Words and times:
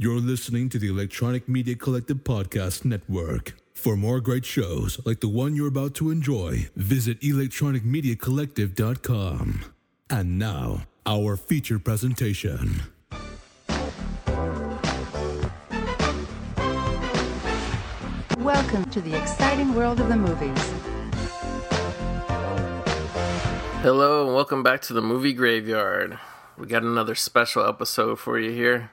You're 0.00 0.20
listening 0.20 0.68
to 0.68 0.78
the 0.78 0.86
Electronic 0.86 1.48
Media 1.48 1.74
Collective 1.74 2.18
Podcast 2.18 2.84
Network. 2.84 3.54
For 3.74 3.96
more 3.96 4.20
great 4.20 4.44
shows 4.44 5.04
like 5.04 5.18
the 5.18 5.26
one 5.26 5.56
you're 5.56 5.66
about 5.66 5.94
to 5.94 6.12
enjoy, 6.12 6.68
visit 6.76 7.20
electronicmediacollective.com. 7.20 9.64
And 10.08 10.38
now, 10.38 10.82
our 11.04 11.36
feature 11.36 11.80
presentation. 11.80 12.82
Welcome 18.38 18.84
to 18.92 19.00
the 19.00 19.20
exciting 19.20 19.74
world 19.74 19.98
of 19.98 20.08
the 20.08 20.16
movies. 20.16 20.72
Hello, 23.82 24.26
and 24.26 24.34
welcome 24.36 24.62
back 24.62 24.80
to 24.82 24.92
the 24.92 25.02
movie 25.02 25.32
graveyard. 25.32 26.20
We 26.56 26.68
got 26.68 26.84
another 26.84 27.16
special 27.16 27.66
episode 27.66 28.20
for 28.20 28.38
you 28.38 28.52
here. 28.52 28.92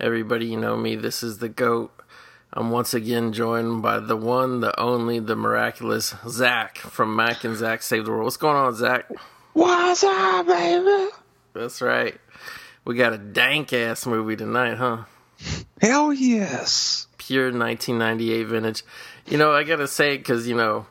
Everybody, 0.00 0.46
you 0.46 0.58
know 0.58 0.76
me, 0.76 0.96
this 0.96 1.22
is 1.22 1.38
the 1.38 1.48
GOAT. 1.48 1.92
I'm 2.52 2.70
once 2.70 2.94
again 2.94 3.32
joined 3.32 3.82
by 3.82 4.00
the 4.00 4.16
one, 4.16 4.60
the 4.60 4.78
only, 4.78 5.20
the 5.20 5.36
miraculous 5.36 6.14
Zach 6.28 6.78
from 6.78 7.14
Mac 7.14 7.44
and 7.44 7.56
Zach 7.56 7.80
Save 7.82 8.04
the 8.04 8.10
World. 8.10 8.24
What's 8.24 8.36
going 8.36 8.56
on, 8.56 8.74
Zach? 8.74 9.08
What's 9.52 10.02
up, 10.02 10.46
baby? 10.46 11.10
That's 11.52 11.80
right. 11.80 12.18
We 12.84 12.96
got 12.96 13.12
a 13.12 13.18
dank 13.18 13.72
ass 13.72 14.04
movie 14.04 14.34
tonight, 14.34 14.78
huh? 14.78 15.04
Hell 15.80 16.12
yes. 16.12 17.06
Pure 17.18 17.52
1998 17.52 18.42
vintage. 18.44 18.82
You 19.26 19.38
know, 19.38 19.52
I 19.52 19.62
gotta 19.62 19.86
say, 19.86 20.16
because, 20.16 20.48
you 20.48 20.56
know, 20.56 20.86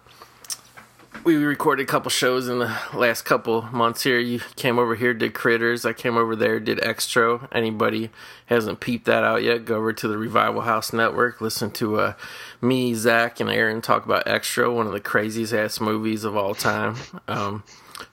we 1.23 1.36
recorded 1.36 1.84
a 1.84 1.86
couple 1.86 2.09
shows 2.09 2.48
in 2.48 2.59
the 2.59 2.77
last 2.94 3.23
couple 3.23 3.62
months 3.64 4.04
here. 4.04 4.20
You 4.20 4.40
came 4.55 4.77
over 4.77 4.95
here, 4.95 5.14
did 5.14 5.34
Critters. 5.34 5.86
I 5.86 5.94
came 5.94 6.18
over 6.18 6.36
there, 6.36 6.59
did 6.59 6.80
Xtro. 6.80 7.48
Anybody 7.52 8.09
hasn't 8.48 8.80
peeped 8.80 9.05
that 9.05 9.23
out 9.23 9.41
yet, 9.41 9.66
go 9.66 9.78
over 9.78 9.94
to 9.94 10.08
the 10.08 10.17
Revival 10.17 10.62
House 10.62 10.91
Network. 10.91 11.40
Listen 11.40 11.72
to 11.72 12.00
uh, 12.00 12.14
me, 12.62 12.94
Zach, 12.94 13.39
and 13.39 13.50
Aaron 13.50 13.81
talk 13.81 14.06
about 14.06 14.25
Xtro, 14.25 14.75
one 14.75 14.86
of 14.86 14.94
the 14.94 15.00
craziest 15.00 15.53
ass 15.53 15.80
movies 15.80 16.23
of 16.23 16.36
all 16.36 16.56
time, 16.56 16.95
um, 17.28 17.64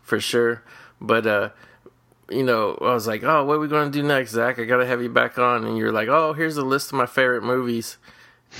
for 0.03 0.21
sure. 0.21 0.63
But, 1.01 1.27
uh, 1.27 1.51
you 2.31 2.45
know, 2.45 2.79
I 2.81 2.95
was 2.95 3.07
like, 3.07 3.25
oh, 3.25 3.45
what 3.45 3.55
are 3.55 3.61
we 3.61 3.69
going 3.69 3.91
to 3.91 3.99
do 3.99 4.07
next, 4.07 4.31
Zach? 4.31 4.59
I 4.59 4.65
got 4.65 4.79
to 4.79 4.87
have 4.87 5.03
you 5.03 5.09
back 5.09 5.39
on. 5.39 5.65
And 5.65 5.77
you're 5.77 5.93
like, 5.93 6.09
oh, 6.09 6.33
here's 6.33 6.57
a 6.57 6.65
list 6.65 6.93
of 6.93 6.99
my 6.99 7.07
favorite 7.07 7.43
movies. 7.43 7.99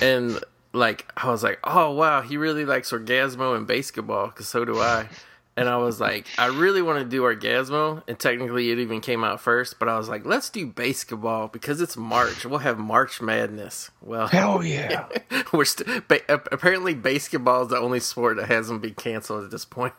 And 0.01 0.41
like 0.73 1.11
I 1.17 1.31
was 1.31 1.43
like, 1.43 1.59
oh 1.65 1.93
wow, 1.93 2.21
he 2.23 2.37
really 2.37 2.65
likes 2.65 2.93
Orgasmo 2.93 3.57
and 3.57 3.67
BASEketball 3.67 4.29
because 4.29 4.49
so 4.49 4.65
do 4.65 4.79
I. 4.81 5.09
And 5.57 5.69
I 5.69 5.77
was 5.77 6.01
like, 6.01 6.27
I 6.39 6.47
really 6.47 6.81
want 6.81 7.01
to 7.01 7.05
do 7.05 7.23
Orgasmo, 7.23 8.03
and 8.09 8.19
technically 8.19 8.71
it 8.71 8.79
even 8.79 9.01
came 9.01 9.25
out 9.25 9.41
first. 9.41 9.79
But 9.79 9.89
I 9.89 9.99
was 9.99 10.09
like, 10.09 10.25
let's 10.25 10.49
do 10.49 10.67
BASEketball 10.67 11.53
because 11.53 11.81
it's 11.81 11.97
March. 11.97 12.47
We'll 12.47 12.61
have 12.61 12.79
March 12.79 13.21
Madness. 13.21 13.91
Well, 14.01 14.29
hell 14.29 14.65
yeah. 14.65 15.09
we're 15.53 15.65
st- 15.65 16.07
ba- 16.09 16.23
apparently 16.29 16.95
basketball 16.95 17.63
is 17.63 17.69
the 17.69 17.79
only 17.79 18.01
sport 18.01 18.37
that 18.37 18.47
hasn't 18.47 18.81
been 18.81 18.95
canceled 18.95 19.45
at 19.45 19.51
this 19.51 19.65
point. 19.65 19.93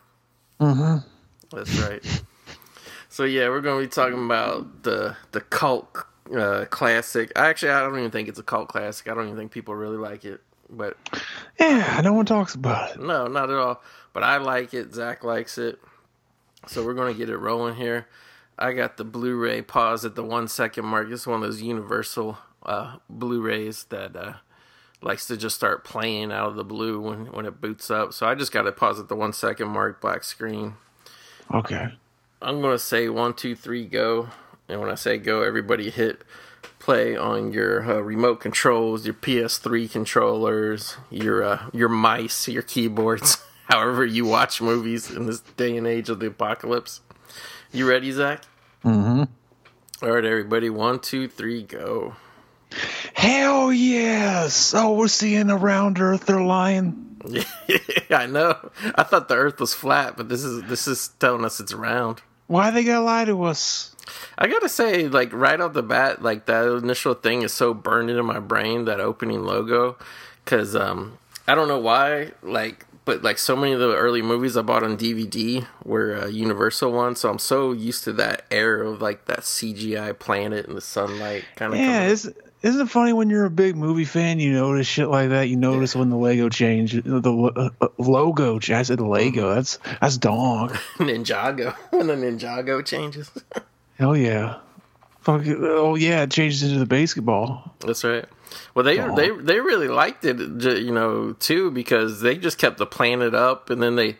Mm-hmm. 0.58 1.06
That's 1.54 1.78
right. 1.80 2.24
So 3.08 3.24
yeah, 3.24 3.50
we're 3.50 3.60
going 3.60 3.82
to 3.82 3.86
be 3.86 3.92
talking 3.92 4.24
about 4.24 4.84
the 4.84 5.16
the 5.32 5.42
cult 5.42 5.98
uh, 6.34 6.64
classic. 6.70 7.30
Actually, 7.36 7.72
I 7.72 7.80
don't 7.80 7.98
even 7.98 8.10
think 8.10 8.28
it's 8.28 8.38
a 8.38 8.42
cult 8.42 8.68
classic. 8.68 9.06
I 9.06 9.14
don't 9.14 9.26
even 9.26 9.36
think 9.36 9.52
people 9.52 9.74
really 9.74 9.98
like 9.98 10.24
it 10.24 10.40
but 10.72 10.96
yeah, 11.60 12.00
no 12.02 12.12
one 12.12 12.26
talks 12.26 12.54
about 12.54 12.92
it. 12.92 13.00
No, 13.00 13.26
not 13.26 13.50
at 13.50 13.56
all. 13.56 13.82
But 14.12 14.24
I 14.24 14.38
like 14.38 14.74
it. 14.74 14.94
Zach 14.94 15.24
likes 15.24 15.58
it. 15.58 15.78
So 16.66 16.84
we're 16.84 16.94
gonna 16.94 17.14
get 17.14 17.30
it 17.30 17.36
rolling 17.36 17.76
here. 17.76 18.06
I 18.58 18.72
got 18.72 18.96
the 18.96 19.04
Blu-ray 19.04 19.62
pause 19.62 20.04
at 20.04 20.14
the 20.14 20.22
one 20.22 20.48
second 20.48 20.84
mark. 20.84 21.10
It's 21.10 21.26
one 21.26 21.42
of 21.42 21.42
those 21.42 21.62
universal 21.62 22.38
uh, 22.64 22.96
Blu-rays 23.08 23.84
that 23.84 24.14
uh, 24.14 24.34
likes 25.00 25.26
to 25.26 25.36
just 25.36 25.56
start 25.56 25.84
playing 25.84 26.30
out 26.30 26.48
of 26.48 26.56
the 26.56 26.64
blue 26.64 27.00
when 27.00 27.32
when 27.32 27.46
it 27.46 27.60
boots 27.60 27.90
up. 27.90 28.12
So 28.12 28.26
I 28.26 28.34
just 28.34 28.52
got 28.52 28.62
to 28.62 28.72
pause 28.72 29.00
at 29.00 29.08
the 29.08 29.16
one 29.16 29.32
second 29.32 29.68
mark, 29.68 30.00
black 30.00 30.24
screen. 30.24 30.74
Okay. 31.52 31.92
I'm 32.40 32.60
gonna 32.60 32.78
say 32.78 33.08
one, 33.08 33.34
two, 33.34 33.54
three, 33.54 33.86
go. 33.86 34.28
And 34.68 34.80
when 34.80 34.90
I 34.90 34.94
say 34.94 35.18
go, 35.18 35.42
everybody 35.42 35.90
hit 35.90 36.22
play 36.82 37.16
on 37.16 37.52
your 37.52 37.88
uh, 37.88 38.00
remote 38.00 38.40
controls, 38.40 39.06
your 39.06 39.14
PS3 39.14 39.90
controllers, 39.90 40.96
your 41.10 41.42
uh, 41.42 41.70
your 41.72 41.88
mice, 41.88 42.48
your 42.48 42.62
keyboards, 42.62 43.42
however 43.68 44.04
you 44.04 44.26
watch 44.26 44.60
movies 44.60 45.10
in 45.10 45.26
this 45.26 45.40
day 45.40 45.76
and 45.76 45.86
age 45.86 46.08
of 46.08 46.18
the 46.18 46.26
apocalypse. 46.26 47.00
You 47.72 47.88
ready, 47.88 48.10
Zach? 48.10 48.42
Mm-hmm. 48.84 49.22
All 50.04 50.10
right, 50.10 50.24
everybody. 50.24 50.68
One, 50.68 50.98
two, 50.98 51.28
three, 51.28 51.62
go. 51.62 52.16
Hell 53.14 53.72
yes! 53.72 54.74
Oh, 54.74 54.94
we're 54.94 55.08
seeing 55.08 55.50
a 55.50 55.56
round 55.56 56.00
earther 56.00 56.42
lion. 56.42 57.16
Yeah, 57.28 57.44
I 58.10 58.26
know. 58.26 58.70
I 58.96 59.04
thought 59.04 59.28
the 59.28 59.36
Earth 59.36 59.60
was 59.60 59.72
flat, 59.72 60.16
but 60.16 60.28
this 60.28 60.42
is 60.42 60.64
this 60.64 60.88
is 60.88 61.08
telling 61.20 61.44
us 61.44 61.60
it's 61.60 61.72
round. 61.72 62.22
Why 62.48 62.70
they 62.72 62.82
gotta 62.82 63.04
lie 63.04 63.24
to 63.26 63.44
us? 63.44 63.91
I 64.38 64.48
gotta 64.48 64.68
say, 64.68 65.08
like 65.08 65.32
right 65.32 65.60
off 65.60 65.72
the 65.72 65.82
bat, 65.82 66.22
like 66.22 66.46
that 66.46 66.66
initial 66.66 67.14
thing 67.14 67.42
is 67.42 67.52
so 67.52 67.74
burned 67.74 68.10
into 68.10 68.22
my 68.22 68.40
brain 68.40 68.84
that 68.86 69.00
opening 69.00 69.44
logo, 69.44 69.96
because 70.44 70.74
um, 70.74 71.18
I 71.46 71.54
don't 71.54 71.68
know 71.68 71.78
why, 71.78 72.32
like, 72.42 72.86
but 73.04 73.22
like 73.22 73.38
so 73.38 73.56
many 73.56 73.72
of 73.72 73.80
the 73.80 73.94
early 73.94 74.22
movies 74.22 74.56
I 74.56 74.62
bought 74.62 74.82
on 74.82 74.96
DVD 74.96 75.66
were 75.84 76.16
uh, 76.16 76.26
Universal 76.26 76.92
ones, 76.92 77.20
so 77.20 77.30
I'm 77.30 77.38
so 77.38 77.72
used 77.72 78.04
to 78.04 78.12
that 78.14 78.44
era 78.50 78.88
of 78.88 79.02
like 79.02 79.26
that 79.26 79.40
CGI 79.40 80.18
planet 80.18 80.66
and 80.66 80.76
the 80.76 80.80
sunlight 80.80 81.44
kind 81.56 81.72
of. 81.72 81.78
Yeah, 81.78 82.14
isn't 82.62 82.80
it 82.80 82.90
funny 82.90 83.12
when 83.12 83.28
you're 83.28 83.44
a 83.44 83.50
big 83.50 83.76
movie 83.76 84.04
fan, 84.04 84.38
you 84.38 84.52
notice 84.52 84.86
shit 84.86 85.08
like 85.08 85.30
that. 85.30 85.48
You 85.48 85.56
notice 85.56 85.94
yeah. 85.94 86.00
when 86.00 86.10
the 86.10 86.16
Lego 86.16 86.48
change, 86.48 86.92
the 86.92 87.72
uh, 87.80 87.88
logo. 87.98 88.60
I 88.68 88.82
said 88.82 89.00
Lego. 89.00 89.54
That's 89.54 89.78
that's 90.00 90.16
dog. 90.16 90.72
Ninjago 90.98 91.74
when 91.90 92.06
the 92.06 92.14
Ninjago 92.14 92.84
changes. 92.84 93.30
Hell 94.02 94.16
yeah. 94.16 94.56
Fuck, 95.20 95.42
oh 95.46 95.94
yeah, 95.94 96.22
it 96.22 96.32
changes 96.32 96.64
into 96.64 96.84
the 96.84 96.92
BASEketball. 96.92 97.70
That's 97.86 98.02
right. 98.02 98.24
Well, 98.74 98.84
they 98.84 98.96
they 98.96 99.30
they 99.30 99.60
really 99.60 99.86
liked 99.86 100.24
it, 100.24 100.40
you 100.40 100.90
know, 100.90 101.34
too, 101.34 101.70
because 101.70 102.20
they 102.20 102.36
just 102.36 102.58
kept 102.58 102.78
the 102.78 102.86
planet 102.86 103.32
up, 103.32 103.70
and 103.70 103.80
then 103.80 103.94
they 103.94 104.16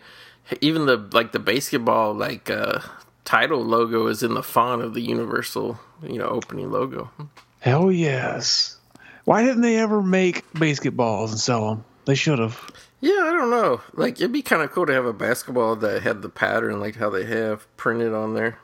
even 0.61 0.87
the 0.87 0.99
like 1.11 1.33
the 1.33 1.41
BASEketball 1.41 2.17
like 2.17 2.49
uh, 2.49 2.79
title 3.25 3.61
logo 3.65 4.07
is 4.07 4.23
in 4.23 4.35
the 4.35 4.43
font 4.45 4.83
of 4.83 4.95
the 4.95 5.03
Universal, 5.03 5.81
you 6.01 6.19
know, 6.19 6.29
opening 6.29 6.71
logo. 6.71 7.11
Hell 7.59 7.91
yes. 7.91 8.79
Why 9.25 9.43
didn't 9.43 9.63
they 9.63 9.79
ever 9.79 10.01
make 10.01 10.49
basketballs 10.53 11.31
and 11.31 11.41
sell 11.41 11.71
them? 11.71 11.85
They 12.05 12.15
should 12.15 12.39
have. 12.39 12.71
Yeah, 13.01 13.19
I 13.19 13.33
don't 13.33 13.51
know. 13.51 13.81
Like 13.95 14.21
it'd 14.21 14.31
be 14.31 14.43
kind 14.43 14.63
of 14.63 14.71
cool 14.71 14.87
to 14.87 14.93
have 14.93 15.07
a 15.07 15.13
basketball 15.13 15.75
that 15.75 16.05
had 16.05 16.23
the 16.23 16.29
pattern 16.29 16.79
like 16.79 16.95
how 16.95 17.11
they 17.11 17.25
have 17.25 17.67
printed 17.77 18.15
on 18.15 18.35
there. 18.35 18.61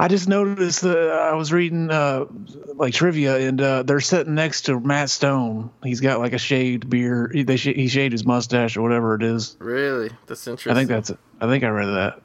I 0.00 0.06
just 0.06 0.28
noticed 0.28 0.82
that 0.82 1.10
I 1.10 1.34
was 1.34 1.52
reading 1.52 1.90
uh, 1.90 2.26
like 2.74 2.94
trivia, 2.94 3.36
and 3.38 3.60
uh, 3.60 3.82
they're 3.82 4.00
sitting 4.00 4.34
next 4.34 4.62
to 4.62 4.78
Matt 4.78 5.10
Stone. 5.10 5.70
He's 5.82 6.00
got 6.00 6.20
like 6.20 6.32
a 6.32 6.38
shaved 6.38 6.88
beard. 6.88 7.34
He, 7.34 7.42
they 7.42 7.56
sh- 7.56 7.74
he 7.74 7.88
shaved 7.88 8.12
his 8.12 8.24
mustache 8.24 8.76
or 8.76 8.82
whatever 8.82 9.16
it 9.16 9.24
is. 9.24 9.56
Really, 9.58 10.10
that's 10.26 10.46
interesting. 10.46 10.70
I 10.72 10.74
think 10.76 10.88
that's 10.88 11.10
it. 11.10 11.18
I 11.40 11.46
think 11.48 11.64
I 11.64 11.68
read 11.68 11.86
that. 11.86 12.22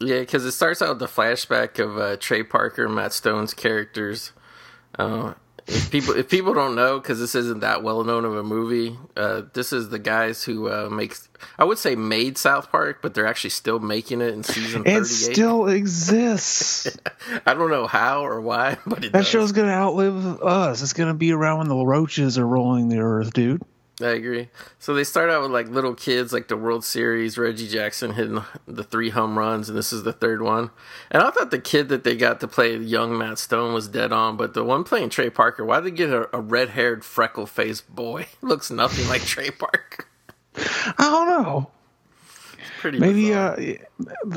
Yeah, 0.00 0.20
because 0.20 0.44
it 0.44 0.52
starts 0.52 0.80
out 0.80 0.90
with 0.90 0.98
the 0.98 1.06
flashback 1.06 1.78
of 1.78 1.98
uh, 1.98 2.16
Trey 2.16 2.42
Parker, 2.42 2.88
Matt 2.88 3.12
Stone's 3.12 3.52
characters. 3.54 4.32
Uh, 4.98 5.34
if 5.68 5.90
people 5.90 6.14
if 6.16 6.28
people 6.28 6.54
don't 6.54 6.74
know 6.74 6.98
because 6.98 7.18
this 7.18 7.34
isn't 7.34 7.60
that 7.60 7.82
well 7.82 8.04
known 8.04 8.24
of 8.24 8.36
a 8.36 8.42
movie 8.42 8.96
uh, 9.16 9.42
this 9.52 9.72
is 9.72 9.88
the 9.88 9.98
guys 9.98 10.44
who 10.44 10.68
uh, 10.68 10.88
makes 10.90 11.28
i 11.58 11.64
would 11.64 11.78
say 11.78 11.96
made 11.96 12.38
south 12.38 12.70
park 12.70 13.00
but 13.02 13.14
they're 13.14 13.26
actually 13.26 13.50
still 13.50 13.78
making 13.78 14.20
it 14.20 14.32
in 14.32 14.42
season 14.42 14.84
38 14.84 14.96
it 15.00 15.04
still 15.06 15.66
exists. 15.68 16.96
I 17.46 17.54
don't 17.54 17.70
know 17.70 17.86
how 17.86 18.24
or 18.24 18.40
why 18.40 18.78
but 18.86 19.00
that 19.02 19.12
does. 19.12 19.28
show's 19.28 19.52
gonna 19.52 19.72
outlive 19.72 20.40
us. 20.42 20.82
It's 20.82 20.92
gonna 20.92 21.14
be 21.14 21.32
around 21.32 21.58
when 21.58 21.68
the 21.68 21.76
roaches 21.84 22.38
are 22.38 22.46
rolling 22.46 22.88
the 22.88 22.98
earth 22.98 23.32
dude 23.32 23.62
I 24.00 24.08
agree. 24.08 24.50
So 24.78 24.92
they 24.92 25.04
start 25.04 25.30
out 25.30 25.40
with 25.40 25.50
like 25.50 25.68
little 25.68 25.94
kids, 25.94 26.30
like 26.30 26.48
the 26.48 26.56
World 26.56 26.84
Series, 26.84 27.38
Reggie 27.38 27.66
Jackson 27.66 28.12
hitting 28.12 28.42
the 28.66 28.84
three 28.84 29.08
home 29.08 29.38
runs, 29.38 29.70
and 29.70 29.78
this 29.78 29.90
is 29.90 30.02
the 30.02 30.12
third 30.12 30.42
one. 30.42 30.70
And 31.10 31.22
I 31.22 31.30
thought 31.30 31.50
the 31.50 31.58
kid 31.58 31.88
that 31.88 32.04
they 32.04 32.14
got 32.14 32.40
to 32.40 32.48
play 32.48 32.76
young 32.76 33.16
Matt 33.16 33.38
Stone 33.38 33.72
was 33.72 33.88
dead 33.88 34.12
on, 34.12 34.36
but 34.36 34.52
the 34.52 34.64
one 34.64 34.84
playing 34.84 35.08
Trey 35.08 35.30
Parker, 35.30 35.64
why 35.64 35.80
did 35.80 35.84
they 35.86 35.96
get 35.96 36.10
a, 36.10 36.36
a 36.36 36.40
red 36.40 36.70
haired, 36.70 37.06
freckle 37.06 37.46
faced 37.46 37.88
boy? 37.94 38.26
Looks 38.42 38.70
nothing 38.70 39.08
like 39.08 39.22
Trey 39.22 39.50
Parker. 39.50 40.04
I 40.56 40.94
don't 40.98 41.28
know. 41.28 41.70
Pretty 42.80 42.98
Maybe 42.98 43.32
uh, 43.32 43.56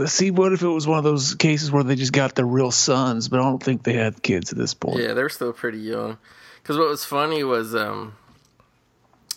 see 0.06 0.32
what 0.32 0.54
if 0.54 0.62
it 0.62 0.68
was 0.68 0.88
one 0.88 0.98
of 0.98 1.04
those 1.04 1.36
cases 1.36 1.70
where 1.70 1.84
they 1.84 1.96
just 1.96 2.14
got 2.14 2.36
their 2.36 2.46
real 2.46 2.72
sons, 2.72 3.28
but 3.28 3.42
I 3.42 3.44
don't 3.44 3.62
think 3.62 3.84
they 3.84 3.94
had 3.94 4.24
kids 4.24 4.54
at 4.54 4.58
this 4.58 4.74
point. 4.74 5.02
Yeah, 5.02 5.14
they're 5.14 5.28
still 5.28 5.52
pretty 5.52 5.80
young. 5.80 6.18
Because 6.62 6.78
what 6.78 6.88
was 6.88 7.04
funny 7.04 7.44
was 7.44 7.76
um, 7.76 8.16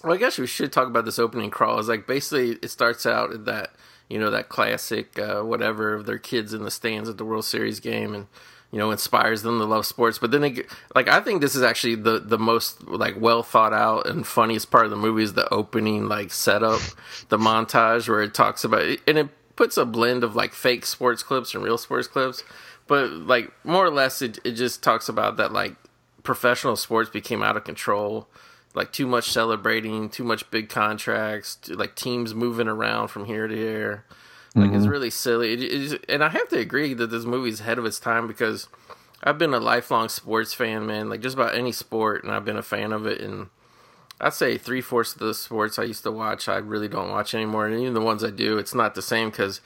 well, 0.03 0.15
I 0.15 0.17
guess 0.17 0.39
we 0.39 0.47
should 0.47 0.73
talk 0.73 0.89
about 0.89 1.05
this 1.05 1.19
opening 1.19 1.51
crawl. 1.51 1.79
Is 1.79 1.89
like 1.89 2.07
basically 2.07 2.59
it 2.63 2.71
starts 2.71 3.07
out 3.07 3.33
at 3.33 3.45
that 3.45 3.73
you 4.09 4.19
know 4.19 4.31
that 4.31 4.49
classic 4.49 5.19
uh, 5.19 5.43
whatever 5.43 5.95
of 5.95 6.07
their 6.07 6.19
kids 6.19 6.53
in 6.53 6.65
the 6.65 6.71
stands 6.71 7.09
at 7.09 7.19
the 7.19 7.25
World 7.25 7.45
Series 7.45 7.81
game, 7.81 8.15
and 8.15 8.27
you 8.71 8.79
know 8.79 8.91
inspires 8.91 9.43
them 9.43 9.59
to 9.59 9.65
love 9.65 9.87
sports. 9.87 10.19
But 10.19 10.33
then 10.33 10.41
they 10.41 10.65
like 10.95 11.09
I 11.09 11.21
think 11.21 11.41
this 11.41 11.55
is 11.55 11.63
actually 11.63 11.95
the 11.95 12.19
the 12.19 12.39
most 12.39 12.87
like 12.87 13.15
well 13.19 13.43
thought 13.43 13.73
out 13.73 14.07
and 14.07 14.27
funniest 14.27 14.71
part 14.71 14.85
of 14.85 14.91
the 14.91 14.97
movie 14.97 15.23
is 15.23 15.35
the 15.35 15.53
opening 15.53 16.09
like 16.09 16.33
setup, 16.33 16.81
the 17.29 17.39
montage 17.39 18.09
where 18.09 18.23
it 18.23 18.35
talks 18.35 18.65
about 18.65 18.83
and 19.07 19.19
it 19.19 19.29
puts 19.57 19.77
a 19.77 19.85
blend 19.85 20.25
of 20.25 20.35
like 20.35 20.53
fake 20.53 20.85
sports 20.85 21.23
clips 21.23 21.55
and 21.55 21.63
real 21.63 21.79
sports 21.79 22.09
clips, 22.09 22.43
but 22.87 23.11
like 23.11 23.53
more 23.65 23.87
or 23.87 23.91
less 23.91 24.21
it 24.21 24.39
it 24.45 24.53
just 24.53 24.83
talks 24.83 25.09
about 25.09 25.37
that 25.37 25.53
like 25.53 25.77
professional 26.23 26.77
sports 26.77 27.11
became 27.11 27.43
out 27.43 27.57
of 27.57 27.65
control 27.65 28.29
like 28.75 28.93
too 28.93 29.07
much 29.07 29.31
celebrating, 29.31 30.09
too 30.09 30.25
much 30.25 30.51
big 30.51 30.69
contracts, 30.69 31.59
like 31.69 31.95
teams 31.95 32.35
moving 32.35 32.69
around 32.69 33.09
from 33.09 33.27
here 33.27 33.47
to 33.47 33.55
here. 33.55 34.05
Like 34.55 34.67
mm-hmm. 34.67 34.77
it's 34.77 34.87
really 34.87 35.11
silly. 35.11 35.55
It, 35.55 35.93
it, 35.93 36.05
and 36.09 36.23
I 36.23 36.29
have 36.29 36.49
to 36.51 36.59
agree 36.59 36.95
that 36.95 37.09
this 37.09 37.25
movie's 37.25 37.61
ahead 37.61 37.79
of 37.79 37.87
its 37.87 37.99
time 37.99 38.27
because 38.27 38.69
I've 39.23 39.39
been 39.39 39.55
a 39.55 39.61
lifelong 39.61 40.09
sports 40.09 40.53
fan, 40.53 40.87
man. 40.87 41.09
Like 41.09 41.21
just 41.21 41.37
about 41.37 41.55
any 41.55 41.73
sport, 41.73 42.23
and 42.23 42.33
I've 42.33 42.45
been 42.45 42.59
a 42.59 42.63
fan 42.63 42.93
of 42.93 43.07
it. 43.07 43.21
And 43.21 43.49
I'd 44.21 44.35
say 44.35 44.59
three 44.59 44.83
fourths 44.83 45.15
of 45.15 45.21
the 45.21 45.35
sports 45.35 45.79
I 45.79 45.85
used 45.85 46.03
to 46.03 46.13
watch, 46.13 46.49
I 46.49 46.57
really 46.57 46.89
don't 46.89 47.11
watch 47.11 47.35
anymore. 47.35 47.67
And 47.67 47.81
even 47.81 47.95
the 47.95 48.01
ones 48.01 48.23
I 48.23 48.31
do, 48.31 48.59
it's 48.59 48.75
not 48.75 48.95
the 48.95 49.03
same 49.03 49.31
because. 49.31 49.61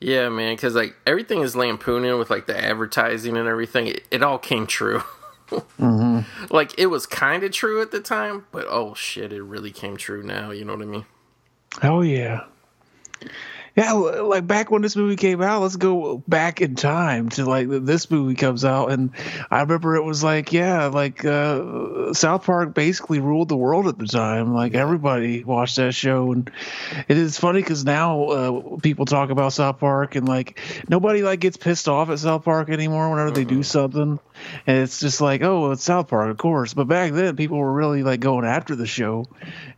Yeah, 0.00 0.30
man, 0.30 0.56
because 0.56 0.74
like 0.74 0.96
everything 1.06 1.42
is 1.42 1.54
lampooning 1.54 2.18
with 2.18 2.28
like 2.28 2.46
the 2.46 2.60
advertising 2.60 3.36
and 3.36 3.46
everything. 3.46 3.86
It, 3.86 4.04
it 4.10 4.20
all 4.24 4.36
came 4.36 4.66
true. 4.66 5.04
mm-hmm. 5.60 6.20
Like 6.54 6.78
it 6.78 6.86
was 6.86 7.06
kind 7.06 7.42
of 7.44 7.52
true 7.52 7.80
at 7.82 7.90
the 7.90 8.00
time, 8.00 8.46
but 8.52 8.66
oh 8.68 8.94
shit, 8.94 9.32
it 9.32 9.42
really 9.42 9.70
came 9.70 9.96
true 9.96 10.22
now. 10.22 10.50
You 10.50 10.64
know 10.64 10.74
what 10.74 10.82
I 10.82 10.86
mean? 10.86 11.04
Oh 11.82 12.00
yeah. 12.02 12.44
Yeah, 13.74 13.92
like 13.92 14.46
back 14.46 14.70
when 14.70 14.82
this 14.82 14.96
movie 14.96 15.16
came 15.16 15.40
out, 15.40 15.62
let's 15.62 15.76
go 15.76 16.18
back 16.28 16.60
in 16.60 16.74
time 16.74 17.30
to 17.30 17.46
like 17.46 17.68
this 17.70 18.10
movie 18.10 18.34
comes 18.34 18.66
out, 18.66 18.90
and 18.92 19.12
I 19.50 19.62
remember 19.62 19.96
it 19.96 20.04
was 20.04 20.22
like, 20.22 20.52
yeah, 20.52 20.88
like 20.88 21.24
uh, 21.24 22.12
South 22.12 22.44
Park 22.44 22.74
basically 22.74 23.20
ruled 23.20 23.48
the 23.48 23.56
world 23.56 23.88
at 23.88 23.96
the 23.96 24.06
time. 24.06 24.52
Like 24.52 24.74
everybody 24.74 25.42
watched 25.42 25.76
that 25.76 25.94
show, 25.94 26.32
and 26.32 26.50
it 27.08 27.16
is 27.16 27.38
funny 27.38 27.62
because 27.62 27.82
now 27.82 28.24
uh, 28.24 28.76
people 28.82 29.06
talk 29.06 29.30
about 29.30 29.54
South 29.54 29.78
Park, 29.78 30.16
and 30.16 30.28
like 30.28 30.60
nobody 30.90 31.22
like 31.22 31.40
gets 31.40 31.56
pissed 31.56 31.88
off 31.88 32.10
at 32.10 32.18
South 32.18 32.44
Park 32.44 32.68
anymore 32.68 33.08
whenever 33.08 33.30
they 33.30 33.44
do 33.44 33.62
something, 33.62 34.20
and 34.66 34.78
it's 34.78 35.00
just 35.00 35.20
like, 35.20 35.42
oh, 35.42 35.70
it's 35.72 35.84
South 35.84 36.08
Park, 36.08 36.30
of 36.30 36.38
course. 36.38 36.74
But 36.74 36.88
back 36.88 37.12
then, 37.12 37.36
people 37.36 37.58
were 37.58 37.72
really 37.72 38.02
like 38.02 38.20
going 38.20 38.44
after 38.44 38.76
the 38.76 38.86
show 38.86 39.26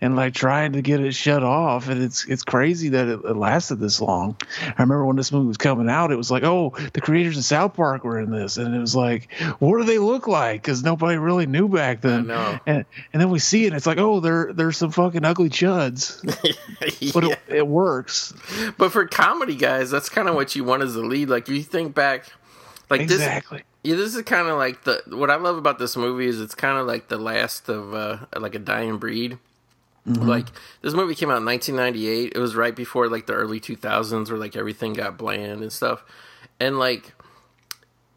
and 0.01 0.17
like 0.17 0.35
trying 0.35 0.73
to 0.73 0.83
get 0.83 1.01
it 1.01 1.13
shut 1.13 1.43
off, 1.43 1.89
and 1.89 2.03
it's 2.03 2.27
it's 2.27 2.43
crazy 2.43 2.91
that 2.91 3.09
it, 3.09 3.21
it 3.25 3.37
lasted 3.37 3.77
this 3.77 4.01
long. 4.01 4.37
I 4.63 4.83
remember 4.83 5.07
when 5.07 5.17
this 5.17 5.33
movie 5.33 5.49
was 5.49 5.57
coming 5.57 5.89
out, 5.89 6.13
it 6.13 6.17
was 6.17 6.31
like, 6.31 6.43
oh, 6.43 6.75
the 6.93 7.01
creators 7.01 7.37
of 7.37 7.45
South 7.45 7.75
Park 7.75 8.05
were 8.05 8.19
in 8.19 8.31
this, 8.31 8.57
and 8.57 8.75
it 8.75 8.79
was 8.79 8.97
like, 8.97 9.33
what 9.59 9.79
do 9.79 9.85
they 9.85 9.99
look 9.99 10.27
like? 10.27 10.63
Because 10.63 10.83
nobody 10.83 11.17
really 11.17 11.47
knew 11.47 11.69
back 11.69 12.01
then. 12.01 12.31
And 12.67 12.85
and 13.13 13.23
then 13.23 13.31
we 13.31 13.39
see 13.39 13.65
it, 13.65 13.69
and 13.69 13.77
it's 13.77 13.87
like, 13.87 13.99
oh, 13.99 14.21
they're 14.21 14.53
they're 14.53 14.73
some 14.73 14.91
fucking 14.91 15.25
ugly 15.25 15.51
chuds, 15.51 16.23
yeah. 17.01 17.11
but 17.15 17.25
it, 17.25 17.39
it 17.49 17.67
works. 17.67 18.33
But 18.79 18.93
for 18.93 19.07
comedy 19.07 19.57
guys, 19.57 19.91
that's 19.91 20.09
kind 20.09 20.29
of 20.29 20.35
what 20.35 20.55
you 20.55 20.65
want 20.65 20.83
as 20.83 20.97
a 20.97 21.01
lead. 21.01 21.29
Like 21.29 21.49
you 21.49 21.63
think 21.63 21.95
back, 21.95 22.27
like 22.91 23.01
exactly. 23.01 23.59
This, 23.59 23.67
yeah, 23.85 23.97
this 23.97 24.15
is 24.15 24.23
kind 24.23 24.49
of 24.49 24.57
like 24.57 24.85
the 24.85 25.03
what 25.09 25.31
I 25.31 25.37
love 25.37 25.59
about 25.59 25.79
this 25.79 25.95
movie 25.95 26.27
is 26.27 26.41
it's 26.41 26.55
kind 26.55 26.79
of 26.79 26.87
like 26.87 27.09
the 27.09 27.19
last 27.19 27.69
of 27.69 27.93
uh, 27.93 28.19
like 28.35 28.55
a 28.55 28.59
dying 28.59 28.97
breed. 28.97 29.39
Mm-hmm. 30.09 30.27
Like 30.27 30.47
this 30.81 30.95
movie 30.95 31.15
came 31.15 31.31
out 31.31 31.39
in 31.39 31.45
1998. 31.45 32.33
It 32.35 32.39
was 32.39 32.57
right 32.57 32.75
before 32.75 33.09
like 33.09 33.27
the 33.27 33.35
early 33.35 33.61
2000s, 33.61 34.31
where 34.31 34.39
like 34.39 34.57
everything 34.57 34.95
got 34.95 35.19
bland 35.19 35.61
and 35.61 35.71
stuff. 35.71 36.03
And 36.59 36.79
like 36.79 37.13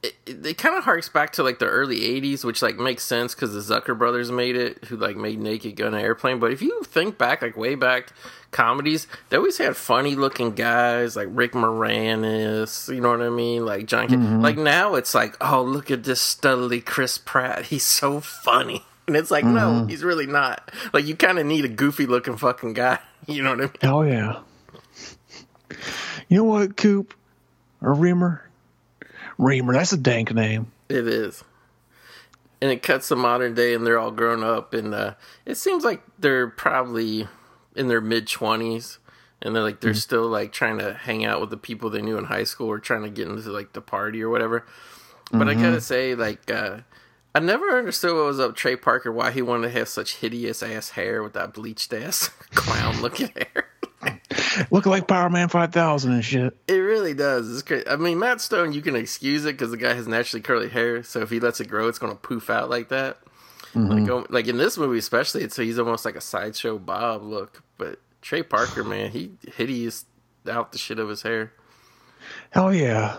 it, 0.07 0.15
it, 0.25 0.45
it 0.45 0.57
kind 0.57 0.75
of 0.75 0.83
harks 0.83 1.09
back 1.09 1.33
to 1.33 1.43
like 1.43 1.59
the 1.59 1.65
early 1.65 1.99
80s, 1.99 2.43
which 2.43 2.61
like 2.61 2.77
makes 2.77 3.03
sense 3.03 3.35
because 3.35 3.53
the 3.53 3.59
Zucker 3.59 3.97
brothers 3.97 4.31
made 4.31 4.55
it, 4.55 4.85
who 4.85 4.97
like 4.97 5.17
made 5.17 5.39
Naked 5.39 5.75
Gun 5.75 5.93
Airplane. 5.93 6.39
But 6.39 6.51
if 6.51 6.61
you 6.61 6.83
think 6.83 7.17
back, 7.17 7.41
like 7.41 7.57
way 7.57 7.75
back, 7.75 8.11
comedies, 8.51 9.07
they 9.29 9.37
always 9.37 9.57
had 9.57 9.75
funny 9.75 10.15
looking 10.15 10.51
guys 10.51 11.15
like 11.15 11.27
Rick 11.31 11.53
Moranis, 11.53 12.93
you 12.93 13.01
know 13.01 13.09
what 13.09 13.21
I 13.21 13.29
mean? 13.29 13.65
Like 13.65 13.85
John. 13.85 14.07
Mm-hmm. 14.07 14.41
Like 14.41 14.57
now 14.57 14.95
it's 14.95 15.13
like, 15.13 15.35
oh, 15.41 15.61
look 15.61 15.91
at 15.91 16.03
this 16.03 16.35
studly 16.35 16.83
Chris 16.83 17.17
Pratt. 17.17 17.65
He's 17.65 17.85
so 17.85 18.19
funny. 18.19 18.83
And 19.07 19.15
it's 19.15 19.31
like, 19.31 19.45
mm-hmm. 19.45 19.55
no, 19.55 19.85
he's 19.85 20.03
really 20.03 20.27
not. 20.27 20.69
Like, 20.91 21.05
you 21.05 21.15
kind 21.15 21.39
of 21.39 21.45
need 21.45 21.63
a 21.63 21.69
goofy 21.69 22.05
looking 22.05 22.35
fucking 22.35 22.73
guy. 22.73 22.99
You 23.25 23.41
know 23.41 23.51
what 23.51 23.59
I 23.59 23.61
mean? 23.61 23.71
Oh, 23.83 24.01
yeah. 24.01 24.39
You 26.27 26.37
know 26.37 26.43
what, 26.43 26.75
Coop? 26.75 27.13
Or 27.81 27.93
Reamer? 27.93 28.46
Reamer, 29.37 29.73
that's 29.73 29.93
a 29.93 29.97
dank 29.97 30.33
name. 30.33 30.71
It 30.89 31.07
is. 31.07 31.43
And 32.61 32.71
it 32.71 32.81
cuts 32.81 33.09
to 33.09 33.15
modern 33.15 33.53
day, 33.53 33.73
and 33.73 33.85
they're 33.85 33.99
all 33.99 34.11
grown 34.11 34.43
up, 34.43 34.73
and 34.73 34.93
uh, 34.93 35.13
it 35.45 35.55
seems 35.55 35.83
like 35.83 36.01
they're 36.17 36.47
probably 36.47 37.27
in 37.75 37.87
their 37.87 38.01
mid 38.01 38.27
20s 38.27 38.97
and 39.41 39.55
they're 39.55 39.63
like 39.63 39.81
they're 39.81 39.91
mm-hmm. 39.91 39.97
still 39.97 40.27
like 40.27 40.51
trying 40.51 40.79
to 40.79 40.93
hang 40.93 41.23
out 41.23 41.39
with 41.39 41.51
the 41.51 41.57
people 41.57 41.89
they 41.89 42.01
knew 42.01 42.17
in 42.17 42.25
high 42.25 42.43
school 42.43 42.67
or 42.67 42.79
trying 42.79 43.03
to 43.03 43.09
get 43.09 43.27
into 43.27 43.51
like 43.51 43.73
the 43.73 43.81
party 43.81 44.21
or 44.21 44.29
whatever 44.29 44.65
but 45.31 45.47
mm-hmm. 45.47 45.49
i 45.49 45.53
gotta 45.53 45.79
say 45.79 46.15
like 46.15 46.49
uh 46.49 46.77
I 47.35 47.39
never 47.39 47.77
understood 47.77 48.15
what 48.15 48.25
was 48.25 48.39
up 48.39 48.55
Trey 48.55 48.75
Parker, 48.75 49.11
why 49.11 49.29
he 49.29 49.43
wanted 49.43 49.67
to 49.67 49.77
have 49.77 49.87
such 49.87 50.15
hideous 50.15 50.63
ass 50.63 50.91
hair 50.91 51.21
with 51.21 51.33
that 51.33 51.53
bleached 51.53 51.93
ass 51.93 52.29
clown 52.55 52.99
looking 52.99 53.27
hair. 53.27 53.67
Looking 54.71 54.91
like 54.91 55.07
Powerman 55.07 55.49
5000 55.49 56.11
and 56.11 56.23
shit. 56.23 56.57
It 56.67 56.73
really 56.73 57.13
does. 57.13 57.51
It's 57.51 57.61
crazy. 57.61 57.87
I 57.87 57.95
mean, 57.95 58.19
Matt 58.19 58.41
Stone, 58.41 58.73
you 58.73 58.81
can 58.81 58.95
excuse 58.95 59.45
it 59.45 59.53
because 59.53 59.71
the 59.71 59.77
guy 59.77 59.93
has 59.93 60.07
naturally 60.07 60.41
curly 60.41 60.69
hair. 60.69 61.03
So 61.03 61.21
if 61.21 61.29
he 61.29 61.39
lets 61.39 61.59
it 61.59 61.67
grow, 61.67 61.87
it's 61.87 61.99
going 61.99 62.13
to 62.13 62.19
poof 62.19 62.49
out 62.49 62.69
like 62.69 62.89
that. 62.89 63.17
Mm-hmm. 63.73 64.05
Like, 64.05 64.29
like 64.29 64.47
in 64.47 64.57
this 64.57 64.77
movie, 64.77 64.97
especially, 64.97 65.43
it's 65.43 65.55
he's 65.55 65.79
almost 65.79 66.05
like 66.05 66.15
a 66.15 66.21
sideshow 66.21 66.77
Bob 66.77 67.23
look. 67.23 67.63
But 67.77 67.99
Trey 68.21 68.43
Parker, 68.43 68.83
man, 68.85 69.11
he 69.11 69.31
hideous 69.55 70.05
out 70.49 70.71
the 70.71 70.77
shit 70.77 70.99
of 70.99 71.09
his 71.09 71.21
hair. 71.21 71.53
Hell 72.51 72.73
yeah. 72.73 73.17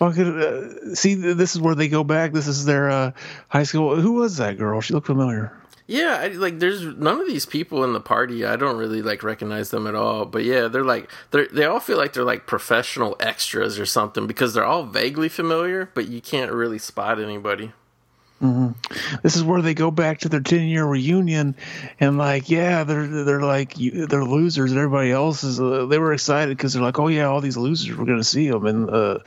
Uh, 0.00 0.94
see, 0.94 1.14
this 1.14 1.56
is 1.56 1.60
where 1.60 1.74
they 1.74 1.88
go 1.88 2.04
back. 2.04 2.32
This 2.32 2.46
is 2.46 2.64
their 2.64 2.88
uh, 2.88 3.12
high 3.48 3.64
school. 3.64 3.96
Who 3.96 4.12
was 4.12 4.36
that 4.36 4.56
girl? 4.56 4.80
She 4.80 4.94
looked 4.94 5.08
familiar. 5.08 5.52
Yeah, 5.90 6.18
I, 6.20 6.28
like 6.28 6.58
there's 6.58 6.84
none 6.84 7.18
of 7.18 7.26
these 7.26 7.46
people 7.46 7.82
in 7.82 7.94
the 7.94 8.00
party. 8.00 8.44
I 8.44 8.56
don't 8.56 8.76
really 8.76 9.00
like 9.00 9.22
recognize 9.22 9.70
them 9.70 9.86
at 9.86 9.94
all. 9.94 10.26
But 10.26 10.44
yeah, 10.44 10.68
they're 10.68 10.84
like 10.84 11.10
they 11.30 11.46
they 11.46 11.64
all 11.64 11.80
feel 11.80 11.96
like 11.96 12.12
they're 12.12 12.24
like 12.24 12.46
professional 12.46 13.16
extras 13.20 13.78
or 13.78 13.86
something 13.86 14.26
because 14.26 14.52
they're 14.52 14.66
all 14.66 14.84
vaguely 14.84 15.30
familiar, 15.30 15.90
but 15.94 16.06
you 16.06 16.20
can't 16.20 16.52
really 16.52 16.78
spot 16.78 17.18
anybody. 17.18 17.72
Mm-hmm. 18.42 19.18
This 19.22 19.34
is 19.34 19.42
where 19.42 19.62
they 19.62 19.72
go 19.72 19.90
back 19.90 20.18
to 20.20 20.28
their 20.28 20.40
ten 20.40 20.68
year 20.68 20.84
reunion, 20.84 21.56
and 21.98 22.18
like, 22.18 22.50
yeah, 22.50 22.84
they're 22.84 23.06
they're 23.06 23.40
like 23.40 23.74
they're 23.74 24.24
losers, 24.24 24.70
and 24.70 24.78
everybody 24.78 25.10
else 25.10 25.42
is. 25.42 25.58
Uh, 25.58 25.86
they 25.86 25.98
were 25.98 26.12
excited 26.12 26.54
because 26.56 26.74
they're 26.74 26.82
like, 26.82 26.98
oh 26.98 27.08
yeah, 27.08 27.24
all 27.24 27.40
these 27.40 27.56
losers, 27.56 27.96
we're 27.96 28.04
gonna 28.04 28.22
see 28.22 28.50
them, 28.50 28.66
and 28.66 28.90
uh, 28.90 29.18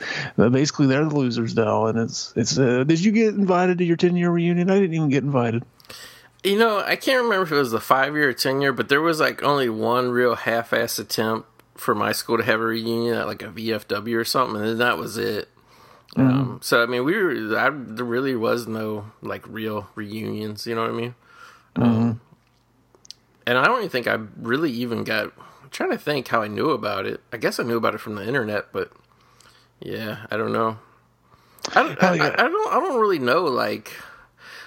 basically 0.48 0.86
they're 0.86 1.04
the 1.04 1.14
losers 1.16 1.56
now. 1.56 1.86
And 1.86 1.98
it's 1.98 2.32
it's. 2.36 2.56
Uh, 2.56 2.84
did 2.84 3.04
you 3.04 3.10
get 3.10 3.34
invited 3.34 3.78
to 3.78 3.84
your 3.84 3.96
ten 3.96 4.16
year 4.16 4.30
reunion? 4.30 4.70
I 4.70 4.78
didn't 4.78 4.94
even 4.94 5.10
get 5.10 5.24
invited. 5.24 5.64
You 6.44 6.58
know, 6.58 6.80
I 6.80 6.96
can't 6.96 7.22
remember 7.22 7.44
if 7.44 7.52
it 7.52 7.56
was 7.56 7.70
the 7.70 7.80
five 7.80 8.14
year 8.14 8.30
or 8.30 8.32
ten 8.32 8.60
year, 8.60 8.72
but 8.72 8.88
there 8.88 9.00
was 9.00 9.20
like 9.20 9.42
only 9.42 9.68
one 9.68 10.10
real 10.10 10.34
half 10.34 10.72
ass 10.72 10.98
attempt 10.98 11.48
for 11.76 11.94
my 11.94 12.12
school 12.12 12.36
to 12.38 12.44
have 12.44 12.60
a 12.60 12.64
reunion 12.64 13.14
at 13.14 13.26
like 13.26 13.42
a 13.42 13.48
VFW 13.48 14.16
or 14.16 14.24
something, 14.24 14.56
and 14.56 14.66
then 14.66 14.78
that 14.78 14.98
was 14.98 15.16
it. 15.16 15.48
Mm-hmm. 16.16 16.28
Um, 16.28 16.60
so 16.62 16.82
I 16.82 16.86
mean, 16.86 17.04
we 17.04 17.16
were. 17.16 17.58
I, 17.58 17.70
there 17.70 18.04
really 18.04 18.36
was 18.36 18.66
no 18.66 19.06
like 19.22 19.46
real 19.46 19.88
reunions. 19.94 20.66
You 20.66 20.74
know 20.74 20.82
what 20.82 20.90
I 20.90 20.94
mean? 20.94 21.14
Mm-hmm. 21.76 21.82
Um, 21.82 22.20
and 23.46 23.58
I 23.58 23.64
don't 23.64 23.78
even 23.78 23.90
think 23.90 24.06
I 24.06 24.18
really 24.36 24.70
even 24.70 25.04
got. 25.04 25.32
I'm 25.62 25.70
trying 25.70 25.90
to 25.90 25.98
think 25.98 26.28
how 26.28 26.42
I 26.42 26.48
knew 26.48 26.70
about 26.70 27.06
it. 27.06 27.20
I 27.32 27.36
guess 27.36 27.58
I 27.58 27.62
knew 27.62 27.76
about 27.76 27.94
it 27.94 27.98
from 27.98 28.16
the 28.16 28.26
internet, 28.26 28.72
but 28.72 28.92
yeah, 29.80 30.26
I 30.30 30.36
don't 30.36 30.52
know. 30.52 30.78
I 31.74 31.82
don't. 31.82 32.02
I, 32.02 32.12
I 32.12 32.48
don't. 32.48 32.72
I 32.72 32.80
don't 32.80 33.00
really 33.00 33.18
know. 33.18 33.44
Like, 33.44 33.92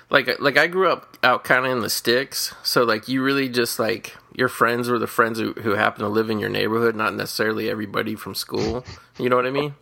like, 0.10 0.40
like 0.40 0.58
I 0.58 0.68
grew 0.68 0.92
up 0.92 1.18
out 1.24 1.44
kind 1.44 1.66
of 1.66 1.72
in 1.72 1.80
the 1.80 1.90
sticks, 1.90 2.54
so 2.64 2.84
like 2.84 3.08
you 3.08 3.24
really 3.24 3.50
just 3.50 3.80
like 3.80 4.16
your 4.34 4.50
friends 4.50 4.90
were 4.90 5.00
the 5.00 5.08
friends 5.08 5.40
who 5.40 5.54
who 5.54 5.72
happen 5.72 6.02
to 6.02 6.10
live 6.10 6.30
in 6.30 6.40
your 6.40 6.50
neighborhood, 6.50 6.96
not 6.96 7.16
necessarily 7.16 7.70
everybody 7.70 8.16
from 8.16 8.36
school. 8.36 8.86
You 9.18 9.30
know 9.30 9.38
what 9.38 9.46
I 9.46 9.52
mean? 9.52 9.76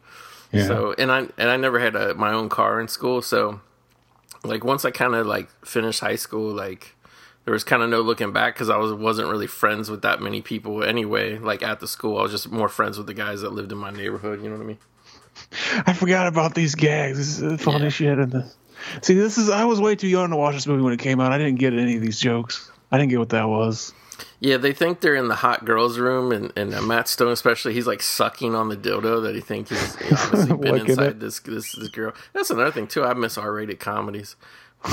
Yeah. 0.51 0.67
So 0.67 0.95
and 0.97 1.11
I 1.11 1.27
and 1.37 1.49
I 1.49 1.57
never 1.57 1.79
had 1.79 1.95
a, 1.95 2.13
my 2.13 2.31
own 2.31 2.49
car 2.49 2.79
in 2.79 2.87
school, 2.87 3.21
so 3.21 3.61
like 4.43 4.63
once 4.63 4.85
I 4.85 4.91
kind 4.91 5.15
of 5.15 5.25
like 5.25 5.49
finished 5.65 5.99
high 5.99 6.15
school, 6.15 6.53
like 6.53 6.95
there 7.45 7.53
was 7.53 7.63
kind 7.63 7.83
of 7.83 7.89
no 7.89 8.01
looking 8.01 8.31
back 8.31 8.55
because 8.55 8.69
I 8.69 8.77
was 8.77 8.93
wasn't 8.93 9.29
really 9.29 9.47
friends 9.47 9.89
with 9.89 10.03
that 10.03 10.21
many 10.21 10.41
people 10.41 10.83
anyway. 10.83 11.37
Like 11.37 11.63
at 11.63 11.79
the 11.79 11.87
school, 11.87 12.17
I 12.17 12.21
was 12.21 12.31
just 12.31 12.51
more 12.51 12.69
friends 12.69 12.97
with 12.97 13.07
the 13.07 13.13
guys 13.13 13.41
that 13.41 13.51
lived 13.51 13.71
in 13.71 13.77
my 13.77 13.91
neighborhood. 13.91 14.41
You 14.41 14.49
know 14.49 14.57
what 14.57 14.63
I 14.63 14.67
mean? 14.67 14.79
I 15.87 15.93
forgot 15.93 16.27
about 16.27 16.55
these 16.55 16.75
gags. 16.75 17.17
This 17.17 17.39
is 17.39 17.61
funny 17.61 17.85
yeah. 17.85 17.89
shit. 17.89 18.19
in 18.19 18.29
this. 18.29 18.55
See, 19.01 19.13
this 19.13 19.37
is 19.37 19.49
I 19.49 19.65
was 19.65 19.79
way 19.79 19.95
too 19.95 20.07
young 20.07 20.29
to 20.29 20.35
watch 20.35 20.55
this 20.55 20.67
movie 20.67 20.81
when 20.81 20.93
it 20.93 20.99
came 20.99 21.19
out. 21.19 21.31
I 21.31 21.37
didn't 21.37 21.59
get 21.59 21.73
any 21.73 21.95
of 21.95 22.01
these 22.01 22.19
jokes. 22.19 22.71
I 22.91 22.97
didn't 22.97 23.09
get 23.09 23.19
what 23.19 23.29
that 23.29 23.49
was. 23.49 23.93
Yeah, 24.39 24.57
they 24.57 24.73
think 24.73 24.99
they're 24.99 25.15
in 25.15 25.29
the 25.29 25.35
hot 25.35 25.65
girls' 25.65 25.97
room, 25.97 26.31
and, 26.31 26.51
and 26.55 26.73
uh, 26.73 26.81
Matt 26.81 27.07
Stone 27.07 27.31
especially, 27.31 27.73
he's 27.73 27.87
like 27.87 28.01
sucking 28.01 28.55
on 28.55 28.69
the 28.69 28.75
dildo 28.75 29.23
that 29.23 29.35
he 29.35 29.41
thinks 29.41 29.69
he's 29.69 29.95
obviously 30.11 30.57
been 30.57 30.75
inside 30.89 31.19
this, 31.19 31.39
this 31.39 31.73
this 31.73 31.87
girl. 31.89 32.13
That's 32.33 32.49
another 32.49 32.71
thing 32.71 32.87
too. 32.87 33.03
I 33.03 33.13
miss 33.13 33.37
R-rated 33.37 33.79
comedies. 33.79 34.35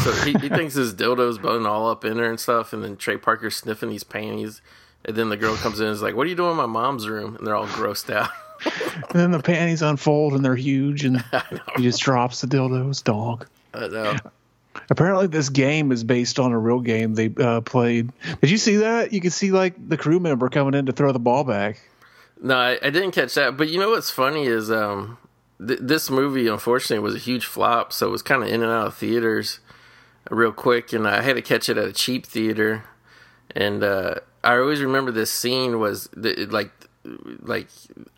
So 0.04 0.12
he, 0.12 0.32
he 0.34 0.48
thinks 0.48 0.74
his 0.74 0.94
dildo's 0.94 1.38
bone 1.38 1.66
all 1.66 1.90
up 1.90 2.04
in 2.04 2.18
her 2.18 2.30
and 2.30 2.38
stuff, 2.38 2.72
and 2.72 2.84
then 2.84 2.96
Trey 2.96 3.16
Parker's 3.16 3.56
sniffing 3.56 3.90
these 3.90 4.04
panties, 4.04 4.62
and 5.04 5.16
then 5.16 5.30
the 5.30 5.36
girl 5.36 5.56
comes 5.56 5.80
in 5.80 5.86
and 5.86 5.94
is 5.94 6.02
like, 6.02 6.14
"What 6.14 6.26
are 6.26 6.30
you 6.30 6.36
doing 6.36 6.52
in 6.52 6.56
my 6.56 6.66
mom's 6.66 7.08
room?" 7.08 7.34
And 7.36 7.46
they're 7.46 7.56
all 7.56 7.66
grossed 7.66 8.12
out. 8.12 8.30
And 8.62 9.18
then 9.18 9.30
the 9.30 9.40
panties 9.40 9.80
unfold 9.80 10.34
and 10.34 10.44
they're 10.44 10.54
huge, 10.54 11.06
and 11.06 11.24
he 11.76 11.82
just 11.82 12.02
drops 12.02 12.42
the 12.42 12.46
dildos. 12.46 13.02
Dog. 13.02 13.46
I 13.74 13.88
know. 13.88 14.16
Apparently, 14.88 15.26
this 15.26 15.48
game 15.48 15.92
is 15.92 16.04
based 16.04 16.38
on 16.38 16.52
a 16.52 16.58
real 16.58 16.80
game 16.80 17.14
they 17.14 17.32
uh, 17.38 17.60
played. 17.60 18.12
Did 18.40 18.50
you 18.50 18.58
see 18.58 18.76
that? 18.76 19.12
You 19.12 19.20
could 19.20 19.32
see 19.32 19.50
like 19.50 19.88
the 19.88 19.96
crew 19.96 20.20
member 20.20 20.48
coming 20.48 20.74
in 20.74 20.86
to 20.86 20.92
throw 20.92 21.12
the 21.12 21.18
ball 21.18 21.44
back. 21.44 21.80
No, 22.42 22.56
I, 22.56 22.78
I 22.82 22.90
didn't 22.90 23.10
catch 23.12 23.34
that. 23.34 23.56
But 23.56 23.68
you 23.68 23.78
know 23.78 23.90
what's 23.90 24.10
funny 24.10 24.46
is 24.46 24.70
um, 24.70 25.18
th- 25.64 25.80
this 25.82 26.08
movie 26.08 26.48
unfortunately 26.48 27.02
was 27.02 27.14
a 27.14 27.18
huge 27.18 27.46
flop, 27.46 27.92
so 27.92 28.08
it 28.08 28.10
was 28.10 28.22
kind 28.22 28.42
of 28.42 28.48
in 28.48 28.62
and 28.62 28.70
out 28.70 28.86
of 28.88 28.96
theaters 28.96 29.60
real 30.30 30.52
quick, 30.52 30.92
and 30.92 31.06
I 31.06 31.22
had 31.22 31.36
to 31.36 31.42
catch 31.42 31.68
it 31.68 31.76
at 31.76 31.88
a 31.88 31.92
cheap 31.92 32.24
theater. 32.24 32.84
And 33.54 33.82
uh, 33.82 34.16
I 34.44 34.56
always 34.56 34.80
remember 34.80 35.10
this 35.10 35.30
scene 35.30 35.78
was 35.78 36.08
the, 36.16 36.46
like 36.46 36.70
like 37.04 37.68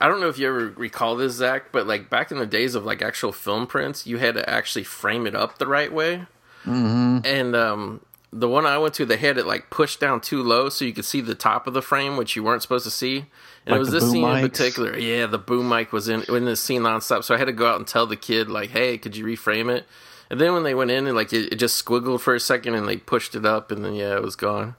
I 0.00 0.08
don't 0.08 0.20
know 0.20 0.28
if 0.28 0.38
you 0.38 0.48
ever 0.48 0.68
recall 0.76 1.16
this 1.16 1.34
Zach, 1.34 1.70
but 1.72 1.86
like 1.86 2.10
back 2.10 2.30
in 2.30 2.38
the 2.38 2.46
days 2.46 2.74
of 2.74 2.84
like 2.84 3.02
actual 3.02 3.32
film 3.32 3.66
prints, 3.66 4.06
you 4.06 4.18
had 4.18 4.34
to 4.34 4.48
actually 4.48 4.84
frame 4.84 5.26
it 5.26 5.34
up 5.34 5.58
the 5.58 5.66
right 5.66 5.92
way. 5.92 6.26
Mm-hmm. 6.64 7.18
And 7.24 7.56
um, 7.56 8.00
the 8.32 8.48
one 8.48 8.66
I 8.66 8.78
went 8.78 8.94
to, 8.94 9.04
they 9.04 9.16
had 9.16 9.38
it 9.38 9.46
like 9.46 9.70
pushed 9.70 10.00
down 10.00 10.20
too 10.20 10.42
low 10.42 10.68
so 10.68 10.84
you 10.84 10.92
could 10.92 11.04
see 11.04 11.20
the 11.20 11.34
top 11.34 11.66
of 11.66 11.74
the 11.74 11.82
frame, 11.82 12.16
which 12.16 12.34
you 12.34 12.42
weren't 12.42 12.62
supposed 12.62 12.84
to 12.84 12.90
see. 12.90 13.26
And 13.66 13.72
Like 13.72 13.76
it 13.76 13.78
was 13.78 13.90
this 13.92 14.10
scene 14.10 14.24
in 14.24 14.48
particular. 14.48 14.96
Yeah, 14.98 15.26
the 15.26 15.38
boom 15.38 15.68
mic 15.68 15.92
was 15.92 16.08
in 16.08 16.22
in 16.22 16.44
this 16.44 16.60
scene 16.60 16.82
nonstop. 16.82 17.22
So 17.22 17.34
I 17.34 17.38
had 17.38 17.44
to 17.44 17.52
go 17.52 17.68
out 17.68 17.76
and 17.76 17.86
tell 17.86 18.06
the 18.06 18.16
kid 18.16 18.48
like, 18.48 18.70
"Hey, 18.70 18.98
could 18.98 19.16
you 19.16 19.24
reframe 19.24 19.72
it?" 19.74 19.86
And 20.28 20.40
then 20.40 20.54
when 20.54 20.62
they 20.62 20.74
went 20.74 20.90
in 20.90 21.06
and 21.06 21.14
like 21.14 21.32
it, 21.32 21.52
it 21.52 21.56
just 21.56 21.84
squiggled 21.84 22.20
for 22.20 22.34
a 22.34 22.40
second, 22.40 22.74
and 22.74 22.88
they 22.88 22.96
pushed 22.96 23.36
it 23.36 23.44
up, 23.44 23.70
and 23.70 23.84
then 23.84 23.94
yeah, 23.94 24.16
it 24.16 24.22
was 24.22 24.34
gone. 24.34 24.74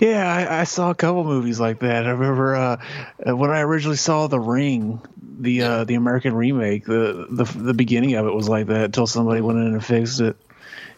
Yeah, 0.00 0.32
I, 0.32 0.60
I 0.60 0.64
saw 0.64 0.90
a 0.90 0.94
couple 0.94 1.24
movies 1.24 1.60
like 1.60 1.80
that. 1.80 2.06
I 2.06 2.10
remember 2.10 2.54
uh, 2.56 2.82
uh, 3.28 3.36
when 3.36 3.50
I 3.50 3.60
originally 3.60 3.96
saw 3.96 4.26
The 4.26 4.40
Ring, 4.40 5.00
the 5.38 5.62
uh, 5.62 5.84
the 5.84 5.94
American 5.94 6.34
remake. 6.34 6.84
The, 6.84 7.26
the 7.30 7.44
the 7.44 7.74
beginning 7.74 8.14
of 8.14 8.26
it 8.26 8.32
was 8.34 8.48
like 8.48 8.66
that 8.68 8.84
until 8.86 9.06
somebody 9.06 9.40
went 9.40 9.58
in 9.58 9.66
and 9.66 9.84
fixed 9.84 10.20
it. 10.20 10.36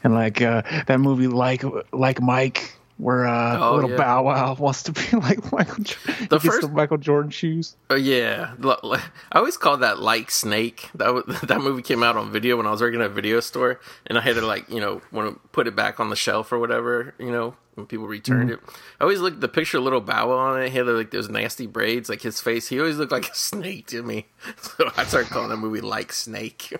And 0.04 0.14
like 0.14 0.42
uh, 0.42 0.62
that 0.87 0.99
movie, 1.00 1.28
like 1.28 1.62
like 1.92 2.21
Mike, 2.21 2.75
where 2.99 3.25
uh, 3.26 3.59
Oh, 3.59 3.75
little 3.76 3.90
yeah. 3.90 3.97
Bow 3.97 4.23
Wow 4.25 4.54
wants 4.59 4.83
to 4.85 4.92
be 4.92 5.16
like 5.16 5.52
Michael. 5.52 5.85
The 6.28 6.40
first- 6.40 6.62
the 6.62 6.69
Michael 6.69 6.99
Jordan 6.99 7.31
shoes. 7.31 7.76
Oh 7.88 7.95
yeah, 7.95 8.54
I 8.62 9.38
always 9.38 9.57
call 9.57 9.76
that 9.78 10.00
like 10.00 10.31
Snake. 10.33 10.90
That 10.97 11.07
w- 11.07 11.25
that 11.47 11.61
movie 11.61 11.83
came 11.83 12.02
out 12.02 12.16
on 12.16 12.33
video 12.33 12.57
when 12.57 12.66
I 12.66 12.71
was 12.73 12.81
working 12.81 13.00
at 13.00 13.07
a 13.07 13.11
video 13.14 13.38
store, 13.40 13.81
and 14.07 14.19
I 14.19 14.21
had 14.21 14.35
to 14.35 14.45
like 14.47 14.69
you 14.69 14.81
know 14.81 15.00
want 15.12 15.33
to 15.35 15.49
put 15.50 15.69
it 15.69 15.76
back 15.76 16.00
on 16.00 16.11
the 16.11 16.16
shelf 16.16 16.50
or 16.52 16.59
whatever. 16.59 17.14
You 17.19 17.31
know 17.31 17.54
when 17.75 17.87
people 17.87 18.07
returned 18.07 18.50
Mm-hmm. 18.50 18.69
it, 18.69 18.76
I 19.00 19.05
always 19.05 19.21
looked 19.21 19.37
at 19.37 19.41
the 19.41 19.49
picture 19.49 19.79
of 19.79 19.85
little 19.85 20.00
Bow 20.00 20.29
Wow 20.31 20.37
on 20.55 20.62
it. 20.62 20.71
He 20.71 20.76
had 20.79 20.87
like 20.87 21.11
those 21.11 21.29
nasty 21.29 21.67
braids, 21.67 22.09
like 22.09 22.23
his 22.23 22.41
face. 22.41 22.69
He 22.69 22.79
always 22.79 22.99
looked 22.99 23.12
like 23.12 23.29
a 23.29 23.35
snake 23.35 23.87
to 23.88 24.02
me, 24.02 24.26
so 24.61 24.91
I 24.97 25.05
started 25.05 25.31
calling 25.31 25.49
that 25.50 25.57
movie 25.57 25.81
like 25.81 26.12
Snake. 26.12 26.73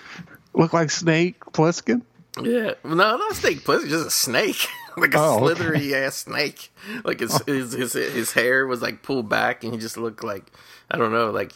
Look 0.54 0.72
like 0.72 0.90
Snake 0.90 1.40
Plissken. 1.52 2.02
Yeah, 2.40 2.74
no, 2.84 2.94
not 2.94 3.34
snake 3.34 3.64
pussy, 3.64 3.88
just 3.88 4.06
a 4.06 4.10
snake, 4.10 4.66
like 4.96 5.14
a 5.14 5.18
Oh, 5.18 5.34
okay. 5.36 5.54
slithery 5.54 5.94
ass 5.94 6.16
snake. 6.16 6.72
Like 7.04 7.20
his, 7.20 7.40
his 7.46 7.72
his 7.72 7.92
his 7.92 8.32
hair 8.32 8.66
was 8.66 8.80
like 8.82 9.02
pulled 9.02 9.28
back, 9.28 9.62
and 9.64 9.72
he 9.72 9.78
just 9.78 9.96
looked 9.96 10.22
like 10.24 10.44
I 10.90 10.96
don't 10.96 11.12
know, 11.12 11.30
like 11.30 11.52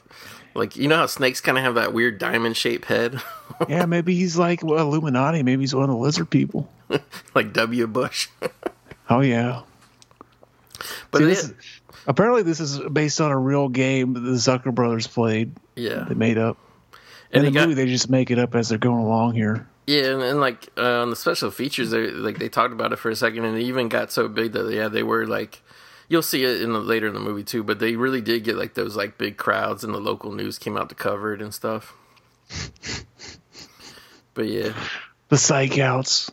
like 0.54 0.74
you 0.76 0.88
know 0.88 0.96
how 0.96 1.06
snakes 1.06 1.40
kind 1.40 1.56
of 1.58 1.64
have 1.64 1.76
that 1.76 1.92
weird 1.92 2.18
diamond 2.18 2.56
shaped 2.56 2.86
head, 2.86 3.20
Yeah, 3.68 3.86
maybe 3.86 4.14
he's 4.16 4.36
like 4.36 4.62
well, 4.64 4.80
Illuminati. 4.80 5.42
Maybe 5.44 5.62
he's 5.62 5.74
one 5.74 5.84
of 5.84 5.90
the 5.90 5.96
lizard 5.96 6.28
people. 6.30 6.68
like 7.34 7.52
W. 7.52 7.86
Bush. 7.86 8.28
Oh 9.16 9.20
yeah. 9.20 9.62
But 11.10 11.20
this 11.22 11.44
is, 11.44 11.54
apparently, 12.06 12.42
this 12.42 12.58
is 12.60 12.78
based 12.78 13.20
on 13.20 13.30
a 13.30 13.38
real 13.38 13.68
game 13.68 14.14
that 14.14 14.20
the 14.20 14.32
Zucker 14.32 14.74
brothers 14.74 15.06
played. 15.06 15.52
yeah, 15.76 16.04
They 16.08 16.14
made 16.14 16.36
up. 16.36 16.58
and 17.32 17.46
In 17.46 17.52
the 17.52 17.58
got 17.58 17.68
movie, 17.68 17.80
they 17.82 17.88
just 17.90 18.10
make 18.10 18.30
it 18.32 18.38
up 18.38 18.54
as 18.54 18.68
they're 18.70 18.78
going 18.78 19.04
along 19.04 19.34
here. 19.34 19.66
yeah, 19.86 20.06
and, 20.06 20.22
and 20.22 20.40
like 20.40 20.68
uh, 20.76 21.02
on 21.02 21.10
the 21.10 21.16
special 21.16 21.50
features, 21.52 21.90
they 21.90 22.10
like 22.10 22.38
they 22.38 22.48
talked 22.48 22.72
about 22.72 22.92
it 22.92 22.96
for 22.96 23.10
a 23.10 23.16
second, 23.16 23.44
and 23.44 23.56
it 23.56 23.62
even 23.62 23.88
got 23.88 24.10
so 24.10 24.26
big 24.28 24.52
that 24.52 24.70
yeah, 24.72 24.88
they 24.88 25.02
were 25.02 25.26
like. 25.26 25.62
You'll 26.06 26.20
see 26.20 26.44
it 26.44 26.60
in 26.60 26.74
the 26.74 26.80
later 26.80 27.06
in 27.06 27.14
the 27.14 27.20
movie 27.20 27.44
too, 27.44 27.62
but 27.62 27.78
they 27.78 27.96
really 27.96 28.20
did 28.20 28.44
get 28.44 28.56
like 28.56 28.74
those 28.74 28.94
like 28.94 29.16
big 29.16 29.38
crowds, 29.38 29.84
and 29.84 29.94
the 29.94 29.98
local 30.00 30.32
news 30.32 30.58
came 30.58 30.76
out 30.76 30.90
to 30.90 30.94
cover 30.94 31.32
it 31.32 31.40
and 31.40 31.54
stuff. 31.54 31.94
but 34.34 34.46
yeah, 34.46 34.74
The 35.28 35.38
psych 35.38 35.78
outs. 35.78 36.30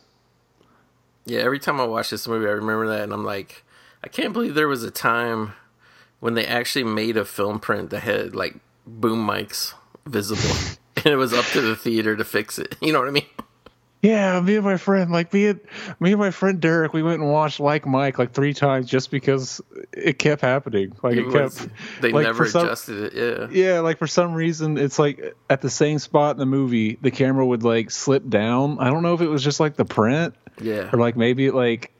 Yeah, 1.24 1.40
every 1.40 1.58
time 1.58 1.80
I 1.80 1.84
watch 1.84 2.10
this 2.10 2.26
movie, 2.26 2.46
I 2.46 2.50
remember 2.52 2.88
that, 2.88 3.02
and 3.02 3.12
I'm 3.12 3.24
like, 3.24 3.64
I 4.02 4.08
can't 4.08 4.32
believe 4.32 4.54
there 4.54 4.68
was 4.68 4.82
a 4.82 4.90
time 4.90 5.52
when 6.20 6.34
they 6.34 6.46
actually 6.46 6.84
made 6.84 7.16
a 7.16 7.24
film 7.24 7.60
print 7.60 7.90
that 7.90 8.00
had 8.00 8.34
like 8.34 8.56
boom 8.86 9.26
mics 9.26 9.74
visible, 10.06 10.56
and 10.96 11.06
it 11.06 11.16
was 11.16 11.32
up 11.32 11.44
to 11.46 11.60
the 11.60 11.76
theater 11.76 12.16
to 12.16 12.24
fix 12.24 12.58
it. 12.58 12.76
You 12.82 12.92
know 12.92 12.98
what 13.00 13.08
I 13.08 13.12
mean? 13.12 13.26
Yeah, 14.02 14.40
me 14.40 14.56
and 14.56 14.64
my 14.64 14.78
friend, 14.78 15.12
like 15.12 15.32
me 15.32 15.46
and 15.46 15.60
me 16.00 16.10
and 16.10 16.18
my 16.18 16.32
friend 16.32 16.60
Derek, 16.60 16.92
we 16.92 17.04
went 17.04 17.20
and 17.22 17.30
watched 17.30 17.60
Like 17.60 17.86
Mike 17.86 18.18
like 18.18 18.32
three 18.32 18.52
times 18.52 18.88
just 18.88 19.12
because 19.12 19.60
it 19.92 20.18
kept 20.18 20.42
happening. 20.42 20.92
Like 21.04 21.12
it, 21.12 21.18
It 21.20 21.26
was- 21.28 21.56
kept. 21.60 21.70
they 22.00 22.10
like, 22.10 22.24
never 22.26 22.44
some- 22.48 22.66
adjusted 22.66 23.14
it. 23.16 23.52
Yeah, 23.52 23.74
Yeah, 23.74 23.78
like 23.78 23.98
for 23.98 24.08
some 24.08 24.34
reason, 24.34 24.76
it's 24.76 24.98
like 24.98 25.36
at 25.48 25.60
the 25.60 25.70
same 25.70 26.00
spot 26.00 26.34
in 26.34 26.40
the 26.40 26.46
movie, 26.46 26.98
the 27.00 27.12
camera 27.12 27.46
would 27.46 27.62
like 27.62 27.92
slip 27.92 28.28
down. 28.28 28.78
I 28.80 28.90
don't 28.90 29.04
know 29.04 29.14
if 29.14 29.20
it 29.20 29.28
was 29.28 29.44
just 29.44 29.60
like 29.60 29.76
the 29.76 29.84
print 29.84 30.34
yeah. 30.60 30.90
or 30.92 30.98
like 30.98 31.16
maybe 31.16 31.50
like 31.50 31.92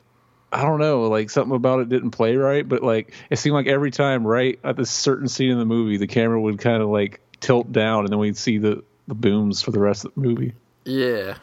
I 0.53 0.63
don't 0.63 0.81
know, 0.81 1.03
like 1.09 1.31
something 1.31 1.57
about 1.57 1.81
it 1.81 1.89
didn't 1.89 2.11
play 2.11 2.37
right, 2.37 2.69
but 2.69 2.83
like 2.83 3.15
it 3.31 3.39
seemed 3.39 3.55
like 3.55 3.67
every 3.67 3.91
time 3.91 4.27
right 4.27 4.59
at 4.63 4.77
this 4.77 4.91
certain 4.91 5.29
scene 5.29 5.51
in 5.51 5.59
the 5.59 5.65
movie, 5.65 5.97
the 5.97 6.07
camera 6.07 6.41
would 6.41 6.59
kind 6.59 6.83
of 6.83 6.89
like 6.91 7.21
tilt 7.41 7.73
down 7.73 8.05
and 8.05 8.09
then 8.11 8.19
we'd 8.19 8.37
see 8.37 8.59
the 8.59 8.85
the 9.09 9.15
booms 9.15 9.63
for 9.63 9.71
the 9.71 9.81
rest 9.81 10.05
of 10.05 10.15
the 10.15 10.21
movie. 10.21 10.53
Yeah. 10.85 11.37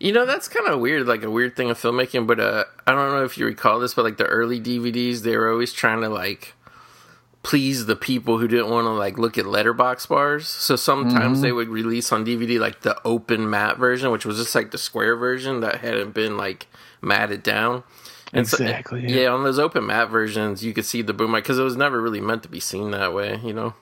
You 0.00 0.12
know, 0.12 0.26
that's 0.26 0.48
kind 0.48 0.68
of 0.68 0.80
weird, 0.80 1.06
like 1.06 1.24
a 1.24 1.30
weird 1.30 1.56
thing 1.56 1.70
of 1.70 1.78
filmmaking, 1.78 2.26
but 2.26 2.38
uh, 2.38 2.64
I 2.86 2.92
don't 2.92 3.10
know 3.10 3.24
if 3.24 3.36
you 3.36 3.46
recall 3.46 3.80
this, 3.80 3.94
but 3.94 4.04
like 4.04 4.16
the 4.16 4.26
early 4.26 4.60
DVDs, 4.60 5.22
they 5.22 5.36
were 5.36 5.50
always 5.50 5.72
trying 5.72 6.02
to 6.02 6.08
like 6.08 6.54
please 7.42 7.86
the 7.86 7.96
people 7.96 8.38
who 8.38 8.48
didn't 8.48 8.70
want 8.70 8.86
to 8.86 8.90
like 8.90 9.18
look 9.18 9.38
at 9.38 9.46
letterbox 9.46 10.06
bars. 10.06 10.48
So 10.48 10.76
sometimes 10.76 11.38
mm-hmm. 11.38 11.42
they 11.42 11.52
would 11.52 11.68
release 11.68 12.12
on 12.12 12.24
DVD 12.24 12.58
like 12.58 12.80
the 12.80 13.00
open 13.06 13.48
matte 13.48 13.78
version, 13.78 14.10
which 14.10 14.26
was 14.26 14.38
just 14.38 14.54
like 14.54 14.70
the 14.70 14.78
square 14.78 15.16
version 15.16 15.60
that 15.60 15.76
hadn't 15.76 16.14
been 16.14 16.36
like 16.36 16.66
matted 17.00 17.42
down. 17.42 17.84
And 18.32 18.46
so- 18.46 18.62
Exactly, 18.62 19.02
yeah. 19.02 19.22
yeah. 19.22 19.28
on 19.28 19.44
those 19.44 19.58
open 19.58 19.86
matte 19.86 20.10
versions, 20.10 20.64
you 20.64 20.74
could 20.74 20.84
see 20.84 21.00
the 21.00 21.14
boom 21.14 21.30
mic 21.30 21.44
because 21.44 21.58
it 21.58 21.64
was 21.64 21.76
never 21.76 22.00
really 22.00 22.20
meant 22.20 22.42
to 22.42 22.48
be 22.48 22.60
seen 22.60 22.90
that 22.90 23.14
way, 23.14 23.40
you 23.42 23.52
know? 23.52 23.74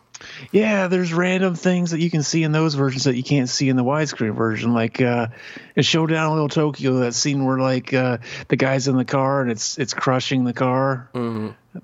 Yeah, 0.53 0.89
there's 0.89 1.13
random 1.13 1.55
things 1.55 1.91
that 1.91 2.01
you 2.01 2.11
can 2.11 2.23
see 2.23 2.43
in 2.43 2.53
those 2.53 2.75
versions 2.75 3.05
that 3.05 3.17
you 3.17 3.23
can't 3.23 3.49
see 3.49 3.69
in 3.69 3.77
the 3.77 3.85
widescreen 3.85 4.35
version. 4.35 4.73
Like 4.73 5.01
uh 5.01 5.29
in 5.75 5.83
Showdown 5.83 6.27
in 6.27 6.33
Little 6.33 6.49
Tokyo, 6.49 7.01
that 7.01 7.15
scene 7.15 7.45
where 7.45 7.59
like 7.59 7.93
uh 7.93 8.19
the 8.49 8.57
guy's 8.57 8.89
in 8.89 8.97
the 8.97 9.05
car 9.05 9.43
and 9.43 9.51
it's 9.51 9.79
it's 9.79 9.95
crushing 9.95 10.45
the 10.45 10.53
car, 10.53 11.11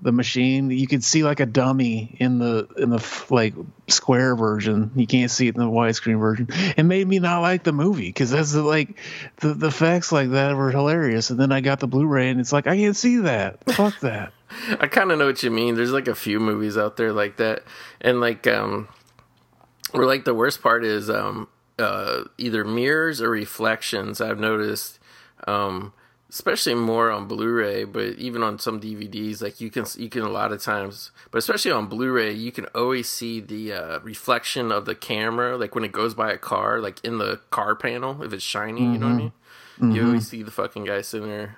the 0.01 0.11
machine. 0.11 0.71
You 0.71 0.87
could 0.87 1.03
see 1.03 1.23
like 1.23 1.39
a 1.39 1.45
dummy 1.45 2.15
in 2.19 2.39
the 2.39 2.67
in 2.77 2.89
the 2.89 3.25
like 3.29 3.53
square 3.87 4.35
version. 4.35 4.91
You 4.95 5.05
can't 5.07 5.29
see 5.29 5.47
it 5.47 5.55
in 5.55 5.61
the 5.61 5.67
widescreen 5.67 6.19
version. 6.19 6.47
It 6.75 6.83
made 6.83 7.07
me 7.07 7.19
not 7.19 7.41
like 7.41 7.63
the 7.63 7.73
movie 7.73 8.07
because 8.09 8.31
that's 8.31 8.51
the, 8.51 8.63
like 8.63 8.97
the 9.37 9.53
the 9.53 9.67
effects 9.67 10.11
like 10.11 10.31
that 10.31 10.55
were 10.55 10.71
hilarious. 10.71 11.29
And 11.29 11.39
then 11.39 11.51
I 11.51 11.61
got 11.61 11.79
the 11.79 11.87
Blu-ray 11.87 12.29
and 12.29 12.39
it's 12.39 12.53
like 12.53 12.67
I 12.67 12.75
can't 12.75 12.95
see 12.95 13.17
that. 13.17 13.63
Fuck 13.73 13.99
that. 13.99 14.33
I 14.79 14.87
kind 14.87 15.11
of 15.11 15.19
know 15.19 15.27
what 15.27 15.43
you 15.43 15.51
mean. 15.51 15.75
There's 15.75 15.91
like 15.91 16.07
a 16.07 16.15
few 16.15 16.39
movies 16.39 16.77
out 16.77 16.97
there 16.97 17.11
like 17.13 17.37
that, 17.37 17.63
and 18.01 18.19
like 18.19 18.47
um, 18.47 18.87
or 19.93 20.05
like 20.05 20.25
the 20.25 20.33
worst 20.33 20.61
part 20.61 20.83
is 20.83 21.09
um, 21.09 21.47
uh, 21.79 22.23
either 22.37 22.63
mirrors 22.63 23.21
or 23.21 23.29
reflections. 23.29 24.21
I've 24.21 24.39
noticed, 24.39 24.99
um, 25.47 25.93
especially 26.29 26.73
more 26.75 27.11
on 27.11 27.27
Blu-ray, 27.27 27.83
but 27.85 28.15
even 28.15 28.43
on 28.43 28.59
some 28.59 28.79
DVDs, 28.81 29.41
like 29.41 29.61
you 29.61 29.69
can 29.69 29.85
you 29.97 30.09
can 30.09 30.21
a 30.23 30.29
lot 30.29 30.51
of 30.51 30.61
times, 30.61 31.11
but 31.31 31.37
especially 31.37 31.71
on 31.71 31.87
Blu-ray, 31.87 32.31
you 32.33 32.51
can 32.51 32.65
always 32.73 33.09
see 33.09 33.39
the 33.39 33.73
uh, 33.73 33.99
reflection 33.99 34.71
of 34.71 34.85
the 34.85 34.95
camera, 34.95 35.57
like 35.57 35.75
when 35.75 35.83
it 35.83 35.91
goes 35.91 36.13
by 36.13 36.31
a 36.31 36.37
car, 36.37 36.79
like 36.79 37.03
in 37.03 37.17
the 37.17 37.39
car 37.51 37.75
panel, 37.75 38.21
if 38.23 38.33
it's 38.33 38.43
shiny. 38.43 38.81
You 38.81 38.97
know 38.99 39.07
what 39.07 39.13
I 39.13 39.17
mean? 39.17 39.31
You 39.95 40.05
always 40.07 40.27
see 40.27 40.43
the 40.43 40.51
fucking 40.51 40.85
guy 40.85 41.01
sitting 41.01 41.27
there. 41.29 41.57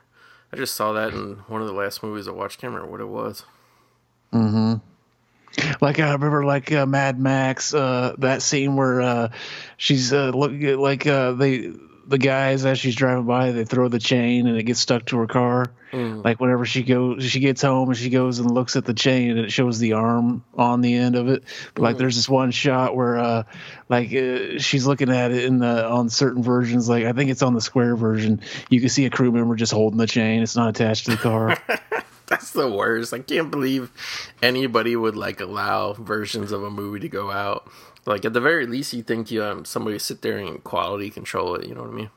I 0.51 0.57
just 0.57 0.75
saw 0.75 0.93
that 0.93 1.13
in 1.13 1.35
one 1.47 1.61
of 1.61 1.67
the 1.67 1.73
last 1.73 2.01
movies 2.03 2.27
I 2.27 2.31
watched. 2.31 2.59
Can't 2.59 2.73
remember 2.73 2.91
what 2.91 3.01
it 3.01 3.07
was. 3.07 3.45
Mm-hmm. 4.33 4.75
Like 5.81 5.99
I 5.99 6.11
remember 6.11 6.43
like 6.45 6.71
uh, 6.71 6.85
Mad 6.85 7.19
Max 7.19 7.73
uh 7.73 8.15
that 8.17 8.41
scene 8.41 8.75
where 8.75 9.01
uh 9.01 9.29
she's 9.77 10.11
uh 10.11 10.29
look 10.29 10.51
like 10.77 11.07
uh 11.07 11.31
they 11.31 11.71
the 12.07 12.17
guys 12.17 12.65
as 12.65 12.79
she's 12.79 12.95
driving 12.95 13.25
by, 13.25 13.51
they 13.51 13.65
throw 13.65 13.87
the 13.87 13.99
chain 13.99 14.47
and 14.47 14.57
it 14.57 14.63
gets 14.63 14.79
stuck 14.79 15.05
to 15.07 15.17
her 15.17 15.27
car. 15.27 15.65
Like 15.95 16.41
whenever 16.41 16.65
she 16.65 16.83
goes, 16.83 17.23
she 17.23 17.39
gets 17.39 17.61
home 17.61 17.87
and 17.87 17.97
she 17.97 18.09
goes 18.09 18.39
and 18.39 18.51
looks 18.51 18.75
at 18.75 18.83
the 18.83 18.93
chain 18.93 19.31
and 19.31 19.39
it 19.39 19.51
shows 19.51 19.79
the 19.79 19.93
arm 19.93 20.43
on 20.53 20.81
the 20.81 20.93
end 20.93 21.15
of 21.15 21.29
it. 21.29 21.45
But 21.73 21.83
like 21.83 21.97
there's 21.97 22.17
this 22.17 22.27
one 22.27 22.51
shot 22.51 22.97
where 22.97 23.17
uh, 23.17 23.43
like 23.87 24.13
uh, 24.13 24.59
she's 24.59 24.85
looking 24.85 25.09
at 25.09 25.31
it 25.31 25.45
in 25.45 25.59
the 25.59 25.87
on 25.87 26.09
certain 26.09 26.43
versions. 26.43 26.89
Like 26.89 27.05
I 27.05 27.13
think 27.13 27.31
it's 27.31 27.41
on 27.41 27.53
the 27.53 27.61
square 27.61 27.95
version. 27.95 28.41
You 28.69 28.81
can 28.81 28.89
see 28.89 29.05
a 29.05 29.09
crew 29.09 29.31
member 29.31 29.55
just 29.55 29.71
holding 29.71 29.97
the 29.97 30.07
chain. 30.07 30.41
It's 30.41 30.57
not 30.57 30.67
attached 30.69 31.05
to 31.05 31.11
the 31.11 31.17
car. 31.17 31.57
That's 32.27 32.51
the 32.51 32.69
worst. 32.69 33.13
I 33.13 33.19
can't 33.19 33.49
believe 33.49 33.89
anybody 34.41 34.97
would 34.97 35.15
like 35.15 35.39
allow 35.39 35.93
versions 35.93 36.51
of 36.51 36.61
a 36.63 36.69
movie 36.69 36.99
to 37.01 37.09
go 37.09 37.31
out. 37.31 37.69
Like 38.05 38.23
at 38.25 38.33
the 38.33 38.41
very 38.41 38.67
least, 38.67 38.93
you 38.93 39.01
think 39.03 39.31
you 39.31 39.43
um, 39.43 39.65
somebody 39.65 39.97
sit 39.99 40.21
there 40.21 40.37
and 40.37 40.63
quality 40.63 41.09
control 41.09 41.55
it. 41.55 41.67
You 41.67 41.75
know 41.75 41.81
what 41.81 41.89
I 41.89 41.93
mean? 41.93 42.09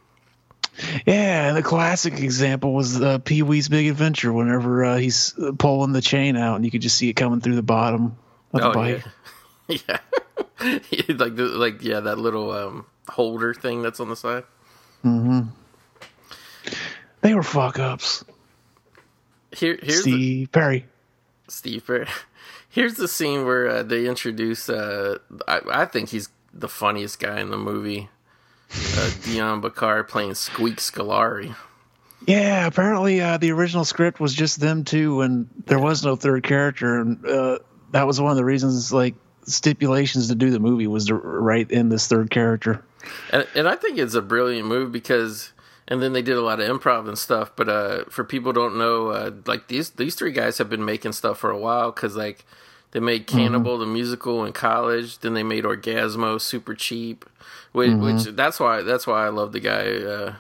Yeah, 1.07 1.49
and 1.49 1.57
the 1.57 1.63
classic 1.63 2.21
example 2.21 2.73
was 2.73 3.01
uh, 3.01 3.19
Pee 3.19 3.43
Wee's 3.43 3.69
Big 3.69 3.89
Adventure. 3.89 4.33
Whenever 4.33 4.85
uh, 4.85 4.97
he's 4.99 5.35
pulling 5.59 5.93
the 5.93 6.03
chain 6.03 6.37
out, 6.37 6.57
and 6.57 6.65
you 6.65 6.71
could 6.71 6.83
just 6.83 6.97
see 6.97 7.09
it 7.09 7.15
coming 7.15 7.41
through 7.41 7.57
the 7.57 7.63
bottom 7.63 8.17
of 8.53 8.61
the 8.61 8.69
Oh 8.69 8.73
bike. 8.73 9.05
yeah, 9.67 9.77
yeah. 9.89 9.99
like 11.09 11.37
the 11.37 11.51
like 11.57 11.83
yeah 11.83 12.01
that 12.01 12.19
little 12.19 12.53
um 12.53 12.87
holder 13.09 13.55
thing 13.55 13.83
that's 13.83 13.99
on 13.99 14.09
the 14.09 14.17
side. 14.17 14.45
Mm-hmm. 15.05 15.49
They 17.23 17.35
were 17.35 17.43
fuck 17.43 17.79
ups. 17.79 18.25
Here 19.53 19.79
here's 19.83 20.05
the, 20.05 20.13
Steve 20.13 20.53
Perry. 20.53 20.87
Steve 21.49 21.87
Perry. 21.87 22.07
Here's 22.79 22.95
the 22.95 23.09
scene 23.09 23.45
where 23.45 23.69
uh, 23.69 23.83
they 23.83 24.07
introduce. 24.07 24.69
Uh, 24.69 25.19
I, 25.49 25.63
I 25.69 25.85
think 25.85 26.11
he's 26.11 26.29
the 26.55 26.69
funniest 26.69 27.19
guy 27.19 27.41
in 27.41 27.51
the 27.51 27.57
movie. 27.57 28.09
Uh, 28.73 29.11
Dian 29.25 29.61
Bachar 29.61 30.07
playing 30.07 30.35
Squeak 30.35 30.77
Scolari. 30.77 31.57
Yeah, 32.25 32.69
apparently 32.69 33.21
uh, 33.21 33.39
the 33.39 33.51
original 33.51 33.85
script 33.85 34.21
was 34.21 34.33
just 34.33 34.61
them 34.61 34.85
two, 34.85 35.23
and 35.23 35.49
there 35.67 35.81
was 35.81 36.05
no 36.05 36.15
third 36.15 36.45
character, 36.45 37.01
and 37.01 37.27
uh, 37.27 37.59
that 37.91 38.07
was 38.07 38.21
one 38.21 38.31
of 38.31 38.37
the 38.37 38.45
reasons, 38.45 38.93
like 38.93 39.17
stipulations 39.43 40.29
to 40.29 40.37
do 40.37 40.53
the 40.53 40.61
movie 40.61 40.87
was 40.87 41.07
to 41.07 41.17
write 41.17 41.73
in 41.73 41.89
this 41.89 42.07
third 42.07 42.31
character. 42.31 42.85
And, 43.33 43.45
and 43.57 43.69
I 43.69 43.75
think 43.75 43.99
it's 43.99 44.15
a 44.15 44.23
brilliant 44.23 44.69
move 44.69 44.93
because, 44.93 45.53
and 45.89 46.01
then 46.01 46.13
they 46.13 46.23
did 46.23 46.37
a 46.37 46.43
lot 46.43 46.61
of 46.61 46.69
improv 46.71 47.09
and 47.09 47.19
stuff. 47.19 47.51
But 47.57 47.69
uh, 47.69 48.05
for 48.05 48.23
people 48.23 48.53
who 48.53 48.61
don't 48.61 48.79
know, 48.79 49.09
uh, 49.09 49.33
like 49.47 49.67
these 49.67 49.91
these 49.91 50.15
three 50.15 50.31
guys 50.31 50.59
have 50.59 50.71
been 50.71 50.85
making 50.85 51.15
stuff 51.15 51.39
for 51.39 51.51
a 51.51 51.59
while 51.59 51.91
because 51.91 52.15
like 52.15 52.45
they 52.93 53.01
made 53.01 53.27
Cannibal 53.27 53.79
the 53.79 53.87
musical 53.87 54.45
in 54.45 54.53
college, 54.53 55.19
then 55.19 55.35
they 55.35 55.43
made 55.43 55.65
Orgasmo 55.65 56.41
super 56.41 56.75
cheap, 56.75 57.25
which, 57.73 57.93
which 57.93 58.25
that's 58.35 58.59
why 58.59 58.83
that's 58.83 59.07
why 59.07 59.27
I 59.27 59.29
love 59.29 59.53
the 59.53 59.61
guy. 59.61 59.97
Uh, 59.97 60.35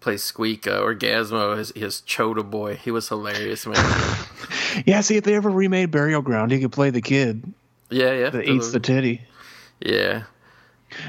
Plays 0.00 0.22
Squeak 0.22 0.66
uh, 0.66 0.80
Orgasmo 0.80 1.56
his 1.56 1.72
his 1.74 2.02
Choda 2.02 2.48
boy. 2.48 2.76
He 2.76 2.90
was 2.90 3.08
hilarious 3.08 3.66
man. 3.66 3.76
Yeah, 4.86 5.02
see 5.02 5.16
if 5.16 5.22
they 5.22 5.36
ever 5.36 5.48
remade 5.48 5.92
Burial 5.92 6.20
Ground, 6.20 6.50
he 6.50 6.58
could 6.60 6.72
play 6.72 6.90
the 6.90 7.00
kid 7.00 7.54
yeah 7.90 8.12
yeah 8.12 8.30
that 8.30 8.44
eats 8.48 8.72
the 8.72 8.80
titty. 8.80 9.22
yeah 9.80 10.24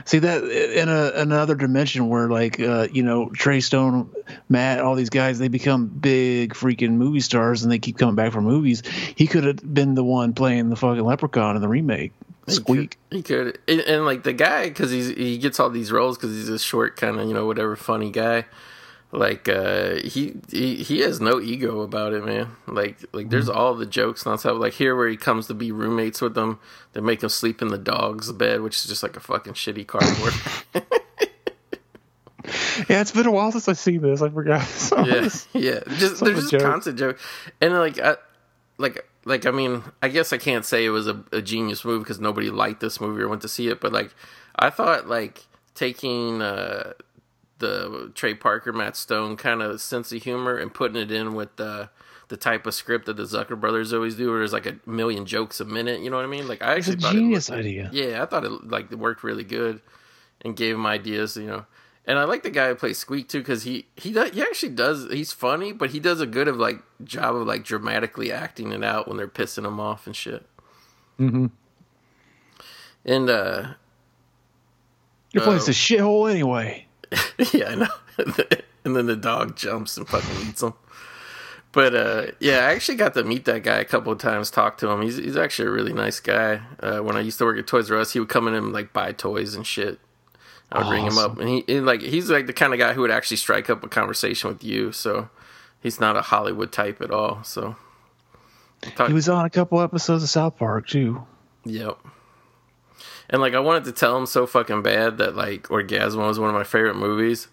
See 0.06 0.20
that 0.20 0.44
in 0.44 0.90
a, 0.90 1.12
another 1.16 1.56
dimension 1.56 2.10
where, 2.10 2.30
like, 2.30 2.60
uh, 2.60 2.88
you 2.92 3.04
know, 3.04 3.30
Trey 3.30 3.60
Stone, 3.60 4.12
Matt, 4.50 4.80
all 4.80 4.96
these 4.96 5.10
guys, 5.10 5.40
they 5.40 5.48
become 5.48 5.88
big 5.88 6.54
freaking 6.54 6.92
movie 6.92 7.20
stars 7.20 7.64
and 7.64 7.72
they 7.72 7.80
keep 7.80 7.98
coming 7.98 8.16
back 8.16 8.34
for 8.34 8.42
movies. 8.42 8.84
He 9.16 9.28
could 9.28 9.44
have 9.44 9.74
been 9.74 9.96
the 9.96 10.04
one 10.04 10.34
playing 10.34 10.70
the 10.70 10.76
fucking 10.76 11.04
Leprechaun 11.04 11.56
in 11.56 11.62
the 11.62 11.68
remake. 11.68 12.14
Squeak. 12.48 12.98
He 13.10 13.24
could, 13.24 13.58
and, 13.68 13.82
and 13.82 14.06
like 14.06 14.24
the 14.24 14.34
guy, 14.34 14.70
because 14.70 14.92
he's 14.92 15.08
he 15.08 15.40
gets 15.40 15.60
all 15.60 15.72
these 15.72 15.92
roles 15.92 16.16
because 16.18 16.36
he's 16.36 16.50
a 16.50 16.60
short 16.60 16.96
kind 16.96 17.20
of 17.20 17.28
you 17.28 17.34
know 17.34 17.48
whatever 17.48 17.76
funny 17.76 18.12
guy. 18.12 18.46
Like 19.16 19.48
uh, 19.48 19.96
he, 20.04 20.36
he 20.52 20.76
he 20.76 21.00
has 21.00 21.22
no 21.22 21.40
ego 21.40 21.82
about 21.82 22.14
it, 22.14 22.26
man. 22.26 22.50
Like 22.68 22.98
like 23.14 23.30
there's 23.30 23.48
all 23.48 23.74
the 23.74 23.86
jokes 23.86 24.26
and 24.26 24.38
stuff. 24.40 24.58
Like 24.60 24.74
here 24.74 24.96
where 24.96 25.08
he 25.08 25.16
comes 25.16 25.48
to 25.48 25.54
be 25.54 25.72
roommates 25.72 26.22
with 26.22 26.36
them, 26.36 26.60
they 26.94 27.02
make 27.02 27.24
him 27.24 27.30
sleep 27.30 27.62
in 27.62 27.70
the 27.70 27.78
dog's 27.78 28.32
bed, 28.34 28.62
which 28.62 28.76
is 28.78 28.86
just 28.86 29.04
like 29.04 29.16
a 29.16 29.22
fucking 29.22 29.54
shitty 29.54 29.88
cardboard. 29.88 30.34
Yeah, 32.90 33.02
it's 33.02 33.12
been 33.12 33.26
a 33.26 33.32
while 33.32 33.52
since 33.52 33.68
I've 33.68 33.78
seen 33.78 34.02
this. 34.02 34.22
I 34.22 34.30
forgot. 34.30 34.62
So 34.76 35.04
yeah, 35.06 35.30
yeah. 35.54 35.80
Just 35.98 36.24
there's 36.24 36.40
just 36.40 36.52
jokes. 36.52 36.64
constant 36.64 37.00
joke, 37.00 37.20
and 37.62 37.74
like, 37.74 38.00
I, 38.00 38.18
like, 38.78 39.08
like 39.24 39.46
I 39.46 39.52
mean, 39.52 39.84
I 40.02 40.10
guess 40.10 40.34
I 40.34 40.38
can't 40.38 40.66
say 40.66 40.86
it 40.86 40.90
was 40.90 41.08
a, 41.08 41.24
a 41.32 41.42
genius 41.42 41.86
move 41.86 42.04
because 42.04 42.20
nobody 42.20 42.50
liked 42.50 42.82
this 42.82 43.00
movie 43.02 43.22
or 43.22 43.30
went 43.30 43.42
to 43.44 43.48
see 43.48 43.70
it, 43.70 43.80
but 43.82 43.92
like, 43.92 44.14
I 44.58 44.70
thought 44.70 45.08
like 45.08 45.46
taking 45.74 46.42
uh, 46.42 46.94
the 47.60 48.12
Trey 48.16 48.34
Parker, 48.34 48.74
Matt 48.74 48.96
Stone 48.96 49.38
kind 49.38 49.62
of 49.62 49.80
sense 49.82 50.12
of 50.12 50.22
humor 50.24 50.58
and 50.58 50.74
putting 50.74 50.98
it 51.02 51.12
in 51.12 51.34
with 51.36 51.56
the 51.56 51.90
the 52.28 52.38
type 52.38 52.66
of 52.66 52.74
script 52.74 53.06
that 53.06 53.18
the 53.18 53.24
Zucker 53.24 53.60
brothers 53.60 53.94
always 53.94 54.16
do, 54.16 54.30
where 54.30 54.40
there's 54.40 54.52
like 54.54 54.66
a 54.66 54.78
million 54.88 55.26
jokes 55.28 55.60
a 55.60 55.66
minute. 55.66 56.02
You 56.02 56.10
know 56.10 56.16
what 56.16 56.26
I 56.26 56.28
mean? 56.30 56.48
Like, 56.48 56.62
I 56.64 56.74
It's 56.76 56.88
a 56.88 56.92
actually 56.94 57.02
thought 57.04 57.14
genius 57.14 57.50
looked- 57.50 57.60
idea. 57.60 57.90
yeah, 57.94 58.24
I 58.24 58.26
thought 58.26 58.44
it 58.44 58.68
like 58.68 58.92
it 58.92 58.98
worked 58.98 59.24
really 59.24 59.44
good 59.44 59.80
and 60.42 60.56
gave 60.56 60.76
him 60.76 60.86
ideas, 60.88 61.38
you 61.38 61.46
know. 61.48 61.66
And 62.08 62.20
I 62.20 62.24
like 62.26 62.44
the 62.44 62.50
guy 62.52 62.68
who 62.70 62.76
plays 62.76 62.98
Squeak 63.00 63.30
too 63.30 63.40
because 63.40 63.64
he 63.64 63.88
he 63.96 64.12
does, 64.12 64.32
he 64.32 64.42
actually 64.42 64.74
does 64.74 65.08
he's 65.12 65.32
funny, 65.32 65.72
but 65.72 65.92
he 65.92 66.00
does 66.00 66.20
a 66.22 66.26
good 66.28 66.48
of 66.48 66.58
like 66.58 66.82
job 67.04 67.36
of 67.36 67.48
like 67.48 67.64
dramatically 67.64 68.32
acting 68.32 68.72
it 68.72 68.84
out 68.84 69.08
when 69.08 69.18
they're 69.18 69.28
pissing 69.28 69.66
him 69.66 69.80
off 69.80 70.06
and 70.08 70.16
shit. 70.16 70.46
Mm-hmm. 71.20 71.48
And 73.06 73.30
uh, 73.30 73.68
Your 75.32 75.44
place 75.44 75.64
is 75.64 75.70
a 75.70 75.72
shithole 75.74 76.30
anyway. 76.30 76.88
yeah, 77.54 77.70
I 77.70 77.76
know. 77.76 77.88
and 78.84 78.96
then 78.96 79.06
the 79.06 79.16
dog 79.16 79.56
jumps 79.56 79.98
and 79.98 80.08
fucking 80.08 80.48
eats 80.48 80.62
him. 80.64 80.74
But 81.72 81.94
uh, 81.94 82.26
yeah, 82.40 82.60
I 82.68 82.72
actually 82.74 82.96
got 82.96 83.14
to 83.16 83.24
meet 83.24 83.46
that 83.46 83.64
guy 83.64 83.80
a 83.80 83.86
couple 83.86 84.12
of 84.12 84.20
times, 84.20 84.50
talk 84.50 84.78
to 84.78 84.90
him. 84.90 85.02
He's 85.02 85.18
he's 85.18 85.36
actually 85.38 85.68
a 85.68 85.72
really 85.72 85.94
nice 85.94 86.20
guy. 86.20 86.62
Uh, 86.80 87.00
when 87.00 87.18
I 87.18 87.20
used 87.20 87.38
to 87.40 87.46
work 87.46 87.60
at 87.60 87.68
Toys 87.68 87.92
R 87.92 87.98
Us, 87.98 88.14
he 88.14 88.20
would 88.20 88.30
come 88.30 88.48
in 88.48 88.54
and 88.54 88.72
like 88.72 88.94
buy 88.94 89.12
toys 89.12 89.56
and 89.56 89.68
shit. 89.68 90.00
I 90.72 90.80
would 90.80 90.92
ring 90.92 91.06
him 91.06 91.18
up, 91.18 91.38
and 91.38 91.50
he 91.50 91.66
and, 91.68 91.86
like 91.86 92.02
he's 92.02 92.30
like 92.30 92.48
the 92.48 92.54
kind 92.54 92.74
of 92.74 92.80
guy 92.80 92.94
who 92.94 93.02
would 93.02 93.12
actually 93.12 93.38
strike 93.38 93.70
up 93.70 93.84
a 93.84 93.90
conversation 93.90 94.50
with 94.50 94.64
you. 94.64 94.92
So 94.94 95.30
he's 95.82 96.00
not 96.00 96.16
a 96.16 96.22
Hollywood 96.22 96.72
type 96.72 97.02
at 97.02 97.12
all. 97.12 97.44
So 97.44 97.76
Talk- 98.96 99.08
He 99.08 99.14
was 99.14 99.30
on 99.30 99.46
a 99.46 99.50
couple 99.50 99.82
episodes 99.82 100.24
of 100.24 100.30
South 100.30 100.58
Park 100.58 100.88
too. 100.88 101.24
Yep. 101.66 101.98
And 103.30 103.42
like 103.42 103.54
I 103.54 103.60
wanted 103.60 103.86
to 103.86 103.92
tell 103.92 104.18
him 104.18 104.26
so 104.26 104.46
fucking 104.46 104.84
bad 104.84 105.18
that 105.18 105.36
like 105.36 105.68
Orgasmo 105.70 106.28
was 106.28 106.40
one 106.40 106.50
of 106.50 106.56
my 106.56 106.64
favorite 106.64 106.96
movies, 106.96 107.48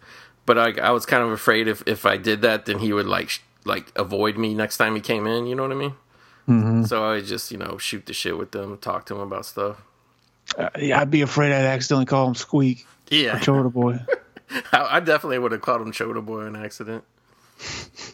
but 0.47 0.59
I 0.59 0.73
I 0.81 0.91
was 0.91 1.07
kind 1.07 1.23
of 1.23 1.31
afraid 1.31 1.69
if 1.69 1.83
if 1.87 2.05
I 2.07 2.17
did 2.17 2.43
that 2.43 2.67
then 2.67 2.79
he 2.79 2.93
would 2.93 3.07
like 3.07 3.31
sh- 3.31 3.41
like 3.65 3.91
avoid 3.97 4.37
me 4.37 4.55
next 4.55 4.77
time 4.77 4.95
he 4.95 5.01
came 5.01 5.27
in. 5.27 5.47
You 5.47 5.55
know 5.55 5.63
what 5.63 5.73
I 5.73 5.77
mean? 5.77 5.95
Mm-hmm. 6.49 6.85
So 6.85 7.05
I 7.05 7.15
would 7.15 7.27
just 7.27 7.51
you 7.51 7.59
know 7.59 7.79
shoot 7.79 8.07
the 8.07 8.13
shit 8.13 8.37
with 8.37 8.53
them, 8.53 8.77
talk 8.79 9.07
to 9.07 9.15
him 9.15 9.21
about 9.21 9.47
stuff. 9.47 9.83
Uh, 10.59 10.69
yeah, 10.79 11.01
I'd 11.01 11.11
be 11.11 11.23
afraid 11.23 11.53
I'd 11.53 11.65
accidentally 11.65 12.07
call 12.07 12.27
him 12.27 12.35
Squeak 12.35 12.87
or 13.11 13.15
Yeah, 13.15 13.39
Choda 13.39 13.73
Boy. 13.73 14.01
I, 14.73 14.97
I 14.97 15.01
definitely 15.01 15.39
would 15.39 15.53
have 15.53 15.63
called 15.63 15.81
him 15.81 15.93
Choda 15.93 16.25
Boy 16.25 16.45
on 16.47 16.57
accident. 16.57 17.05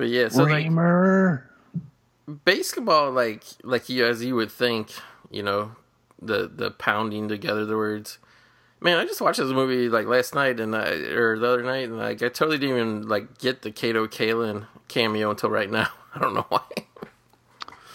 But 0.00 0.08
yeah, 0.08 0.28
so 0.30 0.44
like, 0.44 0.64
Raymer. 0.64 1.49
Basketball 2.44 3.10
like 3.10 3.42
like 3.62 3.88
you 3.88 4.06
as 4.06 4.22
you 4.24 4.34
would 4.36 4.50
think 4.52 4.90
you 5.30 5.42
know 5.42 5.72
the 6.20 6.50
the 6.54 6.70
pounding 6.70 7.28
together 7.28 7.64
the 7.64 7.76
words 7.76 8.18
man 8.80 8.98
i 8.98 9.04
just 9.04 9.20
watched 9.20 9.38
this 9.38 9.50
movie 9.52 9.88
like 9.88 10.06
last 10.06 10.34
night 10.34 10.60
and 10.60 10.74
I, 10.76 10.88
or 11.14 11.38
the 11.38 11.46
other 11.48 11.62
night 11.62 11.84
and 11.88 11.96
like 11.98 12.22
i 12.22 12.28
totally 12.28 12.58
didn't 12.58 12.76
even 12.76 13.08
like 13.08 13.38
get 13.38 13.62
the 13.62 13.70
kato 13.70 14.06
kaelin 14.06 14.66
cameo 14.88 15.30
until 15.30 15.50
right 15.50 15.70
now 15.70 15.88
i 16.14 16.18
don't 16.18 16.34
know 16.34 16.46
why 16.50 16.60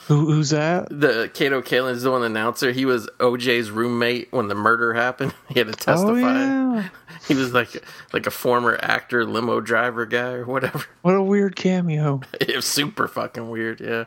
Who, 0.07 0.25
who's 0.31 0.49
that? 0.51 0.87
the 0.89 1.29
kato 1.33 1.61
kaelin 1.61 1.91
is 1.91 2.03
the 2.03 2.11
one 2.11 2.23
announcer 2.23 2.71
he 2.71 2.85
was 2.85 3.07
oj's 3.19 3.69
roommate 3.69 4.31
when 4.31 4.47
the 4.47 4.55
murder 4.55 4.93
happened 4.93 5.33
he 5.49 5.59
had 5.59 5.67
to 5.67 5.73
oh, 5.73 5.75
testify 5.75 6.13
Oh 6.13 6.75
yeah. 6.75 6.89
he 7.27 7.33
was 7.35 7.53
like 7.53 7.83
like 8.11 8.25
a 8.27 8.31
former 8.31 8.77
actor 8.81 9.23
limo 9.25 9.61
driver 9.61 10.05
guy 10.05 10.31
or 10.33 10.45
whatever 10.45 10.83
What 11.03 11.15
a 11.15 11.21
weird 11.21 11.55
cameo. 11.55 12.21
it 12.41 12.55
was 12.55 12.65
super 12.65 13.07
fucking 13.07 13.49
weird, 13.49 13.79
yeah. 13.81 14.05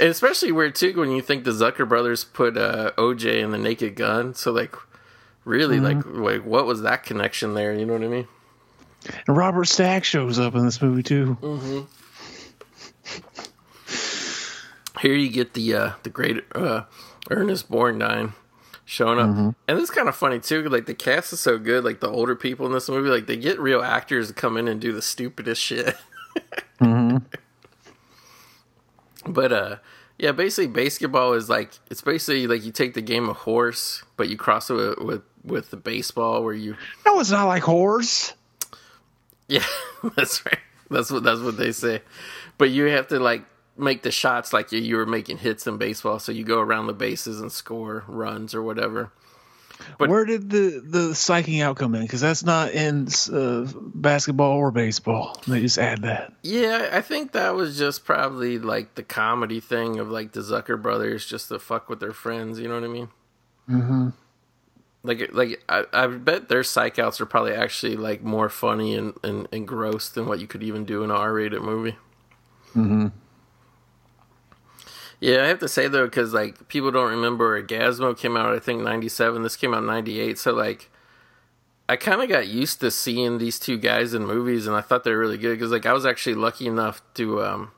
And 0.00 0.08
especially 0.08 0.52
weird 0.52 0.74
too 0.74 0.98
when 0.98 1.10
you 1.10 1.22
think 1.22 1.44
the 1.44 1.50
Zucker 1.52 1.88
brothers 1.88 2.24
put 2.24 2.56
uh, 2.56 2.92
OJ 2.98 3.42
in 3.42 3.50
the 3.50 3.58
Naked 3.58 3.94
Gun. 3.96 4.34
So 4.34 4.52
like, 4.52 4.74
really, 5.44 5.80
like, 5.80 6.04
like 6.06 6.44
what 6.44 6.66
was 6.66 6.82
that 6.82 7.02
connection 7.04 7.54
there? 7.54 7.72
You 7.74 7.86
know 7.86 7.94
what 7.94 8.02
I 8.02 8.08
mean? 8.08 8.28
And 9.26 9.36
Robert 9.36 9.66
Stack 9.66 10.04
shows 10.04 10.38
up 10.38 10.54
in 10.54 10.64
this 10.64 10.80
movie 10.82 11.02
too. 11.02 11.36
Here 15.00 15.14
you 15.14 15.28
get 15.28 15.54
the 15.54 15.74
uh, 15.74 15.90
the 16.02 16.10
great 16.10 16.42
uh, 16.54 16.84
Ernest 17.30 17.70
Borgnine 17.70 18.32
showing 18.84 19.18
up, 19.18 19.54
and 19.68 19.78
it's 19.78 19.90
kind 19.90 20.08
of 20.08 20.16
funny 20.16 20.40
too. 20.40 20.68
Like 20.68 20.86
the 20.86 20.94
cast 20.94 21.32
is 21.32 21.40
so 21.40 21.58
good. 21.58 21.84
Like 21.84 22.00
the 22.00 22.08
older 22.08 22.34
people 22.34 22.66
in 22.66 22.72
this 22.72 22.88
movie, 22.88 23.10
like 23.10 23.26
they 23.26 23.36
get 23.36 23.60
real 23.60 23.82
actors 23.82 24.28
to 24.28 24.34
come 24.34 24.56
in 24.56 24.66
and 24.68 24.80
do 24.80 24.92
the 24.92 25.02
stupidest 25.02 25.60
shit. 25.62 25.94
But 29.26 29.52
uh, 29.52 29.76
yeah, 30.18 30.32
basically 30.32 30.72
BASEketball 30.72 31.36
is 31.36 31.48
like 31.48 31.72
it's 31.90 32.00
basically 32.00 32.46
like 32.46 32.64
you 32.64 32.72
take 32.72 32.94
the 32.94 33.02
game 33.02 33.28
of 33.28 33.36
horse, 33.38 34.02
but 34.16 34.28
you 34.28 34.36
cross 34.36 34.70
it 34.70 34.74
with, 34.74 34.98
with 34.98 35.22
with 35.44 35.70
the 35.70 35.76
baseball 35.76 36.42
where 36.42 36.54
you 36.54 36.76
No, 37.04 37.20
it's 37.20 37.30
not 37.30 37.46
like 37.46 37.62
horse. 37.62 38.32
Yeah, 39.48 39.64
that's 40.16 40.44
right. 40.44 40.58
That's 40.90 41.10
what 41.10 41.22
that's 41.22 41.40
what 41.40 41.56
they 41.56 41.72
say. 41.72 42.02
But 42.58 42.70
you 42.70 42.84
have 42.86 43.08
to 43.08 43.20
like 43.20 43.44
make 43.76 44.02
the 44.02 44.10
shots 44.10 44.52
like 44.52 44.72
you, 44.72 44.80
you 44.80 44.96
were 44.96 45.06
making 45.06 45.38
hits 45.38 45.66
in 45.66 45.76
baseball. 45.76 46.18
So 46.18 46.32
you 46.32 46.44
go 46.44 46.60
around 46.60 46.86
the 46.86 46.92
bases 46.94 47.40
and 47.40 47.52
score 47.52 48.04
runs 48.08 48.54
or 48.54 48.62
whatever. 48.62 49.12
But- 49.98 50.08
Where 50.08 50.24
did 50.24 50.50
the 50.50 50.82
the 50.84 50.98
psyching 51.10 51.62
out 51.62 51.76
come 51.76 51.94
in? 51.94 52.02
Because 52.02 52.20
that's 52.20 52.44
not 52.44 52.72
in 52.72 53.08
uh, 53.32 53.66
basketball 53.76 54.52
or 54.52 54.70
baseball. 54.70 55.40
They 55.46 55.60
just 55.60 55.78
add 55.78 56.02
that. 56.02 56.32
Yeah, 56.42 56.90
I 56.92 57.00
think 57.00 57.32
that 57.32 57.54
was 57.54 57.78
just 57.78 58.04
probably 58.04 58.58
like 58.58 58.94
the 58.94 59.02
comedy 59.02 59.60
thing 59.60 59.98
of 59.98 60.10
like 60.10 60.32
the 60.32 60.40
Zucker 60.40 60.80
brothers 60.80 61.26
just 61.26 61.48
to 61.48 61.58
fuck 61.58 61.88
with 61.88 62.00
their 62.00 62.12
friends. 62.12 62.58
You 62.58 62.68
know 62.68 62.74
what 62.74 62.84
I 62.84 62.88
mean? 62.88 63.08
Mm-hmm. 63.68 64.08
Like, 65.02 65.32
like 65.32 65.62
I, 65.68 65.84
I 65.92 66.06
bet 66.08 66.48
their 66.48 66.64
psych 66.64 66.98
outs 66.98 67.20
are 67.20 67.26
probably 67.26 67.52
actually 67.52 67.96
like 67.96 68.22
more 68.22 68.48
funny 68.48 68.94
and, 68.94 69.14
and, 69.22 69.46
and 69.52 69.66
gross 69.66 70.08
than 70.08 70.26
what 70.26 70.40
you 70.40 70.46
could 70.46 70.62
even 70.62 70.84
do 70.84 71.04
in 71.04 71.10
an 71.10 71.16
R-rated 71.16 71.62
movie. 71.62 71.96
Mm-hmm. 72.74 73.08
Yeah, 75.20 75.44
I 75.44 75.46
have 75.46 75.60
to 75.60 75.68
say 75.68 75.88
though, 75.88 76.04
because 76.04 76.34
like 76.34 76.68
people 76.68 76.90
don't 76.90 77.10
remember 77.10 77.62
Orgasmo 77.62 78.16
came 78.16 78.36
out 78.36 78.54
I 78.54 78.58
think 78.58 78.82
'97. 78.82 79.42
This 79.42 79.56
came 79.56 79.74
out 79.74 79.84
'98, 79.84 80.38
so 80.38 80.52
like 80.52 80.90
I 81.88 81.96
kind 81.96 82.20
of 82.20 82.28
got 82.28 82.48
used 82.48 82.80
to 82.80 82.90
seeing 82.90 83.38
these 83.38 83.58
two 83.58 83.78
guys 83.78 84.12
in 84.12 84.26
movies, 84.26 84.66
and 84.66 84.76
I 84.76 84.80
thought 84.80 85.04
they 85.04 85.12
were 85.12 85.18
really 85.18 85.38
good 85.38 85.56
because 85.58 85.70
like 85.70 85.86
I 85.86 85.92
was 85.92 86.04
actually 86.04 86.34
lucky 86.34 86.66
enough 86.66 87.00
to, 87.14 87.44
um, 87.44 87.72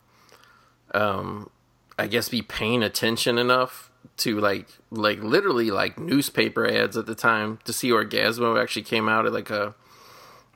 um, 0.94 1.50
I 1.98 2.06
guess, 2.06 2.28
be 2.28 2.42
paying 2.42 2.82
attention 2.82 3.38
enough 3.38 3.90
to 4.18 4.40
like 4.40 4.66
like 4.90 5.22
literally 5.22 5.70
like 5.70 5.98
newspaper 5.98 6.66
ads 6.66 6.96
at 6.96 7.06
the 7.06 7.14
time 7.14 7.58
to 7.64 7.72
see 7.72 7.90
Orgasmo 7.90 8.60
actually 8.60 8.82
came 8.82 9.08
out 9.08 9.26
at 9.26 9.32
like 9.32 9.50
a 9.50 9.74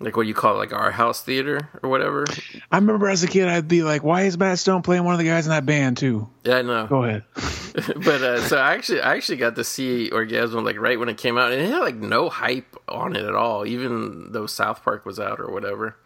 like 0.03 0.17
what 0.17 0.25
do 0.25 0.29
you 0.29 0.35
call 0.35 0.55
it 0.55 0.59
like 0.59 0.73
our 0.73 0.91
house 0.91 1.23
theater 1.23 1.69
or 1.83 1.91
whatever. 1.91 2.25
I 2.71 2.77
remember 2.77 3.09
as 3.09 3.23
a 3.23 3.29
kid, 3.29 3.49
I'd 3.49 3.69
be 3.69 3.83
like, 3.83 4.03
"Why 4.03 4.23
is 4.23 4.37
Matt 4.37 4.59
Stone 4.59 4.83
playing 4.83 5.05
one 5.05 5.15
of 5.15 5.19
the 5.19 5.27
guys 5.27 5.47
in 5.47 5.51
that 5.51 5.67
band 5.67 5.97
too?" 5.97 6.29
Yeah, 6.45 6.57
I 6.57 6.63
know. 6.63 6.87
Go 6.87 7.05
ahead. 7.05 7.25
but 7.75 8.23
uh, 8.23 8.41
so 8.43 8.59
I 8.59 8.75
actually 8.75 9.01
I 9.01 9.15
actually 9.15 9.39
got 9.39 9.57
to 9.57 9.65
see 9.65 10.11
Orgasm 10.11 10.63
like 10.63 10.79
right 10.79 10.99
when 10.99 11.09
it 11.09 11.17
came 11.17 11.39
out, 11.39 11.53
and 11.53 11.63
it 11.63 11.71
had 11.71 11.79
like 11.79 11.97
no 11.97 12.29
hype 12.29 12.77
on 12.87 13.17
it 13.17 13.25
at 13.25 13.35
all, 13.35 13.67
even 13.67 14.31
though 14.33 14.47
South 14.47 14.85
Park 14.85 15.07
was 15.07 15.19
out 15.19 15.41
or 15.41 15.51
whatever. 15.51 15.97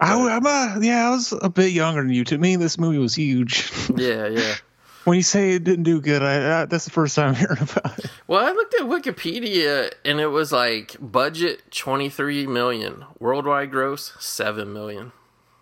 I, 0.00 0.14
am 0.14 0.46
a, 0.46 0.78
yeah, 0.80 1.08
I 1.08 1.10
was 1.10 1.32
a 1.40 1.50
bit 1.50 1.72
younger 1.72 2.02
than 2.02 2.12
you. 2.12 2.24
To 2.24 2.38
me, 2.38 2.56
this 2.56 2.78
movie 2.78 2.98
was 2.98 3.14
huge. 3.14 3.70
Yeah, 3.96 4.28
yeah. 4.28 4.54
when 5.08 5.16
you 5.16 5.22
say 5.22 5.52
it 5.52 5.64
didn't 5.64 5.84
do 5.84 6.00
good, 6.00 6.22
I, 6.22 6.62
I 6.62 6.64
that's 6.66 6.84
the 6.84 6.90
first 6.90 7.16
time 7.16 7.30
I'm 7.30 7.34
hearing 7.34 7.62
about 7.62 7.98
it. 7.98 8.10
Well, 8.26 8.44
I 8.44 8.52
looked 8.52 8.74
at 8.74 8.82
Wikipedia 8.82 9.90
and 10.04 10.20
it 10.20 10.26
was 10.26 10.52
like 10.52 10.96
budget 11.00 11.70
twenty 11.70 12.10
three 12.10 12.46
million, 12.46 13.04
worldwide 13.18 13.70
gross 13.70 14.12
seven 14.20 14.72
million. 14.72 15.12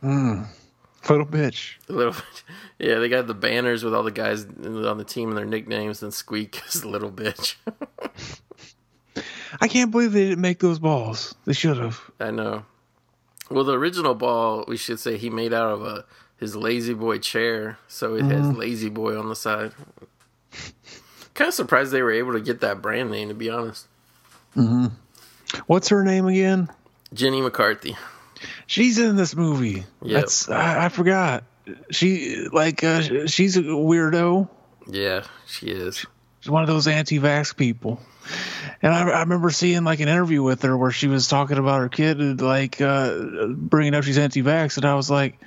Hmm. 0.01 0.43
Photo 1.03 1.25
bitch. 1.25 1.75
A 1.89 1.93
little, 1.93 2.13
bitch, 2.13 2.43
yeah. 2.81 2.99
They 2.99 3.09
got 3.09 3.29
the 3.29 3.35
banners 3.35 3.85
with 3.85 3.95
all 3.95 4.03
the 4.03 4.11
guys 4.11 4.45
on 4.45 4.99
the 4.99 5.05
team 5.05 5.29
and 5.29 5.39
their 5.39 5.45
nicknames, 5.45 6.03
and 6.03 6.13
Squeak 6.13 6.61
is 6.69 6.85
little 6.85 7.13
bitch. 7.13 7.55
I 9.61 9.69
can't 9.69 9.93
believe 9.93 10.13
they 10.13 10.25
didn't 10.25 10.41
make 10.41 10.59
those 10.59 10.81
balls. 10.81 11.35
They 11.45 11.53
should 11.53 11.79
have. 11.79 12.01
I 12.19 12.33
know. 12.33 12.67
Well, 13.49 13.63
the 13.63 13.79
original 13.79 14.17
ball, 14.17 14.65
we 14.67 14.77
should 14.77 14.99
say, 14.99 15.17
he 15.17 15.31
made 15.31 15.55
out 15.55 15.71
of 15.71 15.83
a 15.83 16.05
his 16.39 16.55
La-Z-Boy 16.55 17.19
chair, 17.19 17.79
so 17.89 18.15
it 18.15 18.25
has 18.25 18.47
La-Z-Boy 18.47 19.19
on 19.19 19.29
the 19.29 19.37
side. 19.37 19.73
kind 21.35 21.49
of 21.49 21.55
surprised 21.55 21.93
they 21.93 22.03
were 22.03 22.13
able 22.13 22.33
to 22.33 22.41
get 22.41 22.61
that 22.61 22.83
brand 22.83 23.11
name, 23.11 23.29
to 23.29 23.35
be 23.35 23.51
honest. 23.51 23.87
Mm-hmm. 24.57 24.87
What's 25.67 25.89
her 25.89 26.03
name 26.03 26.27
again? 26.27 26.69
Jenny 27.13 27.41
McCarthy. 27.41 27.97
She's 28.67 28.99
in 28.99 29.17
this 29.17 29.37
movie. 29.37 29.85
Yep. 30.03 30.21
That's 30.21 30.49
I, 30.49 30.87
I 30.87 30.89
forgot. 30.89 31.45
She 31.91 32.47
like 32.53 32.85
uh, 32.85 33.27
she's 33.27 33.57
a 33.57 33.63
weirdo. 33.63 34.49
Yeah, 34.87 35.25
she 35.47 35.67
is. 35.69 36.05
She's 36.41 36.51
one 36.51 36.63
of 36.63 36.69
those 36.69 36.87
anti-vax 36.87 37.57
people. 37.57 38.01
And 38.83 38.93
I, 38.93 39.09
I 39.09 39.21
remember 39.21 39.51
seeing 39.51 39.85
like 39.85 40.01
an 40.01 40.09
interview 40.09 40.43
with 40.43 40.63
her 40.63 40.77
where 40.77 40.91
she 40.91 41.09
was 41.09 41.29
talking 41.29 41.59
about 41.59 41.81
her 41.81 41.89
kid, 41.89 42.19
and, 42.19 42.41
like 42.41 42.81
uh, 42.81 43.47
bringing 43.49 43.95
up 43.95 44.05
she's 44.05 44.19
anti-vax, 44.19 44.77
and 44.77 44.87
I 44.87 44.95
was 44.95 45.11
like, 45.11 45.39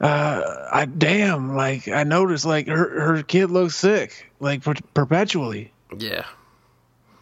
uh, 0.00 0.68
I 0.72 0.86
damn, 0.86 1.54
like 1.56 1.88
I 1.88 2.04
noticed 2.04 2.44
like 2.44 2.66
her 2.68 3.00
her 3.00 3.22
kid 3.22 3.50
looks 3.50 3.76
sick, 3.76 4.30
like 4.40 4.62
per- 4.62 4.74
perpetually. 4.92 5.72
Yeah. 5.96 6.24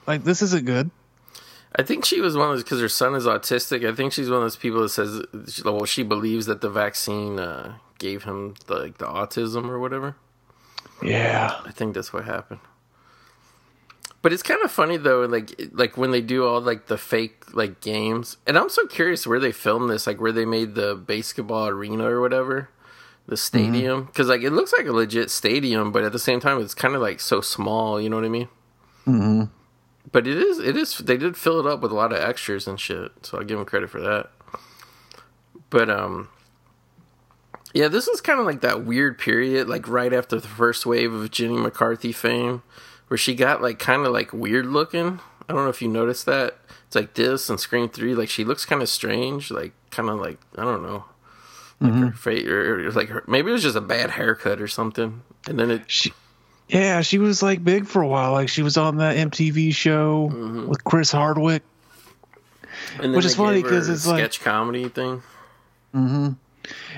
Like 0.06 0.24
this 0.24 0.42
isn't 0.42 0.64
good. 0.64 0.90
I 1.74 1.82
think 1.82 2.04
she 2.04 2.20
was 2.20 2.36
one 2.36 2.50
of 2.50 2.56
those 2.56 2.64
because 2.64 2.80
her 2.80 2.88
son 2.88 3.14
is 3.14 3.24
autistic. 3.24 3.88
I 3.88 3.94
think 3.94 4.12
she's 4.12 4.28
one 4.28 4.38
of 4.38 4.44
those 4.44 4.56
people 4.56 4.82
that 4.82 4.90
says, 4.90 5.22
well, 5.64 5.86
she 5.86 6.02
believes 6.02 6.46
that 6.46 6.60
the 6.60 6.68
vaccine 6.68 7.38
uh, 7.38 7.76
gave 7.98 8.24
him 8.24 8.54
the, 8.66 8.74
like 8.74 8.98
the 8.98 9.06
autism 9.06 9.68
or 9.68 9.78
whatever. 9.78 10.16
Yeah. 11.02 11.60
I 11.64 11.70
think 11.70 11.94
that's 11.94 12.12
what 12.12 12.24
happened. 12.24 12.60
But 14.22 14.32
it's 14.32 14.42
kind 14.42 14.62
of 14.62 14.70
funny 14.70 14.96
though, 14.96 15.22
like 15.22 15.60
like 15.72 15.96
when 15.96 16.12
they 16.12 16.20
do 16.20 16.46
all 16.46 16.60
like 16.60 16.86
the 16.86 16.96
fake 16.96 17.54
like 17.54 17.80
games, 17.80 18.36
and 18.46 18.56
I'm 18.56 18.68
so 18.68 18.86
curious 18.86 19.26
where 19.26 19.40
they 19.40 19.50
filmed 19.50 19.90
this, 19.90 20.06
like 20.06 20.20
where 20.20 20.30
they 20.30 20.44
made 20.44 20.76
the 20.76 20.96
BASEketball 20.96 21.68
arena 21.68 22.04
or 22.04 22.20
whatever, 22.20 22.70
the 23.26 23.36
stadium, 23.36 24.04
because 24.04 24.28
like 24.28 24.42
it 24.42 24.50
looks 24.50 24.72
like 24.72 24.86
a 24.86 24.92
legit 24.92 25.28
stadium, 25.28 25.90
but 25.90 26.04
at 26.04 26.12
the 26.12 26.20
same 26.20 26.38
time 26.38 26.60
it's 26.60 26.74
kind 26.74 26.94
of 26.94 27.02
like 27.02 27.18
so 27.18 27.40
small, 27.40 28.00
you 28.00 28.08
know 28.08 28.16
what 28.16 28.24
I 28.24 28.28
mean? 28.28 28.48
Mm-hmm. 29.06 29.44
But 30.12 30.26
it 30.28 30.36
is, 30.36 30.58
it 30.60 30.76
is. 30.76 30.98
They 30.98 31.16
did 31.16 31.36
fill 31.36 31.58
it 31.58 31.66
up 31.66 31.80
with 31.80 31.90
a 31.90 31.96
lot 31.96 32.12
of 32.12 32.18
extras 32.18 32.68
and 32.68 32.78
shit, 32.78 33.10
so 33.22 33.40
I 33.40 33.44
give 33.44 33.56
them 33.56 33.66
credit 33.66 33.90
for 33.90 34.00
that. 34.00 34.30
But 35.68 35.90
um, 35.90 36.28
yeah, 37.74 37.88
this 37.88 38.06
is 38.06 38.20
kind 38.20 38.38
of 38.38 38.46
like 38.46 38.60
that 38.60 38.84
weird 38.84 39.18
period, 39.18 39.68
like 39.68 39.88
right 39.88 40.12
after 40.12 40.38
the 40.38 40.46
first 40.46 40.86
wave 40.86 41.12
of 41.12 41.30
Jenny 41.30 41.56
McCarthy 41.56 42.12
fame, 42.12 42.62
where 43.12 43.18
she 43.18 43.34
got 43.34 43.60
like 43.60 43.78
kind 43.78 44.06
of 44.06 44.12
like 44.14 44.32
weird 44.32 44.64
looking. 44.64 45.20
I 45.46 45.52
don't 45.52 45.64
know 45.64 45.68
if 45.68 45.82
you 45.82 45.88
noticed 45.88 46.24
that. 46.24 46.56
It's 46.86 46.96
like 46.96 47.12
this 47.12 47.50
and 47.50 47.60
Scream 47.60 47.90
Three. 47.90 48.14
Like 48.14 48.30
she 48.30 48.42
looks 48.42 48.64
kind 48.64 48.80
of 48.80 48.88
strange, 48.88 49.50
like 49.50 49.74
kind 49.90 50.08
of 50.08 50.18
like 50.18 50.38
I 50.56 50.62
don't 50.64 50.82
know, 50.82 51.04
like 51.80 51.92
her 51.92 52.12
face, 52.12 52.46
or, 52.46 52.86
or 52.86 52.90
like 52.92 53.10
her, 53.10 53.22
maybe 53.28 53.50
it 53.50 53.52
was 53.52 53.62
just 53.62 53.76
a 53.76 53.82
bad 53.82 54.08
haircut 54.12 54.62
or 54.62 54.66
something. 54.66 55.20
And 55.46 55.58
then 55.58 55.70
it, 55.70 55.90
She, 55.90 56.14
yeah, 56.68 57.02
she 57.02 57.18
was 57.18 57.42
like 57.42 57.62
big 57.62 57.86
for 57.86 58.00
a 58.00 58.08
while. 58.08 58.32
Like 58.32 58.48
she 58.48 58.62
was 58.62 58.78
on 58.78 58.96
that 58.96 59.14
MTV 59.16 59.74
show 59.74 60.30
Mm-hmm. 60.32 60.68
with 60.68 60.82
Chris 60.84 61.12
Hardwick. 61.12 61.62
and 62.94 63.02
then 63.04 63.12
Which 63.12 63.26
is 63.26 63.34
funny 63.34 63.62
because 63.62 63.72
her 63.72 63.76
'cause 63.80 63.88
a 63.90 63.92
it's 63.92 64.06
like- 64.06 64.20
sketch 64.20 64.40
comedy 64.40 64.88
thing. 64.88 65.22
And 65.92 66.36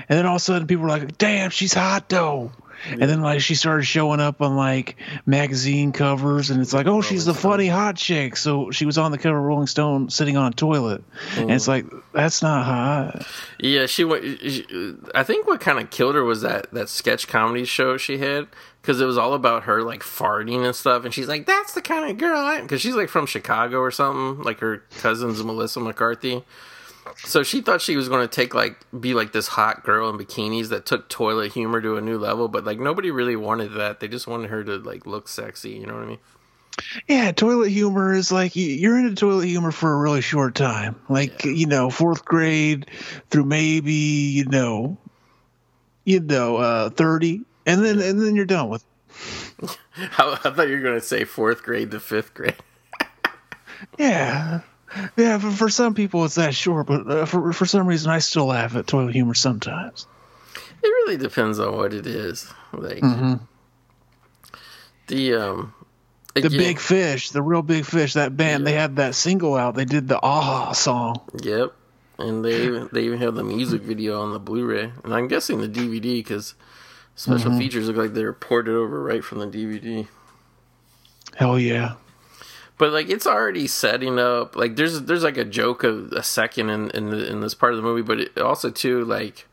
then 0.08 0.26
all 0.26 0.36
of 0.36 0.40
a 0.40 0.44
sudden 0.44 0.68
people 0.68 0.82
were 0.84 0.90
like, 0.90 1.18
damn, 1.18 1.50
she's 1.50 1.74
hot 1.74 2.08
though. 2.08 2.52
And 2.90 3.02
then 3.02 3.20
like 3.20 3.40
she 3.40 3.54
started 3.54 3.84
showing 3.84 4.20
up 4.20 4.40
on 4.40 4.56
like 4.56 4.96
magazine 5.26 5.92
covers 5.92 6.50
and 6.50 6.60
it's 6.60 6.72
like, 6.72 6.86
oh, 6.86 7.00
she's 7.00 7.24
the 7.24 7.34
funny 7.34 7.68
hot 7.68 7.96
chick. 7.96 8.36
So 8.36 8.70
she 8.70 8.86
was 8.86 8.98
on 8.98 9.10
the 9.10 9.18
cover 9.18 9.38
of 9.38 9.44
Rolling 9.44 9.66
Stone 9.66 10.10
sitting 10.10 10.36
on 10.36 10.52
a 10.52 10.54
toilet. 10.54 11.02
And 11.36 11.50
it's 11.50 11.64
mm. 11.64 11.68
like, 11.68 11.86
that's 12.12 12.42
not 12.42 12.64
hot. 12.64 13.26
Yeah, 13.58 13.86
she 13.86 14.04
went. 14.04 14.24
she- 14.40 14.96
I 15.14 15.22
think 15.22 15.46
what 15.46 15.60
kind 15.60 15.78
of 15.78 15.90
killed 15.90 16.14
her 16.14 16.24
was 16.24 16.42
that 16.42 16.70
that 16.72 16.88
sketch 16.88 17.28
comedy 17.28 17.64
show 17.64 17.96
she 17.96 18.18
had 18.18 18.48
because 18.80 19.00
it 19.00 19.06
was 19.06 19.16
all 19.16 19.32
about 19.32 19.64
her 19.64 19.82
like 19.82 20.02
farting 20.02 20.64
and 20.64 20.76
stuff, 20.76 21.04
and 21.04 21.14
she's 21.14 21.26
like, 21.26 21.46
"That's 21.46 21.72
the 21.72 21.80
kind 21.80 22.10
of 22.10 22.18
girl 22.18 22.38
I 22.38 22.56
am 22.56 22.62
Because 22.62 22.82
she's 22.82 22.94
like 22.94 23.08
from 23.08 23.26
Chicago 23.26 23.78
or 23.78 23.90
something. 23.90 24.44
Like 24.44 24.60
her 24.60 24.82
cousin's 24.98 25.42
Melissa 25.42 25.80
McCarthy. 25.80 26.44
So 27.18 27.42
she 27.42 27.60
thought 27.60 27.80
she 27.80 27.96
was 27.96 28.08
going 28.08 28.26
to 28.26 28.34
take 28.34 28.54
like 28.54 28.78
be 28.98 29.14
like 29.14 29.32
this 29.32 29.48
hot 29.48 29.84
girl 29.84 30.08
in 30.10 30.16
bikinis 30.18 30.68
that 30.68 30.86
took 30.86 31.08
toilet 31.08 31.52
humor 31.52 31.80
to 31.80 31.96
a 31.96 32.00
new 32.00 32.18
level, 32.18 32.48
but 32.48 32.64
like 32.64 32.78
nobody 32.78 33.10
really 33.10 33.36
wanted 33.36 33.74
that. 33.74 34.00
They 34.00 34.08
just 34.08 34.26
wanted 34.26 34.50
her 34.50 34.64
to 34.64 34.76
like 34.78 35.06
look 35.06 35.28
sexy. 35.28 35.70
You 35.70 35.86
know 35.86 35.94
what 35.94 36.02
I 36.04 36.06
mean? 36.06 36.18
Yeah, 37.08 37.30
toilet 37.32 37.70
humor 37.70 38.12
is 38.12 38.32
like 38.32 38.56
you- 38.56 38.66
you're 38.74 38.98
into 38.98 39.14
toilet 39.14 39.46
humor 39.46 39.70
for 39.70 39.92
a 39.92 39.96
really 39.98 40.20
short 40.22 40.54
time. 40.54 40.96
Like, 41.08 41.44
you 41.44 41.66
know, 41.66 41.88
fourth 41.90 42.24
grade 42.24 42.90
through 43.30 43.44
maybe, 43.44 43.92
you 43.92 44.46
know, 44.46 44.98
you 46.04 46.20
know, 46.20 46.56
uh 46.56 46.90
30 46.90 47.42
and 47.66 47.84
then 47.84 48.00
and 48.00 48.20
then 48.20 48.34
you're 48.34 48.44
done 48.44 48.68
with 48.70 48.84
it. 49.62 49.78
I, 50.18 50.38
I 50.44 50.50
thought 50.50 50.68
you 50.68 50.74
were 50.76 50.82
going 50.82 50.98
to 51.00 51.06
say 51.06 51.24
fourth 51.24 51.62
grade 51.62 51.90
to 51.92 52.00
fifth 52.00 52.34
grade. 52.34 52.56
Yeah. 53.98 54.60
Yeah, 55.16 55.38
for, 55.38 55.50
for 55.50 55.68
some 55.68 55.94
people 55.94 56.24
it's 56.24 56.36
that 56.36 56.54
short, 56.54 56.86
but 56.86 57.08
uh, 57.10 57.24
for 57.26 57.52
for 57.52 57.66
some 57.66 57.86
reason 57.86 58.10
I 58.10 58.18
still 58.20 58.46
laugh 58.46 58.74
at 58.76 58.86
toilet 58.86 59.12
humor 59.14 59.34
sometimes. 59.34 60.06
It 60.82 60.86
really 60.88 61.16
depends 61.16 61.58
on 61.58 61.74
what 61.76 61.94
it 61.94 62.06
is. 62.06 62.52
Like 62.72 63.02
the 65.06 65.34
um 65.34 65.74
The 66.34 66.48
Big 66.50 66.78
Fish, 66.80 67.30
the 67.30 67.42
Reel 67.42 67.62
Big 67.62 67.84
Fish, 67.84 68.14
that 68.14 68.36
band, 68.36 68.66
they 68.66 68.72
had 68.72 68.96
that 68.96 69.14
single 69.14 69.54
out. 69.54 69.74
They 69.74 69.84
did 69.84 70.08
the 70.08 70.18
Ah 70.22 70.72
song. 70.72 71.20
Yep, 71.42 71.72
and 72.18 72.44
they 72.44 72.64
even, 72.64 72.88
they 72.92 73.04
even 73.04 73.18
have 73.20 73.34
the 73.34 73.44
music 73.44 73.82
video 73.82 74.20
on 74.22 74.32
the 74.32 74.38
Blu-ray, 74.40 74.92
and 75.04 75.14
I'm 75.14 75.28
guessing 75.28 75.60
the 75.60 75.68
DVD 75.68 76.18
because 76.18 76.54
special 77.16 77.50
Mm-hmm. 77.50 77.58
features 77.58 77.86
look 77.88 77.96
like 77.96 78.12
they're 78.14 78.32
ported 78.32 78.74
over 78.74 79.02
right 79.02 79.22
from 79.24 79.38
the 79.38 79.46
DVD. 79.46 80.06
Hell 81.36 81.58
yeah. 81.58 81.94
But 82.76 82.92
like 82.92 83.08
it's 83.08 83.26
already 83.26 83.66
setting 83.66 84.18
up 84.18 84.56
like 84.56 84.76
there's 84.76 85.02
there's 85.02 85.22
like 85.22 85.36
a 85.36 85.44
joke 85.44 85.84
of 85.84 86.12
a 86.12 86.22
second 86.22 86.70
in 86.70 86.90
in, 86.90 87.10
the, 87.10 87.30
in 87.30 87.40
this 87.40 87.54
part 87.54 87.72
of 87.72 87.76
the 87.76 87.82
movie, 87.82 88.02
but 88.02 88.20
it 88.20 88.38
also 88.38 88.70
too 88.70 89.04
like 89.04 89.46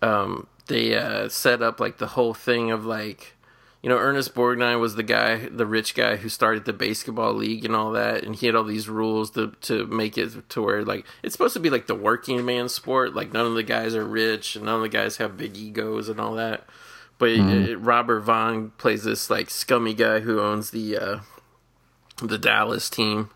um 0.00 0.46
they 0.68 0.96
uh 0.96 1.28
set 1.28 1.62
up 1.62 1.80
like 1.80 1.98
the 1.98 2.08
whole 2.08 2.32
thing 2.32 2.70
of 2.70 2.86
like 2.86 3.34
you 3.82 3.88
know 3.88 3.96
Ernest 3.96 4.34
Borgnine 4.34 4.78
was 4.78 4.94
the 4.94 5.02
guy 5.02 5.48
the 5.48 5.66
rich 5.66 5.94
guy 5.94 6.16
who 6.16 6.28
started 6.28 6.64
the 6.64 6.72
BASEketball 6.72 7.34
league 7.34 7.64
and 7.64 7.74
all 7.74 7.90
that 7.92 8.22
and 8.22 8.36
he 8.36 8.46
had 8.46 8.54
all 8.54 8.64
these 8.64 8.88
rules 8.88 9.30
to 9.32 9.52
to 9.62 9.86
make 9.86 10.16
it 10.16 10.48
to 10.50 10.62
where 10.62 10.84
like 10.84 11.04
it's 11.24 11.32
supposed 11.32 11.54
to 11.54 11.60
be 11.60 11.70
like 11.70 11.88
the 11.88 11.94
working 11.96 12.44
man 12.44 12.68
sport 12.68 13.14
like 13.14 13.32
none 13.32 13.46
of 13.46 13.54
the 13.54 13.62
guys 13.64 13.94
are 13.94 14.04
rich 14.04 14.54
and 14.54 14.66
none 14.66 14.76
of 14.76 14.82
the 14.82 14.88
guys 14.88 15.16
have 15.16 15.36
big 15.36 15.56
egos 15.56 16.08
and 16.08 16.20
all 16.20 16.34
that. 16.34 16.64
But 17.18 17.30
it, 17.30 17.76
Robert 17.76 18.20
Vaughn 18.20 18.70
plays 18.78 19.04
this 19.04 19.28
like 19.28 19.50
scummy 19.50 19.92
guy 19.92 20.20
who 20.20 20.40
owns 20.40 20.70
the 20.70 20.96
uh 20.96 21.18
the 22.28 22.38
Dallas 22.38 22.90
team, 22.90 23.30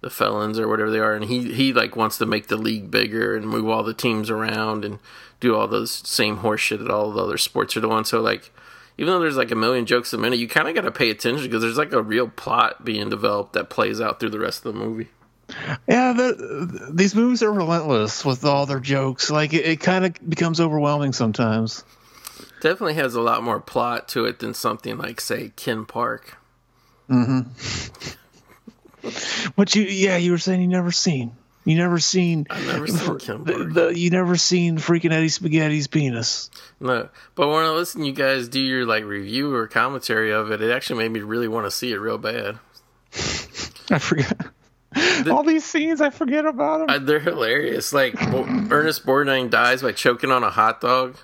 the 0.00 0.10
Felons 0.10 0.58
or 0.58 0.68
whatever 0.68 0.90
they 0.90 1.00
are, 1.00 1.14
and 1.14 1.24
he 1.24 1.52
he 1.52 1.72
like 1.72 1.96
wants 1.96 2.18
to 2.18 2.26
make 2.26 2.48
the 2.48 2.56
league 2.56 2.90
bigger 2.90 3.36
and 3.36 3.46
move 3.46 3.68
all 3.68 3.82
the 3.82 3.94
teams 3.94 4.30
around 4.30 4.84
and 4.84 4.98
do 5.40 5.54
all 5.54 5.68
those 5.68 5.90
same 5.90 6.38
horseshit 6.38 6.78
that 6.78 6.90
all 6.90 7.12
the 7.12 7.22
other 7.22 7.38
sports 7.38 7.76
are 7.76 7.80
doing. 7.80 8.04
So 8.04 8.20
like, 8.20 8.52
even 8.96 9.12
though 9.12 9.20
there's 9.20 9.36
like 9.36 9.50
a 9.50 9.56
million 9.56 9.86
jokes 9.86 10.12
a 10.12 10.18
minute, 10.18 10.38
you 10.38 10.48
kind 10.48 10.68
of 10.68 10.74
got 10.74 10.82
to 10.82 10.90
pay 10.90 11.10
attention 11.10 11.46
because 11.46 11.62
there's 11.62 11.78
like 11.78 11.92
a 11.92 12.02
real 12.02 12.28
plot 12.28 12.84
being 12.84 13.08
developed 13.08 13.52
that 13.52 13.70
plays 13.70 14.00
out 14.00 14.20
through 14.20 14.30
the 14.30 14.40
rest 14.40 14.64
of 14.64 14.74
the 14.74 14.78
movie. 14.78 15.08
Yeah, 15.88 16.12
the, 16.12 16.90
these 16.92 17.14
movies 17.14 17.42
are 17.42 17.52
relentless 17.52 18.24
with 18.24 18.44
all 18.44 18.66
their 18.66 18.80
jokes. 18.80 19.30
Like 19.30 19.54
it, 19.54 19.64
it 19.64 19.80
kind 19.80 20.04
of 20.04 20.28
becomes 20.28 20.60
overwhelming 20.60 21.12
sometimes. 21.12 21.84
Definitely 22.60 22.94
has 22.94 23.14
a 23.14 23.20
lot 23.20 23.42
more 23.42 23.60
plot 23.60 24.08
to 24.08 24.24
it 24.26 24.40
than 24.40 24.52
something 24.52 24.98
like 24.98 25.20
say 25.20 25.52
Ken 25.56 25.86
Park. 25.86 26.36
Mm-hmm. 27.08 28.10
But 29.56 29.74
you, 29.74 29.82
yeah, 29.82 30.16
you 30.16 30.32
were 30.32 30.38
saying 30.38 30.60
you 30.60 30.68
never 30.68 30.90
seen, 30.92 31.32
you 31.64 31.76
never 31.76 31.98
seen, 31.98 32.46
I've 32.50 32.66
never 32.66 32.86
seen 32.86 33.44
the, 33.44 33.70
the, 33.72 33.98
you 33.98 34.10
never 34.10 34.36
seen 34.36 34.78
freaking 34.78 35.12
Eddie 35.12 35.28
Spaghetti's 35.28 35.86
penis. 35.86 36.50
No, 36.80 37.08
but 37.34 37.48
when 37.48 37.64
I 37.64 37.70
listen, 37.70 38.04
you 38.04 38.12
guys 38.12 38.48
do 38.48 38.60
your 38.60 38.86
like 38.86 39.04
review 39.04 39.54
or 39.54 39.66
commentary 39.66 40.32
of 40.32 40.50
it, 40.50 40.60
it 40.62 40.70
actually 40.70 40.98
made 40.98 41.12
me 41.12 41.20
really 41.20 41.48
want 41.48 41.66
to 41.66 41.70
see 41.70 41.92
it 41.92 41.96
real 41.96 42.18
bad. 42.18 42.58
I 43.90 43.98
forgot 43.98 44.50
all 45.30 45.42
these 45.42 45.64
scenes. 45.64 46.00
I 46.00 46.10
forget 46.10 46.46
about 46.46 46.86
them. 46.86 46.90
Uh, 46.90 46.98
they're 47.04 47.20
hilarious. 47.20 47.92
Like 47.92 48.14
Ernest 48.70 49.04
Borgnine 49.06 49.50
dies 49.50 49.82
by 49.82 49.92
choking 49.92 50.30
on 50.30 50.42
a 50.42 50.50
hot 50.50 50.80
dog, 50.80 51.16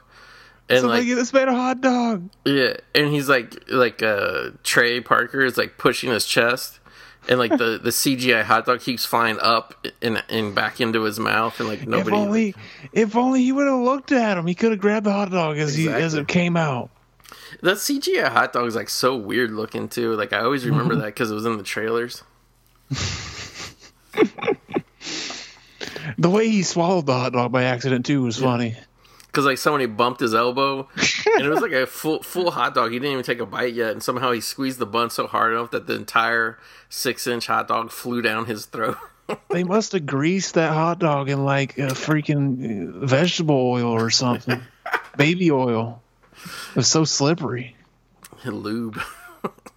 and 0.68 0.80
Somebody 0.80 1.08
like 1.08 1.16
this 1.16 1.32
man 1.32 1.48
a 1.48 1.54
hot 1.54 1.80
dog. 1.80 2.30
yeah, 2.44 2.74
and 2.94 3.08
he's 3.12 3.28
like 3.28 3.64
like 3.70 4.02
uh, 4.02 4.50
Trey 4.62 5.00
Parker 5.00 5.42
is 5.42 5.56
like 5.56 5.76
pushing 5.78 6.10
his 6.10 6.26
chest, 6.26 6.80
and 7.28 7.38
like 7.38 7.50
the 7.50 7.78
the 7.82 7.90
CGI 7.90 8.42
hot 8.42 8.66
dog 8.66 8.80
keeps 8.80 9.04
flying 9.04 9.38
up 9.40 9.86
and 10.02 10.22
and 10.28 10.54
back 10.54 10.80
into 10.80 11.02
his 11.02 11.18
mouth, 11.18 11.58
and 11.60 11.68
like 11.68 11.86
nobody. 11.86 12.08
If 12.08 12.12
only, 12.14 12.54
if 12.92 13.16
only 13.16 13.42
he 13.42 13.52
would 13.52 13.66
have 13.66 13.80
looked 13.80 14.12
at 14.12 14.36
him, 14.38 14.46
he 14.46 14.54
could 14.54 14.72
have 14.72 14.80
grabbed 14.80 15.06
the 15.06 15.12
hot 15.12 15.30
dog 15.30 15.58
as 15.58 15.74
he 15.74 15.88
as 15.88 16.14
it 16.14 16.28
came 16.28 16.56
out. 16.56 16.90
that 17.62 17.76
CGI 17.76 18.28
hot 18.28 18.52
dog 18.52 18.66
is 18.66 18.76
like 18.76 18.88
so 18.90 19.16
weird 19.16 19.50
looking 19.50 19.88
too. 19.88 20.14
Like 20.14 20.32
I 20.32 20.40
always 20.40 20.66
remember 20.66 20.96
that 21.00 21.06
because 21.06 21.30
it 21.30 21.34
was 21.34 21.46
in 21.46 21.56
the 21.56 21.62
trailers. 21.62 22.22
The 26.18 26.30
way 26.30 26.48
he 26.48 26.62
swallowed 26.62 27.06
the 27.06 27.14
hot 27.14 27.32
dog 27.32 27.50
by 27.52 27.64
accident 27.64 28.06
too 28.06 28.22
was 28.22 28.38
funny. 28.38 28.76
Because 29.34 29.46
like 29.46 29.58
somebody 29.58 29.86
bumped 29.86 30.20
his 30.20 30.32
elbow, 30.32 30.88
and 30.96 31.44
it 31.44 31.48
was 31.48 31.60
like 31.60 31.72
a 31.72 31.86
full 31.86 32.22
full 32.22 32.52
hot 32.52 32.72
dog. 32.72 32.92
He 32.92 33.00
didn't 33.00 33.12
even 33.12 33.24
take 33.24 33.40
a 33.40 33.46
bite 33.46 33.74
yet, 33.74 33.90
and 33.90 34.00
somehow 34.00 34.30
he 34.30 34.40
squeezed 34.40 34.78
the 34.78 34.86
bun 34.86 35.10
so 35.10 35.26
hard 35.26 35.52
enough 35.54 35.72
that 35.72 35.88
the 35.88 35.96
entire 35.96 36.56
six 36.88 37.26
inch 37.26 37.48
hot 37.48 37.66
dog 37.66 37.90
flew 37.90 38.22
down 38.22 38.46
his 38.46 38.66
throat. 38.66 38.96
They 39.48 39.64
must 39.64 39.92
have 39.92 40.04
greased 40.04 40.52
that 40.52 40.74
hot 40.74 40.98
dog 40.98 41.30
in 41.30 41.46
like 41.46 41.78
a 41.78 41.92
freaking 41.92 42.90
uh, 43.02 43.06
vegetable 43.06 43.54
oil 43.54 43.86
or 43.86 44.10
something, 44.10 44.60
baby 45.16 45.50
oil. 45.50 46.02
It 46.34 46.76
was 46.76 46.88
so 46.88 47.04
slippery. 47.04 47.74
Lube. 48.44 49.00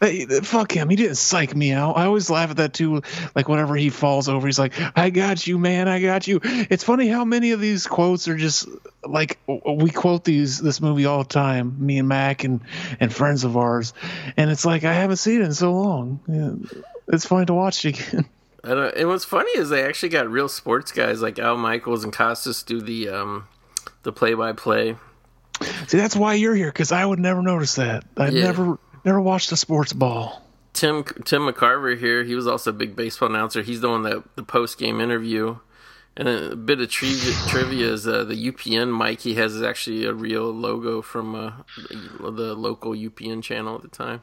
Hey, 0.00 0.26
fuck 0.26 0.72
him. 0.72 0.88
He 0.88 0.96
didn't 0.96 1.16
psych 1.16 1.54
me 1.54 1.72
out. 1.72 1.96
I 1.96 2.04
always 2.06 2.28
laugh 2.30 2.50
at 2.50 2.56
that 2.58 2.74
too. 2.74 3.02
Like 3.34 3.48
whenever 3.48 3.76
he 3.76 3.90
falls 3.90 4.28
over, 4.28 4.46
he's 4.46 4.58
like, 4.58 4.72
"I 4.96 5.10
got 5.10 5.46
you, 5.46 5.58
man. 5.58 5.88
I 5.88 6.00
got 6.00 6.26
you." 6.26 6.40
It's 6.42 6.84
funny 6.84 7.08
how 7.08 7.24
many 7.24 7.52
of 7.52 7.60
these 7.60 7.86
quotes 7.86 8.28
are 8.28 8.36
just 8.36 8.68
like 9.04 9.38
we 9.46 9.90
quote 9.90 10.24
these 10.24 10.58
this 10.60 10.80
movie 10.80 11.06
all 11.06 11.18
the 11.22 11.28
time. 11.28 11.76
Me 11.84 11.98
and 11.98 12.08
Mac 12.08 12.44
and 12.44 12.60
and 13.00 13.12
friends 13.14 13.44
of 13.44 13.56
ours, 13.56 13.94
and 14.36 14.50
it's 14.50 14.64
like 14.64 14.84
I 14.84 14.92
haven't 14.92 15.16
seen 15.16 15.40
it 15.40 15.44
in 15.44 15.54
so 15.54 15.72
long. 15.72 16.20
Yeah, 16.28 16.78
it's 17.08 17.26
fun 17.26 17.46
to 17.46 17.54
watch 17.54 17.84
it 17.84 17.98
again. 17.98 18.24
I 18.64 18.68
don't, 18.68 18.94
and 18.96 19.08
what's 19.08 19.26
funny 19.26 19.50
is 19.56 19.68
they 19.68 19.84
actually 19.84 20.08
got 20.08 20.26
real 20.30 20.48
sports 20.48 20.90
guys 20.90 21.20
like 21.20 21.38
Al 21.38 21.56
Michaels 21.58 22.02
and 22.02 22.12
Costas 22.12 22.62
do 22.62 22.80
the 22.80 23.10
um 23.10 23.46
the 24.04 24.12
play 24.12 24.32
by 24.34 24.52
play. 24.52 24.96
See, 25.86 25.98
that's 25.98 26.16
why 26.16 26.34
you're 26.34 26.54
here 26.54 26.68
because 26.72 26.90
I 26.90 27.04
would 27.04 27.18
never 27.18 27.42
notice 27.42 27.76
that. 27.76 28.04
I 28.16 28.28
Yeah. 28.28 28.44
never 28.44 28.78
never 29.04 29.20
watched 29.20 29.52
a 29.52 29.56
sports 29.56 29.92
ball. 29.92 30.42
Tim 30.72 31.04
Tim 31.24 31.42
McCarver 31.42 31.96
here. 31.98 32.24
He 32.24 32.34
was 32.34 32.46
also 32.46 32.70
a 32.70 32.74
big 32.74 32.96
baseball 32.96 33.28
announcer. 33.28 33.62
He's 33.62 33.80
the 33.80 33.88
one 33.88 34.02
that 34.02 34.24
the 34.36 34.42
post 34.42 34.78
game 34.78 35.00
interview. 35.00 35.58
And 36.16 36.28
a 36.28 36.54
bit 36.54 36.80
of 36.80 36.88
trivia, 36.90 37.32
trivia 37.48 37.92
is 37.92 38.06
uh, 38.06 38.22
the 38.22 38.34
UPN 38.52 38.96
mic 38.96 39.20
he 39.20 39.34
has 39.34 39.52
is 39.52 39.62
actually 39.62 40.04
a 40.04 40.12
real 40.12 40.44
logo 40.44 41.02
from 41.02 41.34
uh, 41.34 41.52
the, 42.20 42.54
local 42.54 42.92
UPN 42.92 43.42
channel 43.42 43.74
at 43.74 43.82
the 43.82 43.88
time. 43.88 44.22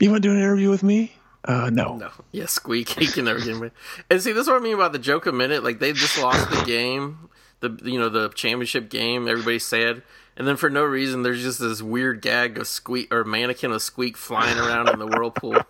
You 0.00 0.10
want 0.10 0.22
to 0.22 0.28
do 0.28 0.32
an 0.32 0.38
interview 0.38 0.70
with 0.70 0.82
me? 0.82 1.12
Uh, 1.44 1.68
no. 1.70 1.96
No, 1.96 2.10
yeah, 2.32 2.46
squeak. 2.46 2.88
He 2.98 3.06
can 3.06 3.26
never 3.26 3.38
get 3.38 3.56
away. 3.56 3.70
And 4.10 4.22
see, 4.22 4.32
this 4.32 4.42
is 4.42 4.48
what 4.48 4.60
I 4.60 4.64
mean 4.64 4.74
about 4.74 4.92
the 4.92 4.98
joke 4.98 5.26
a 5.26 5.32
minute. 5.32 5.62
Like 5.62 5.78
they 5.78 5.92
just 5.92 6.18
lost 6.18 6.50
the 6.50 6.64
game, 6.64 7.28
the 7.60 7.78
you 7.84 7.98
know 7.98 8.08
the 8.08 8.30
championship 8.30 8.88
game. 8.88 9.28
Everybody's 9.28 9.66
sad, 9.66 10.02
and 10.36 10.46
then 10.46 10.56
for 10.56 10.70
no 10.70 10.84
reason, 10.84 11.22
there's 11.22 11.42
just 11.42 11.58
this 11.60 11.82
weird 11.82 12.20
gag 12.22 12.58
of 12.58 12.66
squeak 12.66 13.12
or 13.12 13.24
mannequin 13.24 13.72
of 13.72 13.82
squeak 13.82 14.16
flying 14.16 14.58
around 14.58 14.88
in 14.88 14.98
the 14.98 15.06
whirlpool. 15.06 15.56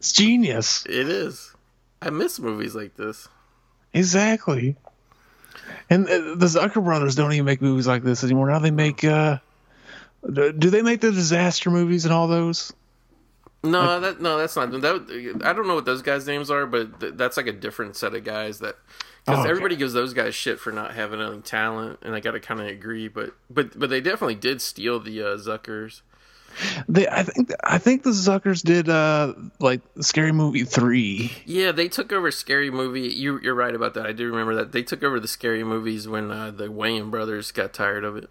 It's 0.00 0.12
genius. 0.12 0.86
It 0.86 1.10
is. 1.10 1.54
I 2.00 2.08
miss 2.08 2.40
movies 2.40 2.74
like 2.74 2.96
this. 2.96 3.28
Exactly. 3.92 4.76
And 5.90 6.08
uh, 6.08 6.36
the 6.36 6.46
Zucker 6.46 6.82
brothers 6.82 7.14
don't 7.14 7.34
even 7.34 7.44
make 7.44 7.60
movies 7.60 7.86
like 7.86 8.02
this 8.02 8.24
anymore. 8.24 8.48
Now 8.48 8.60
they 8.60 8.70
make. 8.70 9.04
uh 9.04 9.38
Do 10.26 10.52
they 10.52 10.80
make 10.80 11.02
the 11.02 11.12
disaster 11.12 11.70
movies 11.70 12.06
and 12.06 12.14
all 12.14 12.28
those? 12.28 12.72
No, 13.62 14.00
that 14.00 14.22
no, 14.22 14.38
that's 14.38 14.56
not. 14.56 14.70
That, 14.70 15.40
I 15.44 15.52
don't 15.52 15.68
know 15.68 15.74
what 15.74 15.84
those 15.84 16.00
guys' 16.00 16.26
names 16.26 16.50
are, 16.50 16.64
but 16.64 16.98
th- 16.98 17.12
that's 17.16 17.36
like 17.36 17.46
a 17.46 17.52
different 17.52 17.94
set 17.94 18.14
of 18.14 18.24
guys 18.24 18.60
that. 18.60 18.76
Because 19.24 19.38
Oh, 19.38 19.40
okay. 19.42 19.50
everybody 19.50 19.76
gives 19.76 19.92
those 19.92 20.14
guys 20.14 20.34
shit 20.34 20.58
for 20.58 20.72
not 20.72 20.94
having 20.94 21.20
any 21.20 21.40
talent, 21.40 21.98
and 22.02 22.14
I 22.14 22.20
got 22.20 22.32
to 22.32 22.40
kind 22.40 22.60
of 22.60 22.66
agree. 22.66 23.08
But 23.08 23.32
but 23.50 23.78
but 23.78 23.90
they 23.90 24.00
definitely 24.00 24.34
did 24.36 24.60
steal 24.62 24.98
the 25.00 25.22
uh, 25.22 25.26
Zuckers. 25.36 26.00
They, 26.88 27.06
I 27.06 27.22
think, 27.22 27.50
I 27.62 27.78
think 27.78 28.02
the 28.02 28.10
Zuckers 28.10 28.62
did 28.62 28.88
uh 28.88 29.34
like 29.60 29.82
Scary 30.00 30.32
Movie 30.32 30.64
three. 30.64 31.30
Yeah, 31.46 31.70
they 31.70 31.88
took 31.88 32.12
over 32.12 32.30
Scary 32.32 32.70
Movie. 32.70 33.02
You, 33.08 33.38
you're 33.40 33.54
right 33.54 33.74
about 33.74 33.94
that. 33.94 34.04
I 34.06 34.12
do 34.12 34.26
remember 34.26 34.56
that. 34.56 34.72
They 34.72 34.82
took 34.82 35.04
over 35.04 35.20
the 35.20 35.28
Scary 35.28 35.62
Movies 35.62 36.08
when 36.08 36.30
uh, 36.32 36.50
the 36.50 36.66
Wayans 36.66 37.10
brothers 37.10 37.52
got 37.52 37.72
tired 37.72 38.02
of 38.04 38.16
it. 38.16 38.28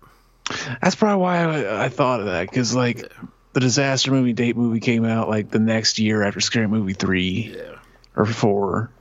That's 0.82 0.95
probably 0.95 1.21
why 1.21 1.38
I, 1.43 1.86
I 1.86 1.89
thought 1.89 2.19
of 2.19 2.25
that 2.25 2.49
because 2.49 2.75
like 2.75 3.10
the 3.54 3.60
disaster 3.62 4.12
movie 4.12 4.34
date 4.34 4.58
movie 4.58 4.80
came 4.82 5.06
out 5.06 5.30
like 5.30 5.49
the 5.49 5.60
next 5.60 5.97
year 5.99 6.21
after 6.23 6.41
Scary 6.41 6.67
Movie 6.67 6.93
three 6.93 7.54
Yeah. 7.56 7.75
or 8.17 8.25
four, 8.25 8.91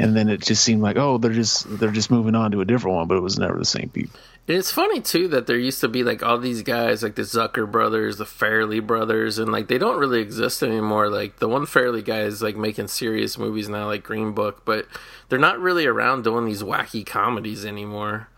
and 0.00 0.16
then 0.16 0.28
it 0.28 0.40
just 0.40 0.64
seemed 0.64 0.82
like 0.82 0.96
oh 0.96 1.18
they're 1.18 1.32
just 1.32 1.66
they're 1.78 1.90
just 1.90 2.10
moving 2.10 2.34
on 2.34 2.50
to 2.52 2.60
a 2.60 2.64
different 2.64 2.96
one, 2.96 3.06
but 3.06 3.16
it 3.16 3.22
was 3.22 3.38
never 3.38 3.58
the 3.58 3.64
same 3.64 3.88
people. 3.88 4.18
And 4.48 4.56
it's 4.56 4.72
funny 4.72 5.00
too 5.00 5.28
that 5.28 5.46
there 5.46 5.58
used 5.58 5.80
to 5.82 5.88
be 5.88 6.02
like 6.02 6.24
all 6.24 6.38
these 6.38 6.62
guys 6.62 7.02
like 7.04 7.14
the 7.14 7.22
Zucker 7.22 7.70
brothers, 7.70 8.16
the 8.16 8.24
Farrelly 8.24 8.84
brothers, 8.84 9.38
and 9.38 9.52
like 9.52 9.68
they 9.68 9.78
don't 9.78 10.00
really 10.00 10.20
exist 10.20 10.62
anymore. 10.62 11.08
Like 11.08 11.38
the 11.38 11.48
one 11.48 11.66
Farrelly 11.66 12.04
guy 12.04 12.22
is 12.22 12.42
like 12.42 12.56
making 12.56 12.88
serious 12.88 13.38
movies 13.38 13.68
now, 13.68 13.86
like 13.86 14.02
Green 14.02 14.32
Book, 14.32 14.64
but 14.64 14.86
they're 15.28 15.38
not 15.38 15.60
really 15.60 15.86
around 15.86 16.24
doing 16.24 16.46
these 16.46 16.62
wacky 16.64 17.06
comedies 17.06 17.64
anymore. 17.64 18.28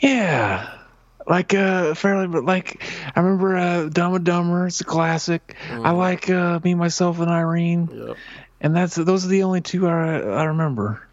Yeah. 0.00 0.78
Like 1.24 1.54
uh 1.54 1.94
fairly 1.94 2.26
but 2.26 2.44
like 2.44 2.82
I 3.14 3.20
remember 3.20 3.56
uh 3.56 3.88
Dumb 3.90 4.14
and 4.14 4.24
Dumber, 4.24 4.66
it's 4.66 4.80
a 4.80 4.84
classic. 4.84 5.56
I 5.70 5.92
like 5.92 6.28
uh 6.28 6.58
Me, 6.64 6.74
Myself 6.74 7.20
and 7.20 7.30
Irene. 7.30 7.88
Yep. 7.92 8.16
And 8.62 8.74
that's 8.74 8.94
those 8.94 9.24
are 9.26 9.28
the 9.28 9.42
only 9.42 9.60
two 9.60 9.86
I 9.86 10.18
I 10.20 10.44
remember. 10.44 11.06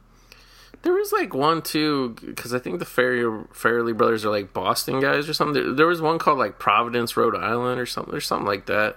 There 0.83 0.93
was 0.93 1.11
like 1.11 1.33
one 1.33 1.61
too, 1.61 2.15
because 2.25 2.53
I 2.53 2.59
think 2.59 2.79
the 2.79 2.85
Farrelly, 2.85 3.45
Farrelly 3.49 3.97
brothers 3.97 4.23
are 4.23 4.29
like 4.29 4.53
Boston 4.53 5.01
guys 5.01 5.27
or 5.27 5.33
something. 5.33 5.61
There- 5.61 5.73
There 5.73 5.87
was 5.87 5.99
one 6.01 6.19
called 6.19 6.39
like 6.39 6.57
Providence, 6.57 7.17
Rhode 7.17 7.35
Island, 7.35 7.81
or 7.81 7.85
something, 7.85 8.13
or 8.15 8.21
something 8.21 8.47
like 8.47 8.67
that. 8.67 8.95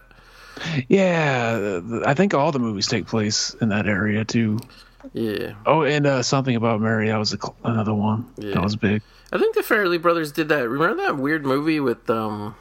Yeah, 0.88 1.80
I 2.06 2.14
think 2.14 2.34
all 2.34 2.52
the 2.52 2.58
movies 2.58 2.86
take 2.86 3.06
place 3.06 3.54
in 3.60 3.70
that 3.70 3.86
area 3.88 4.24
too. 4.24 4.58
Yeah, 5.12 5.54
Oh, 5.66 5.82
and 5.82 6.06
uh 6.06 6.22
something 6.22 6.54
about 6.54 6.80
Mary, 6.80 7.08
that 7.08 7.16
was 7.18 7.32
a, 7.34 7.38
another 7.64 7.94
one. 7.94 8.26
Yeah. 8.36 8.54
That 8.54 8.62
was 8.62 8.76
big. 8.76 9.02
I 9.32 9.38
think 9.38 9.54
the 9.56 9.62
Farrelly 9.62 10.00
brothers 10.00 10.30
did 10.30 10.48
that. 10.50 10.68
Remember 10.68 11.02
that 11.02 11.16
weird 11.16 11.44
movie 11.44 11.80
with 11.80 12.08
um, 12.10 12.54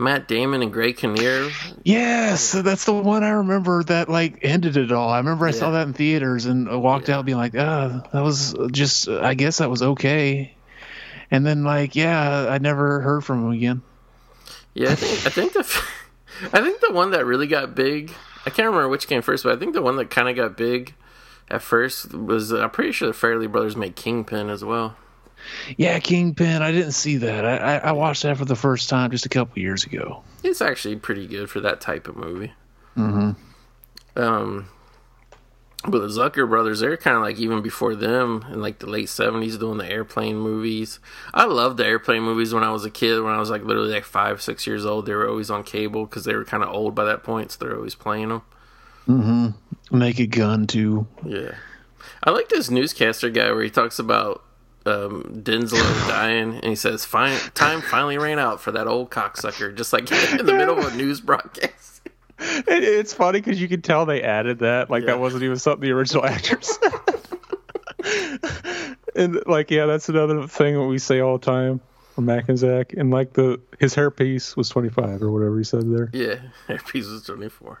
Matt 0.00 0.26
Damon 0.26 0.62
and 0.62 0.72
Greg 0.72 0.96
Kinnear. 0.96 1.50
Yes, 1.84 2.52
that's 2.52 2.84
the 2.86 2.92
one 2.92 3.22
I 3.22 3.30
remember 3.30 3.82
that 3.84 4.08
like 4.08 4.38
ended 4.42 4.76
it 4.76 4.90
all. 4.90 5.10
I 5.10 5.18
remember 5.18 5.46
I 5.46 5.50
saw 5.50 5.72
that 5.72 5.86
in 5.86 5.92
theaters 5.92 6.46
and 6.46 6.82
walked 6.82 7.08
Yeah. 7.08 7.18
out 7.18 7.26
being 7.26 7.38
like, 7.38 7.54
ah, 7.56 8.02
that 8.12 8.22
was 8.22 8.54
just. 8.72 9.08
I 9.08 9.34
guess 9.34 9.58
that 9.58 9.70
was 9.70 9.82
okay. 9.82 10.54
And 11.30 11.46
then 11.46 11.62
like, 11.64 11.94
yeah, 11.94 12.46
I 12.48 12.58
never 12.58 13.00
heard 13.00 13.24
from 13.24 13.44
him 13.44 13.50
again. 13.52 13.82
Yeah, 14.74 14.90
I 14.90 14.94
think 14.94 15.26
I 15.26 15.30
think 15.30 15.52
the 15.52 15.60
I 16.52 16.62
think 16.62 16.80
the 16.80 16.92
one 16.92 17.10
that 17.10 17.26
really 17.26 17.46
got 17.46 17.74
big. 17.74 18.10
I 18.46 18.50
can't 18.50 18.66
remember 18.66 18.88
which 18.88 19.06
came 19.06 19.20
first, 19.22 19.44
but 19.44 19.54
I 19.54 19.58
think 19.58 19.74
the 19.74 19.82
one 19.82 19.96
that 19.96 20.08
kind 20.10 20.28
of 20.28 20.34
got 20.36 20.56
big 20.56 20.94
at 21.50 21.60
first 21.60 22.14
was 22.14 22.52
I'm 22.52 22.70
pretty 22.70 22.92
sure 22.92 23.08
the 23.08 23.14
Farrelly 23.14 23.50
Brothers 23.50 23.76
made 23.76 23.96
Kingpin 23.96 24.48
as 24.48 24.64
well. 24.64 24.96
Yeah, 25.76 25.98
Kingpin. 25.98 26.62
I 26.62 26.72
didn't 26.72 26.92
see 26.92 27.18
that. 27.18 27.44
I, 27.44 27.56
I, 27.56 27.76
I 27.76 27.92
watched 27.92 28.22
that 28.22 28.36
for 28.36 28.44
the 28.44 28.56
first 28.56 28.88
time 28.88 29.10
just 29.10 29.26
a 29.26 29.28
couple 29.28 29.60
years 29.60 29.84
ago. 29.84 30.22
It's 30.42 30.60
actually 30.60 30.96
pretty 30.96 31.26
good 31.26 31.50
for 31.50 31.60
that 31.60 31.80
type 31.80 32.08
of 32.08 32.16
movie. 32.16 32.52
Mm-hmm. 32.96 34.20
Um, 34.20 34.68
but 35.84 36.00
the 36.00 36.08
Zucker 36.08 36.48
brothers, 36.48 36.80
they're 36.80 36.96
kind 36.96 37.16
of 37.16 37.22
like 37.22 37.38
even 37.38 37.62
before 37.62 37.94
them 37.94 38.44
in 38.52 38.60
like 38.60 38.80
the 38.80 38.86
late 38.86 39.08
seventies 39.08 39.56
doing 39.56 39.78
the 39.78 39.90
airplane 39.90 40.36
movies. 40.36 40.98
I 41.32 41.44
loved 41.44 41.78
the 41.78 41.86
airplane 41.86 42.22
movies 42.22 42.52
when 42.52 42.64
I 42.64 42.70
was 42.70 42.84
a 42.84 42.90
kid. 42.90 43.22
When 43.22 43.32
I 43.32 43.38
was 43.38 43.48
like 43.48 43.64
literally 43.64 43.92
like 43.92 44.04
five, 44.04 44.42
six 44.42 44.66
years 44.66 44.84
old, 44.84 45.06
they 45.06 45.14
were 45.14 45.28
always 45.28 45.50
on 45.50 45.64
cable 45.64 46.04
because 46.04 46.24
they 46.24 46.34
were 46.34 46.44
kind 46.44 46.62
of 46.62 46.68
old 46.68 46.94
by 46.94 47.04
that 47.04 47.22
point, 47.22 47.52
so 47.52 47.64
they're 47.64 47.76
always 47.76 47.94
playing 47.94 48.28
them. 48.28 49.54
Naked 49.90 50.30
Gun 50.30 50.66
too. 50.66 51.06
Yeah, 51.24 51.54
I 52.22 52.30
like 52.30 52.48
this 52.50 52.70
newscaster 52.70 53.30
guy 53.30 53.50
where 53.50 53.62
he 53.62 53.70
talks 53.70 53.98
about 53.98 54.44
um, 54.86 55.42
Denslow 55.44 56.08
dying, 56.08 56.54
and 56.54 56.64
he 56.64 56.74
says, 56.76 57.04
"Fine, 57.04 57.38
time 57.54 57.80
finally 57.82 58.18
ran 58.18 58.38
out 58.38 58.60
for 58.60 58.72
that 58.72 58.86
old 58.86 59.10
cocksucker," 59.10 59.74
just 59.74 59.92
like 59.92 60.10
in 60.38 60.46
the 60.46 60.52
middle 60.54 60.78
of 60.78 60.92
a 60.92 60.96
news 60.96 61.20
broadcast. 61.20 62.00
It, 62.38 62.82
it's 62.84 63.12
funny 63.12 63.40
because 63.40 63.60
you 63.60 63.68
can 63.68 63.82
tell 63.82 64.06
they 64.06 64.22
added 64.22 64.60
that. 64.60 64.88
Like 64.90 65.02
Yeah. 65.02 65.08
that 65.08 65.20
wasn't 65.20 65.42
even 65.42 65.58
something 65.58 65.86
the 65.86 65.92
original 65.94 66.24
actors. 66.24 66.78
and 69.14 69.42
like, 69.46 69.70
yeah, 69.70 69.86
that's 69.86 70.08
another 70.08 70.46
thing 70.46 70.74
that 70.74 70.84
we 70.86 70.98
say 70.98 71.20
all 71.20 71.38
the 71.38 71.44
time 71.44 71.80
from 72.14 72.24
Mac 72.26 72.48
and 72.48 72.58
Zach. 72.58 72.92
And 72.94 73.10
like 73.10 73.34
the 73.34 73.60
his 73.78 73.94
hairpiece 73.94 74.56
was 74.56 74.68
twenty 74.68 74.88
five 74.88 75.22
or 75.22 75.30
whatever 75.30 75.58
he 75.58 75.64
said 75.64 75.90
there. 75.94 76.10
Yeah, 76.12 76.38
piece 76.86 77.06
was 77.08 77.24
twenty 77.24 77.48
four. 77.48 77.80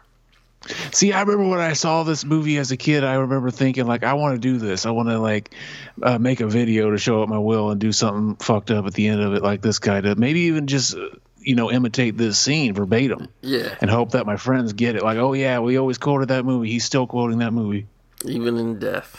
See, 0.92 1.12
I 1.12 1.20
remember 1.22 1.48
when 1.48 1.60
I 1.60 1.72
saw 1.72 2.02
this 2.02 2.24
movie 2.24 2.58
as 2.58 2.70
a 2.70 2.76
kid. 2.76 3.02
I 3.02 3.14
remember 3.14 3.50
thinking 3.50 3.86
like, 3.86 4.04
I 4.04 4.12
want 4.12 4.34
to 4.34 4.40
do 4.40 4.58
this. 4.58 4.84
I 4.84 4.90
want 4.90 5.08
to 5.08 5.18
like 5.18 5.54
uh, 6.02 6.18
make 6.18 6.40
a 6.40 6.46
video 6.46 6.90
to 6.90 6.98
show 6.98 7.22
up 7.22 7.28
my 7.28 7.38
will 7.38 7.70
and 7.70 7.80
do 7.80 7.92
something 7.92 8.36
fucked 8.36 8.70
up 8.70 8.86
at 8.86 8.92
the 8.92 9.08
end 9.08 9.22
of 9.22 9.32
it, 9.34 9.42
like 9.42 9.62
this 9.62 9.78
guy 9.78 10.00
did. 10.02 10.18
Maybe 10.18 10.40
even 10.40 10.66
just 10.66 10.94
uh, 10.96 11.08
you 11.38 11.54
know 11.54 11.70
imitate 11.70 12.18
this 12.18 12.38
scene 12.38 12.74
verbatim 12.74 13.28
Yeah, 13.40 13.74
and 13.80 13.90
hope 13.90 14.10
that 14.12 14.26
my 14.26 14.36
friends 14.36 14.74
get 14.74 14.96
it. 14.96 15.02
Like, 15.02 15.16
oh 15.16 15.32
yeah, 15.32 15.60
we 15.60 15.78
always 15.78 15.96
quoted 15.96 16.28
that 16.28 16.44
movie. 16.44 16.70
He's 16.70 16.84
still 16.84 17.06
quoting 17.06 17.38
that 17.38 17.52
movie. 17.52 17.86
even 18.26 18.58
in 18.58 18.78
death. 18.78 19.16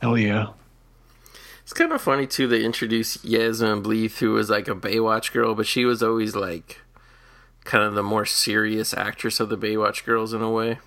Hell 0.00 0.16
yeah. 0.16 0.48
It's 1.62 1.74
kind 1.74 1.92
of 1.92 2.00
funny 2.02 2.26
too. 2.26 2.48
They 2.48 2.64
introduced 2.64 3.24
Yasmine 3.24 3.82
Bleeth, 3.82 4.18
who 4.18 4.32
was 4.32 4.48
like 4.50 4.68
a 4.68 4.74
Baywatch 4.74 5.32
girl, 5.32 5.54
but 5.54 5.66
she 5.66 5.84
was 5.84 6.02
always 6.02 6.34
like 6.34 6.80
kind 7.64 7.84
of 7.84 7.94
the 7.94 8.02
more 8.02 8.24
serious 8.26 8.94
actress 8.94 9.40
of 9.40 9.48
the 9.48 9.56
Baywatch 9.58 10.04
girls 10.04 10.32
in 10.32 10.42
a 10.42 10.50
way. 10.50 10.78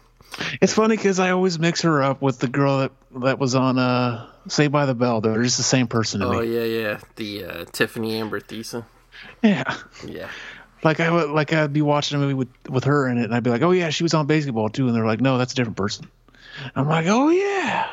It's 0.61 0.73
funny 0.73 0.97
because 0.97 1.19
I 1.19 1.31
always 1.31 1.57
mix 1.59 1.81
her 1.83 2.03
up 2.03 2.21
with 2.21 2.39
the 2.39 2.47
girl 2.47 2.79
that 2.79 2.91
that 3.21 3.39
was 3.39 3.55
on 3.55 3.77
uh 3.79 4.27
Saved 4.47 4.71
by 4.71 4.85
the 4.85 4.93
Bell. 4.95 5.21
They're 5.21 5.41
just 5.43 5.57
the 5.57 5.63
same 5.63 5.87
person 5.87 6.19
to 6.21 6.27
Oh 6.27 6.41
me. 6.41 6.53
yeah, 6.53 6.63
yeah, 6.63 6.99
the 7.15 7.45
uh, 7.45 7.65
Tiffani 7.65 8.13
Amber 8.19 8.39
Thiessen. 8.41 8.83
Yeah. 9.41 9.63
Yeah, 10.05 10.29
Like 10.83 10.99
I 10.99 11.09
would 11.09 11.29
like 11.29 11.53
I'd 11.53 11.71
be 11.73 11.81
watching 11.81 12.17
a 12.17 12.19
movie 12.21 12.33
with 12.33 12.49
with 12.69 12.83
her 12.83 13.07
in 13.07 13.17
it, 13.17 13.23
and 13.23 13.33
I'd 13.35 13.43
be 13.43 13.49
like, 13.49 13.61
oh 13.61 13.71
yeah, 13.71 13.89
she 13.89 14.03
was 14.03 14.13
on 14.13 14.27
BASEketball 14.27 14.73
too, 14.73 14.87
and 14.87 14.95
they're 14.95 15.05
like, 15.05 15.21
no, 15.21 15.37
that's 15.37 15.53
a 15.53 15.55
different 15.55 15.77
person. 15.77 16.09
I'm 16.75 16.87
like, 16.87 17.05
oh 17.07 17.29
yeah. 17.29 17.87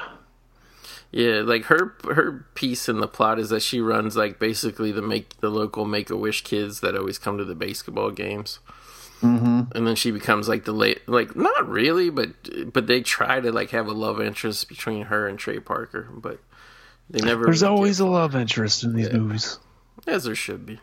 Yeah. 1.12 1.42
Like 1.42 1.64
her 1.66 1.94
her 2.04 2.46
piece 2.54 2.88
in 2.88 3.00
the 3.00 3.06
plot 3.08 3.38
is 3.38 3.50
that 3.50 3.60
she 3.62 3.80
runs 3.80 4.16
like 4.16 4.38
basically 4.38 4.90
the 4.92 5.02
make 5.02 5.38
the 5.40 5.50
local 5.50 5.84
Make 5.84 6.10
a 6.10 6.16
Wish 6.16 6.42
kids 6.42 6.80
that 6.80 6.96
always 6.96 7.18
come 7.18 7.38
to 7.38 7.44
the 7.44 7.54
BASEketball 7.54 8.14
games. 8.16 8.58
Mm-hmm. 9.20 9.76
And 9.76 9.86
then 9.86 9.94
she 9.94 10.10
becomes 10.10 10.48
like 10.48 10.64
the 10.64 10.72
late, 10.72 11.06
like 11.08 11.36
not 11.36 11.68
really, 11.68 12.10
but 12.10 12.72
but 12.72 12.88
they 12.88 13.02
try 13.02 13.38
to 13.40 13.52
like 13.52 13.70
have 13.70 13.86
a 13.86 13.92
love 13.92 14.20
interest 14.20 14.68
between 14.68 15.02
her 15.04 15.28
and 15.28 15.38
Trey 15.38 15.60
Parker, 15.60 16.08
but 16.12 16.40
they 17.08 17.20
never. 17.20 17.44
There's 17.44 17.62
always 17.62 18.00
a 18.00 18.06
love 18.06 18.34
interest 18.34 18.82
in 18.82 18.96
these 18.96 19.06
Yeah. 19.08 19.18
movies. 19.18 19.58
as 20.08 20.24
there 20.24 20.34
should 20.34 20.66
be. 20.66 20.80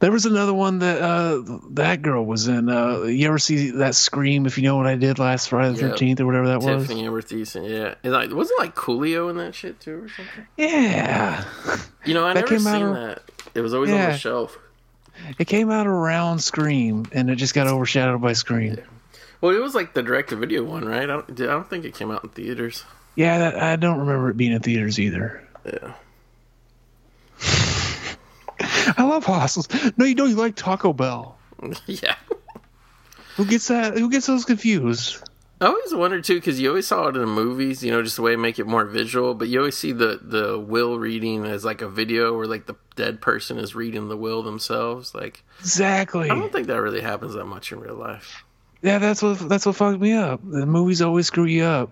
There 0.00 0.10
was 0.10 0.24
another 0.26 0.54
one 0.54 0.78
that 0.80 1.00
uh 1.02 1.42
that 1.72 2.02
girl 2.02 2.24
was 2.24 2.48
in. 2.48 2.68
Uh 2.68 3.02
you 3.02 3.28
ever 3.28 3.38
see 3.38 3.70
that 3.72 3.94
Scream? 3.94 4.46
If 4.46 4.56
you 4.58 4.64
know 4.64 4.76
what 4.76 4.86
I 4.86 4.96
did 4.96 5.18
last 5.18 5.48
Friday 5.50 5.74
the 5.74 5.80
Yeah. 5.82 5.88
Thirteenth 5.90 6.20
or 6.20 6.26
whatever 6.26 6.48
that 6.48 6.60
was. 6.62 6.88
Tiffani 6.88 7.04
Amber 7.04 7.20
Thiessen, 7.22 7.68
yeah. 7.68 7.94
And 8.02 8.12
like, 8.12 8.32
wasn't 8.34 8.58
like 8.58 8.74
Coolio 8.74 9.28
in 9.30 9.36
that 9.36 9.54
shit 9.54 9.78
too 9.78 10.04
or 10.04 10.08
something? 10.08 10.46
Yeah, 10.56 11.44
You 12.04 12.14
know, 12.14 12.24
I 12.26 12.32
That 12.34 12.40
never 12.50 12.56
came 12.56 12.66
out 12.66 12.74
seen 12.74 12.86
of- 12.86 12.94
that. 12.94 13.22
It 13.54 13.60
was 13.60 13.74
always 13.74 13.90
on 13.90 13.98
the 13.98 14.16
shelf. 14.16 14.58
it 15.38 15.44
came 15.46 15.70
out 15.70 15.86
around 15.86 16.38
Scream, 16.38 17.04
and 17.12 17.28
it 17.30 17.36
just 17.36 17.52
got 17.54 17.66
overshadowed 17.66 18.22
by 18.22 18.32
Scream. 18.32 18.78
Well, 19.42 19.54
it 19.54 19.60
was 19.60 19.74
like 19.74 19.92
the 19.92 20.02
direct-to-video 20.02 20.62
one, 20.64 20.84
right? 20.86 21.02
I 21.02 21.06
don't, 21.06 21.28
I 21.40 21.46
don't 21.46 21.68
think 21.68 21.84
it 21.84 21.94
came 21.94 22.10
out 22.10 22.22
in 22.24 22.30
theaters. 22.30 22.84
Yeah, 23.16 23.38
that, 23.38 23.56
I 23.62 23.76
don't 23.76 23.98
remember 23.98 24.30
it 24.30 24.36
being 24.38 24.52
in 24.52 24.60
theaters 24.62 24.98
either. 25.00 25.42
Yeah. 25.66 25.92
I 28.60 29.04
love 29.04 29.24
hostels. 29.24 29.68
No, 29.96 30.04
you 30.04 30.14
don't. 30.14 30.30
You 30.30 30.36
like 30.36 30.56
Taco 30.56 30.92
Bell. 30.92 31.38
yeah. 31.86 32.16
Who 33.36 33.46
gets 33.46 33.68
that? 33.68 33.96
Who 33.96 34.10
gets 34.10 34.26
those 34.26 34.44
confused? 34.44 35.18
I 35.62 35.66
always 35.66 35.94
wondered 35.94 36.24
too 36.24 36.36
because 36.36 36.58
you 36.58 36.70
always 36.70 36.86
saw 36.86 37.08
it 37.08 37.16
in 37.16 37.20
the 37.20 37.26
movies, 37.26 37.84
you 37.84 37.90
know, 37.90 38.02
just 38.02 38.18
a 38.18 38.22
way 38.22 38.32
to 38.32 38.38
make 38.38 38.58
it 38.58 38.66
more 38.66 38.86
visual. 38.86 39.34
But 39.34 39.48
you 39.48 39.58
always 39.58 39.76
see 39.76 39.92
the 39.92 40.18
the 40.22 40.58
will 40.58 40.98
reading 40.98 41.44
as 41.44 41.64
like 41.64 41.82
a 41.82 41.88
video 41.88 42.34
where 42.34 42.46
like 42.46 42.66
the 42.66 42.76
dead 42.96 43.20
person 43.20 43.58
is 43.58 43.74
reading 43.74 44.08
the 44.08 44.16
will 44.16 44.42
themselves. 44.42 45.14
Like 45.14 45.44
Exactly. 45.60 46.30
I 46.30 46.34
don't 46.34 46.50
think 46.50 46.66
that 46.68 46.80
really 46.80 47.02
happens 47.02 47.34
that 47.34 47.44
much 47.44 47.72
in 47.72 47.80
real 47.80 47.94
life. 47.94 48.44
Yeah, 48.82 48.98
that's 48.98 49.20
what 49.20 49.38
that's 49.48 49.66
what 49.66 49.76
fucked 49.76 50.00
me 50.00 50.14
up. 50.14 50.40
The 50.42 50.64
movies 50.64 51.02
always 51.02 51.26
screw 51.26 51.44
you 51.44 51.64
up. 51.64 51.90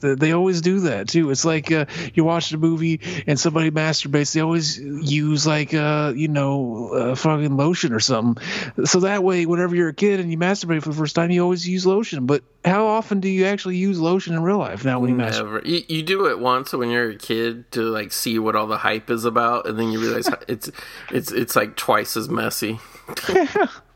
They- 0.00 0.32
always 0.32 0.60
do 0.60 0.80
that 0.80 1.08
too. 1.08 1.30
It's 1.30 1.44
like 1.44 1.70
uh, 1.70 1.86
you 2.14 2.24
watch 2.24 2.52
a 2.52 2.58
movie 2.58 3.00
and 3.26 3.38
somebody 3.38 3.70
masturbates. 3.70 4.32
They 4.32 4.40
always 4.40 4.78
use 4.78 5.46
like 5.46 5.74
uh, 5.74 6.12
you 6.14 6.28
know 6.28 6.88
uh, 6.94 7.14
fucking 7.14 7.56
lotion 7.56 7.92
or 7.92 8.00
something. 8.00 8.42
So 8.84 9.00
that 9.00 9.22
way, 9.22 9.46
whenever 9.46 9.74
you're 9.74 9.88
a 9.88 9.94
kid 9.94 10.20
and 10.20 10.30
you 10.30 10.38
masturbate 10.38 10.82
for 10.82 10.90
the 10.90 10.94
first 10.94 11.14
time, 11.14 11.30
you 11.30 11.42
always 11.42 11.68
use 11.68 11.84
lotion. 11.84 12.26
But 12.26 12.42
how 12.64 12.86
often 12.86 13.20
do 13.20 13.28
you 13.28 13.46
actually 13.46 13.76
use 13.76 13.98
lotion 13.98 14.34
in 14.34 14.42
real 14.42 14.58
life 14.58 14.84
now 14.84 15.00
when 15.00 15.10
you 15.10 15.16
masturbate? 15.16 15.66
You, 15.66 15.82
you 15.88 16.02
do 16.02 16.26
it 16.26 16.38
once 16.38 16.72
when 16.72 16.90
you're 16.90 17.10
a 17.10 17.16
kid 17.16 17.70
to 17.72 17.82
like 17.82 18.12
see 18.12 18.38
what 18.38 18.56
all 18.56 18.66
the 18.66 18.78
hype 18.78 19.10
is 19.10 19.24
about, 19.24 19.66
and 19.66 19.78
then 19.78 19.90
you 19.92 20.00
realize 20.00 20.28
it's 20.48 20.70
it's 21.10 21.32
it's 21.32 21.56
like 21.56 21.76
twice 21.76 22.16
as 22.16 22.28
messy. 22.28 22.78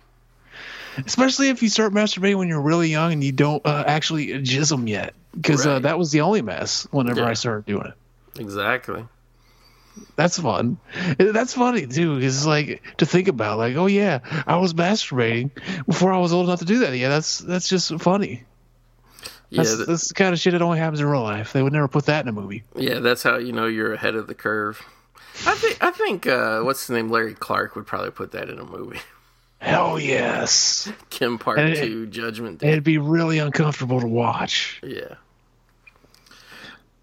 Especially 1.07 1.49
if 1.49 1.63
you 1.63 1.69
start 1.69 1.93
masturbating 1.93 2.37
when 2.37 2.49
you're 2.49 2.61
really 2.61 2.89
young 2.91 3.13
and 3.13 3.23
you 3.25 3.33
don't 3.33 3.65
uh, 3.67 3.85
actually 3.87 4.29
jizz 4.29 4.69
them 4.71 4.87
yet, 4.89 5.15
because 5.35 5.67
uh, 5.67 5.79
that 5.81 5.99
was 5.99 6.13
the 6.13 6.21
only 6.23 6.43
mess. 6.43 6.87
Whenever 6.91 7.21
Yeah. 7.21 7.29
I 7.29 7.35
started 7.35 7.67
doing 7.67 7.87
it. 7.87 8.41
Exactly. 8.41 9.05
That's 10.17 10.39
fun. 10.41 10.79
Uh, 11.21 11.31
That's 11.33 11.55
funny 11.55 11.87
too. 11.87 12.19
Is 12.19 12.45
like 12.47 12.83
to 12.97 13.07
think 13.07 13.29
about, 13.29 13.59
like, 13.59 13.77
oh 13.77 13.87
yeah, 13.87 14.19
I 14.47 14.57
was 14.57 14.75
masturbating 14.75 15.51
before 15.87 16.13
I 16.13 16.19
was 16.19 16.33
old 16.33 16.47
enough 16.49 16.59
to 16.61 16.65
do 16.65 16.81
that. 16.81 16.97
Yeah, 16.97 17.09
that's 17.11 17.39
that's 17.39 17.69
just 17.69 18.01
funny. 18.01 18.43
Yeah, 19.51 19.59
That's, 19.63 19.77
th- 19.77 19.87
that's 19.87 20.09
the 20.09 20.15
kind 20.15 20.33
of 20.33 20.41
shit 20.41 20.53
that 20.53 20.63
only 20.63 20.79
happens 20.81 20.99
in 21.01 21.07
real 21.07 21.23
life. 21.23 21.53
They 21.53 21.63
would 21.63 21.73
never 21.73 21.87
put 21.87 22.07
that 22.07 22.25
in 22.25 22.29
a 22.29 22.33
movie. 22.33 22.65
yeah. 22.75 22.99
That's 22.99 23.23
how 23.23 23.37
you 23.37 23.53
know 23.53 23.67
you're 23.67 23.95
ahead 23.95 24.17
of 24.17 24.27
the 24.27 24.35
curve. 24.35 24.83
I 25.47 25.55
think 25.55 25.79
I 25.83 25.91
think 25.93 26.27
uh, 26.27 26.63
what's 26.63 26.89
the 26.89 26.95
name, 26.95 27.09
Larry 27.09 27.35
Clark, 27.35 27.77
would 27.77 27.87
probably 27.87 28.11
put 28.11 28.33
that 28.33 28.49
in 28.49 28.59
a 28.59 28.65
movie. 28.65 28.99
Hell 29.65 29.99
yes. 29.99 30.91
Kim 31.11 31.39
Part 31.39 31.59
And 31.59 31.71
it- 31.71 31.85
Two, 31.85 32.07
Judgment 32.07 32.59
Day. 32.59 32.73
It'd 32.73 32.85
be 32.85 32.99
really 32.99 33.39
uncomfortable 33.39 34.01
to 34.01 34.07
watch. 34.07 34.81
Yeah. 34.83 35.15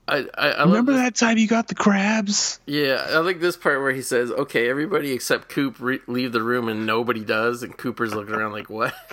I, 0.08 0.26
I, 0.38 0.50
I 0.50 0.63
Remember 0.65 0.93
that 0.93 1.15
time 1.15 1.38
you 1.38 1.47
got 1.47 1.67
the 1.69 1.76
crabs? 1.76 2.60
Yeah, 2.65 3.06
I 3.10 3.19
like 3.19 3.39
this 3.39 3.56
part 3.56 3.80
where 3.80 3.93
he 3.93 4.02
says, 4.02 4.30
"Okay, 4.32 4.67
everybody 4.69 5.12
except 5.13 5.48
Coop 5.48 5.77
re- 5.79 6.02
leave 6.08 6.33
the 6.33 6.42
room," 6.42 6.67
and 6.67 6.86
nobody 6.86 7.23
does, 7.23 7.63
and 7.63 7.77
Cooper's 7.77 8.13
looking 8.13 8.33
around 8.36 8.52
like, 8.52 8.69
"What?" 8.69 8.94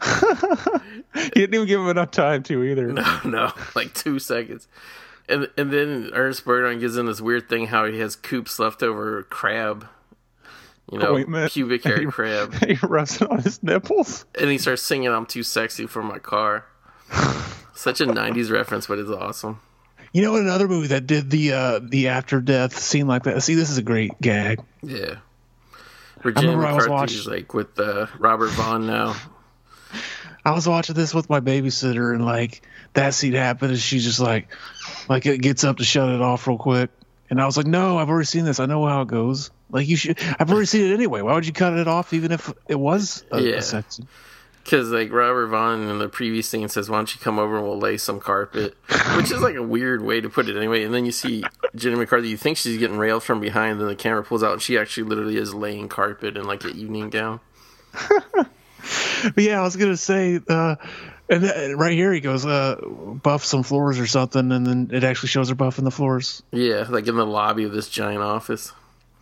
You 1.14 1.30
didn't 1.32 1.54
even 1.54 1.66
give 1.66 1.80
him 1.80 1.88
enough 1.88 2.10
time 2.12 2.42
to 2.44 2.62
either. 2.62 2.92
no, 2.92 3.20
no, 3.24 3.52
like 3.74 3.92
two 3.94 4.18
seconds, 4.20 4.68
and 5.28 5.48
and 5.56 5.72
then 5.72 6.10
Ernest 6.12 6.44
Borgnine 6.44 6.78
gives 6.78 6.96
in 6.96 7.06
this 7.06 7.20
weird 7.20 7.48
thing 7.48 7.66
how 7.68 7.86
he 7.86 7.98
has 7.98 8.14
Coop's 8.14 8.58
leftover 8.58 9.22
crab, 9.24 9.88
you 10.90 10.98
know, 10.98 11.14
Ointment. 11.14 11.52
pubic 11.52 11.82
hair 11.84 12.10
crab, 12.10 12.54
he 12.66 12.78
rubs 12.82 13.20
it 13.20 13.30
on 13.30 13.40
his 13.42 13.62
nipples. 13.62 14.24
and 14.40 14.50
he 14.50 14.58
starts 14.58 14.82
singing, 14.82 15.08
"I'm 15.08 15.26
too 15.26 15.42
sexy 15.42 15.86
for 15.86 16.02
my 16.02 16.18
car." 16.18 16.64
Such 17.74 18.00
a 18.00 18.06
'90s 18.06 18.50
reference, 18.50 18.86
but 18.86 18.98
it's 18.98 19.10
awesome. 19.10 19.60
You 20.12 20.22
know 20.22 20.36
another 20.36 20.66
movie 20.66 20.88
that 20.88 21.06
did 21.06 21.28
the 21.30 21.52
uh, 21.52 21.80
the 21.82 22.08
after 22.08 22.40
death 22.40 22.78
scene 22.78 23.06
like 23.06 23.24
that. 23.24 23.42
See, 23.42 23.54
this 23.54 23.70
is 23.70 23.78
a 23.78 23.82
great 23.82 24.12
gag. 24.20 24.60
Yeah. 24.82 25.16
Where 26.22 26.32
Jenny 26.32 26.46
remember 26.48 26.66
I 26.66 26.72
was 26.72 26.86
McCarthy's 26.86 27.26
like 27.26 27.52
with 27.52 27.78
uh, 27.78 28.06
Robert 28.18 28.48
Vaughn 28.52 28.86
now. 28.86 29.14
I 30.44 30.52
was 30.52 30.66
watching 30.66 30.94
this 30.94 31.12
with 31.12 31.28
my 31.28 31.40
babysitter, 31.40 32.14
and 32.14 32.24
like 32.24 32.62
that 32.94 33.14
scene 33.14 33.34
happened, 33.34 33.72
and 33.72 33.80
she's 33.80 34.04
just 34.04 34.20
like, 34.20 34.48
like 35.08 35.26
it 35.26 35.42
gets 35.42 35.64
up 35.64 35.78
to 35.78 35.84
shut 35.84 36.08
it 36.08 36.22
off 36.22 36.46
real 36.46 36.56
quick, 36.56 36.90
and 37.28 37.40
I 37.40 37.46
was 37.46 37.56
like, 37.56 37.66
no, 37.66 37.98
I've 37.98 38.08
already 38.08 38.26
seen 38.26 38.44
this. 38.44 38.58
I 38.60 38.66
know 38.66 38.86
how 38.86 39.02
it 39.02 39.08
goes. 39.08 39.50
Like 39.70 39.88
you 39.88 39.96
should, 39.96 40.18
I've 40.38 40.50
already 40.50 40.66
seen 40.66 40.90
it 40.90 40.94
anyway. 40.94 41.22
Why 41.22 41.34
would 41.34 41.46
you 41.46 41.52
cut 41.52 41.72
it 41.74 41.88
off, 41.88 42.12
even 42.12 42.30
if 42.32 42.52
it 42.68 42.78
was 42.78 43.24
a, 43.32 43.40
Yeah. 43.40 43.60
a? 43.72 43.84
Because 44.62 44.90
like 44.90 45.12
Robert 45.12 45.46
Vaughn 45.48 45.88
in 45.88 45.98
the 45.98 46.08
previous 46.08 46.48
scene 46.48 46.68
says, 46.68 46.90
"Why 46.90 46.96
don't 46.98 47.14
you 47.14 47.20
come 47.20 47.38
over 47.38 47.56
and 47.56 47.64
we'll 47.66 47.78
lay 47.78 47.96
some 47.96 48.18
carpet," 48.18 48.76
which 49.16 49.30
is 49.30 49.40
like 49.40 49.54
a 49.54 49.62
weird 49.62 50.02
way 50.02 50.20
to 50.20 50.28
put 50.28 50.48
it 50.48 50.56
anyway. 50.56 50.82
And 50.82 50.92
then 50.92 51.04
you 51.04 51.12
see 51.12 51.44
Jenny 51.76 51.94
McCarthy. 51.96 52.28
You 52.28 52.36
think 52.36 52.56
she's 52.58 52.76
getting 52.78 52.96
railed 52.98 53.22
from 53.22 53.38
behind, 53.40 53.80
then 53.80 53.86
the 53.86 53.94
camera 53.94 54.24
pulls 54.24 54.42
out, 54.42 54.52
and 54.54 54.62
she 54.62 54.76
actually 54.76 55.04
literally 55.04 55.36
is 55.36 55.54
laying 55.54 55.88
carpet 55.88 56.36
in 56.36 56.44
like 56.44 56.64
an 56.64 56.76
evening 56.76 57.10
gown. 57.10 57.40
Yeah, 59.36 59.58
I 59.60 59.62
was 59.64 59.74
gonna 59.76 59.96
say, 59.96 60.38
uh, 60.48 60.76
and 61.28 61.42
th- 61.42 61.74
right 61.76 61.92
here 61.94 62.12
he 62.12 62.20
goes, 62.20 62.46
uh, 62.46 62.76
buff 62.80 63.44
some 63.44 63.64
floors 63.64 63.98
or 63.98 64.06
something, 64.06 64.52
and 64.52 64.64
then 64.66 64.90
it 64.92 65.02
actually 65.02 65.30
shows 65.30 65.48
her 65.48 65.56
buffing 65.56 65.82
the 65.82 65.90
floors. 65.90 66.42
Yeah, 66.52 66.86
like 66.88 67.08
in 67.08 67.16
the 67.16 67.26
lobby 67.26 67.64
of 67.64 67.72
this 67.72 67.88
giant 67.88 68.22
office. 68.22 68.72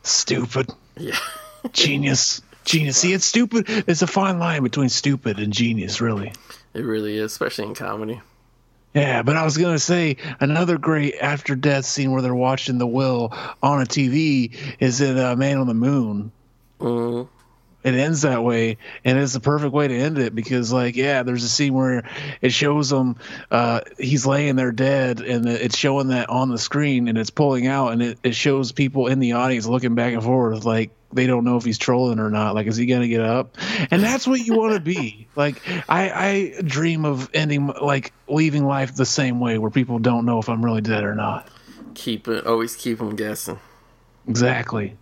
Stupid, 0.05 0.71
Yeah, 0.97 1.17
genius, 1.73 2.41
genius. 2.65 2.97
See, 2.99 3.13
it's 3.13 3.25
stupid. 3.25 3.65
It's 3.69 4.03
a 4.03 4.07
fine 4.07 4.39
line 4.39 4.63
between 4.63 4.89
stupid 4.89 5.39
and 5.39 5.53
genius, 5.53 6.01
really. 6.01 6.33
it 6.75 6.83
really 6.85 7.17
is, 7.19 7.33
especially 7.33 7.65
in 7.67 7.75
comedy. 7.75 8.21
Yeah, 8.95 9.23
but 9.23 9.37
I 9.37 9.45
was 9.45 9.57
gonna 9.59 9.79
say 9.81 10.19
another 10.39 10.79
great 10.79 11.17
after 11.21 11.57
death 11.57 11.85
scene 11.85 12.13
where 12.13 12.23
they're 12.23 12.35
watching 12.35 12.79
the 12.79 12.87
will 12.87 13.33
on 13.63 13.83
a 13.83 13.87
TV 13.87 14.55
is 14.79 15.01
in 15.01 15.19
uh, 15.19 15.35
Man 15.35 15.59
on 15.59 15.67
the 15.67 15.75
Moon. 15.75 16.31
Mm, 16.79 17.29
It 17.85 17.95
ends 17.95 18.23
that 18.23 18.43
way, 18.43 18.79
and 19.05 19.19
it's 19.19 19.35
the 19.35 19.41
perfect 19.41 19.75
way 19.75 19.87
to 19.89 19.95
end 19.95 20.19
it 20.19 20.35
because, 20.35 20.73
like, 20.73 20.97
yeah, 20.97 21.23
there's 21.23 21.45
a 21.45 21.49
scene 21.49 21.75
where 21.75 22.09
it 22.41 22.51
shows 22.51 22.91
him 22.91 23.17
uh, 23.51 23.83
he's 23.99 24.25
laying 24.25 24.57
there 24.57 24.73
dead, 24.73 25.21
and 25.21 25.47
it's 25.47 25.77
showing 25.77 26.09
that 26.09 26.31
on 26.31 26.49
the 26.49 26.57
screen, 26.57 27.09
and 27.09 27.19
it's 27.19 27.29
pulling 27.29 27.67
out, 27.67 27.93
and 27.93 28.03
it, 28.03 28.19
it 28.23 28.35
shows 28.35 28.73
people 28.73 29.07
in 29.07 29.19
the 29.19 29.33
audience 29.33 29.67
looking 29.67 29.95
back 29.95 30.15
and 30.15 30.23
forth, 30.23 30.65
like 30.65 30.93
they 31.13 31.27
don't 31.27 31.45
know 31.45 31.57
if 31.57 31.65
he's 31.65 31.79
trolling 31.79 32.19
or 32.19 32.31
not. 32.31 32.55
Like, 32.55 32.67
is 32.67 32.77
he 32.77 32.87
gonna 32.87 33.07
get 33.07 33.21
up? 33.21 33.57
And 33.91 34.03
that's 34.03 34.27
what 34.27 34.41
you 34.41 34.55
want 34.55 34.75
to 34.75 34.81
be. 34.81 35.29
Like, 35.37 35.61
I, 35.89 36.55
I 36.59 36.63
dream 36.63 37.05
of 37.05 37.29
ending, 37.35 37.67
like, 37.67 38.13
leaving 38.29 38.65
life 38.65 38.95
the 38.95 39.05
same 39.05 39.41
way, 39.41 39.59
where 39.59 39.71
people 39.71 39.99
don't 39.99 40.27
know 40.27 40.39
if 40.39 40.49
I'm 40.49 40.65
really 40.65 40.81
dead 40.81 41.03
or 41.03 41.17
not. 41.17 41.49
keep 41.95 42.29
it, 42.29 42.47
always 42.47 42.77
keep 42.77 42.99
them 42.99 43.17
guessing. 43.17 43.59
Exactly. 44.29 44.97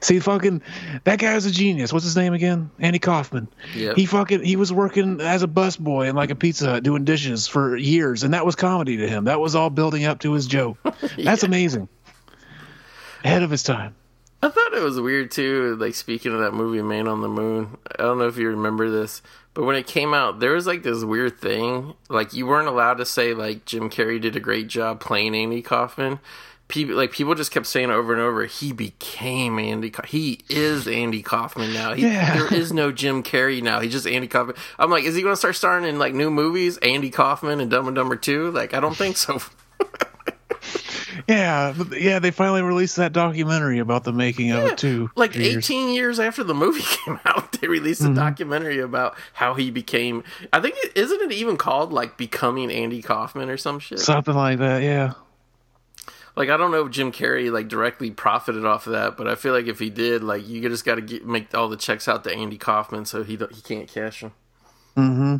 See, 0.00 0.18
fucking, 0.20 0.62
that 1.04 1.18
guy 1.18 1.34
was 1.34 1.46
a 1.46 1.50
genius. 1.50 1.92
What's 1.92 2.04
his 2.04 2.16
name 2.16 2.34
again? 2.34 2.70
Andy 2.78 2.98
Kaufman. 2.98 3.48
Yep. 3.74 3.96
He 3.96 4.06
fucking, 4.06 4.44
he 4.44 4.56
was 4.56 4.72
working 4.72 5.20
as 5.20 5.42
a 5.42 5.48
busboy 5.48 6.08
in 6.08 6.16
like 6.16 6.30
a 6.30 6.34
pizza 6.34 6.66
Hut 6.66 6.82
doing 6.82 7.04
dishes 7.04 7.48
for 7.48 7.76
years, 7.76 8.22
and 8.22 8.34
that 8.34 8.46
was 8.46 8.54
comedy 8.54 8.98
to 8.98 9.08
him. 9.08 9.24
That 9.24 9.40
was 9.40 9.54
all 9.54 9.70
building 9.70 10.04
up 10.04 10.20
to 10.20 10.32
his 10.32 10.46
joke. 10.46 10.78
That's 11.18 11.42
amazing. 11.42 11.88
Ahead 13.24 13.42
of 13.42 13.50
his 13.50 13.62
time. 13.62 13.94
I 14.44 14.48
thought 14.48 14.74
it 14.74 14.82
was 14.82 15.00
weird 15.00 15.30
too. 15.30 15.76
Like 15.76 15.94
speaking 15.94 16.32
of 16.32 16.40
that 16.40 16.52
movie 16.52 16.82
Man 16.82 17.06
on 17.06 17.20
the 17.20 17.28
Moon, 17.28 17.78
I 17.96 18.02
don't 18.02 18.18
know 18.18 18.26
if 18.26 18.36
you 18.36 18.48
remember 18.48 18.90
this, 18.90 19.22
but 19.54 19.64
when 19.64 19.76
it 19.76 19.86
came 19.86 20.12
out, 20.12 20.40
there 20.40 20.52
was 20.52 20.66
like 20.66 20.82
this 20.82 21.04
weird 21.04 21.38
thing. 21.38 21.94
Like 22.08 22.32
you 22.32 22.46
weren't 22.46 22.66
allowed 22.66 22.94
to 22.94 23.06
say 23.06 23.34
like 23.34 23.64
Jim 23.66 23.88
Carrey 23.88 24.20
did 24.20 24.34
a 24.34 24.40
great 24.40 24.66
job 24.66 24.98
playing 24.98 25.36
Andy 25.36 25.62
Kaufman. 25.62 26.18
People 26.72 26.96
like 26.96 27.12
people 27.12 27.34
just 27.34 27.50
kept 27.50 27.66
saying 27.66 27.90
over 27.90 28.14
and 28.14 28.22
over, 28.22 28.46
he 28.46 28.72
became 28.72 29.58
Andy. 29.58 29.90
Ka- 29.90 30.06
he 30.06 30.40
is 30.48 30.88
Andy 30.88 31.20
Kaufman 31.20 31.74
now. 31.74 31.92
He, 31.92 32.04
Yeah. 32.04 32.34
There 32.34 32.54
is 32.54 32.72
no 32.72 32.90
Jim 32.90 33.22
Carrey 33.22 33.62
now. 33.62 33.80
He's 33.80 33.92
just 33.92 34.06
Andy 34.06 34.26
Kaufman. 34.26 34.56
I'm 34.78 34.90
like, 34.90 35.04
is 35.04 35.14
he 35.14 35.20
going 35.20 35.34
to 35.34 35.36
start 35.36 35.54
starring 35.54 35.84
in 35.84 35.98
like 35.98 36.14
new 36.14 36.30
movies? 36.30 36.78
Andy 36.78 37.10
Kaufman 37.10 37.60
and 37.60 37.70
Dumb 37.70 37.88
and 37.88 37.94
Dumber 37.94 38.16
Two? 38.16 38.50
Like, 38.52 38.72
I 38.72 38.80
don't 38.80 38.96
think 38.96 39.18
so. 39.18 39.38
Yeah, 41.28 41.74
yeah. 41.92 42.18
They 42.18 42.30
finally 42.30 42.62
released 42.62 42.96
that 42.96 43.12
documentary 43.12 43.78
about 43.78 44.04
the 44.04 44.12
making 44.12 44.50
of 44.50 44.64
it 44.64 44.78
too. 44.78 45.10
like 45.14 45.34
Years. 45.34 45.64
18 45.64 45.94
years 45.94 46.18
after 46.18 46.42
the 46.42 46.54
movie 46.54 46.82
came 47.04 47.20
out 47.26 47.52
they 47.52 47.68
released 47.68 48.00
a 48.00 48.04
mm-hmm. 48.04 48.14
documentary 48.14 48.80
about 48.80 49.16
how 49.34 49.54
he 49.54 49.70
became 49.70 50.24
i 50.52 50.60
think 50.60 50.74
isn't 50.94 51.20
it 51.20 51.32
even 51.32 51.56
called 51.56 51.92
like 51.92 52.16
becoming 52.16 52.70
andy 52.72 53.02
kaufman 53.02 53.48
or 53.50 53.56
some 53.56 53.78
shit 53.78 53.98
something 54.00 54.34
like 54.34 54.58
that. 54.58 54.82
Yeah. 54.82 55.12
Like 56.36 56.48
i 56.48 56.56
don't 56.56 56.70
know 56.70 56.84
if 56.86 56.90
jim 56.90 57.12
carrey 57.12 57.50
like 57.50 57.68
directly 57.68 58.10
profited 58.10 58.64
off 58.64 58.86
of 58.86 58.92
that 58.92 59.16
but 59.16 59.26
i 59.26 59.34
feel 59.34 59.52
like 59.52 59.66
if 59.66 59.78
he 59.78 59.90
did 59.90 60.22
like 60.22 60.46
you 60.46 60.66
just 60.68 60.84
got 60.84 60.94
to 61.06 61.24
make 61.24 61.54
all 61.54 61.68
the 61.68 61.76
checks 61.76 62.08
out 62.08 62.24
to 62.24 62.32
andy 62.32 62.58
kaufman 62.58 63.04
so 63.04 63.22
he 63.22 63.36
don't, 63.36 63.52
he 63.52 63.60
can't 63.60 63.88
cash 63.88 64.20
them 64.20 64.32
Mm-hmm. 64.96 65.36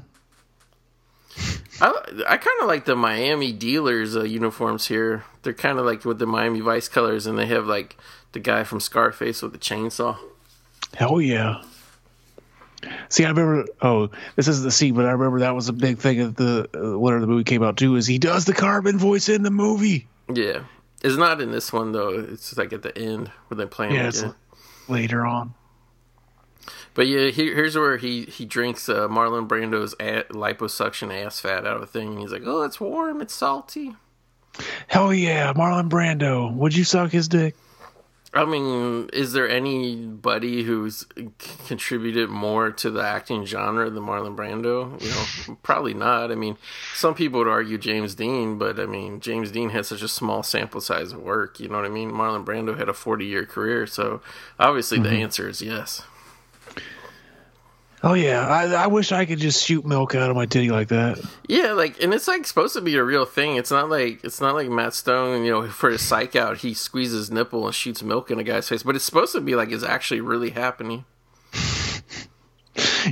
I, 1.80 2.24
I 2.28 2.36
kind 2.36 2.60
of 2.60 2.68
like 2.68 2.84
the 2.84 2.96
Miami 2.96 3.52
dealers 3.52 4.16
uh, 4.16 4.22
uniforms 4.24 4.86
here. 4.86 5.24
They're 5.42 5.52
kind 5.52 5.78
of 5.78 5.86
like 5.86 6.04
with 6.04 6.18
the 6.18 6.26
Miami 6.26 6.60
Vice 6.60 6.88
colors, 6.88 7.26
and 7.26 7.38
they 7.38 7.46
have 7.46 7.66
like 7.66 7.96
the 8.32 8.40
guy 8.40 8.64
from 8.64 8.80
Scarface 8.80 9.42
with 9.42 9.52
the 9.52 9.58
chainsaw. 9.58 10.16
Hell 10.94 11.20
yeah. 11.20 11.62
See, 13.08 13.24
I 13.24 13.30
remember. 13.30 13.66
Oh, 13.80 14.10
this 14.36 14.48
isn't 14.48 14.64
the 14.64 14.70
scene, 14.70 14.94
but 14.94 15.06
I 15.06 15.12
remember 15.12 15.40
that 15.40 15.54
was 15.54 15.68
a 15.68 15.72
big 15.72 15.98
thing 15.98 16.20
of 16.20 16.34
the 16.34 16.68
uh, 16.74 16.98
whenever 16.98 17.20
the 17.22 17.26
movie 17.26 17.44
came 17.44 17.62
out 17.62 17.76
too. 17.76 17.96
Is 17.96 18.06
he 18.06 18.18
does 18.18 18.44
the 18.44 18.54
carbon 18.54 18.98
voice 18.98 19.28
in 19.28 19.42
the 19.42 19.50
movie? 19.50 20.06
Yeah, 20.32 20.64
it's 21.02 21.16
not 21.16 21.40
in 21.40 21.50
this 21.52 21.72
one 21.72 21.92
though. 21.92 22.10
It's 22.10 22.56
like 22.56 22.72
at 22.72 22.82
the 22.82 22.96
end 22.96 23.28
where 23.48 23.56
they 23.56 23.66
play 23.66 23.88
him 23.88 23.94
Yeah, 23.94 24.08
again. 24.08 24.34
later 24.88 25.24
on. 25.26 25.54
But 26.94 27.06
yeah, 27.06 27.28
here, 27.30 27.54
here's 27.54 27.76
where 27.76 27.96
he 27.96 28.24
he 28.26 28.44
drinks 28.44 28.88
uh, 28.88 29.08
Marlon 29.08 29.48
Brando's 29.48 29.94
a- 29.98 30.24
liposuction 30.30 31.12
ass 31.24 31.40
fat 31.40 31.66
out 31.66 31.76
of 31.76 31.82
a 31.82 31.86
thing. 31.86 32.08
And 32.10 32.18
he's 32.20 32.32
like, 32.32 32.42
"Oh, 32.44 32.62
it's 32.62 32.78
warm. 32.80 33.20
It's 33.22 33.34
salty." 33.34 33.96
Hell 34.86 35.14
yeah, 35.14 35.52
Marlon 35.54 35.88
Brando. 35.88 36.54
Would 36.54 36.76
you 36.76 36.84
suck 36.84 37.10
his 37.10 37.28
dick? 37.28 37.54
I 38.34 38.46
mean, 38.46 39.10
is 39.12 39.34
there 39.34 39.46
anybody 39.46 40.62
who's 40.62 41.04
contributed 41.66 42.30
more 42.30 42.70
to 42.70 42.90
the 42.90 43.02
acting 43.02 43.44
genre 43.44 43.90
than 43.90 44.04
Marlon 44.04 44.34
Brando? 44.34 45.00
You 45.02 45.10
know, 45.10 45.58
probably 45.62 45.92
not. 45.92 46.32
I 46.32 46.34
mean, 46.34 46.56
some 46.94 47.14
people 47.14 47.40
would 47.40 47.48
argue 47.48 47.76
James 47.76 48.14
Dean, 48.14 48.56
but 48.56 48.80
I 48.80 48.86
mean, 48.86 49.20
James 49.20 49.50
Dean 49.50 49.68
had 49.70 49.84
such 49.84 50.00
a 50.00 50.08
small 50.08 50.42
sample 50.42 50.80
size 50.80 51.12
of 51.12 51.20
work. 51.20 51.60
You 51.60 51.68
know 51.68 51.76
what 51.76 51.84
I 51.84 51.90
mean? 51.90 52.10
Marlon 52.10 52.44
Brando 52.44 52.78
had 52.78 52.88
a 52.88 52.94
40 52.94 53.26
year 53.26 53.44
career, 53.44 53.86
so 53.86 54.22
obviously 54.58 54.98
the 54.98 55.08
mm-hmm. 55.08 55.22
answer 55.22 55.48
is 55.48 55.60
yes. 55.60 56.02
Oh 58.04 58.14
yeah, 58.14 58.46
I, 58.46 58.64
I 58.72 58.86
wish 58.88 59.12
I 59.12 59.24
could 59.26 59.38
just 59.38 59.64
shoot 59.64 59.84
milk 59.86 60.14
out 60.16 60.28
of 60.28 60.34
my 60.34 60.46
titty 60.46 60.70
like 60.70 60.88
that. 60.88 61.20
Yeah, 61.46 61.72
like, 61.72 62.02
and 62.02 62.12
it's 62.12 62.26
like 62.26 62.44
supposed 62.46 62.74
to 62.74 62.80
be 62.80 62.96
a 62.96 63.04
real 63.04 63.24
thing. 63.24 63.54
It's 63.56 63.70
not 63.70 63.88
like 63.90 64.24
it's 64.24 64.40
not 64.40 64.54
like 64.56 64.68
Matt 64.68 64.94
Stone, 64.94 65.44
you 65.44 65.52
know, 65.52 65.68
for 65.68 65.90
his 65.90 66.02
psych 66.02 66.34
out, 66.34 66.58
he 66.58 66.74
squeezes 66.74 67.30
nipple 67.30 67.64
and 67.64 67.74
shoots 67.74 68.02
milk 68.02 68.30
in 68.30 68.40
a 68.40 68.44
guy's 68.44 68.68
face. 68.68 68.82
But 68.82 68.96
it's 68.96 69.04
supposed 69.04 69.32
to 69.34 69.40
be 69.40 69.54
like 69.54 69.70
it's 69.70 69.84
actually 69.84 70.20
really 70.20 70.50
happening. 70.50 71.04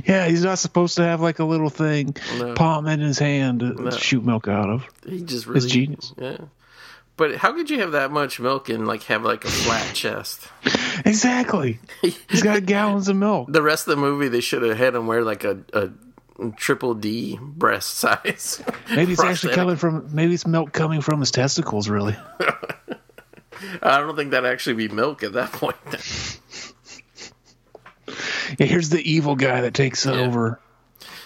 Yeah, 0.05 0.27
he's 0.27 0.43
not 0.43 0.57
supposed 0.57 0.95
to 0.97 1.03
have 1.03 1.19
like 1.21 1.39
a 1.39 1.43
little 1.43 1.69
thing, 1.69 2.15
No. 2.37 2.53
palm 2.53 2.87
in 2.87 2.99
his 3.01 3.19
hand 3.19 3.59
to 3.59 3.73
No. 3.73 3.91
shoot 3.91 4.23
milk 4.23 4.47
out 4.47 4.69
of. 4.69 4.85
He 5.05 5.21
just 5.21 5.45
really 5.45 5.67
genius. 5.67 6.13
Yeah. 6.17 6.37
But 7.21 7.35
how 7.37 7.53
could 7.53 7.69
you 7.69 7.79
have 7.81 7.91
that 7.91 8.09
much 8.09 8.39
milk 8.39 8.67
and 8.67 8.87
like 8.87 9.03
have 9.03 9.21
like 9.23 9.45
a 9.45 9.47
flat 9.47 9.93
chest? 9.93 10.47
Exactly. 11.05 11.77
He's 12.01 12.41
got 12.41 12.65
gallons 12.65 13.09
of 13.09 13.15
milk. 13.15 13.51
The 13.51 13.61
rest 13.61 13.87
of 13.87 13.91
the 13.95 14.01
movie, 14.01 14.27
they 14.27 14.41
should 14.41 14.63
have 14.63 14.75
had 14.75 14.95
him 14.95 15.05
wear 15.05 15.23
like 15.23 15.43
a, 15.43 15.59
a 15.71 15.89
triple 16.57 16.95
D 16.95 17.37
breast 17.39 17.93
size. 17.99 18.63
Maybe 18.89 19.11
it's 19.11 19.21
actually 19.23 19.53
coming 19.53 19.75
from. 19.75 20.09
Maybe 20.11 20.33
it's 20.33 20.47
milk 20.47 20.71
coming 20.73 21.01
from 21.01 21.19
his 21.19 21.29
testicles. 21.29 21.87
Really. 21.89 22.15
I 23.83 23.99
don't 23.99 24.15
think 24.15 24.31
that'd 24.31 24.49
actually 24.51 24.73
be 24.73 24.87
milk 24.87 25.21
at 25.21 25.33
that 25.33 25.51
point. 25.51 25.75
Yeah, 28.57 28.65
here's 28.65 28.89
the 28.89 28.99
evil 29.07 29.35
guy 29.35 29.61
that 29.61 29.75
takes 29.75 30.07
Yeah. 30.07 30.13
over. 30.13 30.59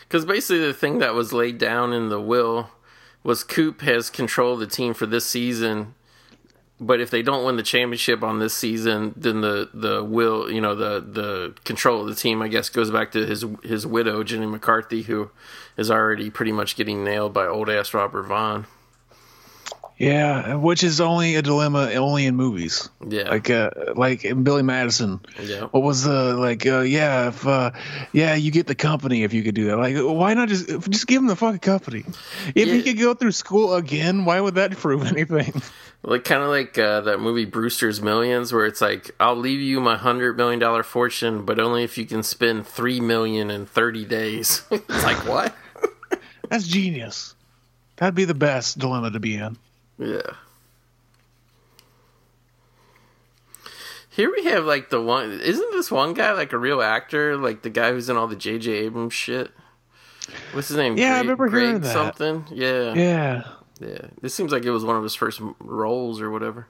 Because 0.01 0.25
basically, 0.25 0.59
the 0.59 0.73
thing 0.73 0.99
that 0.99 1.13
was 1.13 1.31
laid 1.31 1.57
down 1.57 1.93
in 1.93 2.09
the 2.09 2.19
will 2.19 2.69
was 3.26 3.43
Coop 3.43 3.82
has 3.82 4.11
control 4.11 4.53
of 4.53 4.59
the 4.59 4.67
team 4.67 4.93
for 4.93 5.07
this 5.07 5.26
season. 5.26 5.95
But 6.80 6.99
if 7.01 7.09
they 7.09 7.23
don't 7.23 7.45
win 7.45 7.55
the 7.55 7.63
championship 7.63 8.21
on 8.21 8.39
this 8.39 8.53
season, 8.53 9.13
then 9.15 9.41
the, 9.41 9.69
the 9.73 10.03
will, 10.03 10.51
you 10.51 10.61
know, 10.61 10.76
the, 10.76 10.99
the 10.99 11.55
control 11.63 12.01
of 12.01 12.07
the 12.07 12.15
team, 12.15 12.41
I 12.41 12.49
guess, 12.49 12.69
goes 12.69 12.91
back 12.91 13.11
to 13.13 13.26
his 13.26 13.45
his 13.63 13.88
widow, 13.88 14.23
Jenny 14.23 14.45
McCarthy, 14.45 15.03
who 15.03 15.32
is 15.78 15.89
already 15.89 16.30
pretty 16.30 16.51
much 16.51 16.76
getting 16.76 17.03
nailed 17.03 17.34
by 17.34 17.47
old 17.47 17.69
ass 17.69 17.93
Robert 17.93 18.23
Vaughn. 18.23 18.67
Yeah, 19.97 20.55
which 20.55 20.83
is 20.83 20.99
only 20.99 21.35
a 21.35 21.41
dilemma 21.41 21.91
only 21.93 22.25
in 22.25 22.35
movies. 22.35 22.89
Yeah. 23.07 23.29
Like 23.29 23.49
uh 23.49 23.69
like 23.95 24.25
in 24.25 24.43
Billy 24.43 24.61
Madison. 24.61 25.21
Yeah. 25.41 25.61
What 25.65 25.83
was 25.83 26.03
the 26.03 26.33
like 26.33 26.65
uh 26.65 26.81
yeah, 26.81 27.29
if 27.29 27.47
uh 27.47 27.71
yeah, 28.11 28.35
you 28.35 28.51
get 28.51 28.67
the 28.67 28.75
company 28.75 29.23
if 29.23 29.33
you 29.33 29.41
could 29.41 29.55
do 29.55 29.67
that. 29.67 29.77
Like 29.77 29.95
why 29.95 30.33
not 30.33 30.49
just 30.49 30.67
just 30.89 31.07
give 31.07 31.21
him 31.21 31.27
the 31.27 31.35
fucking 31.35 31.59
company? 31.59 32.03
If 32.53 32.69
he 32.69 32.83
could 32.83 32.99
go 32.99 33.13
through 33.13 33.31
school 33.31 33.75
again, 33.75 34.25
why 34.25 34.41
would 34.41 34.55
that 34.55 34.71
prove 34.71 35.05
anything? 35.05 35.61
Like 36.03 36.23
kind 36.23 36.43
of 36.43 36.49
like 36.49 36.77
uh, 36.77 37.01
that 37.01 37.19
movie 37.19 37.45
Brewster's 37.45 38.01
Millions, 38.01 38.53
where 38.53 38.65
it's 38.65 38.81
like 38.81 39.11
I'll 39.19 39.35
leave 39.35 39.61
you 39.61 39.79
my 39.79 39.95
hundred 39.95 40.37
million 40.37 40.59
dollar 40.59 40.83
fortune, 40.83 41.45
but 41.45 41.57
only 41.57 41.83
if 41.83 41.97
you 41.97 42.05
can 42.05 42.21
spend 42.21 42.67
three 42.67 42.99
million 42.99 43.49
in 43.49 43.65
thirty 43.65 44.05
days. 44.05 44.61
it's 44.71 45.03
like 45.03 45.25
what? 45.25 45.55
That's 46.49 46.67
genius. 46.67 47.33
That'd 47.95 48.13
be 48.13 48.25
the 48.25 48.35
best 48.35 48.77
dilemma 48.77 49.11
to 49.11 49.19
be 49.19 49.35
in. 49.35 49.57
Yeah. 49.97 50.21
Here 54.09 54.31
we 54.31 54.45
have 54.45 54.63
like 54.63 54.89
the 54.89 55.01
one. 55.01 55.39
Isn't 55.41 55.71
this 55.71 55.91
one 55.91 56.13
guy 56.13 56.31
like 56.31 56.53
a 56.53 56.57
real 56.57 56.81
actor? 56.81 57.35
Like 57.37 57.63
the 57.63 57.69
guy 57.69 57.91
who's 57.91 58.09
in 58.09 58.15
all 58.15 58.27
the 58.27 58.35
J.J. 58.35 58.71
Abrams 58.71 59.13
shit. 59.13 59.51
What's 60.53 60.69
his 60.69 60.77
name? 60.77 60.97
Yeah, 60.97 61.07
I 61.07 61.09
Greg- 61.15 61.21
remember 61.23 61.49
Greg 61.49 61.63
hearing 61.63 61.81
that. 61.81 61.93
Something. 61.93 62.45
Yeah. 62.51 62.93
Yeah. 62.93 63.43
Yeah. 63.81 64.07
This 64.21 64.33
seems 64.33 64.51
like 64.53 64.63
it 64.63 64.71
was 64.71 64.85
one 64.85 64.95
of 64.95 65.03
his 65.03 65.15
first 65.15 65.41
roles 65.59 66.21
or 66.21 66.31
whatever. 66.31 66.67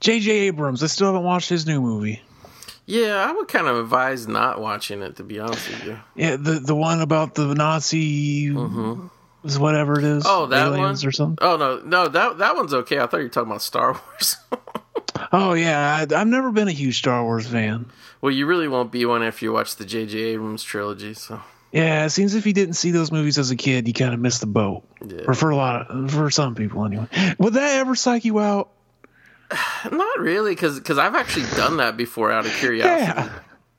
J.J. 0.00 0.30
Abrams. 0.30 0.82
I 0.82 0.86
still 0.86 1.06
haven't 1.08 1.24
watched 1.24 1.48
his 1.48 1.66
new 1.66 1.80
movie. 1.80 2.20
Yeah, 2.84 3.26
I 3.28 3.32
would 3.32 3.48
kind 3.48 3.66
of 3.66 3.76
advise 3.76 4.26
not 4.26 4.60
watching 4.60 5.02
it 5.02 5.16
to 5.16 5.22
be 5.24 5.38
honest 5.40 5.68
with 5.68 5.84
you. 5.84 6.00
Yeah, 6.14 6.36
the 6.36 6.52
the 6.52 6.74
one 6.74 7.02
about 7.02 7.34
the 7.34 7.54
Nazi, 7.54 8.48
mm-hmm. 8.48 9.08
Is 9.44 9.58
whatever 9.58 9.98
it 9.98 10.04
is. 10.04 10.24
Oh, 10.26 10.46
that 10.46 10.66
aliens 10.68 11.02
one 11.04 11.08
or 11.08 11.12
something. 11.12 11.38
Oh 11.40 11.56
no, 11.56 11.80
no 11.84 12.08
that 12.08 12.38
that 12.38 12.56
one's 12.56 12.74
okay. 12.74 12.98
I 12.98 13.06
thought 13.06 13.18
you 13.18 13.24
were 13.24 13.28
talking 13.28 13.50
about 13.50 13.62
Star 13.62 13.92
Wars. 14.10 14.36
Oh 15.32 15.52
yeah, 15.54 16.06
I, 16.10 16.14
I've 16.14 16.26
never 16.26 16.50
been 16.52 16.68
a 16.68 16.72
huge 16.72 16.98
Star 16.98 17.22
Wars 17.22 17.46
fan. 17.46 17.86
well, 18.20 18.32
you 18.32 18.46
really 18.46 18.68
won't 18.68 18.92
be 18.92 19.04
one 19.04 19.22
after 19.22 19.44
you 19.44 19.52
watch 19.52 19.76
the 19.76 19.84
J.J. 19.84 20.18
Abrams 20.18 20.62
trilogy. 20.62 21.14
So 21.14 21.40
Yeah, 21.72 22.04
it 22.06 22.10
seems 22.10 22.34
if 22.34 22.46
you 22.46 22.52
didn't 22.52 22.74
see 22.74 22.90
those 22.92 23.12
movies 23.12 23.38
as 23.38 23.50
a 23.50 23.56
kid, 23.56 23.86
you 23.88 23.94
kind 23.94 24.14
of 24.14 24.20
missed 24.20 24.40
the 24.40 24.46
boat. 24.46 24.84
Yeah. 25.04 25.22
Or 25.26 25.34
for 25.34 25.50
a 25.50 25.56
lot, 25.56 25.90
of, 25.90 26.10
for 26.10 26.30
some 26.30 26.54
people 26.54 26.84
anyway. 26.84 27.06
Would 27.38 27.54
that 27.54 27.78
ever 27.80 27.94
psych 27.94 28.24
you 28.24 28.38
out? 28.38 28.70
not 29.90 30.20
really, 30.20 30.54
because 30.54 30.98
I've 30.98 31.14
actually 31.14 31.46
done 31.56 31.78
that 31.78 31.96
before 31.96 32.30
out 32.30 32.46
of 32.46 32.52
curiosity. 32.58 33.20
Yeah. 33.20 33.38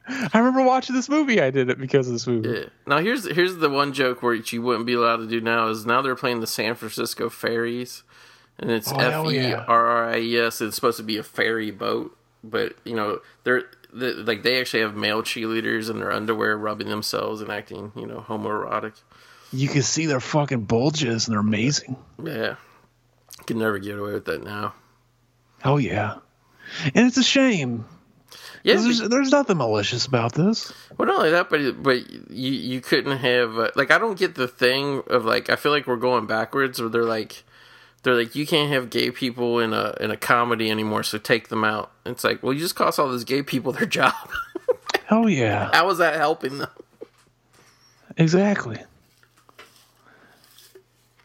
I 0.10 0.38
remember 0.40 0.64
watching 0.64 0.96
this 0.96 1.08
movie. 1.08 1.40
I 1.42 1.52
did 1.52 1.70
it 1.70 1.80
because 1.80 2.08
of 2.08 2.14
this 2.14 2.26
movie. 2.26 2.50
Yeah. 2.50 2.66
Now 2.88 2.98
here's 2.98 3.30
here's 3.30 3.58
the 3.58 3.70
one 3.70 3.94
joke 3.94 4.24
where 4.24 4.34
you 4.34 4.62
wouldn't 4.62 4.86
be 4.86 4.94
allowed 4.94 5.18
to 5.18 5.28
do 5.28 5.40
now 5.40 5.68
is 5.68 5.86
now 5.86 6.02
they're 6.02 6.16
playing 6.16 6.40
the 6.40 6.48
San 6.48 6.74
Francisco 6.76 7.30
ferries, 7.30 8.04
and 8.58 8.72
it's 8.72 8.92
Oh, 8.92 8.98
F 8.98 9.32
E. 9.32 9.54
R 9.54 9.66
R 9.68 10.10
I 10.14 10.18
E 10.20 10.38
S. 10.40 10.62
It's 10.62 10.76
supposed 10.76 10.98
to 10.98 11.04
be 11.04 11.18
a 11.18 11.24
ferry 11.24 11.70
boat, 11.72 12.18
but 12.44 12.76
you 12.84 12.96
know 12.96 13.20
they're 13.44 13.64
the, 13.94 14.14
like 14.14 14.44
they 14.44 14.60
actually 14.60 14.82
have 14.82 14.96
male 14.96 15.22
cheerleaders 15.22 15.90
in 15.90 16.00
their 16.00 16.12
underwear 16.12 16.58
rubbing 16.58 16.90
themselves 16.90 17.42
and 17.42 17.52
acting 17.52 17.92
you 17.96 18.06
know 18.08 18.26
homoerotic. 18.28 18.94
You 19.52 19.68
can 19.68 19.82
see 19.84 20.06
their 20.06 20.20
fucking 20.20 20.62
bulges, 20.66 21.28
and 21.28 21.34
they're 21.34 21.40
amazing. 21.42 21.96
Yeah, 22.24 22.56
can 23.46 23.60
never 23.60 23.78
get 23.80 23.98
away 24.00 24.14
with 24.14 24.26
that 24.26 24.44
now. 24.44 24.74
Oh 25.64 25.78
yeah, 25.78 26.16
and 26.96 27.08
it's 27.08 27.18
a 27.18 27.24
shame. 27.24 27.86
Yeah, 28.64 28.76
There's, 28.76 29.00
there's 29.00 29.32
nothing 29.32 29.58
malicious 29.58 30.06
about 30.06 30.34
this. 30.34 30.74
Well, 30.98 31.08
not 31.08 31.18
only 31.18 31.32
that, 31.32 31.50
but 31.50 31.82
but 31.82 32.10
you 32.30 32.52
you 32.52 32.82
couldn't 32.82 33.18
have 33.18 33.58
uh, 33.58 33.70
like 33.76 33.90
I 33.90 33.98
don't 33.98 34.20
get 34.20 34.36
the 34.36 34.48
thing 34.50 35.02
of 35.08 35.24
like 35.26 35.50
I 35.50 35.56
feel 35.56 35.72
like 35.72 35.88
we're 35.88 35.96
going 35.96 36.26
backwards, 36.28 36.80
where 36.80 36.90
they're 36.90 37.04
like 37.06 37.44
they're 38.04 38.16
like 38.16 38.36
you 38.36 38.46
can't 38.46 38.72
have 38.72 38.90
gay 38.90 39.12
people 39.12 39.60
in 39.60 39.72
a 39.74 39.96
in 40.02 40.12
a 40.12 40.18
comedy 40.18 40.70
anymore, 40.70 41.04
so 41.04 41.18
take 41.18 41.48
them 41.48 41.64
out. 41.64 41.92
It's 42.06 42.24
like 42.26 42.44
well, 42.44 42.52
you 42.52 42.60
just 42.60 42.76
cost 42.76 43.00
all 43.00 43.08
those 43.08 43.24
gay 43.24 43.44
people 43.44 43.72
their 43.72 43.86
job. 43.88 44.14
Oh 45.10 45.26
yeah, 45.28 45.70
How 45.74 45.90
is 45.90 45.98
that 46.00 46.16
helping 46.16 46.58
them? 46.58 46.70
exactly. 48.18 48.78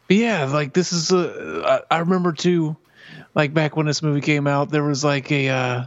But 0.07 0.17
yeah, 0.17 0.45
like 0.45 0.73
this 0.73 0.93
is 0.93 1.11
a. 1.13 1.83
I, 1.91 1.97
I 1.97 1.99
remember 2.01 2.33
too, 2.33 2.77
like 3.35 3.55
back 3.55 3.77
when 3.77 3.87
this 3.87 4.03
movie 4.03 4.21
came 4.21 4.47
out, 4.47 4.71
there 4.71 4.85
was 4.85 5.03
like 5.05 5.33
a. 5.33 5.49
Uh, 5.49 5.85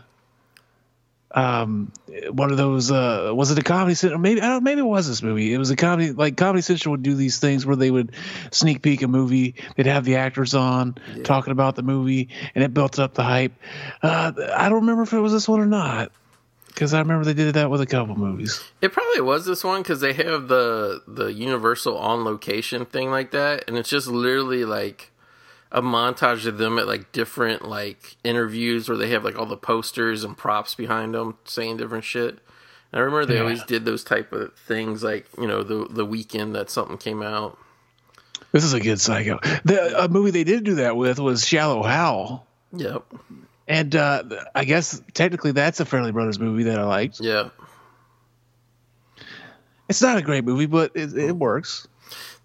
um, 1.31 1.91
one 2.31 2.51
of 2.51 2.57
those. 2.57 2.89
Uh, 2.89 3.31
was 3.33 3.51
it 3.51 3.59
a 3.59 3.61
comedy 3.61 3.95
central? 3.95 4.19
Maybe 4.19 4.41
I 4.41 4.47
don't. 4.47 4.63
Maybe 4.63 4.79
it 4.79 4.85
was 4.85 5.07
this 5.07 5.21
movie. 5.21 5.53
It 5.53 5.57
was 5.57 5.69
a 5.69 5.75
comedy. 5.75 6.11
Like 6.11 6.37
Comedy 6.37 6.61
Central 6.61 6.91
would 6.91 7.03
do 7.03 7.15
these 7.15 7.39
things 7.39 7.65
where 7.65 7.75
they 7.75 7.91
would 7.91 8.13
sneak 8.51 8.81
peek 8.81 9.01
a 9.01 9.07
movie. 9.07 9.55
They'd 9.75 9.87
have 9.87 10.05
the 10.05 10.15
actors 10.15 10.53
on 10.53 10.95
talking 11.23 11.51
about 11.51 11.75
the 11.75 11.83
movie, 11.83 12.29
and 12.55 12.63
it 12.63 12.73
built 12.73 12.97
up 12.97 13.13
the 13.13 13.23
hype. 13.23 13.53
Uh, 14.01 14.31
I 14.55 14.69
don't 14.69 14.81
remember 14.81 15.03
if 15.03 15.13
it 15.13 15.19
was 15.19 15.33
this 15.33 15.47
one 15.47 15.59
or 15.59 15.65
not, 15.65 16.11
because 16.67 16.93
I 16.93 16.99
remember 16.99 17.25
they 17.25 17.33
did 17.33 17.53
that 17.55 17.69
with 17.69 17.81
a 17.81 17.85
couple 17.85 18.15
movies. 18.15 18.63
It 18.81 18.93
probably 18.93 19.21
was 19.21 19.45
this 19.45 19.63
one 19.63 19.81
because 19.81 19.99
they 19.99 20.13
have 20.13 20.47
the 20.47 21.01
the 21.07 21.33
Universal 21.33 21.97
on 21.97 22.23
location 22.23 22.85
thing 22.85 23.11
like 23.11 23.31
that, 23.31 23.65
and 23.67 23.77
it's 23.77 23.89
just 23.89 24.07
literally 24.07 24.63
like 24.63 25.11
a 25.71 25.81
montage 25.81 26.45
of 26.45 26.57
them 26.57 26.79
at 26.79 26.87
like 26.87 27.11
different 27.11 27.67
like 27.67 28.17
interviews 28.23 28.87
where 28.87 28.97
they 28.97 29.09
have 29.09 29.23
like 29.23 29.37
all 29.37 29.45
the 29.45 29.57
posters 29.57 30.23
and 30.23 30.37
props 30.37 30.75
behind 30.75 31.13
them 31.13 31.37
saying 31.45 31.77
different 31.77 32.03
shit. 32.03 32.39
And 32.91 32.99
I 32.99 32.99
remember 32.99 33.25
they 33.25 33.35
Yeah. 33.35 33.41
always 33.41 33.63
did 33.63 33.83
those 33.85 34.03
type 34.03 34.31
of 34.31 34.53
things 34.55 35.03
like 35.03 35.27
you 35.37 35.47
know 35.47 35.63
the 35.63 35.87
the 35.89 36.05
weekend 36.05 36.55
that 36.55 36.69
something 36.69 36.97
came 36.97 37.21
out. 37.21 37.57
This 38.53 38.63
is 38.63 38.73
a 38.73 38.79
good 38.79 39.01
psycho. 39.01 39.39
The 39.65 40.03
a 40.03 40.07
movie 40.07 40.31
they 40.31 40.45
did 40.45 40.63
do 40.63 40.75
that 40.75 40.95
with 40.95 41.19
was 41.19 41.45
Shallow 41.45 41.83
Hal, 41.83 42.47
Yep. 42.71 43.03
and 43.67 43.93
uh, 43.95 44.23
I 44.55 44.63
guess 44.63 45.01
technically 45.13 45.51
that's 45.51 45.81
a 45.81 45.85
Farrelly 45.85 46.13
Brothers 46.13 46.39
movie 46.39 46.63
that 46.63 46.79
I 46.79 46.85
liked. 46.85 47.19
Yeah. 47.19 47.49
It's 49.89 50.01
not 50.01 50.17
a 50.17 50.21
great 50.21 50.43
movie, 50.43 50.65
but 50.65 50.91
it, 50.95 51.13
it 51.17 51.35
works. 51.35 51.87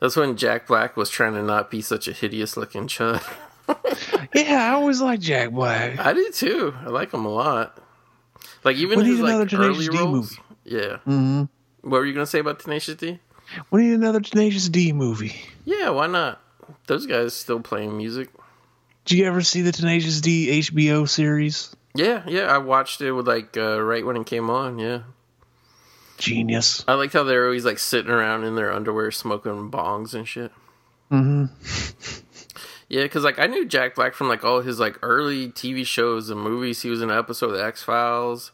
That's 0.03 0.16
when 0.16 0.36
Jack 0.36 0.66
Black 0.66 0.96
was 0.96 1.09
trying 1.09 1.34
to 1.34 1.42
not 1.44 1.70
be 1.70 1.80
such 1.80 2.09
a 2.09 2.12
hideous 2.12 2.57
looking 2.57 2.88
chud. 2.88 3.22
Yeah, 4.34 4.70
I 4.70 4.74
always 4.74 5.00
like 5.00 5.20
Jack 5.20 5.50
Black. 5.53 5.98
I 5.98 6.12
do 6.14 6.30
too. 6.32 6.74
I 6.84 6.88
like 6.88 7.12
him 7.14 7.24
a 7.24 7.28
lot. 7.28 7.78
Like 8.64 8.76
even 8.76 8.98
We 8.98 9.07
his 9.07 9.20
like 9.20 9.28
another 9.30 9.46
Tenacious 9.46 9.76
early 9.76 9.88
D 9.88 9.98
roles. 9.98 10.11
movie. 10.12 10.42
Yeah. 10.64 10.96
Mm-hmm. 11.07 11.42
What 11.88 11.98
were 12.00 12.05
you 12.07 12.12
gonna 12.12 12.26
say 12.26 12.40
about 12.40 12.59
Tenacious 12.59 12.96
D? 12.96 13.20
We 13.70 13.82
need 13.84 13.92
another 13.94 14.20
Tenacious 14.20 14.68
D 14.68 14.92
movie. 14.92 15.36
Yeah, 15.64 15.90
why 15.90 16.07
not? 16.09 16.40
Those 16.86 17.07
guys 17.07 17.34
still 17.34 17.61
playing 17.61 17.96
music. 17.96 18.30
Did 19.05 19.18
you 19.18 19.26
ever 19.26 19.42
see 19.42 19.62
the 19.62 19.72
Tenacious 19.72 20.20
D 20.20 20.61
HBO 20.61 21.09
series? 21.09 21.74
Yeah, 21.94 22.22
yeah. 22.26 22.44
I 22.53 22.59
watched 22.59 23.00
it 23.00 23.12
with 23.12 23.28
like 23.28 23.57
uh, 23.57 23.80
right 23.80 24.05
when 24.05 24.16
it 24.16 24.26
came 24.26 24.50
on. 24.50 24.78
Yeah, 24.78 25.03
Genius. 26.22 26.84
I 26.86 26.94
liked 26.94 27.12
how 27.12 27.24
they're 27.24 27.46
always 27.46 27.64
like 27.64 27.78
sitting 27.78 28.10
around 28.10 28.44
in 28.44 28.54
their 28.54 28.72
underwear 28.72 29.10
smoking 29.10 29.70
bongs 29.70 30.14
and 30.14 30.26
shit. 30.26 30.52
Mm-hmm. 31.10 31.46
Yeah, 32.92 33.04
because 33.04 33.24
like 33.24 33.38
I 33.38 33.46
knew 33.46 33.64
Jack 33.64 33.94
Black 33.94 34.12
from 34.12 34.28
like 34.28 34.44
all 34.44 34.60
his 34.60 34.78
like 34.78 34.98
early 35.00 35.48
TV 35.48 35.86
shows 35.86 36.28
and 36.28 36.38
movies. 36.38 36.82
He 36.82 36.90
was 36.90 37.00
in 37.00 37.08
an 37.10 37.18
episode 37.18 37.46
of 37.46 37.52
the 37.56 37.64
X 37.64 37.82
Files, 37.82 38.52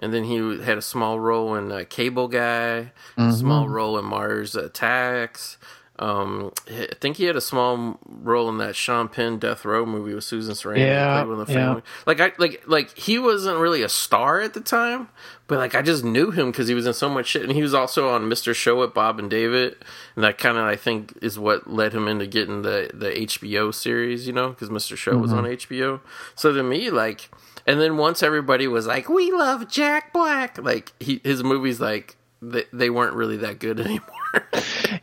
and 0.00 0.12
then 0.12 0.24
he 0.24 0.60
had 0.60 0.76
a 0.76 0.82
small 0.82 1.20
role 1.20 1.54
in 1.54 1.70
uh, 1.70 1.84
Cable 1.88 2.26
Guy, 2.26 2.90
a 3.16 3.32
small 3.32 3.68
role 3.68 3.96
in 3.96 4.04
Mars 4.04 4.56
Attacks. 4.56 5.56
Um, 5.98 6.52
I 6.68 6.88
think 7.00 7.16
he 7.16 7.24
had 7.24 7.36
a 7.36 7.40
small 7.40 7.98
role 8.06 8.48
in 8.48 8.58
that 8.58 8.76
Sean 8.76 9.08
Penn 9.08 9.38
Death 9.38 9.64
Row 9.64 9.86
movie 9.86 10.14
with 10.14 10.24
Susan 10.24 10.54
Sarandon. 10.54 10.78
Yeah, 10.78 11.22
with 11.22 11.46
the 11.46 11.52
yeah. 11.52 11.58
family. 11.58 11.82
Like 12.06 12.20
I 12.20 12.32
like 12.38 12.62
like 12.66 12.96
he 12.96 13.18
wasn't 13.18 13.58
really 13.58 13.82
a 13.82 13.88
star 13.88 14.40
at 14.40 14.52
the 14.52 14.60
time, 14.60 15.08
but 15.46 15.58
like 15.58 15.74
I 15.74 15.80
just 15.82 16.04
knew 16.04 16.30
him 16.30 16.50
because 16.50 16.68
he 16.68 16.74
was 16.74 16.86
in 16.86 16.92
so 16.92 17.08
much 17.08 17.26
shit, 17.28 17.42
and 17.42 17.52
he 17.52 17.62
was 17.62 17.72
also 17.72 18.10
on 18.10 18.24
Mr. 18.28 18.54
Show 18.54 18.78
with 18.80 18.92
Bob 18.92 19.18
and 19.18 19.30
David, 19.30 19.76
and 20.14 20.24
that 20.24 20.36
kind 20.36 20.58
of 20.58 20.64
I 20.64 20.76
think 20.76 21.16
is 21.22 21.38
what 21.38 21.70
led 21.70 21.94
him 21.94 22.08
into 22.08 22.26
getting 22.26 22.62
the 22.62 22.90
the 22.92 23.10
HBO 23.10 23.72
series, 23.72 24.26
you 24.26 24.32
know, 24.34 24.50
because 24.50 24.68
Mr. 24.68 24.96
Show 24.96 25.16
was 25.16 25.32
on 25.32 25.44
Mm-hmm. 25.44 25.74
HBO. 25.74 26.00
So 26.34 26.52
to 26.52 26.62
me, 26.62 26.90
like, 26.90 27.30
and 27.66 27.80
then 27.80 27.96
once 27.96 28.22
everybody 28.22 28.66
was 28.68 28.86
like, 28.86 29.08
"We 29.08 29.32
love 29.32 29.68
Jack 29.68 30.12
Black," 30.12 30.58
like 30.58 30.92
he 31.00 31.20
his 31.24 31.42
movies 31.42 31.80
like 31.80 32.16
they 32.42 32.64
they 32.72 32.90
weren't 32.90 33.14
really 33.14 33.38
that 33.38 33.58
good 33.58 33.80
anymore. 33.86 34.10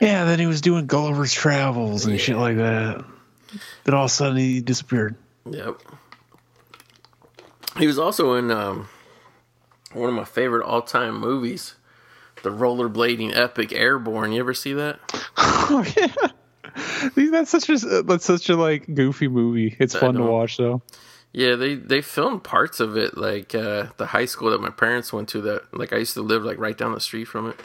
Yeah, 0.02 0.26
then 0.26 0.40
he 0.40 0.46
was 0.48 0.62
doing 0.62 0.88
Gulliver's 0.88 1.32
Travels 1.32 2.06
and 2.06 2.20
shit 2.20 2.36
like 2.36 2.58
that. 2.58 3.06
Then 3.84 3.94
all 3.94 4.06
of 4.06 4.12
a 4.12 4.14
sudden 4.14 4.38
he 4.38 4.60
disappeared. 4.60 5.16
Yep. 5.50 5.80
He 7.78 7.88
was 7.88 8.00
also 8.00 8.34
in 8.34 8.52
um, 8.52 8.88
one 9.94 10.10
of 10.10 10.16
my 10.16 10.26
favorite 10.26 10.66
all 10.66 10.82
time 10.82 11.20
movies, 11.20 11.76
the 12.42 12.50
rollerblading 12.50 13.36
epic 13.36 13.72
Airborne. 13.72 14.32
You 14.32 14.40
ever 14.40 14.54
see 14.54 14.74
that? 14.74 15.00
Oh 15.66 15.86
yeah. 15.96 17.32
That's 17.32 17.50
such 17.52 17.70
a 17.70 18.04
that's 18.04 18.26
such 18.26 18.50
a 18.50 18.56
like 18.56 18.94
goofy 18.94 19.28
movie. 19.28 19.76
It's 19.80 19.96
I 19.96 20.00
fun 20.02 20.16
to 20.16 20.24
watch 20.24 20.58
though. 20.58 20.82
Yeah, 21.32 21.56
they 21.56 21.76
they 21.76 22.02
filmed 22.02 22.44
parts 22.44 22.80
of 22.80 22.98
it 22.98 23.18
like 23.18 23.56
uh, 23.56 23.88
the 23.98 24.08
high 24.08 24.26
school 24.26 24.52
that 24.52 24.62
my 24.62 24.70
parents 24.70 25.14
went 25.14 25.30
to. 25.30 25.42
That 25.42 25.74
like 25.74 25.94
I 25.94 25.98
used 25.98 26.14
to 26.16 26.22
live 26.22 26.44
like 26.44 26.60
right 26.60 26.78
down 26.78 26.92
the 26.94 27.00
street 27.00 27.26
from 27.26 27.50
it. 27.50 27.60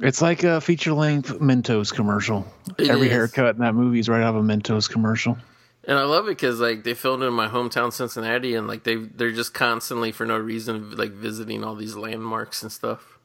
It's 0.00 0.22
like 0.22 0.44
a 0.44 0.60
feature 0.60 0.92
length 0.92 1.40
Mentos 1.40 1.92
commercial. 1.92 2.46
It 2.78 2.88
Every 2.88 3.08
is. 3.08 3.12
haircut 3.12 3.56
in 3.56 3.62
that 3.62 3.74
movie 3.74 3.98
is 3.98 4.08
right 4.08 4.22
out 4.22 4.36
of 4.36 4.44
a 4.44 4.46
Mentos 4.46 4.88
commercial. 4.88 5.36
And 5.84 5.98
I 5.98 6.04
love 6.04 6.26
it 6.26 6.32
because 6.32 6.60
like 6.60 6.84
they 6.84 6.94
filmed 6.94 7.22
in 7.22 7.32
my 7.32 7.48
hometown 7.48 7.92
Cincinnati, 7.92 8.54
and 8.54 8.68
like 8.68 8.84
they 8.84 8.96
they're 8.96 9.32
just 9.32 9.54
constantly 9.54 10.12
for 10.12 10.26
no 10.26 10.36
reason 10.36 10.96
like 10.96 11.12
visiting 11.12 11.64
all 11.64 11.74
these 11.74 11.96
landmarks 11.96 12.62
and 12.62 12.70
stuff. 12.70 13.18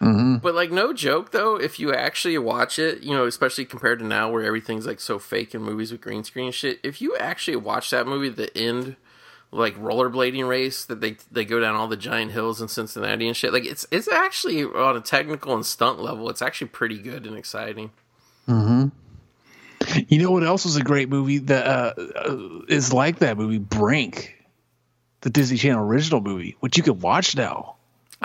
Mm-hmm. 0.00 0.36
But 0.36 0.54
like 0.54 0.70
no 0.70 0.92
joke 0.92 1.32
though, 1.32 1.56
if 1.56 1.80
you 1.80 1.92
actually 1.92 2.38
watch 2.38 2.78
it, 2.78 3.02
you 3.02 3.14
know, 3.14 3.26
especially 3.26 3.64
compared 3.64 3.98
to 3.98 4.04
now 4.04 4.30
where 4.30 4.44
everything's 4.44 4.86
like 4.86 5.00
so 5.00 5.18
fake 5.18 5.54
in 5.54 5.62
movies 5.62 5.90
with 5.90 6.00
green 6.00 6.22
screen 6.24 6.52
shit. 6.52 6.78
If 6.82 7.02
you 7.02 7.16
actually 7.16 7.56
watch 7.56 7.90
that 7.90 8.06
movie, 8.06 8.28
the 8.28 8.56
end 8.56 8.96
like 9.54 9.76
rollerblading 9.76 10.46
race 10.46 10.84
that 10.86 11.00
they 11.00 11.16
they 11.30 11.44
go 11.44 11.60
down 11.60 11.76
all 11.76 11.86
the 11.86 11.96
giant 11.96 12.32
hills 12.32 12.60
in 12.60 12.68
Cincinnati 12.68 13.26
and 13.26 13.36
shit, 13.36 13.52
like 13.52 13.64
it's 13.64 13.86
it's 13.90 14.08
actually 14.08 14.64
on 14.64 14.96
a 14.96 15.00
technical 15.00 15.54
and 15.54 15.64
stunt 15.64 16.00
level, 16.00 16.28
it's 16.28 16.42
actually 16.42 16.68
pretty 16.68 16.98
good 16.98 17.26
and 17.26 17.36
exciting. 17.36 17.90
You 20.08 20.22
know 20.22 20.30
what 20.30 20.44
else 20.44 20.64
was 20.64 20.76
a 20.76 20.82
great 20.82 21.08
movie 21.08 21.38
that 21.38 21.66
uh, 21.66 21.92
uh, 22.16 22.36
is 22.68 22.92
like 22.92 23.18
that 23.18 23.36
movie? 23.36 23.58
Brink, 23.58 24.34
the 25.20 25.30
Disney 25.30 25.58
Channel 25.58 25.84
original 25.84 26.20
movie, 26.20 26.56
which 26.60 26.76
you 26.76 26.82
can 26.82 27.00
watch 27.00 27.36
now 27.36 27.76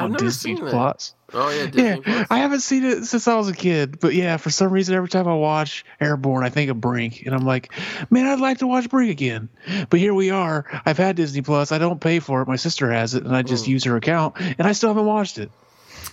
on 0.04 0.12
never 0.12 0.24
Disney 0.24 0.56
seen 0.56 0.66
that. 0.66 0.72
Plus. 0.72 1.14
Oh 1.34 1.50
yeah, 1.50 1.66
Disney 1.68 1.84
Yeah, 1.84 1.96
Plus. 2.04 2.28
I 2.30 2.40
haven't 2.40 2.62
seen 2.62 2.84
it 2.84 3.06
since 3.06 3.28
I 3.28 3.36
was 3.36 3.48
a 3.50 3.54
kid, 3.54 4.00
but 4.00 4.14
yeah, 4.14 4.38
for 4.38 4.50
some 4.50 4.72
reason, 4.72 4.96
every 4.96 5.10
time 5.10 5.28
I 5.28 5.36
watch 5.36 5.86
Airborne, 6.00 6.44
I 6.44 6.50
think 6.50 6.72
of 6.72 6.82
Brink, 6.82 7.24
and 7.26 7.36
I'm 7.36 7.46
like, 7.46 7.72
man, 8.10 8.26
I'd 8.28 8.40
like 8.40 8.60
to 8.60 8.68
watch 8.68 8.90
Brink 8.90 9.12
again. 9.12 9.50
But 9.90 10.00
here 10.00 10.14
we 10.14 10.30
are. 10.30 10.66
I've 10.86 10.98
had 10.98 11.16
Disney 11.16 11.42
Plus. 11.42 11.72
I 11.72 11.78
don't 11.78 12.02
pay 12.02 12.20
for 12.20 12.42
it. 12.42 12.48
My 12.48 12.56
sister 12.56 12.92
has 12.92 13.14
it, 13.16 13.24
and 13.24 13.36
I 13.36 13.42
just 13.42 13.68
use 13.68 13.84
her 13.84 13.96
account, 13.96 14.36
and 14.40 14.62
I 14.62 14.72
still 14.72 14.90
haven't 14.90 15.06
watched 15.06 15.38
it. 15.38 15.52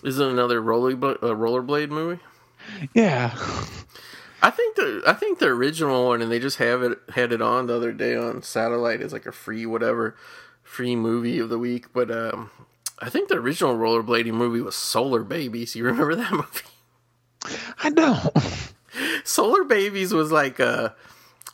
Is 0.03 0.18
it 0.18 0.28
another 0.28 0.61
roller 0.61 0.93
uh, 0.93 1.34
rollerblade 1.34 1.89
movie? 1.89 2.20
Yeah, 2.95 3.32
I 4.43 4.51
think 4.51 4.76
the 4.76 5.03
I 5.07 5.12
think 5.14 5.39
the 5.39 5.47
original 5.47 6.07
one, 6.07 6.20
and 6.22 6.30
they 6.30 6.39
just 6.39 6.59
have 6.59 6.82
it 6.82 6.99
had 7.14 7.32
it 7.32 7.41
on 7.41 7.66
the 7.66 7.74
other 7.74 7.93
day 7.93 8.14
on 8.16 8.43
satellite 8.43 9.01
as 9.01 9.12
like 9.12 9.26
a 9.26 9.32
free 9.32 9.66
whatever 9.66 10.16
free 10.62 10.97
movie 10.97 11.39
of 11.39 11.49
the 11.49 11.59
week. 11.59 11.93
But 11.93 12.11
um, 12.11 12.51
I 12.99 13.11
think 13.11 13.29
the 13.29 13.37
original 13.37 13.75
rollerblading 13.77 14.33
movie 14.33 14.61
was 14.61 14.75
Solar 14.75 15.23
Babies. 15.23 15.77
You 15.77 15.85
remember 15.85 16.15
that 16.15 16.33
movie? 17.45 17.59
I 17.79 17.91
know. 17.91 18.33
Solar 19.25 19.65
Babies 19.65 20.13
was 20.13 20.33
like 20.33 20.59
a 20.59 20.95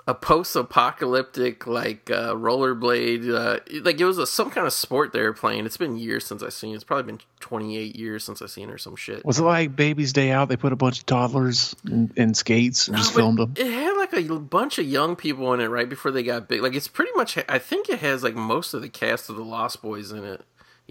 a 0.06 0.14
post-apocalyptic 0.14 1.66
like 1.66 2.10
uh, 2.10 2.34
rollerblade. 2.34 3.28
Uh, 3.32 3.60
like 3.82 4.00
it 4.00 4.04
was 4.04 4.18
a, 4.18 4.26
some 4.26 4.50
kind 4.50 4.66
of 4.66 4.72
sport 4.72 5.12
they 5.12 5.22
were 5.22 5.32
playing. 5.32 5.64
It's 5.64 5.76
been 5.76 5.96
years 5.96 6.26
since 6.26 6.42
I've 6.42 6.52
seen. 6.52 6.72
it. 6.72 6.76
It's 6.76 6.84
probably 6.84 7.04
been 7.04 7.20
28 7.40 7.94
years 7.94 8.24
since 8.24 8.42
I've 8.42 8.50
seen 8.50 8.68
it 8.68 8.72
or 8.72 8.78
some 8.78 8.96
shit. 8.96 9.24
Was 9.24 9.38
it 9.38 9.44
like 9.44 9.76
Baby's 9.76 10.12
Day 10.12 10.32
Out? 10.32 10.48
They 10.48 10.56
put 10.56 10.72
a 10.72 10.76
bunch 10.76 10.98
of 10.98 11.06
toddlers 11.06 11.76
in, 11.86 12.12
in 12.16 12.34
skates 12.34 12.88
and 12.88 12.96
just 12.96 13.14
filmed 13.14 13.38
them. 13.38 13.54
It 13.56 13.70
had 13.70 13.92
like 13.96 14.12
a 14.12 14.38
bunch 14.38 14.78
of 14.78 14.86
young 14.86 15.14
people 15.14 15.52
in 15.54 15.60
it 15.60 15.68
right 15.68 15.88
before 15.88 16.10
they 16.10 16.22
got 16.22 16.48
big. 16.48 16.62
Like 16.62 16.74
it's 16.74 16.88
pretty 16.88 17.12
much. 17.14 17.38
I 17.48 17.58
think 17.58 17.88
it 17.88 18.00
has 18.00 18.24
like 18.24 18.34
most 18.34 18.74
of 18.74 18.82
the 18.82 18.88
cast 18.88 19.30
of 19.30 19.36
the 19.36 19.44
Lost 19.44 19.82
Boys 19.82 20.10
in 20.10 20.24
it. 20.24 20.42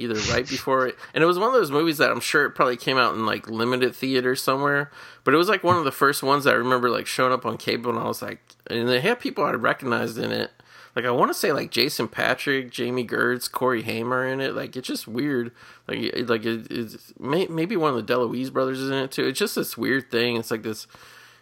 Either 0.02 0.16
right 0.34 0.48
before 0.48 0.88
it, 0.88 0.98
and 1.14 1.24
it 1.24 1.28
was 1.28 1.40
one 1.40 1.48
of 1.48 1.54
those 1.54 1.72
movies 1.72 1.98
that 1.98 2.12
I'm 2.12 2.20
sure 2.20 2.46
it 2.46 2.52
probably 2.52 2.78
came 2.78 2.98
out 2.98 3.14
in 3.14 3.26
like 3.26 3.50
limited 3.50 3.96
theater 3.96 4.36
somewhere. 4.36 4.92
But 5.24 5.34
it 5.34 5.38
was 5.38 5.50
like 5.50 5.64
one 5.64 5.78
of 5.78 5.86
the 5.86 5.92
first 5.92 6.24
ones 6.24 6.44
that 6.44 6.54
I 6.54 6.58
remember 6.58 6.90
like 6.90 7.08
showing 7.08 7.34
up 7.34 7.46
on 7.46 7.58
cable, 7.58 7.92
and 7.92 8.00
I 8.00 8.08
was 8.08 8.22
like, 8.22 8.40
and 8.68 8.88
they 8.88 9.02
had 9.02 9.20
people 9.20 9.44
I 9.44 9.52
recognized 9.52 10.18
in 10.18 10.32
it. 10.32 10.52
Like 10.96 11.06
I 11.06 11.12
want 11.12 11.30
to 11.32 11.38
say 11.38 11.54
like 11.54 11.72
Jason 11.72 12.08
Patric, 12.08 12.70
Jami 12.70 13.08
Gertz, 13.08 13.50
Corey 13.50 13.82
Hamer 13.82 14.28
in 14.28 14.42
it. 14.42 14.56
Like 14.56 14.76
it's 14.76 14.88
just 14.88 15.08
weird. 15.08 15.52
Like 15.88 16.00
it, 16.00 16.28
like 16.28 16.46
it, 16.46 16.68
it's 16.70 17.14
may, 17.18 17.48
maybe 17.48 17.78
one 17.78 17.96
of 17.96 18.06
the 18.06 18.14
DeLuise 18.14 18.52
brothers 18.52 18.80
is 18.80 18.90
in 18.90 18.98
it 18.98 19.12
too. 19.12 19.26
It's 19.28 19.40
just 19.40 19.56
this 19.56 19.78
weird 19.78 20.12
thing. 20.12 20.36
It's 20.36 20.52
like 20.52 20.64
this 20.64 20.88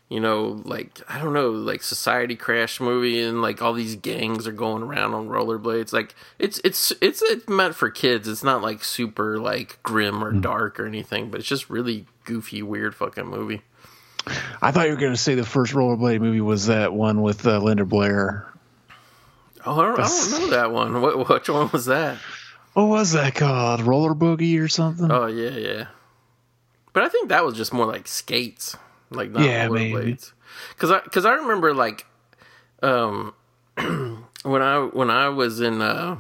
you 0.10 0.20
know, 0.20 0.62
like 0.66 1.00
I 1.08 1.20
don't 1.20 1.34
know, 1.34 1.52
like 1.52 1.84
society 1.84 2.36
crash 2.36 2.82
movie, 2.82 3.22
and 3.22 3.42
like 3.42 3.62
all 3.62 3.74
these 3.74 3.96
gangs 3.96 4.48
are 4.48 4.52
going 4.52 4.82
around 4.82 5.14
on 5.14 5.30
rollerblades. 5.30 5.94
Like 5.94 6.16
it's 6.40 6.60
it's 6.64 6.92
it's 7.00 7.22
it's 7.22 7.48
meant 7.48 7.76
for 7.76 7.92
kids. 7.92 8.28
It's 8.28 8.44
not 8.44 8.64
like 8.64 8.84
super 8.84 9.40
like 9.40 9.82
grim 9.84 10.24
or 10.24 10.32
dark 10.32 10.80
or 10.80 10.88
anything, 10.88 11.30
but 11.30 11.40
it's 11.40 11.50
just 11.50 11.70
really 11.70 12.06
goofy, 12.24 12.64
weird 12.64 12.96
fucking 12.96 13.28
movie. 13.28 13.62
I 14.62 14.72
thought 14.72 14.88
you 14.88 14.94
were 14.94 15.00
going 15.00 15.14
to 15.14 15.18
say 15.18 15.36
the 15.36 15.46
first 15.46 15.74
rollerblade 15.74 16.20
movie 16.20 16.42
was 16.42 16.68
that 16.68 16.94
one 16.94 17.22
with 17.22 17.48
uh, 17.48 17.60
Linda 17.60 17.86
Blair. 17.86 18.46
Oh, 19.66 19.80
I 19.80 19.86
don't, 19.88 20.00
I 20.00 20.08
don't 20.08 20.32
know 20.32 20.50
that 20.50 20.72
one. 20.72 21.02
What 21.02 21.30
which 21.30 21.50
one 21.50 21.70
was 21.72 21.86
that? 21.86 22.18
What 22.74 22.86
was 22.86 23.12
that 23.12 23.36
called? 23.36 23.82
Roller 23.82 24.14
Boogie 24.14 24.60
or 24.62 24.68
something? 24.68 25.12
Oh 25.12 25.28
yeah, 25.28 25.52
yeah. 25.52 25.88
But 26.94 27.04
I 27.04 27.10
think 27.10 27.30
that 27.30 27.46
was 27.46 27.56
just 27.56 27.74
more 27.74 27.86
like 27.86 28.08
skates, 28.08 28.76
like 29.10 29.32
not 29.32 29.44
Yeah, 29.44 29.68
rollerblades. 29.68 30.34
Because 30.70 30.92
I 30.92 31.00
because 31.00 31.26
I 31.26 31.34
remember 31.34 31.74
like, 31.74 32.06
um, 32.82 33.34
when 34.44 34.62
I 34.62 34.80
when 34.80 35.10
I 35.10 35.30
was 35.30 35.62
in 35.62 35.82
uh, 35.82 36.18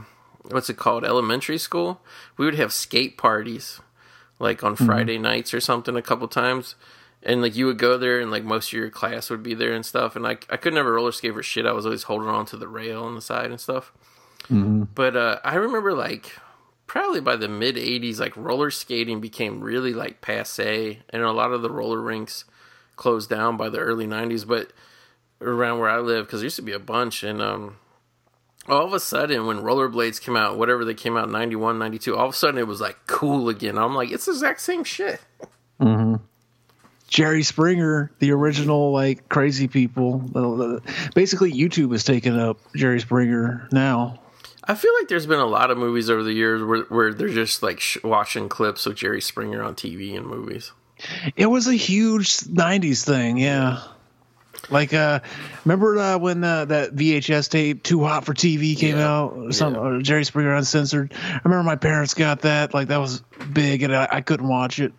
what's 0.49 0.69
it 0.69 0.77
called 0.77 1.03
elementary 1.03 1.57
school, 1.57 2.01
we 2.37 2.45
would 2.45 2.55
have 2.55 2.73
skate 2.73 3.17
parties, 3.17 3.79
like 4.39 4.63
on 4.63 4.75
Friday 4.75 5.17
nights 5.17 5.53
or 5.53 5.59
something, 5.59 5.95
a 5.95 6.01
couple 6.01 6.27
times. 6.27 6.75
And 7.21 7.41
like 7.41 7.55
you 7.55 7.65
would 7.65 7.77
go 7.77 7.97
there, 7.97 8.19
and 8.21 8.31
like 8.31 8.45
most 8.45 8.69
of 8.69 8.73
your 8.73 8.89
class 8.89 9.29
would 9.29 9.43
be 9.43 9.53
there 9.53 9.73
and 9.73 9.85
stuff. 9.85 10.15
And 10.15 10.23
like 10.23 10.47
I 10.49 10.57
could 10.57 10.73
never 10.73 10.93
roller 10.93 11.11
skate 11.11 11.33
for 11.33 11.43
shit. 11.43 11.65
I 11.65 11.73
was 11.73 11.85
always 11.85 12.03
holding 12.03 12.29
on 12.29 12.45
to 12.47 12.57
the 12.57 12.67
rail 12.67 13.03
on 13.03 13.15
the 13.15 13.21
side 13.21 13.51
and 13.51 13.59
stuff. 13.59 13.91
But 14.95 15.15
uh, 15.17 15.39
I 15.43 15.55
remember 15.55 15.93
like 15.93 16.31
probably 16.87 17.21
by 17.21 17.35
the 17.35 17.47
mid 17.47 17.75
80s 17.75 18.19
like 18.19 18.35
roller 18.35 18.71
skating 18.71 19.21
became 19.21 19.61
really 19.61 19.93
like 19.93 20.21
passe 20.21 20.99
and 21.09 21.21
a 21.21 21.31
lot 21.31 21.51
of 21.51 21.61
the 21.61 21.69
roller 21.69 22.01
rinks 22.01 22.45
closed 22.99 23.29
down 23.29 23.55
by 23.57 23.69
the 23.69 23.79
early 23.79 24.05
90s 24.05 24.45
but 24.45 24.71
around 25.41 25.79
where 25.79 25.89
i 25.89 25.97
live 25.99 26.25
because 26.25 26.41
there 26.41 26.45
used 26.45 26.57
to 26.57 26.61
be 26.61 26.73
a 26.73 26.79
bunch 26.79 27.23
and 27.23 27.41
um 27.41 27.77
all 28.67 28.85
of 28.85 28.93
a 28.93 28.99
sudden 28.99 29.45
when 29.47 29.57
rollerblades 29.59 30.21
came 30.21 30.35
out 30.35 30.57
whatever 30.57 30.83
they 30.85 30.93
came 30.93 31.15
out 31.17 31.29
91 31.29 31.79
92 31.79 32.15
all 32.15 32.27
of 32.27 32.33
a 32.33 32.37
sudden 32.37 32.59
it 32.59 32.67
was 32.67 32.81
like 32.81 32.97
cool 33.07 33.47
again 33.49 33.77
i'm 33.77 33.95
like 33.95 34.11
it's 34.11 34.25
the 34.25 34.31
exact 34.33 34.59
same 34.61 34.83
shit 34.83 35.21
Jerry 37.07 37.41
Springer, 37.41 38.11
the 38.19 38.31
original 38.31 38.91
like 38.91 39.27
crazy 39.29 39.67
people. 39.67 40.19
Basically, 41.15 41.51
YouTube 41.51 41.91
has 41.93 42.03
taken 42.03 42.37
up 42.37 42.59
Jerry 42.75 42.99
Springer 42.99 43.67
now. 43.71 44.19
i 44.65 44.75
feel 44.75 44.93
like 44.99 45.07
there's 45.07 45.25
been 45.25 45.39
a 45.39 45.45
lot 45.45 45.71
of 45.71 45.77
movies 45.79 46.09
over 46.09 46.21
the 46.21 46.33
years 46.33 46.61
where, 46.61 46.81
where 46.89 47.13
they're 47.13 47.29
just 47.29 47.63
like 47.63 47.79
sh- 47.79 47.97
watching 48.03 48.47
clips 48.49 48.85
of 48.85 48.93
jerry 48.93 49.21
springer 49.21 49.63
on 49.63 49.73
tv 49.73 50.15
and 50.15 50.27
movies 50.27 50.71
It 51.35 51.45
was 51.47 51.67
a 51.67 51.73
huge 51.73 52.37
'90s 52.39 53.05
thing, 53.05 53.37
yeah. 53.37 53.81
Like, 54.69 54.93
uh, 54.93 55.21
remember 55.65 55.97
uh, 55.97 56.17
when 56.17 56.43
uh, 56.43 56.65
that 56.65 56.95
VHS 56.95 57.49
tape 57.49 57.81
"Too 57.83 58.03
Hot 58.03 58.25
for 58.25 58.33
TV" 58.33 58.77
came 58.77 58.97
Yeah, 58.97 59.07
out? 59.09 59.53
Some 59.53 59.73
yeah. 59.73 59.99
Jerry 60.01 60.25
Springer 60.25 60.53
Uncensored. 60.53 61.13
I 61.15 61.41
remember 61.43 61.63
my 61.63 61.75
parents 61.77 62.13
got 62.13 62.41
that. 62.41 62.73
Like, 62.73 62.89
that 62.89 62.97
was 62.97 63.21
big, 63.51 63.83
and 63.83 63.95
I, 63.95 64.07
I 64.11 64.21
couldn't 64.21 64.47
watch 64.47 64.79
it. 64.79 64.93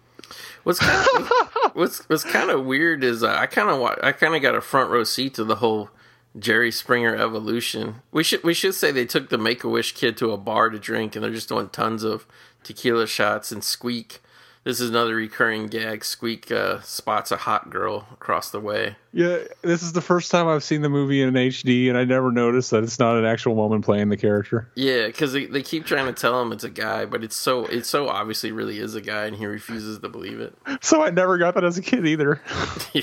What's 0.64 0.78
kind 0.78 1.06
of 1.16 1.30
what's 1.74 2.08
what's 2.08 2.24
kind 2.24 2.50
of 2.50 2.64
weird 2.64 3.04
is 3.04 3.22
uh, 3.22 3.34
I 3.34 3.46
kind 3.46 3.68
of 3.70 3.80
I 4.02 4.12
kind 4.12 4.34
of 4.34 4.42
got 4.42 4.54
a 4.54 4.60
front 4.60 4.90
row 4.90 5.04
seat 5.04 5.34
to 5.34 5.44
the 5.44 5.56
whole 5.56 5.90
Jerry 6.38 6.70
Springer 6.72 7.14
evolution. 7.14 7.96
We 8.12 8.24
should 8.24 8.42
we 8.42 8.54
should 8.54 8.74
say 8.74 8.90
they 8.90 9.06
took 9.06 9.28
the 9.28 9.38
Make 9.38 9.64
a 9.64 9.68
Wish 9.68 9.92
kid 9.92 10.16
to 10.18 10.32
a 10.32 10.36
bar 10.36 10.70
to 10.70 10.78
drink, 10.78 11.14
and 11.14 11.24
they're 11.24 11.32
just 11.32 11.48
doing 11.48 11.68
tons 11.68 12.02
of 12.02 12.26
tequila 12.62 13.06
shots 13.06 13.52
and 13.52 13.62
Squeak. 13.62 14.20
This 14.62 14.78
is 14.78 14.90
another 14.90 15.14
recurring 15.14 15.68
gag. 15.68 16.04
Squeak 16.04 16.52
uh, 16.52 16.82
spots 16.82 17.32
a 17.32 17.38
hot 17.38 17.70
girl 17.70 18.06
across 18.12 18.50
the 18.50 18.60
way. 18.60 18.96
Yeah, 19.10 19.38
this 19.62 19.82
is 19.82 19.94
the 19.94 20.02
first 20.02 20.30
time 20.30 20.48
I've 20.48 20.62
seen 20.62 20.82
the 20.82 20.90
movie 20.90 21.22
in 21.22 21.32
HD, 21.32 21.88
and 21.88 21.96
I 21.96 22.04
never 22.04 22.30
noticed 22.30 22.70
that 22.72 22.84
it's 22.84 22.98
not 22.98 23.16
an 23.16 23.24
actual 23.24 23.54
woman 23.54 23.80
playing 23.80 24.10
the 24.10 24.18
character. 24.18 24.70
Yeah, 24.74 25.06
because 25.06 25.32
they, 25.32 25.46
they 25.46 25.62
keep 25.62 25.86
trying 25.86 26.06
to 26.06 26.12
tell 26.12 26.42
him 26.42 26.52
it's 26.52 26.62
a 26.62 26.68
guy, 26.68 27.06
but 27.06 27.24
it's 27.24 27.36
so 27.36 27.64
it's 27.66 27.88
so 27.88 28.08
obviously 28.08 28.52
really 28.52 28.78
is 28.78 28.94
a 28.94 29.00
guy, 29.00 29.24
and 29.24 29.34
he 29.34 29.46
refuses 29.46 29.98
to 29.98 30.08
believe 30.08 30.40
it. 30.40 30.54
So 30.82 31.02
I 31.02 31.10
never 31.10 31.38
got 31.38 31.54
that 31.54 31.64
as 31.64 31.78
a 31.78 31.82
kid 31.82 32.06
either. 32.06 32.40
Yeah. 32.92 33.02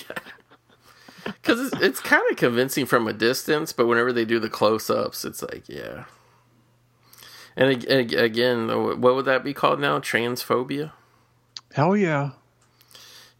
Because 1.24 1.60
it's, 1.74 1.82
it's 1.82 1.99
kind 1.99 2.24
of 2.32 2.38
convincing 2.38 2.86
from 2.86 3.08
a 3.08 3.14
distance, 3.14 3.74
but 3.74 3.88
whenever 3.88 4.14
they 4.14 4.26
do 4.26 4.39
the 4.39 4.49
close 4.49 4.89
ups, 4.89 5.26
it's 5.26 5.41
like, 5.41 5.68
yeah. 5.68 6.05
And 7.55 7.70
ag- 7.70 7.89
ag- 7.89 8.14
again, 8.14 8.68
what 9.01 9.16
would 9.16 9.26
that 9.26 9.43
be 9.43 9.53
called 9.53 9.80
now? 9.80 9.99
Transphobia? 9.99 10.91
Hell 11.78 11.95
yeah! 11.95 12.32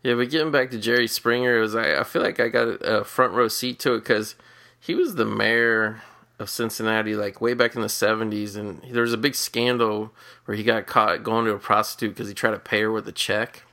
Yeah, 0.04 0.14
but 0.14 0.30
getting 0.30 0.52
back 0.52 0.70
to 0.70 0.78
Jerry 0.78 1.08
Springer, 1.08 1.58
it 1.58 1.60
was 1.60 1.76
I, 1.76 2.02
I 2.02 2.04
feel 2.04 2.22
like 2.22 2.40
I 2.40 2.50
got 2.50 2.68
a 2.84 3.04
front 3.04 3.34
row 3.34 3.48
seat 3.48 3.80
to 3.80 3.96
it 3.96 4.02
because 4.02 4.36
he 4.80 4.94
was 4.94 5.16
the 5.16 5.26
mayor 5.26 6.04
of 6.38 6.48
Cincinnati 6.48 7.16
like 7.16 7.42
way 7.42 7.56
back 7.56 7.74
in 7.74 7.82
the 7.82 7.88
70s, 7.88 8.56
and 8.56 8.84
there 8.92 9.02
was 9.02 9.12
a 9.12 9.18
big 9.18 9.34
scandal 9.34 10.14
where 10.46 10.56
he 10.56 10.64
got 10.64 10.86
caught 10.86 11.24
going 11.24 11.46
to 11.46 11.54
a 11.54 11.58
prostitute 11.58 12.12
because 12.12 12.28
he 12.28 12.36
tried 12.36 12.52
to 12.52 12.60
pay 12.60 12.82
her 12.82 12.92
with 12.92 13.08
a 13.08 13.12
check. 13.12 13.64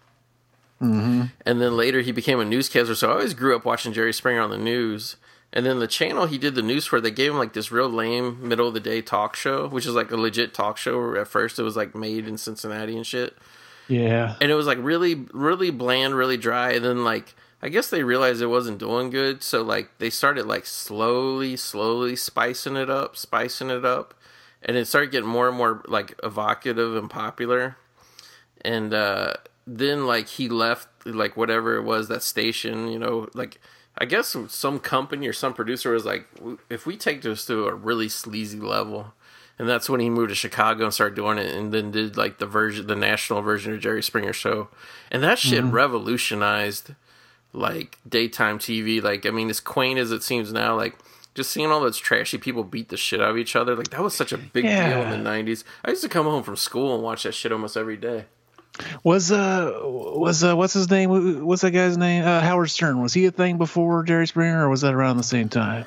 Mm-hmm. 0.80 1.24
And 1.44 1.60
then 1.60 1.76
later 1.76 2.00
he 2.00 2.10
became 2.10 2.40
a 2.40 2.44
newscaster. 2.46 2.94
So 2.94 3.10
I 3.10 3.16
always 3.16 3.34
grew 3.34 3.54
up 3.54 3.66
watching 3.66 3.92
Jerry 3.92 4.14
Springer 4.14 4.40
on 4.40 4.48
the 4.48 4.56
news. 4.56 5.16
And 5.52 5.66
then 5.66 5.78
the 5.78 5.86
channel 5.86 6.24
he 6.24 6.38
did 6.38 6.54
the 6.54 6.62
news 6.62 6.86
for, 6.86 7.02
they 7.02 7.10
gave 7.10 7.32
him 7.32 7.38
like 7.38 7.52
this 7.52 7.70
real 7.70 7.90
lame 7.90 8.48
middle 8.48 8.68
of 8.68 8.72
the 8.72 8.80
day 8.80 9.02
talk 9.02 9.36
show, 9.36 9.68
which 9.68 9.84
is 9.84 9.92
like 9.92 10.10
a 10.10 10.16
legit 10.16 10.54
talk 10.54 10.78
show. 10.78 10.96
Where 10.98 11.18
at 11.18 11.28
first 11.28 11.58
it 11.58 11.64
was 11.64 11.76
like 11.76 11.94
made 11.94 12.26
in 12.26 12.38
Cincinnati 12.38 12.96
and 12.96 13.06
shit 13.06 13.36
Yeah, 13.88 14.36
and 14.40 14.50
it 14.50 14.54
was 14.54 14.66
like 14.66 14.78
really 14.80 15.26
really 15.32 15.70
bland 15.70 16.14
really 16.14 16.36
dry 16.36 16.72
and 16.72 16.84
then 16.84 17.04
like 17.04 17.34
I 17.64 17.70
guess 17.70 17.88
they 17.88 18.02
realized 18.02 18.42
it 18.42 18.48
wasn't 18.48 18.76
doing 18.76 19.08
good, 19.08 19.42
so 19.42 19.62
like 19.62 19.96
they 19.96 20.10
started 20.10 20.44
like 20.44 20.66
slowly, 20.66 21.56
slowly 21.56 22.14
spicing 22.14 22.76
it 22.76 22.90
up, 22.90 23.16
spicing 23.16 23.70
it 23.70 23.86
up, 23.86 24.12
and 24.60 24.76
it 24.76 24.86
started 24.86 25.10
getting 25.10 25.30
more 25.30 25.48
and 25.48 25.56
more 25.56 25.82
like 25.88 26.14
evocative 26.22 26.94
and 26.94 27.08
popular. 27.08 27.78
And 28.60 28.92
uh, 28.92 29.32
then 29.66 30.06
like 30.06 30.28
he 30.28 30.46
left 30.50 30.88
like 31.06 31.38
whatever 31.38 31.76
it 31.76 31.84
was 31.84 32.08
that 32.08 32.22
station, 32.22 32.88
you 32.88 32.98
know, 32.98 33.28
like 33.32 33.58
I 33.96 34.04
guess 34.04 34.36
some 34.48 34.78
company 34.78 35.26
or 35.26 35.32
some 35.32 35.54
producer 35.54 35.92
was 35.92 36.04
like, 36.04 36.28
if 36.68 36.84
we 36.84 36.98
take 36.98 37.22
this 37.22 37.46
to 37.46 37.66
a 37.66 37.74
really 37.74 38.10
sleazy 38.10 38.60
level, 38.60 39.14
and 39.58 39.68
that's 39.68 39.88
when 39.88 40.00
he 40.00 40.10
moved 40.10 40.30
to 40.30 40.34
Chicago 40.34 40.84
and 40.84 40.92
started 40.94 41.14
doing 41.14 41.38
it, 41.38 41.54
and 41.54 41.72
then 41.72 41.90
did 41.90 42.16
like 42.16 42.38
the 42.38 42.46
version, 42.46 42.86
the 42.86 42.96
national 42.96 43.40
version 43.42 43.72
of 43.72 43.80
Jerry 43.80 44.02
Springer 44.02 44.32
show, 44.32 44.68
and 45.10 45.22
that 45.22 45.38
shit 45.38 45.62
Mm-hmm. 45.64 45.70
revolutionized 45.74 46.94
like 47.52 47.98
daytime 48.08 48.58
TV. 48.58 49.02
Like, 49.02 49.26
I 49.26 49.30
mean, 49.30 49.50
as 49.50 49.60
quaint 49.60 49.98
as 49.98 50.10
it 50.12 50.22
seems 50.22 50.52
now, 50.52 50.76
like 50.76 50.96
just 51.34 51.50
seeing 51.50 51.70
all 51.70 51.80
those 51.80 51.98
trashy 51.98 52.38
people 52.38 52.64
beat 52.64 52.88
the 52.88 52.96
shit 52.96 53.20
out 53.20 53.30
of 53.30 53.38
each 53.38 53.56
other, 53.56 53.74
like 53.76 53.90
that 53.90 54.02
was 54.02 54.14
such 54.14 54.32
a 54.32 54.38
big 54.38 54.64
deal 54.64 55.02
in 55.02 55.10
the 55.22 55.28
'90s. 55.30 55.64
I 55.84 55.90
used 55.90 56.02
to 56.02 56.08
come 56.08 56.26
home 56.26 56.42
from 56.42 56.56
school 56.56 56.94
and 56.94 57.02
watch 57.02 57.22
that 57.24 57.32
shit 57.34 57.52
almost 57.52 57.76
every 57.76 57.96
day. 57.96 58.24
Was 59.04 59.30
uh 59.30 59.78
was 59.84 60.42
uh 60.42 60.56
what's 60.56 60.72
his 60.74 60.90
name? 60.90 61.44
What's 61.46 61.62
that 61.62 61.70
guy's 61.70 61.96
name? 61.96 62.24
Uh, 62.24 62.40
Howard 62.40 62.70
Stern. 62.70 63.00
Was 63.00 63.12
he 63.14 63.24
a 63.26 63.30
thing 63.30 63.56
before 63.56 64.02
Jerry 64.02 64.26
Springer, 64.26 64.66
or 64.66 64.68
was 64.68 64.80
that 64.80 64.94
around 64.94 65.16
the 65.16 65.22
same 65.22 65.48
time? 65.48 65.86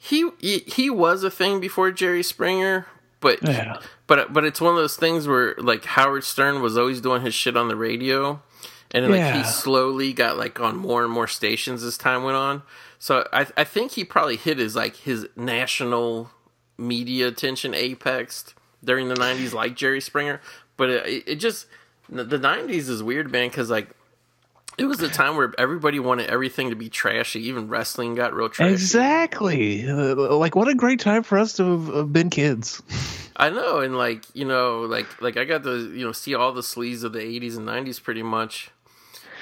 He, 0.00 0.30
he 0.40 0.88
was 0.88 1.24
a 1.24 1.30
thing 1.32 1.58
before 1.58 1.90
Jerry 1.90 2.22
Springer, 2.22 2.86
but 3.20 3.42
Yeah. 3.42 3.78
but 4.06 4.32
but 4.32 4.44
it's 4.44 4.60
one 4.60 4.72
of 4.74 4.76
those 4.78 4.96
things 4.96 5.26
where 5.26 5.54
like 5.58 5.84
Howard 5.84 6.24
Stern 6.24 6.62
was 6.62 6.76
always 6.78 7.00
doing 7.00 7.22
his 7.22 7.34
shit 7.34 7.56
on 7.56 7.68
the 7.68 7.76
radio, 7.76 8.40
and 8.92 9.08
like 9.08 9.18
Yeah. 9.18 9.38
he 9.38 9.44
slowly 9.44 10.12
got 10.12 10.36
like 10.38 10.60
on 10.60 10.76
more 10.76 11.02
and 11.04 11.12
more 11.12 11.26
stations 11.26 11.82
as 11.82 11.98
time 11.98 12.22
went 12.22 12.36
on. 12.36 12.62
So 12.98 13.26
I 13.32 13.46
I 13.56 13.64
think 13.64 13.92
he 13.92 14.04
probably 14.04 14.36
hit 14.36 14.58
his 14.58 14.74
like 14.76 14.96
his 14.96 15.26
national 15.36 16.30
media 16.76 17.28
attention 17.28 17.74
apex 17.74 18.54
during 18.84 19.08
the 19.08 19.14
'90s, 19.16 19.52
like 19.52 19.74
Jerry 19.76 20.00
Springer. 20.00 20.40
But 20.76 20.90
it, 20.90 21.24
it 21.26 21.34
just 21.36 21.66
the 22.08 22.24
'90s 22.38 22.88
is 22.88 23.02
weird, 23.02 23.30
man, 23.32 23.48
because 23.48 23.70
like. 23.70 23.90
It 24.78 24.84
was 24.84 25.00
a 25.02 25.08
time 25.08 25.36
where 25.36 25.52
everybody 25.58 25.98
wanted 25.98 26.30
everything 26.30 26.70
to 26.70 26.76
be 26.76 26.88
trashy. 26.88 27.48
Even 27.48 27.68
wrestling 27.68 28.14
got 28.14 28.32
real 28.32 28.48
trashy. 28.48 28.72
Exactly. 28.74 29.88
Uh, 29.88 30.14
like 30.36 30.54
what 30.54 30.68
a 30.68 30.74
great 30.74 31.00
time 31.00 31.24
for 31.24 31.36
us 31.36 31.54
to 31.54 31.64
have, 31.64 31.94
have 31.94 32.12
been 32.12 32.30
kids. 32.30 32.80
I 33.36 33.50
know, 33.50 33.80
and 33.80 33.96
like 33.96 34.24
you 34.34 34.44
know, 34.44 34.82
like 34.82 35.20
like 35.20 35.36
I 35.36 35.44
got 35.44 35.64
to 35.64 35.92
you 35.92 36.06
know 36.06 36.12
see 36.12 36.34
all 36.34 36.52
the 36.52 36.60
sleaze 36.60 37.02
of 37.02 37.12
the 37.12 37.20
'80s 37.20 37.56
and 37.56 37.66
'90s 37.66 38.02
pretty 38.02 38.22
much. 38.22 38.70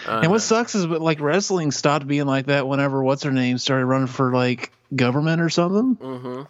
and 0.06 0.30
what 0.30 0.40
sucks 0.40 0.74
is, 0.74 0.86
but 0.86 1.00
like 1.02 1.20
wrestling 1.20 1.70
stopped 1.70 2.06
being 2.06 2.26
like 2.26 2.46
that 2.46 2.66
whenever 2.66 3.02
what's 3.02 3.22
her 3.22 3.32
name 3.32 3.58
started 3.58 3.86
running 3.86 4.06
for 4.06 4.32
like 4.32 4.72
government 4.94 5.40
or 5.42 5.50
something. 5.50 5.94
hmm 5.94 6.42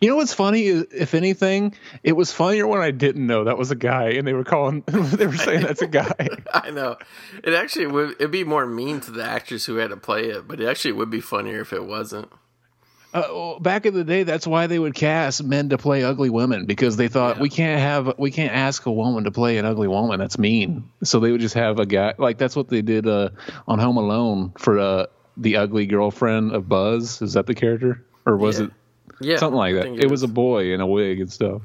You 0.00 0.08
know 0.10 0.16
what's 0.16 0.34
funny? 0.34 0.66
If 0.66 1.14
anything, 1.14 1.74
It 2.02 2.12
was 2.12 2.32
funnier 2.32 2.66
when 2.66 2.80
I 2.80 2.90
didn't 2.90 3.26
know 3.26 3.44
that 3.44 3.58
was 3.58 3.70
a 3.70 3.76
guy, 3.76 4.10
and 4.10 4.26
they 4.26 4.32
were 4.32 4.44
calling, 4.44 4.82
they 4.86 5.26
were 5.26 5.36
saying 5.36 5.62
that's 5.62 5.82
a 5.82 5.86
guy. 5.88 6.28
I 6.54 6.70
know. 6.70 6.96
It 7.42 7.54
actually 7.54 7.86
would. 7.88 8.10
It'd 8.12 8.30
be 8.30 8.44
more 8.44 8.66
mean 8.66 9.00
to 9.00 9.10
the 9.10 9.24
actors 9.24 9.66
who 9.66 9.76
had 9.76 9.90
to 9.90 9.96
play 9.96 10.26
it, 10.26 10.46
but 10.46 10.60
it 10.60 10.66
actually 10.68 10.92
would 10.92 11.10
be 11.10 11.20
funnier 11.20 11.60
if 11.60 11.72
it 11.72 11.84
wasn't. 11.84 12.28
uh, 13.14 13.24
well, 13.30 13.58
back 13.60 13.84
in 13.84 13.92
the 13.92 14.04
day, 14.04 14.22
that's 14.22 14.46
why 14.46 14.66
they 14.68 14.78
would 14.78 14.94
cast 14.94 15.44
men 15.44 15.68
to 15.68 15.76
play 15.78 16.02
ugly 16.02 16.30
women 16.30 16.64
because 16.64 16.96
they 16.96 17.08
thought 17.08 17.36
Yeah. 17.36 17.42
we 17.42 17.48
can't 17.50 17.80
have 17.80 18.14
we 18.18 18.30
can't 18.30 18.52
ask 18.54 18.86
a 18.86 18.92
woman 18.92 19.24
to 19.24 19.30
play 19.30 19.58
an 19.58 19.66
ugly 19.66 19.88
woman. 19.88 20.18
That's 20.18 20.38
mean. 20.38 20.88
So 21.04 21.20
they 21.20 21.30
would 21.30 21.40
just 21.42 21.54
have 21.54 21.78
a 21.78 21.84
guy 21.86 22.14
like 22.18 22.38
that's 22.38 22.56
what 22.56 22.68
they 22.68 22.80
did 22.82 23.06
uh, 23.06 23.28
on 23.68 23.78
Home 23.78 23.98
Alone 23.98 24.52
for 24.58 24.78
uh, 24.78 25.06
the 25.36 25.56
ugly 25.58 25.84
girlfriend 25.86 26.52
of 26.52 26.68
Buzz. 26.68 27.20
Is 27.20 27.34
that 27.34 27.46
the 27.46 27.54
character, 27.54 28.02
or 28.24 28.36
was 28.38 28.58
Yeah. 28.60 28.66
it 28.66 28.72
Yeah, 29.22 29.36
something 29.36 29.58
like 29.58 29.74
that? 29.74 29.82
think 29.84 30.02
It, 30.02 30.10
was 30.10 30.22
a 30.22 30.28
boy 30.28 30.72
in 30.72 30.80
a 30.80 30.86
wig 30.86 31.20
and 31.20 31.32
stuff. 31.32 31.62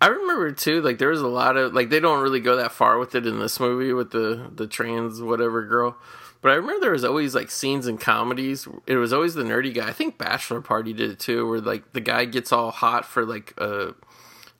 I 0.00 0.06
remember 0.06 0.52
too. 0.52 0.80
Like 0.80 0.98
there 0.98 1.10
was 1.10 1.20
a 1.20 1.28
lot 1.28 1.56
of 1.56 1.74
like 1.74 1.90
they 1.90 2.00
don't 2.00 2.22
really 2.22 2.40
go 2.40 2.56
that 2.56 2.72
far 2.72 2.98
with 2.98 3.14
it 3.14 3.26
in 3.26 3.38
this 3.38 3.60
movie 3.60 3.92
with 3.92 4.10
the 4.10 4.50
the 4.54 4.66
trans 4.66 5.20
whatever 5.20 5.64
girl. 5.64 5.96
But 6.42 6.52
I 6.52 6.54
remember 6.54 6.80
there 6.80 6.92
was 6.92 7.04
always 7.04 7.34
like 7.34 7.50
scenes 7.50 7.86
in 7.86 7.98
comedies. 7.98 8.66
It 8.86 8.96
was 8.96 9.12
always 9.12 9.34
the 9.34 9.42
nerdy 9.42 9.74
guy. 9.74 9.88
I 9.88 9.92
think 9.92 10.16
Bachelor 10.16 10.62
Party 10.62 10.94
did 10.94 11.10
it 11.10 11.18
too, 11.18 11.46
where 11.46 11.60
like 11.60 11.92
the 11.92 12.00
guy 12.00 12.24
gets 12.24 12.50
all 12.50 12.70
hot 12.70 13.04
for 13.04 13.26
like 13.26 13.52
uh 13.58 13.92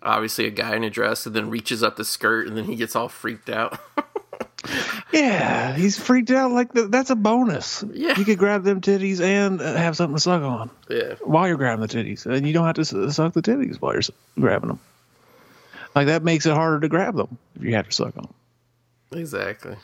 obviously 0.02 0.46
a 0.46 0.50
guy 0.50 0.76
in 0.76 0.84
a 0.84 0.90
dress, 0.90 1.26
and 1.26 1.34
then 1.34 1.50
reaches 1.50 1.82
up 1.82 1.96
the 1.96 2.04
skirt, 2.04 2.46
and 2.46 2.56
then 2.56 2.64
he 2.64 2.76
gets 2.76 2.94
all 2.94 3.08
freaked 3.08 3.50
out. 3.50 3.78
Yeah, 5.12 5.74
he's 5.74 5.98
freaked 5.98 6.30
out. 6.30 6.52
Like 6.52 6.72
th- 6.74 6.90
that's 6.90 7.10
a 7.10 7.16
bonus. 7.16 7.82
Yeah. 7.92 8.16
you 8.18 8.24
could 8.24 8.38
grab 8.38 8.62
them 8.62 8.80
titties 8.80 9.20
and 9.20 9.60
have 9.60 9.96
something 9.96 10.16
to 10.16 10.20
suck 10.20 10.42
on 10.42 10.70
yeah, 10.88 11.14
while 11.22 11.48
you're 11.48 11.56
grabbing 11.56 11.80
the 11.80 11.88
titties, 11.88 12.26
and 12.26 12.46
you 12.46 12.52
don't 12.52 12.66
have 12.66 12.76
to 12.76 12.84
suck 12.84 13.32
the 13.32 13.42
titties 13.42 13.76
while 13.80 13.94
you're 13.94 14.02
grabbing 14.38 14.68
them. 14.68 14.80
Like 15.94 16.06
that 16.06 16.22
makes 16.22 16.46
it 16.46 16.52
harder 16.54 16.80
to 16.80 16.88
grab 16.88 17.16
them 17.16 17.38
if 17.56 17.62
you 17.62 17.74
have 17.74 17.86
to 17.88 17.92
suck 17.92 18.16
on. 18.16 18.28
'em. 19.12 19.18
exactly. 19.18 19.76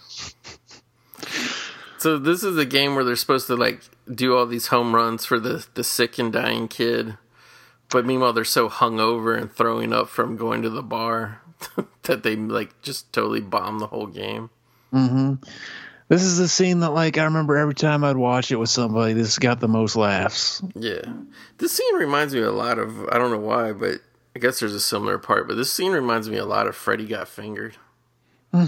So 1.99 2.19
this 2.19 2.45
is 2.45 2.57
a 2.59 2.67
game 2.67 2.95
where 2.95 3.03
they're 3.05 3.17
supposed 3.17 3.47
to 3.49 3.57
like 3.57 3.81
do 4.13 4.37
all 4.37 4.47
these 4.47 4.69
home 4.69 4.95
runs 4.95 5.25
for 5.25 5.41
the 5.41 5.67
the 5.75 5.83
sick 5.83 6.19
and 6.19 6.33
dying 6.33 6.69
kid, 6.69 7.17
but 7.91 8.07
meanwhile 8.07 8.33
they're 8.33 8.45
so 8.45 8.69
hungover 8.69 9.37
and 9.37 9.51
throwing 9.51 9.93
up 9.93 10.09
from 10.09 10.37
going 10.37 10.63
to 10.63 10.71
the 10.71 10.83
bar 10.83 11.41
that 12.03 12.23
they 12.23 12.37
like 12.37 12.81
just 12.83 13.13
totally 13.13 13.41
bomb 13.41 13.79
the 13.81 13.89
whole 13.89 14.07
game. 14.07 14.51
Mm-hmm. 14.93 15.35
This 16.09 16.23
is 16.23 16.39
the 16.39 16.47
scene 16.47 16.81
that, 16.81 16.91
like, 16.91 17.19
I 17.19 17.25
remember 17.25 17.57
every 17.57 17.75
time 17.75 18.05
I'd 18.05 18.17
watch 18.17 18.53
it 18.53 18.57
with 18.57 18.71
somebody, 18.71 19.13
this 19.13 19.41
got 19.41 19.59
the 19.59 19.67
most 19.67 19.97
laughs. 19.97 20.63
Yeah, 20.75 21.03
this 21.59 21.73
scene 21.73 21.97
reminds 21.97 22.33
me 22.33 22.43
a 22.43 22.53
lot 22.53 22.79
of 22.79 23.09
I 23.09 23.19
don't 23.19 23.33
know 23.33 23.41
why, 23.41 23.73
but 23.73 24.01
I 24.37 24.39
guess 24.39 24.61
there's 24.61 24.75
a 24.75 24.81
similar 24.81 25.19
part. 25.19 25.49
But 25.49 25.57
this 25.57 25.73
scene 25.73 25.93
reminds 25.93 26.29
me 26.29 26.37
a 26.37 26.45
lot 26.45 26.69
of 26.69 26.77
Freddy 26.77 27.07
Got 27.07 27.27
Fingered. 27.27 27.77
Where 28.51 28.65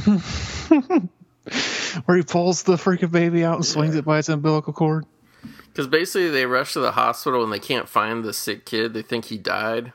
he 2.16 2.22
pulls 2.22 2.64
the 2.64 2.74
freaking 2.74 3.12
baby 3.12 3.44
out 3.44 3.56
and 3.56 3.64
swings 3.64 3.94
it 3.94 4.04
by 4.04 4.18
its 4.18 4.28
umbilical 4.28 4.72
cord. 4.72 5.06
Because 5.68 5.86
basically, 5.86 6.30
they 6.30 6.44
rush 6.44 6.72
to 6.72 6.80
the 6.80 6.92
hospital 6.92 7.44
and 7.44 7.52
they 7.52 7.60
can't 7.60 7.88
find 7.88 8.24
the 8.24 8.32
sick 8.32 8.66
kid. 8.66 8.94
They 8.94 9.02
think 9.02 9.26
he 9.26 9.38
died, 9.38 9.92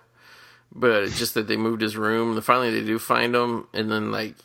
but 0.72 1.04
it's 1.04 1.20
just 1.20 1.34
that 1.34 1.48
they 1.48 1.58
moved 1.58 1.82
his 1.82 1.98
room. 1.98 2.36
And 2.36 2.46
finally, 2.46 2.72
they 2.72 2.86
do 2.86 3.00
find 3.00 3.36
him, 3.36 3.68
and 3.74 3.92
then 3.92 4.12
like 4.12 4.36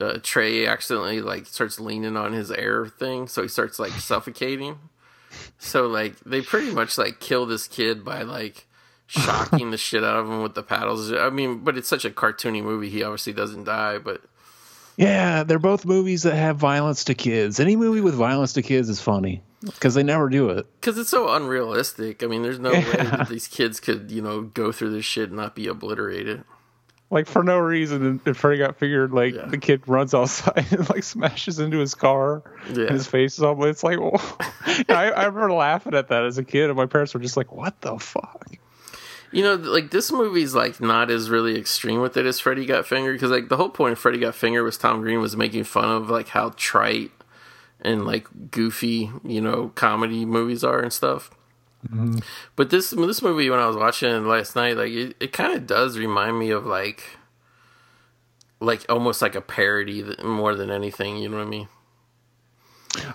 uh, 0.00 0.18
Trey 0.22 0.66
accidentally 0.66 1.20
like 1.20 1.46
starts 1.46 1.80
leaning 1.80 2.16
on 2.16 2.32
his 2.32 2.50
air 2.50 2.86
thing, 2.86 3.28
so 3.28 3.42
he 3.42 3.48
starts 3.48 3.78
like 3.78 3.92
suffocating. 3.98 4.78
So 5.58 5.86
like 5.86 6.18
they 6.20 6.42
pretty 6.42 6.72
much 6.72 6.96
like 6.98 7.20
kill 7.20 7.46
this 7.46 7.66
kid 7.68 8.04
by 8.04 8.22
like 8.22 8.66
shocking 9.06 9.70
the 9.70 9.76
shit 9.86 10.02
out 10.04 10.16
of 10.16 10.26
him 10.26 10.42
with 10.42 10.54
the 10.54 10.62
paddles. 10.62 11.12
I 11.12 11.30
mean, 11.30 11.58
but 11.58 11.76
it's 11.76 11.88
such 11.88 12.04
a 12.04 12.10
cartoony 12.10 12.62
movie. 12.62 12.88
He 12.90 13.02
obviously 13.02 13.32
doesn't 13.32 13.64
die, 13.64 13.98
but 13.98 14.22
Yeah, 14.96 15.42
they're 15.44 15.58
both 15.58 15.84
movies 15.84 16.22
that 16.22 16.34
have 16.36 16.56
violence 16.56 17.04
to 17.04 17.14
kids. 17.14 17.60
Any 17.60 17.76
movie 17.76 18.00
with 18.00 18.14
violence 18.14 18.54
to 18.54 18.62
kids 18.62 18.88
is 18.88 19.00
funny 19.00 19.42
because 19.62 19.94
they 19.94 20.02
never 20.02 20.28
do 20.28 20.50
it. 20.50 20.66
because 20.80 20.96
it's 20.98 21.10
so 21.10 21.28
unrealistic. 21.34 22.22
I 22.22 22.26
mean, 22.26 22.42
there's 22.42 22.58
no 22.58 22.70
way 22.72 22.82
that 22.82 23.28
these 23.28 23.46
kids 23.48 23.78
could 23.80 24.10
you 24.10 24.22
know 24.22 24.42
go 24.42 24.72
through 24.72 24.90
this 24.90 25.04
shit 25.04 25.28
and 25.28 25.36
not 25.36 25.54
be 25.54 25.66
obliterated. 25.68 26.44
Like 27.08 27.26
for 27.28 27.44
no 27.44 27.58
reason, 27.58 28.20
and- 28.26 28.36
Freddy 28.36 28.58
got 28.58 28.76
figured. 28.76 29.12
Like 29.12 29.34
Yeah. 29.34 29.46
the 29.46 29.58
kid 29.58 29.86
runs 29.86 30.12
outside 30.12 30.66
and 30.72 30.88
like 30.90 31.04
smashes 31.04 31.58
into 31.60 31.78
his 31.78 31.94
car, 31.94 32.42
Yeah. 32.72 32.82
and 32.84 32.90
his 32.90 33.06
face 33.06 33.34
is 33.38 33.42
all. 33.44 33.62
It's 33.64 33.84
like. 33.84 33.98
I, 34.88 35.10
I 35.10 35.24
remember 35.26 35.52
laughing 35.52 35.94
at 35.94 36.08
that 36.08 36.24
as 36.24 36.38
a 36.38 36.44
kid, 36.44 36.68
and 36.68 36.76
my 36.76 36.86
parents 36.86 37.14
were 37.14 37.20
just 37.20 37.36
like, 37.36 37.52
"What 37.52 37.80
the 37.80 37.96
fuck?" 37.98 38.46
You 39.32 39.42
know, 39.42 39.54
like 39.54 39.90
this 39.90 40.10
movie's 40.10 40.54
like 40.54 40.80
not 40.80 41.10
as 41.10 41.30
really 41.30 41.56
extreme 41.58 42.00
with 42.00 42.16
it 42.16 42.26
as 42.26 42.40
Freddy 42.40 42.64
Got 42.66 42.86
Fingered 42.86 43.14
because 43.16 43.30
like 43.30 43.48
the 43.48 43.56
whole 43.56 43.68
point 43.70 43.92
of 43.92 43.98
Freddy 43.98 44.18
Got 44.18 44.34
Fingered 44.34 44.64
was 44.64 44.76
Tom 44.78 45.00
Green 45.00 45.20
was 45.20 45.36
making 45.36 45.64
fun 45.64 45.88
of 45.88 46.08
like 46.10 46.28
how 46.28 46.52
trite 46.56 47.10
and 47.80 48.04
like 48.06 48.26
goofy 48.50 49.10
you 49.24 49.40
know 49.40 49.70
comedy 49.74 50.24
movies 50.24 50.64
are 50.64 50.80
and 50.80 50.92
stuff. 50.92 51.30
Mm-hmm. 51.90 52.18
But 52.56 52.70
this 52.70 52.90
this 52.90 53.22
movie 53.22 53.50
when 53.50 53.60
I 53.60 53.66
was 53.66 53.76
watching 53.76 54.26
last 54.26 54.56
night, 54.56 54.76
like 54.76 54.90
it, 54.90 55.16
it 55.20 55.32
kind 55.32 55.54
of 55.54 55.66
does 55.66 55.98
remind 55.98 56.38
me 56.38 56.50
of 56.50 56.66
like 56.66 57.18
like 58.60 58.84
almost 58.88 59.22
like 59.22 59.34
a 59.34 59.40
parody 59.40 60.04
more 60.24 60.54
than 60.54 60.70
anything. 60.70 61.16
You 61.18 61.28
know 61.28 61.38
what 61.38 61.46
I 61.46 61.50
mean? 61.50 61.68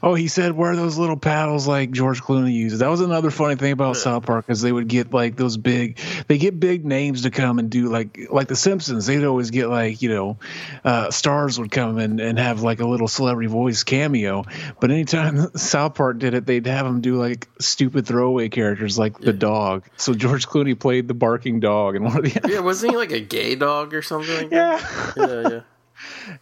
Oh, 0.04 0.14
he 0.14 0.28
said 0.28 0.54
wear 0.54 0.76
those 0.76 0.98
little 0.98 1.18
paddles 1.18 1.68
like 1.68 1.92
George 1.92 2.22
Clooney 2.22 2.54
uses. 2.54 2.80
That 2.80 2.90
was 2.90 3.02
another 3.02 3.32
funny 3.32 3.56
thing 3.56 3.72
about 3.72 3.98
South 3.98 4.26
Park 4.26 4.46
because 4.46 4.62
they 4.62 4.72
would 4.72 4.88
get 4.88 5.14
like 5.14 5.36
those 5.36 5.58
big, 5.58 6.00
they 6.28 6.38
get 6.38 6.60
big 6.60 6.86
names 6.86 7.24
to 7.24 7.32
come 7.32 7.60
and 7.60 7.70
do 7.70 7.90
like 7.90 8.28
like 8.30 8.48
the 8.48 8.56
Simpsons. 8.56 9.06
They'd 9.06 9.24
always 9.24 9.52
get 9.52 9.68
like 9.68 10.02
you 10.02 10.10
know, 10.10 10.38
uh, 10.84 11.12
stars 11.12 11.60
would 11.60 11.72
come 11.72 11.98
and 11.98 12.20
and 12.20 12.38
have 12.40 12.62
like 12.62 12.80
a 12.80 12.88
little 12.88 13.08
celebrity 13.08 13.48
voice 13.50 13.84
cameo. 13.84 14.46
But 14.80 14.92
anytime 14.92 15.52
South 15.56 15.96
Park 15.96 16.20
did 16.20 16.34
it, 16.34 16.46
they'd 16.46 16.66
have 16.68 16.86
them 16.86 17.02
do 17.02 17.16
like 17.16 17.48
stupid 17.60 18.06
throwaway 18.06 18.50
characters 18.50 18.98
like 18.98 19.20
the 19.20 19.34
dog. 19.34 19.88
So 19.98 20.14
George 20.14 20.48
Clooney 20.48 20.78
played 20.78 21.08
the 21.08 21.14
barking 21.14 21.60
dog 21.60 21.96
in 21.96 22.04
one 22.04 22.18
of 22.18 22.24
the. 22.24 22.50
Yeah, 22.50 22.60
wasn't 22.62 22.92
he 22.92 22.98
like 22.98 23.12
a 23.12 23.20
gay 23.20 23.56
dog 23.56 23.94
or 23.94 24.02
something? 24.02 24.36
Like 24.36 24.52
yeah. 24.52 25.14
yeah, 25.18 25.50
yeah. 25.50 25.62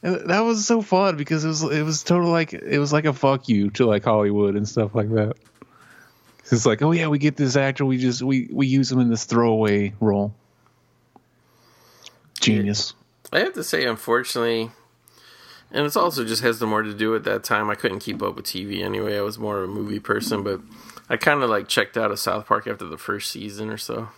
And 0.04 0.30
that 0.30 0.42
was 0.42 0.66
so 0.66 0.82
fun 0.82 1.18
because 1.18 1.46
it 1.46 1.48
was 1.48 1.64
it 1.64 1.84
was 1.84 2.04
total 2.04 2.30
like 2.30 2.54
it 2.54 2.80
was 2.80 2.94
like 2.94 3.06
a 3.06 3.14
fuck 3.14 3.50
you 3.50 3.70
to 3.72 3.86
like 3.86 4.04
Hollywood 4.04 4.56
and 4.56 4.68
stuff 4.68 4.96
like 4.96 5.10
that. 5.12 5.34
It's 6.52 6.66
like, 6.66 6.82
oh 6.82 6.92
yeah, 6.92 7.08
we 7.08 7.20
get 7.20 7.36
this 7.36 7.56
actor, 7.56 7.86
we 7.86 7.98
just 7.98 8.22
we 8.22 8.50
we 8.52 8.68
use 8.68 8.92
him 8.92 9.00
in 9.00 9.10
this 9.10 9.26
throwaway 9.26 9.94
role. 10.00 10.34
Genius. 12.40 12.94
I 13.32 13.40
have 13.40 13.54
to 13.54 13.64
say, 13.64 13.86
unfortunately, 13.86 14.72
and 15.72 15.86
it's 15.86 15.96
also 15.96 16.26
just 16.26 16.42
has 16.42 16.58
the 16.60 16.66
more 16.66 16.82
to 16.82 16.94
do 16.94 17.12
with 17.12 17.26
that 17.26 17.44
time. 17.44 17.70
I 17.70 17.76
couldn't 17.76 18.00
keep 18.00 18.24
up 18.24 18.36
with 18.36 18.46
TV 18.46 18.84
anyway. 18.84 19.18
I 19.18 19.22
was 19.22 19.38
more 19.38 19.60
of 19.60 19.70
a 19.70 19.74
movie 19.74 20.00
person, 20.00 20.44
but 20.44 20.62
I 21.10 21.18
kind 21.18 21.44
of 21.44 21.50
like 21.50 21.68
checked 21.68 21.98
out 21.98 22.12
of 22.12 22.20
South 22.20 22.48
Park 22.48 22.66
after 22.66 22.86
the 22.86 22.98
first 22.98 23.30
season 23.30 23.70
or 23.70 23.78
so. 23.78 24.10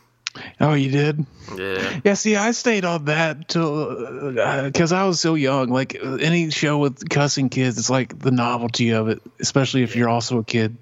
Oh, 0.59 0.73
you 0.73 0.89
did? 0.89 1.25
Yeah. 1.57 1.99
Yeah, 2.03 2.13
see, 2.13 2.35
I 2.35 2.51
stayed 2.51 2.85
on 2.85 3.05
that 3.05 3.49
till 3.49 4.31
because 4.63 4.91
I 4.93 5.05
was 5.05 5.19
so 5.19 5.35
young. 5.35 5.69
Like 5.69 5.97
any 6.01 6.49
show 6.51 6.77
with 6.77 7.09
cussing 7.09 7.49
kids, 7.49 7.77
it's 7.77 7.89
like 7.89 8.17
the 8.17 8.31
novelty 8.31 8.91
of 8.91 9.09
it, 9.09 9.21
especially 9.39 9.83
if 9.83 9.95
you're 9.95 10.09
also 10.09 10.39
a 10.39 10.43
kid. 10.43 10.77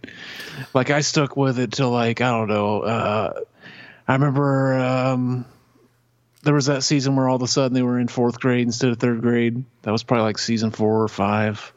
Like 0.73 0.91
I 0.91 1.01
stuck 1.01 1.35
with 1.35 1.57
it 1.59 1.71
till 1.71 1.89
like 1.89 2.21
I 2.21 2.29
don't 2.29 2.47
know. 2.47 2.81
Uh, 2.81 3.41
I 4.07 4.13
remember 4.13 4.73
um, 4.75 5.45
there 6.43 6.53
was 6.53 6.67
that 6.67 6.83
season 6.83 7.15
where 7.15 7.27
all 7.27 7.35
of 7.35 7.41
a 7.41 7.47
sudden 7.47 7.73
they 7.73 7.81
were 7.81 7.99
in 7.99 8.07
fourth 8.07 8.39
grade 8.39 8.65
instead 8.65 8.91
of 8.91 8.99
third 8.99 9.21
grade. 9.21 9.63
That 9.81 9.91
was 9.91 10.03
probably 10.03 10.23
like 10.23 10.37
season 10.37 10.71
four 10.71 11.03
or 11.03 11.07
5 11.07 11.73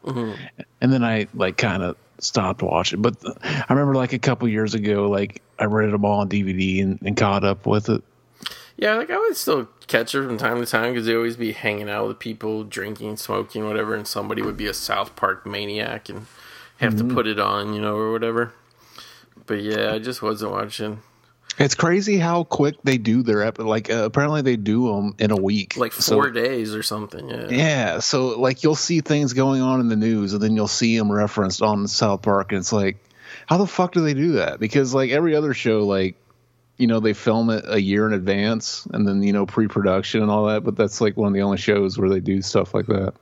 and 0.81 0.93
then 0.93 1.05
I 1.05 1.29
like 1.35 1.57
kind 1.57 1.83
of 1.83 1.97
stopped 2.23 2.63
watching. 2.63 3.03
But 3.03 3.17
I 3.45 3.67
remember 3.69 3.95
like 3.95 4.13
a 4.13 4.19
couple 4.19 4.49
years 4.49 4.75
ago, 4.75 5.09
like 5.09 5.43
I 5.59 5.65
rented 5.65 5.95
them 5.95 6.05
all 6.05 6.21
on 6.21 6.29
DVD 6.29 6.83
and, 6.83 7.01
and 7.03 7.17
caught 7.17 7.45
up 7.45 7.67
with 7.67 7.89
it. 7.89 8.03
Yeah, 8.77 8.95
like 8.95 9.11
I 9.11 9.19
would 9.19 9.37
still 9.37 9.69
catch 9.87 10.13
her 10.13 10.27
from 10.27 10.39
time 10.39 10.59
to 10.59 10.67
time 10.67 10.93
because 10.93 11.07
they 11.07 11.15
always 11.15 11.37
be 11.37 11.53
hanging 11.53 11.91
out 11.91 12.09
with 12.09 12.19
people, 12.19 12.65
drinking, 12.65 13.17
smoking, 13.19 13.67
whatever, 13.67 13.95
and 13.95 14.07
somebody 14.07 14.43
would 14.43 14.57
be 14.57 14.67
a 14.67 14.75
South 14.75 15.15
Park 15.15 15.47
maniac 15.47 16.09
and 16.09 16.27
have 16.79 16.97
to 16.97 17.05
mm-hmm. 17.05 17.15
put 17.15 17.27
it 17.27 17.39
on, 17.39 17.75
you 17.75 17.81
know, 17.81 17.97
or 17.97 18.11
whatever. 18.11 18.53
But 19.47 19.63
yeah, 19.63 19.93
I 19.93 19.99
just 19.99 20.23
wasn't 20.23 20.53
watching. 20.53 21.03
It's 21.59 21.75
crazy 21.75 22.17
how 22.19 22.45
quick 22.45 22.77
they 22.83 22.97
do 22.99 23.23
their 23.23 23.43
ep- 23.43 23.59
like 23.59 23.91
uh, 23.91 24.05
apparently 24.05 24.43
they 24.43 24.57
do 24.57 24.87
them 24.87 25.15
in 25.19 25.31
a 25.31 25.37
week. 25.37 25.77
Like 25.77 25.93
So- 25.93 26.15
four 26.17 26.31
days 26.31 26.75
or 26.75 26.83
something. 26.83 27.29
Yeah. 27.29 27.49
Yeah, 27.51 27.99
so 27.99 28.41
like 28.41 28.63
you'll 28.63 28.75
see 28.75 29.01
things 29.01 29.33
going 29.35 29.61
on 29.61 29.81
in 29.81 29.89
the 29.89 29.97
news, 29.97 30.33
and 30.33 30.43
then 30.43 30.57
you'll 30.57 30.69
see 30.69 30.97
them 30.97 31.13
referenced 31.13 31.61
on 31.63 31.87
South 31.89 32.23
Park, 32.23 32.53
and 32.53 32.59
it's 32.61 32.73
like, 32.73 32.97
how 33.47 33.59
the 33.59 33.67
fuck 33.67 33.93
do 33.93 34.01
they 34.03 34.15
do 34.15 34.33
that? 34.33 34.61
Because 34.61 34.95
like 34.95 35.11
every 35.11 35.37
other 35.37 35.53
show, 35.55 35.81
like 35.87 36.17
you 36.79 36.87
know 36.87 37.01
they 37.01 37.13
film 37.13 37.51
it 37.51 37.65
a 37.69 37.81
year 37.81 38.07
in 38.07 38.13
advance, 38.15 38.87
and 38.93 39.07
then 39.07 39.23
you 39.23 39.33
know 39.33 39.45
pre-production 39.47 40.23
and 40.23 40.31
all 40.31 40.47
that. 40.47 40.65
But 40.65 40.77
that's 40.77 41.01
like 41.01 41.17
one 41.17 41.29
of 41.29 41.35
the 41.35 41.43
only 41.43 41.59
shows 41.59 41.99
where 41.99 42.09
they 42.09 42.21
do 42.21 42.41
stuff 42.41 42.73
like 42.75 42.87
that. 42.87 43.13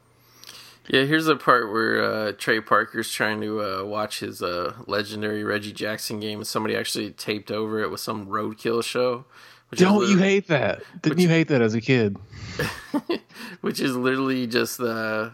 Yeah, 0.88 1.04
here's 1.04 1.26
the 1.26 1.36
part 1.36 1.70
where 1.70 2.02
uh, 2.02 2.32
Trey 2.32 2.60
Parker's 2.60 3.12
trying 3.12 3.40
to 3.42 3.60
uh, 3.62 3.84
watch 3.84 4.20
his 4.20 4.42
uh, 4.42 4.74
legendary 4.86 5.44
Reggie 5.44 5.72
Jackson 5.72 6.18
game, 6.18 6.38
and 6.38 6.46
somebody 6.46 6.74
actually 6.74 7.10
taped 7.12 7.50
over 7.50 7.80
it 7.80 7.90
with 7.90 8.00
some 8.00 8.26
roadkill 8.26 8.82
show. 8.82 9.24
Which 9.68 9.78
Don't 9.80 10.08
you 10.08 10.18
hate 10.18 10.48
that? 10.48 10.82
Didn't 11.00 11.20
you 11.20 11.28
hate 11.28 11.46
that 11.48 11.62
as 11.62 11.74
a 11.74 11.80
kid? 11.80 12.16
Which 13.60 13.78
is 13.78 13.94
literally 13.96 14.48
just 14.48 14.80
uh, 14.80 15.30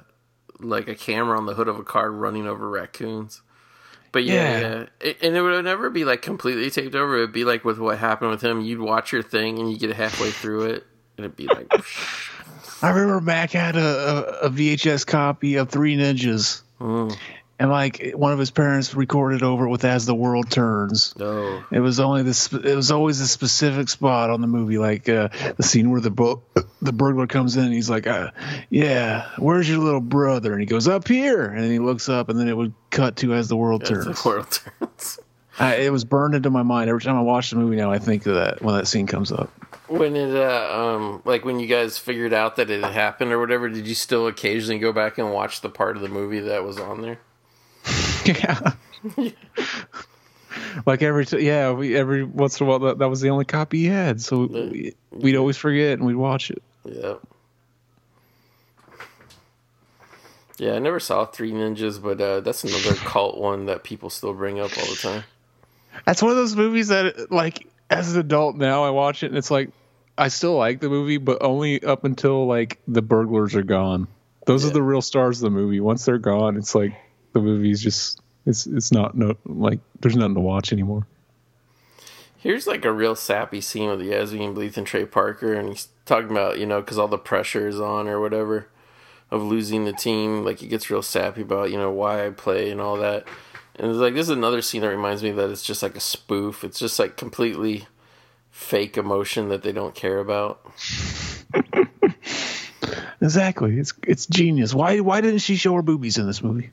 like 0.61 0.89
a 0.89 0.95
camera 0.95 1.39
on 1.39 1.47
the 1.47 1.55
hood 1.55 1.69
of 1.69 1.79
a 1.79 1.85
car 1.85 2.11
running 2.13 2.47
over 2.47 2.69
raccoons. 2.69 3.41
But 4.13 4.25
yeah, 4.25 4.35
Yeah. 4.35 4.61
yeah. 4.61 4.87
It, 5.01 5.23
and 5.23 5.37
it 5.37 5.41
would 5.41 5.65
never 5.65 5.89
be 5.89 6.05
like 6.05 6.21
completely 6.21 6.69
taped 6.71 6.95
over. 6.95 7.17
It'd 7.17 7.33
be 7.33 7.45
like 7.45 7.65
with 7.65 7.79
what 7.79 7.97
happened 7.99 8.31
with 8.31 8.43
him. 8.43 8.61
You'd 8.61 8.81
watch 8.81 9.11
your 9.11 9.23
thing 9.23 9.59
and 9.59 9.71
you 9.73 9.79
get 9.79 9.95
halfway 9.97 10.31
through 10.31 10.65
it, 10.67 10.87
and 11.17 11.25
it'd 11.25 11.37
be 11.37 11.47
like, 11.47 11.71
I 12.83 12.91
remember 12.91 13.21
Mac 13.21 13.51
had 13.53 13.77
a, 13.77 13.81
a, 13.81 14.47
a 14.47 14.51
VHS 14.51 15.07
copy 15.07 15.57
of 15.57 15.69
Three 15.71 15.97
Ninjas, 15.97 16.63
and 17.59 17.71
like 17.71 18.13
one 18.15 18.33
of 18.33 18.39
his 18.39 18.51
parents 18.51 18.95
recorded 18.95 19.43
over 19.43 19.67
it 19.67 19.71
with 19.71 19.85
"As 19.85 20.05
the 20.05 20.15
World 20.15 20.51
Turns." 20.51 21.15
no. 21.17 21.63
It 21.71 21.81
was 21.81 22.01
only 22.01 22.23
this. 22.23 22.53
It 22.53 22.77
was 22.77 22.91
always 22.91 23.21
a 23.21 23.27
specific 23.27 23.89
spot 23.89 24.29
on 24.31 24.41
the 24.43 24.47
movie, 24.47 24.77
like 24.79 25.09
uh, 25.09 25.29
the 25.57 25.63
scene 25.63 25.91
where 25.91 26.01
the 26.03 26.11
bu- 26.11 26.41
the 26.83 26.93
burglar 26.93 27.27
comes 27.27 27.57
in. 27.57 27.65
And 27.65 27.73
he's 27.73 27.89
like, 27.89 28.07
uh, 28.07 28.31
"Yeah, 28.69 29.27
where's 29.39 29.69
your 29.69 29.79
little 29.79 30.01
brother?" 30.03 30.53
And 30.53 30.61
he 30.61 30.67
goes 30.67 30.87
up 30.87 31.09
here, 31.09 31.47
and 31.47 31.65
then 31.65 31.71
he 31.71 31.79
looks 31.79 32.09
up, 32.11 32.29
and 32.29 32.39
then 32.39 32.49
it 32.49 32.57
would 32.57 32.75
cut 32.91 33.17
to 33.17 33.33
"As 33.35 33.49
the 33.49 33.57
World 33.57 33.85
As 33.85 33.89
Turns." 33.89 34.23
the 34.23 34.29
world 34.29 34.51
turns. 34.51 35.19
I, 35.59 35.77
it 35.77 35.91
was 35.91 36.05
burned 36.05 36.35
into 36.35 36.51
my 36.51 36.63
mind 36.63 36.91
every 36.91 37.01
time 37.01 37.17
I 37.17 37.23
watch 37.23 37.49
the 37.49 37.57
movie. 37.57 37.77
Now 37.77 37.91
I 37.91 37.99
think 37.99 38.27
of 38.27 38.35
that 38.35 38.61
when 38.61 38.75
that 38.77 38.87
scene 38.87 39.07
comes 39.07 39.33
up. 39.33 39.51
When 39.89 40.17
it, 40.17 40.35
uh, 40.35 40.97
um, 40.97 41.23
like 41.25 41.45
when 41.45 41.61
you 41.61 41.67
guys 41.69 41.97
figured 41.97 42.33
out 42.33 42.57
that 42.57 42.71
it 42.71 42.83
had 42.83 42.93
happened 42.93 43.31
or 43.33 43.39
whatever, 43.39 43.69
did 43.69 43.87
you 43.87 43.95
still 43.95 44.27
occasionally 44.27 44.81
go 44.81 44.93
back 44.93 45.19
and 45.19 45.33
watch 45.33 45.61
the 45.61 45.69
part 45.69 45.97
of 45.97 46.03
the 46.03 46.09
movie 46.09 46.41
that 46.41 46.65
was 46.65 46.79
on 46.79 47.03
there? 47.03 47.19
Yeah. 48.27 48.73
like 50.85 51.01
every 51.03 51.25
t- 51.25 51.47
yeah, 51.47 51.71
we 51.71 51.97
every 51.97 52.25
once 52.25 52.61
in 52.61 52.67
a 52.67 52.69
while 52.69 52.81
that, 52.81 52.99
that 52.99 53.09
was 53.09 53.21
the 53.21 53.29
only 53.31 53.45
copy 53.45 53.79
he 53.83 53.87
had, 53.87 54.21
so 54.21 54.47
we, 54.47 54.95
we'd 55.13 55.37
always 55.37 55.57
forget 55.57 55.93
and 55.93 56.05
we'd 56.05 56.17
watch 56.17 56.51
it. 56.51 56.61
Yeah. 56.85 57.15
Yeah, 60.59 60.73
I 60.73 60.79
never 60.79 60.99
saw 60.99 61.25
Three 61.27 61.53
Ninjas, 61.53 62.03
but 62.03 62.21
uh, 62.21 62.41
that's 62.41 62.65
another 62.65 62.95
cult 62.95 63.37
one 63.39 63.67
that 63.67 63.85
people 63.85 64.09
still 64.11 64.33
bring 64.33 64.59
up 64.59 64.77
all 64.79 64.87
the 64.87 64.97
time. 64.97 65.25
That's 66.07 66.23
one 66.23 66.31
of 66.31 66.37
those 66.37 66.57
movies 66.57 66.89
that, 66.89 67.31
like, 67.31 67.67
as 67.91 68.15
an 68.15 68.21
adult 68.21 68.57
now, 68.57 68.85
I 68.85 68.91
watch 68.91 69.23
it 69.23 69.27
and 69.27 69.37
it's 69.37 69.51
like, 69.51 69.71
I 70.19 70.29
still 70.29 70.57
like 70.57 70.81
the 70.81 70.89
movie, 70.89 71.19
but 71.19 71.43
only 71.43 71.83
up 71.83 72.05
until 72.05 72.47
like 72.47 72.79
the 72.89 73.03
burglars 73.03 73.55
are 73.55 73.63
gone. 73.63 74.09
Those 74.47 74.65
Yeah. 74.65 74.71
are 74.71 74.75
the 74.75 74.83
real 74.83 75.03
stars 75.03 75.39
of 75.43 75.53
the 75.53 75.57
movie. 75.59 75.81
Once 75.81 76.05
they're 76.05 76.19
gone, 76.19 76.57
it's 76.57 76.75
like 76.75 76.95
the 77.33 77.41
movie's 77.41 77.83
just 77.83 78.21
it's 78.47 78.67
it's 78.67 78.93
not 78.93 79.17
no 79.17 79.35
like 79.45 79.81
there's 80.01 80.17
nothing 80.17 80.35
to 80.37 80.41
watch 80.41 80.73
anymore. 80.73 81.07
Here's 82.39 82.67
like 82.67 82.85
a 82.85 82.93
real 82.93 83.17
sappy 83.17 83.61
scene 83.61 83.91
with 83.91 84.01
Yasmine 84.03 84.55
Bleeth 84.55 84.77
and 84.77 84.87
Trey 84.87 85.05
Parker, 85.05 85.53
and 85.53 85.71
he's 85.71 85.89
talking 86.05 86.31
about, 86.31 86.59
you 86.59 86.67
know, 86.67 86.81
because 86.81 86.97
all 86.99 87.09
the 87.09 87.19
pressure 87.19 87.67
is 87.67 87.81
on 87.81 88.07
or 88.07 88.21
whatever 88.21 88.69
of 89.33 89.43
losing 89.43 89.85
the 89.85 89.93
team. 89.93 90.45
Like, 90.45 90.61
he 90.61 90.69
gets 90.69 90.89
real 90.89 91.03
sappy 91.03 91.43
about, 91.43 91.73
you 91.73 91.77
know, 91.77 91.91
why 91.91 92.25
I 92.25 92.31
play 92.31 92.71
and 92.71 92.81
all 92.81 92.97
that. 92.99 93.27
And 93.79 93.91
it's 93.91 93.99
like, 93.99 94.15
this 94.15 94.27
is 94.27 94.31
another 94.31 94.63
scene 94.63 94.83
that 94.83 94.89
reminds 94.89 95.23
me 95.23 95.31
that 95.33 95.51
it's 95.51 95.63
just 95.63 95.83
like 95.83 95.97
a 95.97 96.01
spoof. 96.01 96.65
It's 96.65 96.79
just 96.79 96.99
like 96.99 97.17
completely 97.17 97.87
fake 98.51 98.97
emotion 98.97 99.49
that 99.51 99.63
they 99.63 99.73
don't 99.73 99.95
care 99.95 100.19
about. 100.19 100.61
Exactly. 103.21 103.79
It's 103.79 103.93
it's 104.07 104.27
genius. 104.27 104.75
Why 104.75 105.01
why 105.01 105.21
didn't 105.21 105.41
she 105.41 105.57
show 105.57 105.75
her 105.75 105.83
boobies 105.83 106.19
in 106.19 106.27
this 106.27 106.43
movie? 106.43 106.71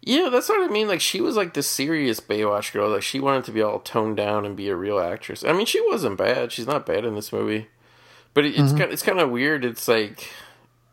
Yeah, 0.00 0.28
that's 0.28 0.48
what 0.48 0.68
I 0.68 0.72
mean. 0.72 0.86
Like, 0.86 1.00
she 1.00 1.22
was 1.22 1.34
like 1.34 1.54
the 1.54 1.62
serious 1.62 2.20
Baywatch 2.20 2.72
girl. 2.72 2.90
Like, 2.90 3.02
she 3.02 3.20
wanted 3.20 3.44
to 3.44 3.52
be 3.52 3.62
all 3.62 3.78
toned 3.78 4.18
down 4.18 4.44
and 4.44 4.54
be 4.54 4.68
a 4.68 4.76
real 4.76 4.98
actress. 4.98 5.42
I 5.42 5.54
mean, 5.54 5.64
she 5.64 5.80
wasn't 5.80 6.18
bad. 6.18 6.52
She's 6.52 6.66
not 6.66 6.84
bad 6.84 7.06
in 7.06 7.14
this 7.14 7.32
movie. 7.32 7.68
But 8.34 8.44
it, 8.44 8.48
it's 8.50 8.58
mm-hmm. 8.58 8.78
kind 8.78 8.92
it's 8.92 9.02
kind 9.02 9.20
of 9.20 9.30
weird. 9.30 9.64
It's 9.64 9.88
like 9.88 10.30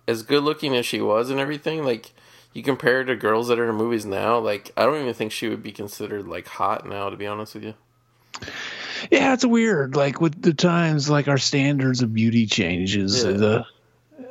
as 0.07 0.23
good 0.23 0.43
looking 0.43 0.75
as 0.75 0.85
she 0.85 1.01
was 1.01 1.29
and 1.29 1.39
everything. 1.39 1.83
Like 1.83 2.11
you 2.53 2.63
compare 2.63 2.97
her 2.97 3.05
to 3.05 3.15
girls 3.15 3.47
that 3.47 3.59
are 3.59 3.69
in 3.69 3.75
movies 3.75 4.05
now. 4.05 4.37
Like 4.39 4.71
I 4.75 4.85
don't 4.85 5.01
even 5.01 5.13
think 5.13 5.31
she 5.31 5.47
would 5.47 5.63
be 5.63 5.71
considered 5.71 6.27
like 6.27 6.47
hot 6.47 6.87
now. 6.87 7.09
To 7.09 7.17
be 7.17 7.27
honest 7.27 7.55
with 7.55 7.63
you. 7.63 7.73
Yeah, 9.09 9.33
it's 9.33 9.45
weird. 9.45 9.95
Like 9.95 10.21
with 10.21 10.41
the 10.41 10.53
times, 10.53 11.09
like 11.09 11.27
our 11.27 11.37
standards 11.37 12.01
of 12.01 12.13
beauty 12.13 12.45
changes. 12.45 13.23
Yeah. 13.23 13.31
The 13.31 13.65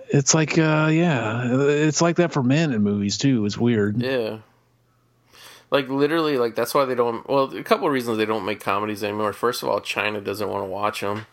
it's 0.09 0.35
like 0.35 0.59
uh 0.59 0.89
yeah, 0.93 1.49
it's 1.51 2.03
like 2.03 2.17
that 2.17 2.33
for 2.33 2.43
men 2.43 2.73
in 2.73 2.83
movies 2.83 3.19
too. 3.19 3.45
It's 3.47 3.59
weird. 3.59 4.03
Yeah. 4.03 4.39
Like 5.71 5.89
literally, 5.89 6.37
like 6.37 6.57
that's 6.57 6.75
why 6.75 6.85
they 6.85 6.97
don't. 6.97 7.29
Well, 7.29 7.57
a 7.57 7.63
couple 7.63 7.87
of 7.87 7.93
reasons 7.93 8.19
they 8.19 8.27
don't 8.27 8.45
make 8.45 8.61
comedies 8.61 9.05
anymore. 9.05 9.33
First 9.33 9.63
of 9.63 9.69
all, 9.69 9.81
China 9.81 10.21
doesn't 10.21 10.49
want 10.49 10.65
to 10.65 10.69
watch 10.69 11.01
them. 11.01 11.27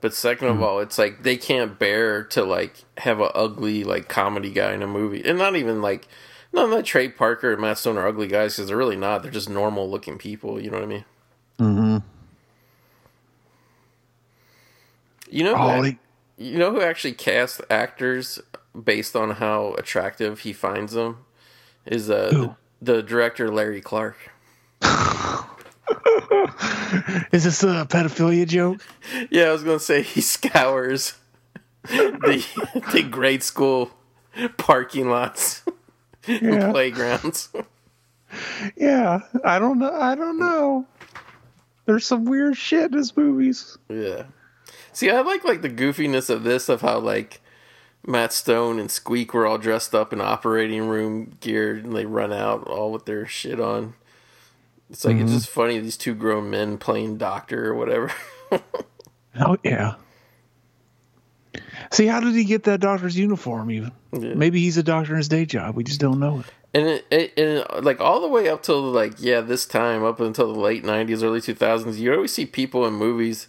But 0.00 0.14
second 0.14 0.48
of 0.48 0.62
all, 0.62 0.80
it's 0.80 0.96
like 0.96 1.24
they 1.24 1.36
can't 1.36 1.78
bear 1.78 2.22
to 2.24 2.42
like 2.42 2.84
have 2.98 3.20
a 3.20 3.30
ugly 3.32 3.84
like 3.84 4.08
comedy 4.08 4.50
guy 4.50 4.72
in 4.72 4.82
a 4.82 4.86
movie, 4.86 5.22
and 5.24 5.38
not 5.38 5.56
even 5.56 5.82
like 5.82 6.08
no, 6.52 6.66
not 6.66 6.84
Trey 6.84 7.08
Parker 7.08 7.52
and 7.52 7.60
Matt 7.60 7.78
Stone 7.78 7.96
are 7.98 8.06
ugly 8.06 8.26
guys 8.28 8.56
because 8.56 8.68
they're 8.68 8.76
really 8.76 8.96
not. 8.96 9.22
They're 9.22 9.30
just 9.30 9.48
normal 9.48 9.88
looking 9.90 10.18
people. 10.18 10.60
You 10.60 10.70
know 10.70 10.78
what 10.78 10.84
I 10.84 10.86
mean? 10.86 11.04
Mm-hmm. 11.58 11.96
You 15.30 15.44
know, 15.44 15.54
Oh, 15.56 15.82
who, 15.82 15.92
you 16.38 16.58
know 16.58 16.72
who 16.72 16.80
actually 16.80 17.12
casts 17.12 17.60
actors 17.70 18.40
based 18.84 19.14
on 19.14 19.32
how 19.32 19.74
attractive 19.74 20.40
he 20.40 20.52
finds 20.52 20.92
them 20.92 21.24
is 21.86 22.10
uh 22.10 22.30
the, 22.30 22.56
the 22.96 23.02
director 23.02 23.48
Larry 23.50 23.80
Clark. 23.80 24.16
is 27.32 27.44
this 27.44 27.62
a 27.62 27.86
pedophilia 27.88 28.46
joke? 28.46 28.80
Yeah, 29.30 29.44
I 29.44 29.52
was 29.52 29.62
gonna 29.62 29.78
say 29.78 30.02
he 30.02 30.20
scours 30.20 31.14
the 31.82 32.44
the 32.92 33.02
grade 33.02 33.42
school 33.42 33.90
parking 34.56 35.08
lots, 35.10 35.62
Yeah. 36.26 36.70
playgrounds. 36.70 37.48
Yeah, 38.76 39.22
I 39.44 39.58
don't 39.58 39.80
know. 39.80 39.92
I 39.92 40.14
don't 40.14 40.38
know. 40.38 40.86
There's 41.86 42.06
some 42.06 42.26
weird 42.26 42.56
shit 42.56 42.92
in 42.92 42.96
his 42.96 43.16
movies. 43.16 43.76
Yeah. 43.88 44.26
See, 44.92 45.10
I 45.10 45.20
like 45.22 45.42
like 45.42 45.62
the 45.62 45.68
goofiness 45.68 46.30
of 46.30 46.44
this 46.44 46.68
of 46.68 46.80
how 46.80 47.00
like 47.00 47.40
Matt 48.06 48.32
Stone 48.32 48.78
and 48.78 48.88
Squeak 48.88 49.34
were 49.34 49.48
all 49.48 49.58
dressed 49.58 49.96
up 49.96 50.12
in 50.12 50.20
operating 50.20 50.86
room 50.86 51.36
gear, 51.40 51.78
and 51.78 51.92
they 51.92 52.06
run 52.06 52.32
out 52.32 52.68
all 52.68 52.92
with 52.92 53.04
their 53.04 53.26
shit 53.26 53.58
on. 53.58 53.94
It's 54.90 55.04
like 55.04 55.16
it's 55.16 55.24
mm-hmm. 55.24 55.34
just 55.34 55.48
funny 55.48 55.80
these 55.80 55.96
two 55.96 56.14
grown 56.14 56.50
men 56.50 56.78
playing 56.78 57.18
doctor 57.18 57.66
or 57.66 57.74
whatever. 57.74 58.12
Oh 59.38 59.56
yeah. 59.62 59.94
See, 61.90 62.06
how 62.06 62.20
did 62.20 62.34
he 62.34 62.44
get 62.44 62.64
that 62.64 62.80
doctor's 62.80 63.16
uniform? 63.18 63.70
Even 63.70 63.92
Yeah. 64.12 64.34
maybe 64.34 64.60
he's 64.60 64.76
a 64.76 64.82
doctor 64.82 65.12
in 65.12 65.18
his 65.18 65.28
day 65.28 65.44
job. 65.46 65.76
We 65.76 65.84
just 65.84 66.00
don't 66.00 66.20
know 66.20 66.40
it. 66.40 66.46
And 66.72 66.86
it, 66.86 67.06
it, 67.10 67.32
and 67.38 67.84
like 67.84 68.00
all 68.00 68.20
the 68.20 68.28
way 68.28 68.48
up 68.48 68.62
till 68.62 68.80
like 68.80 69.14
yeah, 69.18 69.40
this 69.40 69.66
time 69.66 70.04
up 70.04 70.20
until 70.20 70.52
the 70.52 70.58
late 70.60 70.84
'90s, 70.84 71.22
early 71.22 71.40
2000s, 71.40 71.96
you 71.98 72.12
always 72.14 72.32
see 72.32 72.46
people 72.46 72.86
in 72.86 72.94
movies 72.94 73.48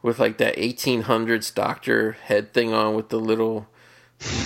with 0.00 0.18
like 0.18 0.38
that 0.38 0.56
1800s 0.56 1.54
doctor 1.54 2.12
head 2.12 2.52
thing 2.54 2.72
on 2.72 2.94
with 2.94 3.10
the 3.10 3.18
little, 3.20 3.68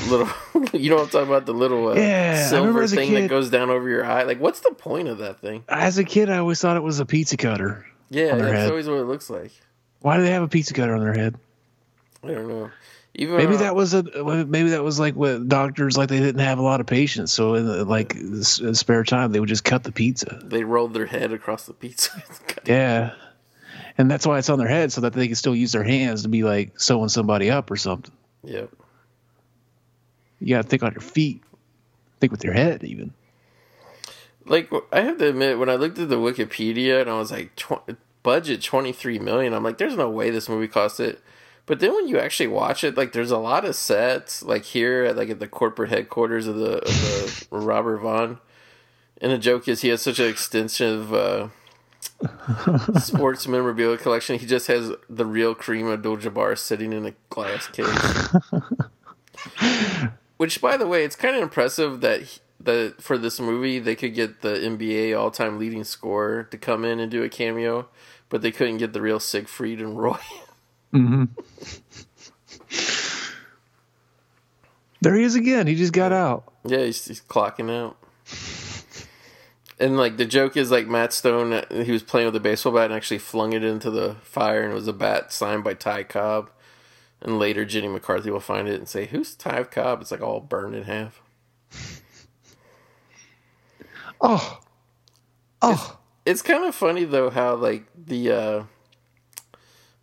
little. 0.09 0.29
you 0.73 0.91
know 0.91 0.97
what 0.97 1.05
I'm 1.05 1.09
talking 1.11 1.29
about? 1.29 1.47
The 1.47 1.55
little 1.55 1.89
uh, 1.89 1.95
Yeah, 1.95 2.49
silver 2.49 2.87
thing 2.89 3.15
that 3.15 3.29
goes 3.29 3.49
down 3.49 3.71
over 3.71 3.89
your 3.89 4.05
eye. 4.05 4.25
Like, 4.25 4.41
what's 4.41 4.61
the 4.61 4.73
point 4.73 5.07
of 5.09 5.19
that 5.19 5.41
thing? 5.41 5.65
As 5.69 5.97
a 5.97 6.05
kid, 6.05 6.29
I 6.29 6.39
always 6.39 6.61
thought 6.61 6.77
it 6.77 6.83
was 6.83 6.99
a 7.01 7.07
pizza 7.07 7.37
cutter. 7.37 7.87
Yeah, 8.11 8.35
that's 8.37 8.53
head. 8.53 8.71
always 8.71 8.89
what 8.89 8.99
it 8.99 9.05
looks 9.07 9.31
like. 9.31 9.53
Why 10.01 10.17
do 10.17 10.25
they 10.25 10.31
have 10.31 10.43
a 10.43 10.49
pizza 10.49 10.75
cutter 10.75 10.95
on 10.95 11.01
their 11.01 11.15
head? 11.15 11.37
I 12.23 12.29
don't 12.29 12.49
know. 12.49 12.71
Even 13.19 13.39
Maybe 13.39 13.55
uh, 13.55 13.59
that 13.59 13.75
was 13.75 13.95
a 13.95 14.03
maybe 14.45 14.71
that 14.71 14.85
was 14.85 15.01
like 15.01 15.15
what 15.15 15.49
doctors 15.49 15.97
like 15.97 16.11
they 16.11 16.19
didn't 16.21 16.41
have 16.43 16.59
a 16.59 16.63
lot 16.63 16.81
of 16.81 16.87
patients, 16.87 17.33
so 17.33 17.55
in 17.55 17.67
the, 17.67 17.85
like 17.85 18.15
s- 18.15 18.61
spare 18.75 19.05
time 19.05 19.33
they 19.33 19.41
would 19.41 19.49
just 19.49 19.65
cut 19.65 19.85
the 19.85 19.93
pizza. 19.93 20.39
they 20.45 20.65
rolled 20.65 20.93
their 20.93 21.07
head 21.07 21.33
across 21.33 21.65
the 21.65 21.73
pizza. 21.73 22.11
Yeah, 22.67 23.15
and 23.97 24.11
that's 24.11 24.27
why 24.27 24.39
it's 24.39 24.51
on 24.51 24.59
their 24.59 24.69
head 24.69 24.93
so 24.93 25.01
that 25.03 25.13
they 25.15 25.27
can 25.29 25.37
still 25.37 25.55
use 25.55 25.73
their 25.73 25.85
hands 25.85 26.25
to 26.25 26.29
be 26.29 26.43
like 26.43 26.79
sewing 26.79 27.09
somebody 27.09 27.51
up 27.51 27.71
or 27.71 27.77
something. 27.77 28.13
yep. 28.45 28.71
You 30.39 30.57
got 30.57 30.63
to 30.63 30.69
think 30.69 30.83
on 30.83 30.93
your 30.93 31.01
feet, 31.01 31.43
think 32.21 32.33
with 32.33 32.45
your 32.45 32.53
head 32.53 32.85
even. 32.85 33.15
like 34.45 34.71
I 34.93 35.01
have 35.01 35.19
to 35.19 35.29
admit, 35.29 35.59
when 35.59 35.71
I 35.71 35.77
looked 35.77 35.99
at 35.99 36.09
the 36.09 36.17
Wikipedia 36.19 37.01
and 37.01 37.09
I 37.09 37.19
was 37.19 37.31
like, 37.33 37.57
tw- 37.57 37.97
budget 38.23 38.63
twenty 38.63 38.93
three 38.93 39.19
million, 39.19 39.55
I'm 39.55 39.63
like, 39.65 39.79
there's 39.79 39.97
no 39.97 40.11
way 40.11 40.31
this 40.31 40.49
movie 40.49 40.69
cost 40.69 41.01
it. 41.01 41.21
But 41.67 41.81
then 41.81 41.95
when 41.95 42.07
you 42.07 42.19
actually 42.19 42.47
watch 42.47 42.85
it, 42.85 42.97
like 42.97 43.13
there's 43.13 43.33
a 43.33 43.39
lot 43.39 43.65
of 43.65 43.75
sets, 43.75 44.43
like 44.43 44.65
here 44.65 45.05
at 45.05 45.17
like 45.17 45.31
at 45.31 45.41
the 45.41 45.49
corporate 45.49 45.91
headquarters 45.91 46.47
of 46.47 46.57
the, 46.57 46.79
of 46.79 47.47
the 47.51 47.51
Robert 47.59 47.99
Vaughn, 47.99 48.39
and 49.21 49.33
the 49.33 49.39
joke 49.39 49.67
is 49.67 49.83
he 49.83 49.89
has 49.89 50.01
such 50.01 50.21
an 50.21 50.29
extensive 50.29 51.13
uh, 51.13 51.49
sports 53.01 53.49
memorabilia 53.49 53.99
collection. 53.99 54.39
He 54.39 54.47
just 54.47 54.69
has 54.69 54.93
the 55.11 55.27
real 55.27 55.57
Kareem 55.57 55.93
Abdul-Jabbar 55.93 56.57
sitting 56.57 56.93
in 56.93 57.07
a 57.07 57.15
glass 57.31 57.67
case. 57.67 57.89
Which, 60.37 60.61
by 60.61 60.77
the 60.77 60.87
way, 60.87 61.05
it's 61.05 61.17
kind 61.17 61.35
of 61.35 61.43
impressive 61.43 62.01
that 62.03 62.23
he- 62.23 62.41
that 62.59 63.03
for 63.03 63.19
this 63.19 63.39
movie 63.39 63.79
they 63.79 63.95
could 63.95 64.15
get 64.15 64.41
the 64.41 64.55
NBA 64.55 65.17
all-time 65.17 65.59
leading 65.59 65.85
scorer 65.85 66.43
to 66.45 66.59
come 66.59 66.85
in 66.85 66.99
and 66.99 67.11
do 67.11 67.23
a 67.23 67.29
cameo, 67.29 67.89
but 68.29 68.43
they 68.43 68.51
couldn't 68.51 68.79
get 68.79 68.93
the 68.93 69.03
real 69.03 69.21
Siegfried 69.21 69.81
and 69.81 69.99
Roy. 69.99 70.19
There 75.01 75.15
he 75.15 75.23
is 75.25 75.35
again. 75.35 75.67
He 75.67 75.75
just 75.75 75.93
got 75.93 76.13
out. 76.13 76.53
yeah, 76.65 76.79
he's, 76.85 77.05
he's 77.07 77.21
clocking 77.21 77.71
out. 77.71 77.97
And 79.79 79.97
like 79.99 80.17
the 80.17 80.25
joke 80.25 80.57
is 80.57 80.71
like 80.71 80.87
Matt 80.89 81.13
Stone, 81.13 81.53
uh, 81.53 81.83
he 81.85 81.93
was 81.93 82.03
playing 82.03 82.27
with 82.27 82.37
a 82.37 82.41
baseball 82.41 82.73
bat 82.73 82.87
and 82.87 82.95
actually 82.95 83.19
flung 83.19 83.53
it 83.53 83.63
into 83.63 83.91
the 83.91 84.17
fire, 84.23 84.63
and 84.63 84.73
it 84.73 84.75
was 84.75 84.89
a 84.89 84.93
bat 84.95 85.33
signed 85.33 85.65
by 85.65 85.75
Ty 85.75 86.05
Cobb. 86.05 86.51
And 87.21 87.39
later, 87.39 87.65
Jenny 87.67 87.89
McCarthy 87.89 88.31
will 88.31 88.41
find 88.41 88.69
it 88.69 88.77
and 88.77 88.89
say, 88.89 89.05
"Who's 89.07 89.35
Ty 89.35 89.65
Cobb?" 89.65 90.01
It's 90.01 90.11
like 90.11 90.23
all 90.23 90.41
burned 90.41 90.75
in 90.75 90.85
half. 90.85 91.21
Oh, 94.19 94.61
oh, 95.61 95.99
It's 96.25 96.41
kind 96.41 96.65
of 96.65 96.75
funny 96.75 97.05
though 97.05 97.29
how 97.29 97.55
like 97.55 97.85
the 97.95 98.33
uh 98.33 98.63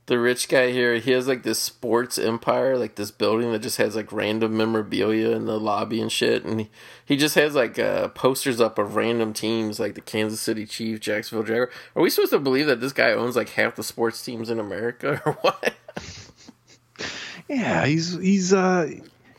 the 0.07 0.19
rich 0.19 0.49
guy 0.49 0.71
here, 0.71 0.95
he 0.95 1.11
has 1.11 1.27
like 1.27 1.43
this 1.43 1.59
sports 1.59 2.17
empire, 2.17 2.77
like 2.77 2.95
this 2.95 3.11
building 3.11 3.51
that 3.53 3.61
just 3.61 3.77
has 3.77 3.95
like 3.95 4.11
random 4.11 4.57
memorabilia 4.57 5.29
in 5.29 5.45
the 5.45 5.57
lobby 5.59 6.01
and 6.01 6.11
shit, 6.11 6.43
and 6.43 6.61
he, 6.61 6.69
he 7.05 7.15
just 7.15 7.35
has 7.35 7.55
like 7.55 7.79
uh, 7.79 8.09
posters 8.09 8.59
up 8.59 8.77
of 8.77 8.95
random 8.95 9.31
teams, 9.33 9.79
like 9.79 9.95
the 9.95 10.01
Kansas 10.01 10.41
City 10.41 10.65
Chiefs, 10.65 10.99
Jacksonville 10.99 11.45
Jaguars. 11.45 11.73
Are 11.95 12.01
we 12.01 12.09
supposed 12.09 12.33
to 12.33 12.39
believe 12.39 12.67
that 12.67 12.81
this 12.81 12.91
guy 12.91 13.13
owns 13.13 13.35
like 13.37 13.49
half 13.49 13.75
the 13.75 13.83
sports 13.83 14.23
teams 14.23 14.49
in 14.49 14.59
America 14.59 15.21
or 15.25 15.33
what? 15.41 15.73
yeah. 17.47 17.85
He's 17.85 18.13
he's 18.17 18.51
uh 18.51 18.89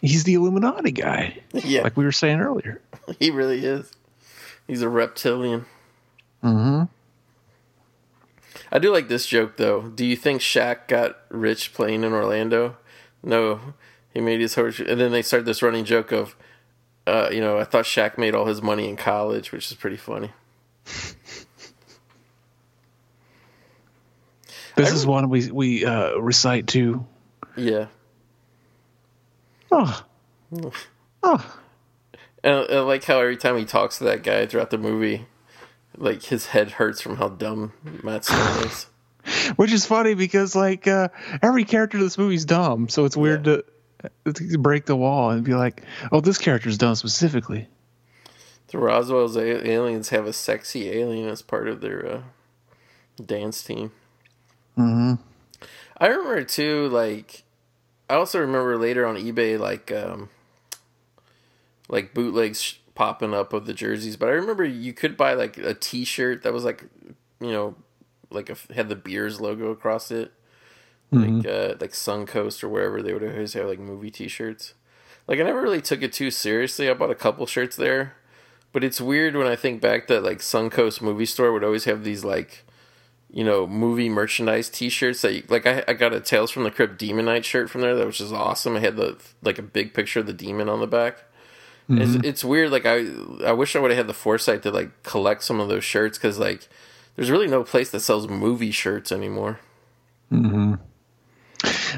he's 0.01 0.25
the 0.25 0.35
Illuminati 0.35 0.93
guy, 0.93 1.39
yeah, 1.53 1.83
like 1.83 1.97
we 1.97 2.05
were 2.05 2.13
saying 2.13 2.41
earlier. 2.41 2.81
he 3.19 3.31
really 3.31 3.65
is. 3.65 3.93
He's 4.67 4.81
a 4.81 4.89
reptilian. 4.89 5.67
Mm-hmm. 6.43 6.85
I 8.75 8.79
do 8.81 8.93
like 8.93 9.09
this 9.09 9.27
joke 9.27 9.57
though. 9.57 9.89
Do 9.89 10.05
you 10.05 10.17
think 10.17 10.43
Shaq 10.43 10.89
got 10.89 11.17
rich 11.31 11.73
playing 11.73 12.05
in 12.05 12.13
Orlando? 12.13 12.77
No, 13.23 13.61
he 14.13 14.21
made 14.21 14.41
his 14.41 14.55
horse, 14.55 14.81
and 14.81 15.01
then 15.01 15.13
they 15.13 15.23
started 15.23 15.47
this 15.47 15.63
running 15.63 15.85
joke 15.87 16.13
of, 16.13 16.37
uh, 17.07 17.31
you 17.33 17.41
know, 17.41 17.59
I 17.59 17.65
thought 17.65 17.85
Shaq 17.85 18.19
made 18.19 18.35
all 18.35 18.45
his 18.47 18.61
money 18.61 18.89
in 18.89 18.97
college, 18.97 19.53
which 19.53 19.71
is 19.71 19.77
pretty 19.77 19.97
funny. 19.97 20.33
This 24.77 24.91
I 24.91 24.95
is 24.95 25.07
one 25.07 25.29
we 25.29 25.53
we 25.53 25.85
uh, 25.85 26.17
recite 26.17 26.67
too. 26.67 27.07
Yeah, 27.57 27.87
Oh, 29.71 30.05
oh, 31.23 31.57
and 32.43 32.55
I, 32.55 32.63
I 32.63 32.81
like 32.81 33.05
how 33.05 33.21
every 33.21 33.37
time 33.37 33.57
he 33.57 33.65
talks 33.65 33.99
to 33.99 34.05
that 34.05 34.23
guy 34.23 34.47
throughout 34.47 34.71
the 34.71 34.79
movie, 34.79 35.27
like 35.97 36.23
his 36.25 36.47
head 36.47 36.73
hurts 36.73 37.01
from 37.01 37.17
how 37.17 37.29
dumb 37.29 37.73
Matt 38.03 38.25
Stone 38.25 38.67
is. 38.67 38.87
which 39.57 39.73
is 39.73 39.87
funny 39.87 40.15
because 40.15 40.55
like 40.55 40.87
uh, 40.87 41.09
every 41.43 41.65
character 41.65 41.99
in 41.99 42.05
this 42.05 42.19
movie's 42.19 42.45
dumb, 42.45 42.89
so 42.89 43.05
it's 43.05 43.17
weird 43.17 43.45
to, 43.45 43.65
to 44.33 44.59
break 44.59 44.87
the 44.87 44.97
wall 44.97 45.31
and 45.31 45.45
be 45.45 45.55
like, 45.55 45.83
oh, 46.13 46.21
this 46.21 46.39
character's 46.39 46.79
dumb 46.79 46.95
specifically. 46.95 47.69
The 48.69 48.79
Roswell's 48.79 49.37
a- 49.37 49.69
aliens 49.69 50.09
have 50.09 50.27
a 50.27 50.33
sexy 50.33 50.91
alien 50.91 51.29
as 51.29 51.43
part 51.43 51.69
of 51.69 51.81
their 51.81 52.07
uh, 52.07 52.21
dance 53.25 53.63
team. 53.63 53.93
Mm-hmm. 54.77 55.15
I 55.99 56.07
remember 56.09 56.43
too, 56.43 56.89
like 56.89 57.45
I 58.11 58.15
also 58.15 58.41
remember 58.41 58.77
later 58.77 59.07
on 59.07 59.17
eBay, 59.17 59.59
like 59.59 59.93
um, 59.93 60.29
like 61.89 62.13
bootlegs 62.13 62.79
popping 62.95 63.35
up 63.35 63.53
of 63.53 63.67
the 63.67 63.75
jerseys. 63.75 64.17
But 64.17 64.29
I 64.29 64.33
remember 64.33 64.65
you 64.65 64.93
could 64.93 65.17
buy 65.17 65.35
like 65.35 65.59
a 65.59 65.75
T-shirt 65.75 66.43
that 66.43 66.53
was 66.53 66.65
like, 66.65 66.85
you 67.41 67.53
know, 67.53 67.75
like 68.31 68.51
a, 68.51 68.57
had 68.75 68.89
the 68.89 68.97
Beers 68.97 69.41
logo 69.41 69.71
across 69.71 70.11
it, 70.11 70.33
like 71.11 71.47
uh, 71.47 71.75
like 71.81 71.93
Suncoast 71.93 72.65
or 72.65 72.69
wherever 72.69 73.03
they 73.03 73.13
would 73.13 73.23
always 73.23 73.53
have 73.55 73.67
like 73.67 73.79
movie 73.79 74.11
T-shirts. 74.11 74.75
Like 75.27 75.41
I 75.41 75.43
never 75.43 75.63
really 75.63 75.81
took 75.81 76.03
it 76.03 76.13
too 76.13 76.31
seriously. 76.31 76.89
I 76.89 76.95
bought 76.95 77.11
a 77.11 77.15
couple 77.15 77.47
shirts 77.47 77.77
there, 77.77 78.15
but 78.73 78.85
it's 78.85 79.01
weird 79.01 79.37
when 79.37 79.47
I 79.47 79.57
think 79.57 79.81
back 79.81 80.07
that 80.09 80.23
like 80.23 80.39
Suncoast 80.39 81.01
movie 81.01 81.27
store 81.27 81.53
would 81.53 81.65
always 81.65 81.85
have 81.85 82.05
these 82.05 82.25
like 82.25 82.65
you 83.35 83.43
know, 83.43 83.67
movie 83.67 84.09
merchandise 84.09 84.71
T-shirts 84.71 85.23
that, 85.23 85.35
you, 85.35 85.43
like, 85.49 85.67
I, 85.67 85.83
I 85.89 85.95
got 85.95 86.13
a 86.13 86.21
Tales 86.21 86.53
from 86.53 86.63
the 86.63 86.71
Crypt 86.71 86.97
Demon 87.01 87.25
Knight 87.25 87.45
shirt 87.45 87.69
from 87.69 87.81
there 87.81 87.97
that 87.97 88.07
was 88.07 88.19
just 88.19 88.33
awesome. 88.33 88.77
I 88.77 88.79
had 88.79 88.95
the 88.95 89.19
like 89.43 89.59
a 89.59 89.63
big 89.63 89.93
picture 89.93 90.21
of 90.21 90.27
the 90.27 90.33
demon 90.33 90.69
on 90.69 90.79
the 90.79 90.87
back. 90.87 91.25
It's, 91.89 92.25
it's 92.25 92.45
weird. 92.45 92.71
Like, 92.71 92.87
I 92.87 93.07
I 93.45 93.53
wish 93.53 93.77
I 93.77 93.79
would 93.79 93.91
have 93.91 93.99
had 93.99 94.07
the 94.07 94.15
foresight 94.15 94.63
to 94.63 94.71
like 94.71 95.03
collect 95.03 95.45
some 95.45 95.61
of 95.61 95.69
those 95.69 95.85
shirts 95.85 96.17
because 96.19 96.39
like, 96.39 96.69
there's 97.17 97.31
really 97.31 97.47
no 97.47 97.63
place 97.65 97.91
that 97.91 98.01
sells 98.01 98.29
movie 98.29 98.71
shirts 98.71 99.13
anymore. 99.13 99.61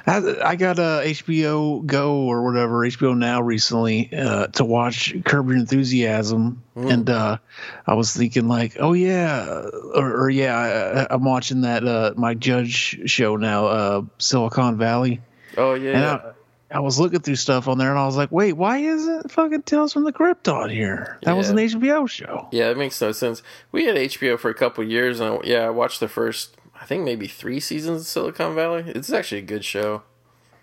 I, 0.07 0.37
I 0.45 0.57
got 0.57 0.78
a 0.78 1.03
HBO 1.05 1.84
Go 1.84 2.26
or 2.26 2.45
whatever 2.45 2.80
HBO 2.80 3.16
Now 3.16 3.41
recently 3.41 4.11
uh, 4.16 4.49
to 4.49 4.64
watch 4.64 5.14
Curb 5.24 5.49
Your 5.49 5.57
Enthusiasm, 5.57 6.62
and 6.76 7.09
uh, 7.11 7.39
I 7.87 7.95
was 7.95 8.14
thinking 8.14 8.47
like, 8.47 8.76
oh 8.78 8.93
yeah, 8.93 9.47
or, 9.95 10.24
or 10.24 10.30
yeah, 10.30 11.07
I, 11.09 11.14
I'm 11.14 11.24
watching 11.24 11.62
that 11.62 11.84
uh, 11.84 12.14
Mike 12.16 12.39
Judge 12.39 13.01
show 13.07 13.37
now, 13.37 13.66
uh, 13.66 14.03
Silicon 14.18 14.76
Valley, 14.76 15.20
Oh 15.57 15.74
yeah, 15.74 16.32
I, 16.77 16.81
was 16.81 16.99
looking 16.99 17.20
through 17.20 17.37
stuff 17.37 17.68
on 17.68 17.79
there, 17.79 17.91
and 17.91 17.99
I 17.99 18.07
was 18.07 18.16
like, 18.16 18.31
wait, 18.31 18.53
why 18.53 18.79
isn't 18.79 19.31
fucking 19.31 19.62
Tales 19.62 19.93
from 19.93 20.05
the 20.05 20.12
Crypt 20.12 20.49
on 20.49 20.70
here? 20.70 21.18
That 21.22 21.37
was 21.37 21.51
an 21.51 21.57
HBO 21.57 22.09
show. 22.09 22.49
yeah, 22.53 22.70
it 22.70 22.77
makes 22.77 23.01
no 23.01 23.12
sense. 23.12 23.43
We 23.72 23.87
had 23.87 23.97
HBO 23.97 24.39
for 24.39 24.51
a 24.51 24.55
couple 24.55 24.85
years, 24.85 25.20
and 25.20 25.35
I, 25.35 25.39
yeah, 25.45 25.66
I 25.66 25.70
watched 25.70 26.01
the 26.01 26.09
first, 26.09 26.57
I 26.81 26.85
think 26.85 27.05
maybe 27.05 27.27
three 27.27 27.61
seasons 27.61 28.03
of 28.03 28.07
Silicon 28.07 28.55
Valley. 28.55 28.85
It's 28.87 29.11
actually 29.11 29.39
a 29.39 29.45
good 29.45 29.64
show. 29.64 30.03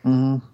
Mm-hmm. 0.05 0.45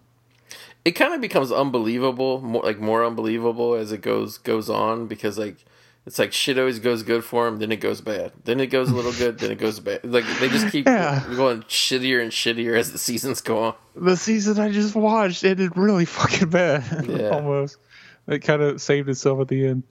it 0.85 0.91
kind 0.91 1.11
of 1.11 1.21
becomes 1.21 1.51
unbelievable 1.51 2.39
more 2.39 2.61
like 2.61 2.79
more 2.79 3.03
unbelievable 3.03 3.73
as 3.73 3.91
it 3.91 4.01
goes 4.01 4.37
goes 4.37 4.69
on 4.69 5.07
because 5.07 5.39
like 5.39 5.65
It's 6.09 6.17
like 6.17 6.33
shit 6.33 6.57
always 6.57 6.79
goes 6.79 7.03
good 7.03 7.23
for 7.23 7.45
him, 7.47 7.59
then 7.59 7.71
it 7.71 7.75
goes 7.81 8.01
bad. 8.01 8.31
Then 8.43 8.59
it 8.59 8.67
goes 8.71 8.89
a 8.89 8.95
little 8.95 9.13
good, 9.13 9.37
then 9.37 9.51
it 9.51 9.59
goes 9.59 9.79
bad. 9.79 9.99
Like 10.03 10.25
they 10.39 10.49
just 10.49 10.71
keep 10.71 10.87
Yeah. 10.87 11.23
going 11.35 11.61
shittier 11.63 12.19
and 12.19 12.31
shittier 12.31 12.75
as 12.75 12.91
the 12.91 12.97
seasons 12.97 13.41
go 13.41 13.61
on. 13.63 13.75
The 13.95 14.17
season 14.17 14.59
I 14.59 14.71
just 14.71 14.95
watched 14.95 15.43
ended 15.43 15.77
really 15.77 16.05
fucking 16.05 16.49
bad. 16.49 17.05
Yeah. 17.07 17.29
Almost. 17.29 17.77
It 18.25 18.39
kind 18.39 18.63
of 18.63 18.81
saved 18.81 19.07
itself 19.07 19.39
at 19.39 19.49
the 19.49 19.67
end. 19.67 19.83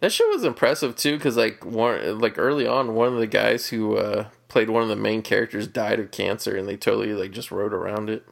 That 0.00 0.12
show 0.12 0.28
was 0.28 0.44
impressive 0.44 0.94
too, 0.94 1.16
because 1.16 1.38
like 1.38 1.64
one 1.64 2.18
like 2.18 2.36
early 2.36 2.66
on, 2.66 2.94
one 2.94 3.08
of 3.14 3.18
the 3.18 3.26
guys 3.26 3.68
who 3.68 3.96
uh, 3.96 4.26
played 4.48 4.68
one 4.68 4.82
of 4.82 4.90
the 4.90 4.96
main 4.96 5.22
characters 5.22 5.66
died 5.66 6.00
of 6.00 6.10
cancer, 6.10 6.54
and 6.54 6.68
they 6.68 6.76
totally 6.76 7.14
like 7.14 7.30
just 7.30 7.50
wrote 7.50 7.72
around 7.72 8.10
it. 8.10 8.26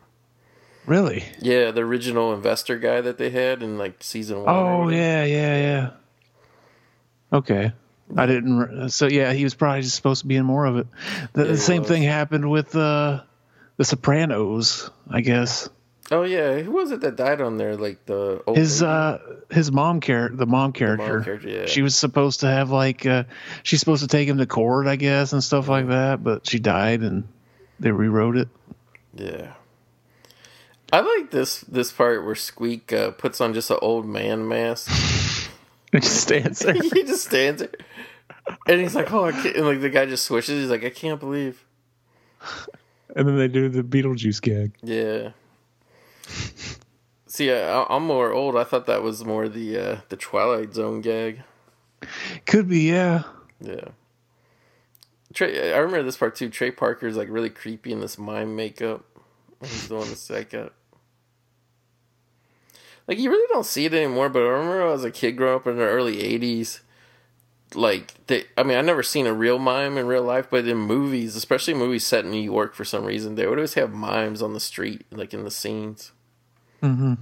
Really? 0.85 1.25
Yeah, 1.41 1.71
the 1.71 1.81
original 1.83 2.35
investor 2.35 2.79
guy 2.79 3.01
that 3.01 3.17
they 3.17 3.31
had 3.31 3.63
in 3.63 3.79
like 3.79 4.03
season 4.03 4.45
one. 4.45 4.55
Oh 4.55 4.89
yeah, 4.91 5.25
yeah, 5.25 5.57
yeah. 5.57 5.91
Okay. 7.33 7.73
I 8.17 8.27
didn't. 8.27 8.89
So 8.91 9.07
yeah, 9.07 9.33
he 9.33 9.45
was 9.45 9.55
probably 9.55 9.83
just 9.83 9.97
supposed 9.97 10.23
to 10.23 10.27
be 10.27 10.37
in 10.37 10.45
more 10.47 10.65
of 10.65 10.79
it. 10.79 10.87
The, 11.35 11.45
Yeah, 11.45 11.49
the 11.53 11.59
same 11.59 11.81
was. 11.83 11.89
thing 11.89 12.03
happened 12.03 12.51
with 12.51 12.75
uh, 12.75 13.23
the 13.77 13.85
Sopranos. 13.85 14.91
I 15.11 15.21
guess 15.21 15.69
Oh 16.11 16.23
yeah, 16.23 16.61
who 16.61 16.71
was 16.73 16.91
it 16.91 17.01
that 17.03 17.17
died 17.17 17.43
on 17.43 17.59
there? 17.59 17.77
Like 17.77 18.07
the 18.07 18.43
old 18.47 18.57
his 18.57 18.81
lady? 18.81 18.91
uh 18.91 19.19
his 19.51 19.71
mom 19.71 20.01
character, 20.01 20.37
the 20.37 20.47
mom 20.47 20.73
character. 20.73 21.17
Mom 21.17 21.25
character, 21.25 21.49
yeah. 21.49 21.67
She 21.67 21.83
was 21.83 21.95
supposed 21.97 22.41
to 22.41 22.47
have 22.47 22.71
like 22.71 23.05
uh, 23.05 23.25
she's 23.63 23.81
supposed 23.81 24.03
to 24.03 24.09
take 24.09 24.27
him 24.27 24.39
to 24.39 24.47
court, 24.47 24.87
I 24.87 24.97
guess, 24.97 25.35
and 25.35 25.45
stuff 25.45 25.69
like 25.69 25.89
that. 25.89 26.25
But 26.25 26.47
she 26.47 26.59
died, 26.61 27.01
and 27.03 27.29
they 27.79 27.91
rewrote 27.91 28.39
it. 28.39 28.49
Yeah. 29.15 29.53
I 30.91 31.01
like 31.01 31.31
this 31.31 31.61
this 31.61 31.93
part 31.93 32.25
where 32.25 32.35
Squeak 32.35 32.91
uh, 32.91 33.11
puts 33.11 33.43
on 33.43 33.53
just 33.53 33.71
an 33.71 33.79
old 33.83 34.07
man 34.07 34.49
mask. 34.49 34.89
It 35.93 36.03
just 36.03 36.21
stands 36.21 36.59
there. 36.61 36.75
he 36.75 37.03
just 37.05 37.25
stands 37.25 37.61
there, 37.63 37.71
and 38.67 38.81
he's 38.81 38.95
like, 38.95 39.11
"Oh, 39.13 39.25
I 39.25 39.33
can't," 39.33 39.57
and 39.57 39.67
like 39.67 39.81
the 39.81 39.89
guy 39.89 40.05
just 40.05 40.27
swishes. 40.27 40.61
He's 40.63 40.71
like, 40.71 40.85
"I 40.85 40.91
can't 40.91 41.19
believe." 41.19 41.65
and 43.17 43.27
then 43.27 43.39
they 43.39 43.49
do 43.49 43.69
the 43.69 43.83
Beetlejuice 43.83 44.43
gag. 44.43 44.75
Yeah. 44.83 45.31
See, 47.27 47.51
I, 47.53 47.85
I'm 47.89 48.05
more 48.05 48.33
old. 48.33 48.57
I 48.57 48.65
thought 48.65 48.87
that 48.87 49.03
was 49.03 49.25
more 49.25 49.49
the 49.49 49.79
uh, 49.79 50.01
the 50.09 50.17
Twilight 50.17 50.75
Zone 50.75 51.01
gag. 51.01 51.43
Could 52.47 52.69
be, 52.69 52.81
yeah. 52.81 53.23
Yeah. 53.61 53.89
Trey, 55.35 55.73
I 55.73 55.79
remember 55.79 56.03
this 56.05 56.17
part 56.17 56.37
too. 56.37 56.49
Trey 56.49 56.71
Parker's 56.71 57.17
like 57.17 57.29
really 57.31 57.51
creepy 57.51 57.93
in 57.93 58.01
this 58.01 58.19
mime 58.19 58.57
makeup. 58.57 59.05
when 59.59 59.71
He's 59.71 59.89
doing 59.89 60.09
the 60.09 60.17
psycho. 60.17 60.71
Like 63.09 63.19
you 63.19 63.31
really 63.31 63.49
don't 63.51 63.65
see 63.67 63.87
it 63.87 63.95
anymore, 63.95 64.29
but 64.29 64.41
I 64.43 64.49
remember 64.49 64.87
as 64.93 65.03
a 65.03 65.11
kid 65.11 65.33
growing 65.33 65.57
up 65.57 65.67
in 65.67 65.77
the 65.79 65.83
early 65.83 66.19
'80s. 66.19 66.81
Like 67.75 68.27
they, 68.27 68.45
I 68.57 68.63
mean, 68.63 68.77
I 68.77 68.83
never 68.83 69.03
seen 69.03 69.27
a 69.27 69.33
real 69.33 69.59
mime 69.59 69.97
in 69.99 70.07
real 70.07 70.23
life, 70.23 70.49
but 70.51 70.69
in 70.69 70.77
movies, 70.77 71.35
especially 71.35 71.75
movies 71.75 72.07
set 72.07 72.25
in 72.27 72.31
New 72.31 72.41
York, 72.41 72.75
for 72.75 72.85
some 72.85 73.05
reason, 73.05 73.35
they 73.35 73.47
would 73.47 73.59
always 73.59 73.75
have 73.75 73.93
mimes 73.93 74.43
on 74.43 74.53
the 74.53 74.61
street, 74.61 75.07
like 75.11 75.33
in 75.35 75.45
the 75.45 75.51
scenes. 75.51 76.13
hmm 76.81 77.15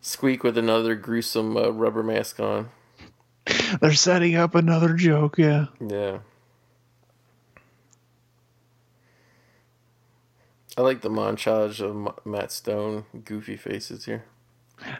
Squeak 0.00 0.44
with 0.44 0.56
another 0.56 0.94
gruesome 0.94 1.56
uh, 1.56 1.70
rubber 1.70 2.02
mask 2.02 2.40
on. 2.40 2.70
They're 3.80 3.92
setting 3.94 4.34
up 4.36 4.54
another 4.54 4.94
joke, 4.94 5.36
yeah. 5.38 5.66
Yeah. 5.80 6.18
I 10.78 10.82
like 10.82 11.00
the 11.00 11.08
montage 11.10 11.80
of 11.80 12.24
Matt 12.26 12.52
Stone 12.52 13.06
goofy 13.24 13.56
faces 13.56 14.04
here. 14.04 14.24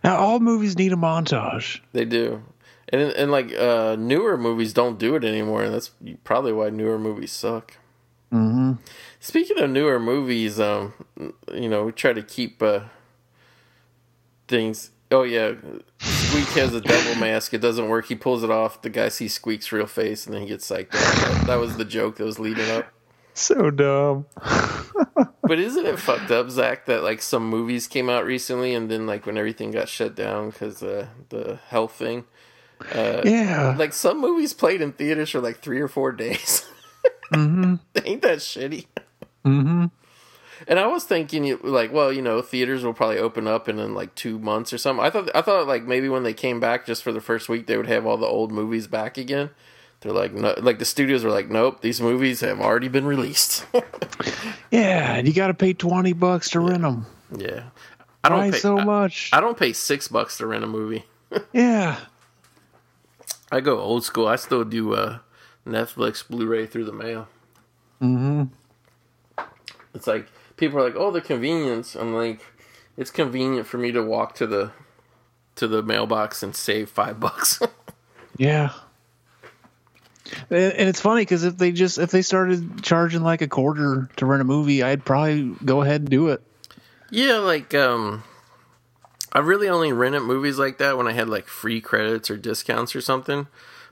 Now 0.02 0.16
all 0.16 0.40
movies 0.40 0.76
need 0.76 0.92
a 0.92 0.96
montage. 0.96 1.80
They 1.92 2.04
do. 2.04 2.42
And 2.88 3.02
and 3.12 3.30
like 3.30 3.52
uh 3.54 3.96
newer 3.98 4.36
movies 4.36 4.72
don't 4.72 4.98
do 4.98 5.16
it 5.16 5.24
anymore 5.24 5.62
and 5.64 5.74
that's 5.74 5.90
probably 6.24 6.52
why 6.52 6.70
newer 6.70 6.98
movies 6.98 7.32
suck. 7.32 7.76
hmm 8.30 8.74
Speaking 9.20 9.58
of 9.58 9.70
newer 9.70 9.98
movies, 9.98 10.60
um 10.60 10.92
you 11.52 11.68
know, 11.68 11.84
we 11.84 11.92
try 11.92 12.12
to 12.12 12.22
keep 12.22 12.62
uh 12.62 12.80
things 14.48 14.90
Oh 15.10 15.22
yeah, 15.22 15.52
Squeak 16.00 16.48
has 16.48 16.74
a 16.74 16.80
devil 16.80 17.14
mask. 17.20 17.54
It 17.54 17.60
doesn't 17.60 17.88
work. 17.88 18.06
He 18.06 18.16
pulls 18.16 18.42
it 18.42 18.50
off. 18.50 18.82
The 18.82 18.90
guy 18.90 19.08
sees 19.08 19.34
Squeak's 19.34 19.70
real 19.70 19.86
face, 19.86 20.26
and 20.26 20.34
then 20.34 20.42
he 20.42 20.48
gets 20.48 20.68
psyched 20.68 20.94
out. 20.96 21.14
That, 21.14 21.46
that 21.46 21.54
was 21.60 21.76
the 21.76 21.84
joke 21.84 22.16
that 22.16 22.24
was 22.24 22.40
leading 22.40 22.68
up. 22.70 22.86
So 23.34 23.70
dumb. 23.70 24.26
But 25.46 25.60
isn't 25.60 25.86
it 25.86 25.98
fucked 26.00 26.30
up, 26.30 26.50
Zach, 26.50 26.86
that 26.86 27.02
like 27.02 27.22
some 27.22 27.48
movies 27.48 27.86
came 27.88 28.10
out 28.10 28.24
recently, 28.24 28.74
and 28.74 28.90
then 28.90 29.06
like 29.06 29.26
when 29.26 29.38
everything 29.38 29.70
got 29.70 29.88
shut 29.88 30.14
down 30.16 30.50
because 30.50 30.82
uh, 30.82 31.06
the 31.28 31.60
health 31.68 31.92
thing, 31.92 32.24
uh, 32.92 33.22
Yeah. 33.24 33.74
like 33.78 33.92
some 33.92 34.20
movies 34.20 34.52
played 34.54 34.80
in 34.82 34.92
theaters 34.92 35.30
for 35.30 35.40
like 35.40 35.60
three 35.60 35.80
or 35.80 35.88
four 35.88 36.12
days. 36.24 36.66
hmm 37.32 37.76
Ain't 38.04 38.22
that 38.22 38.38
shitty? 38.38 38.86
hmm 39.44 39.86
And 40.68 40.78
I 40.80 40.86
was 40.88 41.04
thinking, 41.04 41.58
like, 41.62 41.92
well, 41.92 42.12
you 42.12 42.22
know, 42.22 42.42
theaters 42.42 42.84
will 42.84 42.94
probably 42.94 43.18
open 43.18 43.46
up 43.46 43.68
in, 43.68 43.78
in 43.78 43.94
like 43.94 44.14
two 44.14 44.38
months 44.38 44.72
or 44.72 44.78
something. 44.78 45.04
I 45.04 45.10
thought, 45.10 45.30
I 45.34 45.42
thought, 45.42 45.66
like 45.68 45.84
maybe 45.84 46.08
when 46.08 46.22
they 46.24 46.34
came 46.34 46.60
back 46.60 46.86
just 46.86 47.02
for 47.04 47.12
the 47.12 47.20
first 47.20 47.48
week, 47.48 47.66
they 47.66 47.76
would 47.76 47.86
have 47.86 48.06
all 48.06 48.16
the 48.16 48.26
old 48.26 48.50
movies 48.52 48.86
back 48.88 49.16
again. 49.18 49.50
They're 50.00 50.12
like, 50.12 50.32
no, 50.34 50.54
like 50.58 50.78
the 50.78 50.84
studios 50.84 51.24
were 51.24 51.30
like, 51.30 51.48
nope, 51.48 51.80
these 51.80 52.00
movies 52.00 52.40
have 52.40 52.60
already 52.60 52.88
been 52.88 53.06
released. 53.06 53.66
Yeah, 54.70 55.14
and 55.14 55.26
you 55.28 55.32
got 55.32 55.46
to 55.46 55.54
pay 55.54 55.72
twenty 55.72 56.12
bucks 56.12 56.50
to 56.50 56.60
rent 56.60 56.82
them. 56.82 57.06
yeah, 57.36 57.64
I 58.24 58.28
don't 58.28 58.38
Why 58.38 58.50
pay 58.50 58.58
so 58.58 58.78
I- 58.78 58.84
much? 58.84 59.30
I 59.32 59.40
don't 59.40 59.56
pay 59.56 59.72
six 59.72 60.08
bucks 60.08 60.36
to 60.38 60.46
rent 60.46 60.64
a 60.64 60.66
movie. 60.66 61.04
yeah. 61.52 61.98
I 63.52 63.60
go 63.60 63.78
old 63.78 64.04
school. 64.04 64.26
I 64.26 64.36
still 64.36 64.64
do 64.64 64.94
uh, 64.94 65.18
Netflix, 65.66 66.26
Blu-ray 66.28 66.66
through 66.66 66.84
the 66.84 66.92
mail. 66.92 67.28
mm-hmm 68.02 68.44
It's 69.94 70.06
like 70.08 70.26
people 70.56 70.78
are 70.78 70.82
like, 70.84 70.96
"Oh, 70.96 71.10
the 71.12 71.20
convenience." 71.20 71.94
I'm 71.94 72.12
like, 72.14 72.40
it's 72.96 73.10
convenient 73.10 73.66
for 73.68 73.78
me 73.78 73.92
to 73.92 74.02
walk 74.02 74.34
to 74.36 74.46
the 74.46 74.72
to 75.54 75.68
the 75.68 75.82
mailbox 75.82 76.42
and 76.42 76.54
save 76.54 76.90
five 76.90 77.18
bucks. 77.20 77.60
Yeah. 78.38 78.72
And, 80.50 80.88
it's 80.88 81.00
funny 81.00 81.22
because 81.22 81.44
if 81.44 81.56
they 81.56 81.72
just 81.72 81.98
if 81.98 82.10
they 82.10 82.22
started 82.22 82.82
charging 82.82 83.22
like 83.22 83.42
a 83.42 83.48
quarter 83.48 84.08
to 84.16 84.26
rent 84.26 84.42
a 84.42 84.44
movie, 84.44 84.82
I'd 84.82 85.04
probably 85.04 85.54
go 85.64 85.82
ahead 85.82 86.02
and 86.02 86.10
do 86.10 86.28
it. 86.28 86.42
yeah, 87.10 87.38
like 87.38 87.74
um, 87.74 88.24
I 89.32 89.40
really 89.40 89.68
only 89.68 89.92
rented 89.92 90.22
movies 90.22 90.58
like 90.58 90.78
that 90.78 90.96
when 90.96 91.06
I 91.06 91.12
had 91.12 91.28
like 91.28 91.46
free 91.46 91.80
credits 91.80 92.30
or 92.30 92.36
discounts 92.36 92.96
or 92.96 93.00
something. 93.00 93.46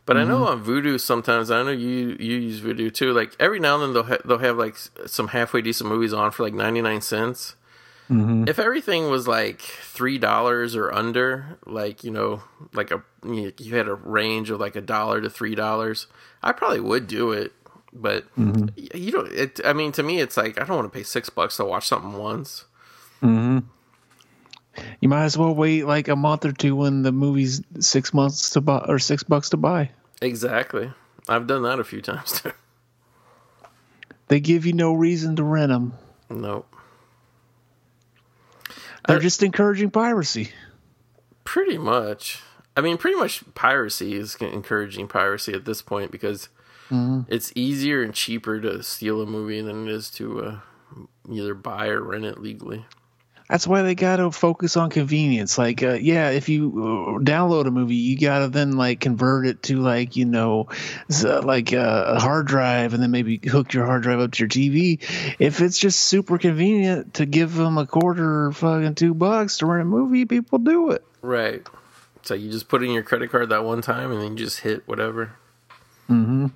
But 0.07 0.19
I 0.19 0.25
know 0.25 0.47
on 0.47 0.63
Vudu 0.63 1.01
sometimes 1.01 1.51
I 1.51 1.63
know 1.63 1.71
you 1.71 2.17
you 2.21 2.37
use 2.37 2.61
Vudu 2.61 2.93
too. 2.93 3.13
Like 3.13 3.35
every 3.41 3.59
now 3.59 3.75
and 3.75 3.85
then 3.85 3.93
they'll 3.95 4.03
ha- 4.03 4.23
they'll 4.25 4.39
have 4.39 4.59
like 4.59 4.77
some 5.07 5.29
halfway 5.29 5.63
decent 5.63 5.89
movies 5.89 6.13
on 6.13 6.31
for 6.31 6.43
like 6.43 6.53
ninety 6.53 6.83
nine 6.83 7.01
cents. 7.01 7.57
Mm-hmm. 8.11 8.49
If 8.49 8.59
everything 8.59 9.11
was 9.11 9.27
like 9.27 9.61
three 9.61 10.19
dollars 10.19 10.77
or 10.77 10.93
under, 10.93 11.59
like 11.67 12.05
you 12.05 12.11
know, 12.11 12.43
like 12.75 12.91
a 12.91 13.03
you 13.25 13.53
had 13.75 13.89
a 13.89 13.95
range 13.95 14.51
of 14.51 14.61
like 14.61 14.77
a 14.77 14.83
dollar 14.83 15.21
to 15.21 15.31
three 15.31 15.55
dollars, 15.55 16.07
I 16.43 16.53
probably 16.53 16.81
would 16.81 17.07
do 17.07 17.33
it. 17.33 17.53
But 17.93 18.25
mm-hmm. 18.37 18.67
y- 18.77 18.89
you 18.95 19.11
don't. 19.11 19.33
It. 19.33 19.61
I 19.65 19.73
mean, 19.73 19.93
to 19.93 20.03
me, 20.03 20.21
it's 20.21 20.37
like 20.37 20.61
I 20.61 20.65
don't 20.65 20.77
want 20.77 20.93
to 20.93 20.97
pay 20.97 21.05
six 21.05 21.31
bucks 21.31 21.57
to 21.57 21.65
watch 21.65 21.87
something 21.87 22.13
once. 22.13 22.67
Mm-hmm. 23.23 23.61
You 25.01 25.09
might 25.09 25.25
as 25.25 25.39
well 25.39 25.55
wait 25.55 25.87
like 25.87 26.09
a 26.09 26.17
month 26.17 26.45
or 26.45 26.53
two 26.53 26.77
when 26.77 27.03
the 27.03 27.13
movie's 27.13 27.63
six 27.81 28.13
months 28.13 28.51
to 28.51 28.61
buy 28.61 28.85
or 28.87 28.99
six 28.99 29.23
bucks 29.23 29.51
to 29.51 29.57
buy. 29.57 29.91
Exactly. 30.21 30.93
I've 31.29 31.47
done 31.47 31.63
that 31.63 31.81
a 31.81 31.85
few 31.85 32.03
times 32.03 32.41
too. 32.41 32.53
They 34.29 34.41
give 34.41 34.67
you 34.67 34.73
no 34.73 34.93
reason 34.95 35.37
to 35.37 35.45
rent 35.45 35.71
them. 35.71 35.95
nope. 36.29 36.74
They're 39.07 39.19
Uh, 39.19 39.21
just 39.21 39.43
encouraging 39.43 39.91
piracy. 39.91 40.51
Pretty 41.45 41.79
much. 41.79 42.41
I 42.77 42.81
mean, 42.81 42.97
pretty 42.97 43.17
much 43.19 43.45
piracy 43.55 44.15
is 44.17 44.35
encouraging 44.37 45.09
piracy 45.09 45.53
at 45.53 45.65
this 45.65 45.83
point 45.83 46.11
because 46.11 46.49
it's 47.29 47.53
easier 47.55 48.03
and 48.03 48.15
cheaper 48.15 48.61
to 48.61 48.83
steal 48.83 49.21
a 49.21 49.27
movie 49.27 49.61
than 49.61 49.89
it 49.89 49.93
is 49.93 50.11
to 50.13 50.45
uh, 50.45 50.59
either 51.31 51.55
buy 51.55 51.89
or 51.89 52.03
rent 52.03 52.25
it 52.25 52.39
legally. 52.41 52.85
That's 53.55 53.69
why 53.69 53.83
they 53.83 53.95
got 53.95 54.17
to 54.17 54.33
focus 54.33 54.77
on 54.77 54.91
convenience. 54.91 55.59
Like, 55.59 55.81
uh, 55.81 55.93
yeah, 55.93 56.31
if 56.31 56.49
you 56.49 56.71
uh, 56.71 57.23
download 57.23 57.69
a 57.69 57.71
movie, 57.71 57.95
you 57.95 58.19
got 58.19 58.41
to 58.41 58.49
then 58.49 58.73
like 58.73 58.99
convert 58.99 59.47
it 59.47 59.63
to 59.63 59.77
like 59.77 60.17
you 60.17 60.25
know, 60.25 60.71
uh, 61.23 61.41
like 61.41 61.73
uh, 61.73 62.05
a 62.17 62.19
hard 62.19 62.49
drive, 62.49 62.95
and 62.95 63.01
then 63.01 63.13
maybe 63.13 63.41
hook 63.49 63.73
your 63.73 63.87
hard 63.87 64.03
drive 64.03 64.19
up 64.19 64.33
to 64.33 64.41
your 64.41 64.49
TV. 64.49 64.99
If 65.39 65.61
it's 65.61 65.79
just 65.79 66.01
super 66.01 66.37
convenient 66.37 67.15
to 67.15 67.27
give 67.27 67.55
them 67.55 67.79
a 67.79 67.87
quarter 67.87 68.47
or 68.47 68.53
fucking 68.53 68.97
two 68.97 69.15
bucks 69.15 69.59
to 69.59 69.67
rent 69.67 69.83
a 69.83 69.85
movie, 69.85 70.25
people 70.25 70.59
do 70.59 70.91
it. 70.91 71.05
Right. 71.23 71.65
So 72.23 72.35
you 72.35 72.51
just 72.51 72.67
put 72.67 72.83
in 72.83 72.91
your 72.91 73.05
credit 73.05 73.31
card 73.31 73.51
that 73.51 73.63
one 73.63 73.83
time 73.83 74.11
and 74.11 74.21
then 74.21 74.33
you 74.33 74.45
just 74.47 74.63
hit 74.63 74.83
whatever. 74.89 75.31
Mm-hmm. 76.11 76.47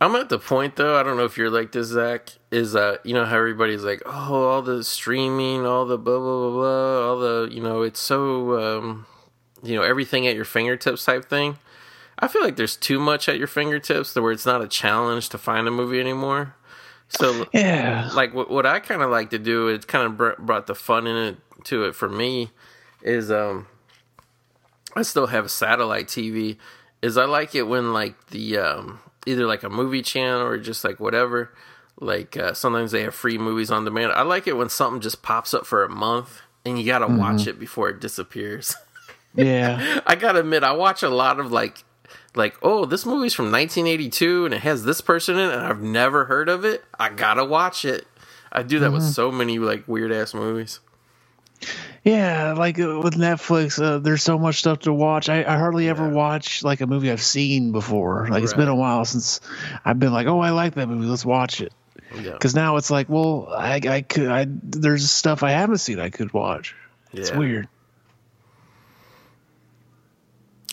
I'm 0.00 0.14
at 0.16 0.28
the 0.28 0.38
point 0.38 0.76
though. 0.76 0.98
I 0.98 1.02
don't 1.02 1.16
know 1.16 1.24
if 1.24 1.38
you're 1.38 1.50
like 1.50 1.72
this, 1.72 1.88
Zach. 1.88 2.30
Is 2.50 2.76
uh, 2.76 2.96
you 3.04 3.14
know 3.14 3.24
how 3.24 3.36
everybody's 3.36 3.84
like, 3.84 4.02
oh, 4.06 4.44
all 4.44 4.62
the 4.62 4.84
streaming, 4.84 5.64
all 5.66 5.86
the 5.86 5.96
blah 5.98 6.18
blah 6.18 6.40
blah 6.40 6.50
blah, 6.50 7.08
all 7.08 7.18
the 7.18 7.48
you 7.52 7.62
know, 7.62 7.82
it's 7.82 8.00
so 8.00 8.78
um, 8.78 9.06
you 9.62 9.74
know 9.76 9.82
everything 9.82 10.26
at 10.26 10.34
your 10.36 10.44
fingertips 10.44 11.04
type 11.04 11.24
thing. 11.28 11.58
I 12.18 12.28
feel 12.28 12.42
like 12.42 12.56
there's 12.56 12.76
too 12.76 13.00
much 13.00 13.28
at 13.28 13.38
your 13.38 13.46
fingertips, 13.48 14.12
to 14.14 14.22
where 14.22 14.30
it's 14.32 14.46
not 14.46 14.62
a 14.62 14.68
challenge 14.68 15.30
to 15.30 15.38
find 15.38 15.66
a 15.66 15.70
movie 15.70 16.00
anymore. 16.00 16.54
So 17.08 17.46
Yeah. 17.52 18.10
like 18.14 18.34
what, 18.34 18.50
what 18.50 18.66
I 18.66 18.80
kind 18.80 19.02
of 19.02 19.10
like 19.10 19.30
to 19.30 19.38
do, 19.38 19.68
it 19.68 19.86
kind 19.86 20.06
of 20.06 20.16
br- 20.16 20.38
brought 20.38 20.66
the 20.66 20.74
fun 20.74 21.06
in 21.06 21.16
it 21.16 21.36
to 21.64 21.84
it 21.84 21.94
for 21.94 22.08
me, 22.08 22.50
is 23.02 23.30
um, 23.32 23.66
I 24.94 25.02
still 25.02 25.28
have 25.28 25.46
a 25.46 25.48
satellite 25.48 26.06
TV. 26.08 26.56
Is 27.02 27.16
I 27.16 27.24
like 27.24 27.54
it 27.54 27.64
when 27.64 27.92
like 27.92 28.28
the 28.28 28.58
um, 28.58 29.00
either 29.26 29.46
like 29.46 29.62
a 29.62 29.70
movie 29.70 30.02
channel 30.02 30.42
or 30.42 30.58
just 30.58 30.84
like 30.84 31.00
whatever. 31.00 31.54
Like 32.00 32.36
uh, 32.36 32.54
sometimes 32.54 32.90
they 32.92 33.02
have 33.02 33.14
free 33.14 33.38
movies 33.38 33.70
on 33.70 33.84
demand. 33.84 34.12
I 34.12 34.22
like 34.22 34.46
it 34.46 34.56
when 34.56 34.68
something 34.68 35.00
just 35.00 35.22
pops 35.22 35.54
up 35.54 35.64
for 35.66 35.84
a 35.84 35.88
month 35.88 36.40
and 36.64 36.78
you 36.78 36.84
gotta 36.86 37.06
watch 37.06 37.46
it 37.46 37.58
before 37.58 37.88
it 37.90 38.00
disappears. 38.00 38.74
Yeah. 39.36 40.00
I 40.06 40.14
gotta 40.14 40.38
admit, 40.38 40.62
I 40.62 40.70
watch 40.70 41.02
a 41.02 41.08
lot 41.08 41.40
of 41.40 41.50
like, 41.50 41.82
like, 42.36 42.56
oh, 42.62 42.84
this 42.84 43.04
movie's 43.04 43.34
from 43.34 43.46
1982 43.46 44.44
and 44.44 44.54
it 44.54 44.60
has 44.60 44.84
this 44.84 45.00
person 45.00 45.36
in 45.36 45.50
it, 45.50 45.54
and 45.54 45.66
I've 45.66 45.82
never 45.82 46.26
heard 46.26 46.48
of 46.48 46.64
it. 46.64 46.84
I 47.00 47.08
gotta 47.08 47.44
watch 47.44 47.84
it. 47.84 48.06
I 48.52 48.62
do 48.62 48.78
that 48.78 48.92
with 48.92 49.02
so 49.02 49.32
many 49.32 49.58
like 49.58 49.88
weird 49.88 50.12
ass 50.12 50.34
movies. 50.34 50.78
Yeah, 52.04 52.52
like 52.52 52.78
uh, 52.78 53.00
with 53.00 53.14
Netflix, 53.14 53.82
uh, 53.82 53.98
there's 53.98 54.22
so 54.22 54.38
much 54.38 54.56
stuff 54.58 54.80
to 54.80 54.92
watch. 54.92 55.30
I, 55.30 55.42
I 55.42 55.56
hardly 55.56 55.88
ever 55.88 56.06
watch 56.08 56.62
like 56.62 56.82
a 56.82 56.86
movie 56.86 57.10
I've 57.10 57.22
seen 57.22 57.72
before. 57.72 58.28
Like 58.28 58.44
it's 58.44 58.52
been 58.52 58.68
a 58.68 58.74
while 58.76 59.06
since 59.06 59.40
I've 59.86 59.98
been 59.98 60.12
like, 60.12 60.26
oh, 60.26 60.38
I 60.40 60.50
like 60.50 60.74
that 60.74 60.86
movie. 60.86 61.06
Let's 61.06 61.24
watch 61.24 61.62
it. 61.62 61.72
Yeah, 62.14 62.32
Because 62.32 62.54
now 62.54 62.76
it's 62.76 62.90
like, 62.90 63.08
well, 63.08 63.48
I, 63.50 63.80
I 63.88 64.02
could, 64.02 64.28
I 64.28 64.46
there's 64.48 65.10
stuff 65.10 65.42
I 65.42 65.52
haven't 65.52 65.78
seen 65.78 65.98
I 65.98 66.10
could 66.10 66.32
watch. 66.34 66.74
Yeah. 67.12 67.20
It's 67.20 67.30
Yeah. 67.30 67.38
weird. 67.38 67.68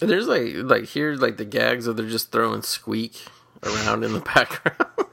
There's 0.02 0.28
like 0.28 0.54
like 0.56 0.90
here's 0.90 1.22
like 1.22 1.38
the 1.38 1.46
gags 1.46 1.88
of 1.88 1.96
they're 1.96 2.10
just 2.10 2.32
throwing 2.32 2.62
squeak 2.64 3.24
around 3.64 4.04
in 4.04 4.14
the 4.14 4.20
background. 4.36 5.10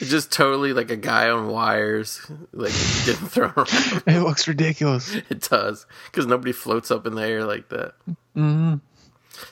It's 0.00 0.10
just 0.10 0.32
totally 0.32 0.72
like 0.72 0.90
a 0.90 0.96
guy 0.96 1.28
on 1.30 1.48
wires, 1.48 2.20
like 2.52 2.72
getting 3.04 3.26
thrown 3.28 3.52
around. 3.56 4.02
It 4.06 4.22
looks 4.22 4.46
ridiculous. 4.48 5.14
It 5.14 5.48
does 5.48 5.86
because 6.10 6.26
nobody 6.26 6.52
floats 6.52 6.90
up 6.90 7.06
in 7.06 7.14
the 7.14 7.22
air 7.22 7.44
like 7.44 7.68
that. 7.70 7.94
Mm-hmm. 8.36 8.76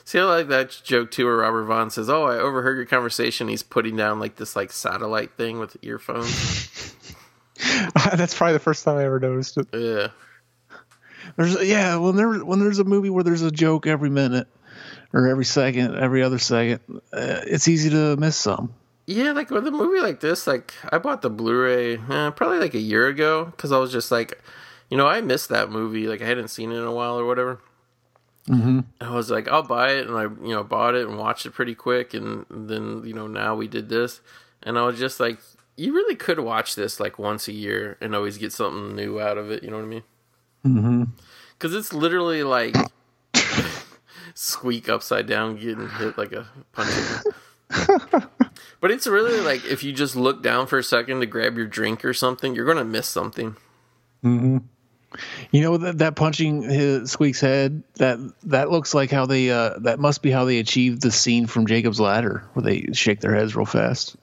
See, 0.03 0.19
I 0.19 0.23
like 0.23 0.47
that 0.49 0.81
joke 0.83 1.11
too, 1.11 1.25
where 1.25 1.37
Robert 1.37 1.63
Vaughn 1.65 1.89
says, 1.89 2.09
"Oh, 2.09 2.25
I 2.25 2.37
overheard 2.37 2.75
your 2.77 2.85
conversation." 2.85 3.47
He's 3.47 3.63
putting 3.63 3.95
down 3.95 4.19
like 4.19 4.35
this 4.35 4.55
like 4.55 4.71
satellite 4.71 5.31
thing 5.37 5.59
with 5.59 5.77
earphones. 5.81 6.93
That's 8.15 8.35
probably 8.35 8.53
the 8.53 8.59
first 8.59 8.83
time 8.83 8.97
I 8.97 9.05
ever 9.05 9.19
noticed 9.19 9.57
it. 9.57 9.67
yeah, 9.73 10.07
There's 11.37 11.63
yeah, 11.63 11.95
when 11.97 12.15
there 12.15 12.33
when 12.33 12.59
there's 12.59 12.79
a 12.79 12.83
movie 12.83 13.09
where 13.09 13.23
there's 13.23 13.41
a 13.41 13.51
joke 13.51 13.87
every 13.87 14.09
minute 14.09 14.47
or 15.13 15.27
every 15.27 15.45
second, 15.45 15.95
every 15.95 16.21
other 16.21 16.37
second, 16.37 16.81
uh, 17.13 17.41
it's 17.45 17.67
easy 17.67 17.89
to 17.91 18.17
miss 18.17 18.35
some. 18.35 18.73
Yeah. 19.07 19.31
Like 19.31 19.49
with 19.49 19.65
a 19.65 19.71
movie 19.71 19.99
like 19.99 20.19
this, 20.19 20.45
like 20.45 20.73
I 20.91 20.99
bought 20.99 21.23
the 21.23 21.29
Blu-ray 21.31 21.95
eh, 21.95 22.29
probably 22.31 22.59
like 22.59 22.75
a 22.75 22.79
year 22.79 23.07
ago 23.07 23.45
because 23.45 23.71
I 23.71 23.79
was 23.79 23.91
just 23.91 24.11
like, 24.11 24.39
you 24.89 24.97
know, 24.97 25.07
I 25.07 25.21
missed 25.21 25.49
that 25.49 25.71
movie. 25.71 26.07
Like 26.07 26.21
I 26.21 26.25
hadn't 26.25 26.49
seen 26.49 26.71
it 26.71 26.77
in 26.77 26.83
a 26.83 26.93
while 26.93 27.17
or 27.17 27.25
whatever. 27.25 27.59
Mm-hmm. 28.47 28.79
I 29.01 29.13
was 29.13 29.29
like, 29.29 29.47
I'll 29.49 29.63
buy 29.63 29.93
it, 29.93 30.07
and 30.07 30.17
I, 30.17 30.23
you 30.23 30.53
know, 30.53 30.63
bought 30.63 30.95
it 30.95 31.05
and 31.05 31.17
watched 31.17 31.45
it 31.45 31.51
pretty 31.51 31.75
quick, 31.75 32.13
and 32.13 32.45
then, 32.49 33.03
you 33.05 33.13
know, 33.13 33.27
now 33.27 33.55
we 33.55 33.67
did 33.67 33.89
this, 33.89 34.21
and 34.63 34.79
I 34.79 34.83
was 34.83 34.97
just 34.97 35.19
like, 35.19 35.39
you 35.75 35.93
really 35.93 36.15
could 36.15 36.39
watch 36.39 36.75
this 36.75 36.99
like 36.99 37.19
once 37.19 37.47
a 37.47 37.53
year 37.53 37.97
and 38.01 38.15
always 38.15 38.37
get 38.37 38.51
something 38.51 38.95
new 38.95 39.19
out 39.21 39.37
of 39.37 39.51
it. 39.51 39.63
You 39.63 39.69
know 39.69 39.77
what 39.77 39.83
I 39.83 39.87
mean? 39.87 40.03
Mm-hmm. 40.65 41.03
Because 41.53 41.75
it's 41.75 41.93
literally 41.93 42.43
like 42.43 42.75
squeak 44.33 44.89
upside 44.89 45.27
down, 45.27 45.57
getting 45.57 45.87
hit 45.89 46.17
like 46.17 46.31
a 46.31 46.47
punch. 46.71 46.89
but 48.79 48.91
it's 48.91 49.07
really 49.07 49.39
like 49.41 49.65
if 49.65 49.83
you 49.83 49.93
just 49.93 50.15
look 50.15 50.41
down 50.43 50.67
for 50.67 50.77
a 50.77 50.83
second 50.83 51.19
to 51.21 51.25
grab 51.25 51.57
your 51.57 51.67
drink 51.67 52.05
or 52.05 52.13
something, 52.13 52.55
you're 52.55 52.65
gonna 52.65 52.85
miss 52.85 53.07
something. 53.07 53.55
You 55.51 55.61
know 55.61 55.77
that 55.77 55.99
that 55.99 56.15
punching 56.15 56.63
his 56.63 57.11
Squeak's 57.11 57.39
head 57.39 57.83
that 57.95 58.19
that 58.43 58.69
looks 58.69 58.93
like 58.93 59.09
how 59.09 59.25
they 59.25 59.49
uh, 59.49 59.79
that 59.79 59.99
must 59.99 60.21
be 60.21 60.31
how 60.31 60.45
they 60.45 60.59
achieved 60.59 61.01
the 61.01 61.11
scene 61.11 61.47
from 61.47 61.65
Jacob's 61.65 61.99
Ladder 61.99 62.43
where 62.53 62.63
they 62.63 62.89
shake 62.93 63.21
their 63.21 63.33
heads 63.33 63.55
real 63.55 63.65
fast. 63.65 64.15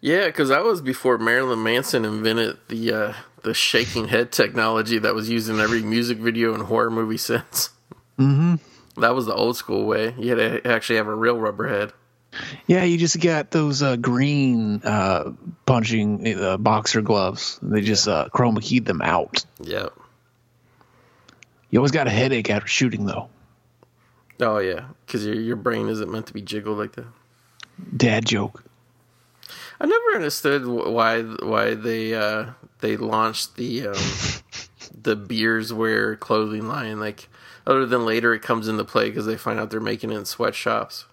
Yeah, 0.00 0.26
because 0.26 0.50
that 0.50 0.64
was 0.64 0.82
before 0.82 1.18
Marilyn 1.18 1.62
Manson 1.62 2.04
invented 2.04 2.58
the 2.68 2.92
uh, 2.92 3.12
the 3.42 3.54
shaking 3.54 4.08
head 4.08 4.32
technology 4.32 4.98
that 4.98 5.14
was 5.14 5.30
used 5.30 5.48
in 5.48 5.60
every 5.60 5.82
music 5.82 6.18
video 6.18 6.52
and 6.52 6.64
horror 6.64 6.90
movie 6.90 7.16
since. 7.16 7.70
Mm-hmm. 8.18 8.56
That 9.00 9.14
was 9.14 9.26
the 9.26 9.34
old 9.34 9.56
school 9.56 9.86
way. 9.86 10.14
You 10.18 10.36
had 10.36 10.64
to 10.64 10.66
actually 10.70 10.96
have 10.96 11.06
a 11.06 11.14
real 11.14 11.38
rubber 11.38 11.68
head. 11.68 11.92
Yeah, 12.66 12.84
you 12.84 12.98
just 12.98 13.20
got 13.20 13.50
those 13.50 13.82
uh, 13.82 13.96
green 13.96 14.82
uh, 14.82 15.32
punching 15.66 16.36
uh, 16.38 16.56
boxer 16.56 17.02
gloves. 17.02 17.58
They 17.62 17.80
just 17.80 18.08
uh, 18.08 18.28
chroma 18.34 18.62
keyed 18.62 18.84
them 18.84 19.02
out. 19.02 19.44
Yeah. 19.60 19.88
You 21.70 21.78
always 21.78 21.92
got 21.92 22.06
a 22.06 22.10
headache 22.10 22.50
after 22.50 22.68
shooting 22.68 23.06
though. 23.06 23.28
Oh 24.40 24.58
yeah, 24.58 24.88
because 25.04 25.24
your 25.24 25.34
your 25.34 25.56
brain 25.56 25.88
isn't 25.88 26.10
meant 26.10 26.26
to 26.26 26.34
be 26.34 26.42
jiggled 26.42 26.78
like 26.78 26.92
that. 26.92 27.06
Dad 27.96 28.26
joke. 28.26 28.64
I 29.80 29.86
never 29.86 30.14
understood 30.14 30.66
why 30.66 31.22
why 31.22 31.74
they 31.74 32.14
uh, 32.14 32.52
they 32.80 32.96
launched 32.96 33.56
the 33.56 33.88
um, 33.88 33.94
the 35.02 35.16
beers 35.16 35.72
wear 35.72 36.16
clothing 36.16 36.66
line 36.68 37.00
like 37.00 37.28
other 37.66 37.86
than 37.86 38.04
later 38.04 38.32
it 38.34 38.42
comes 38.42 38.68
into 38.68 38.84
play 38.84 39.08
because 39.08 39.26
they 39.26 39.36
find 39.36 39.58
out 39.58 39.70
they're 39.70 39.80
making 39.80 40.10
it 40.10 40.16
in 40.16 40.24
sweatshops. 40.24 41.06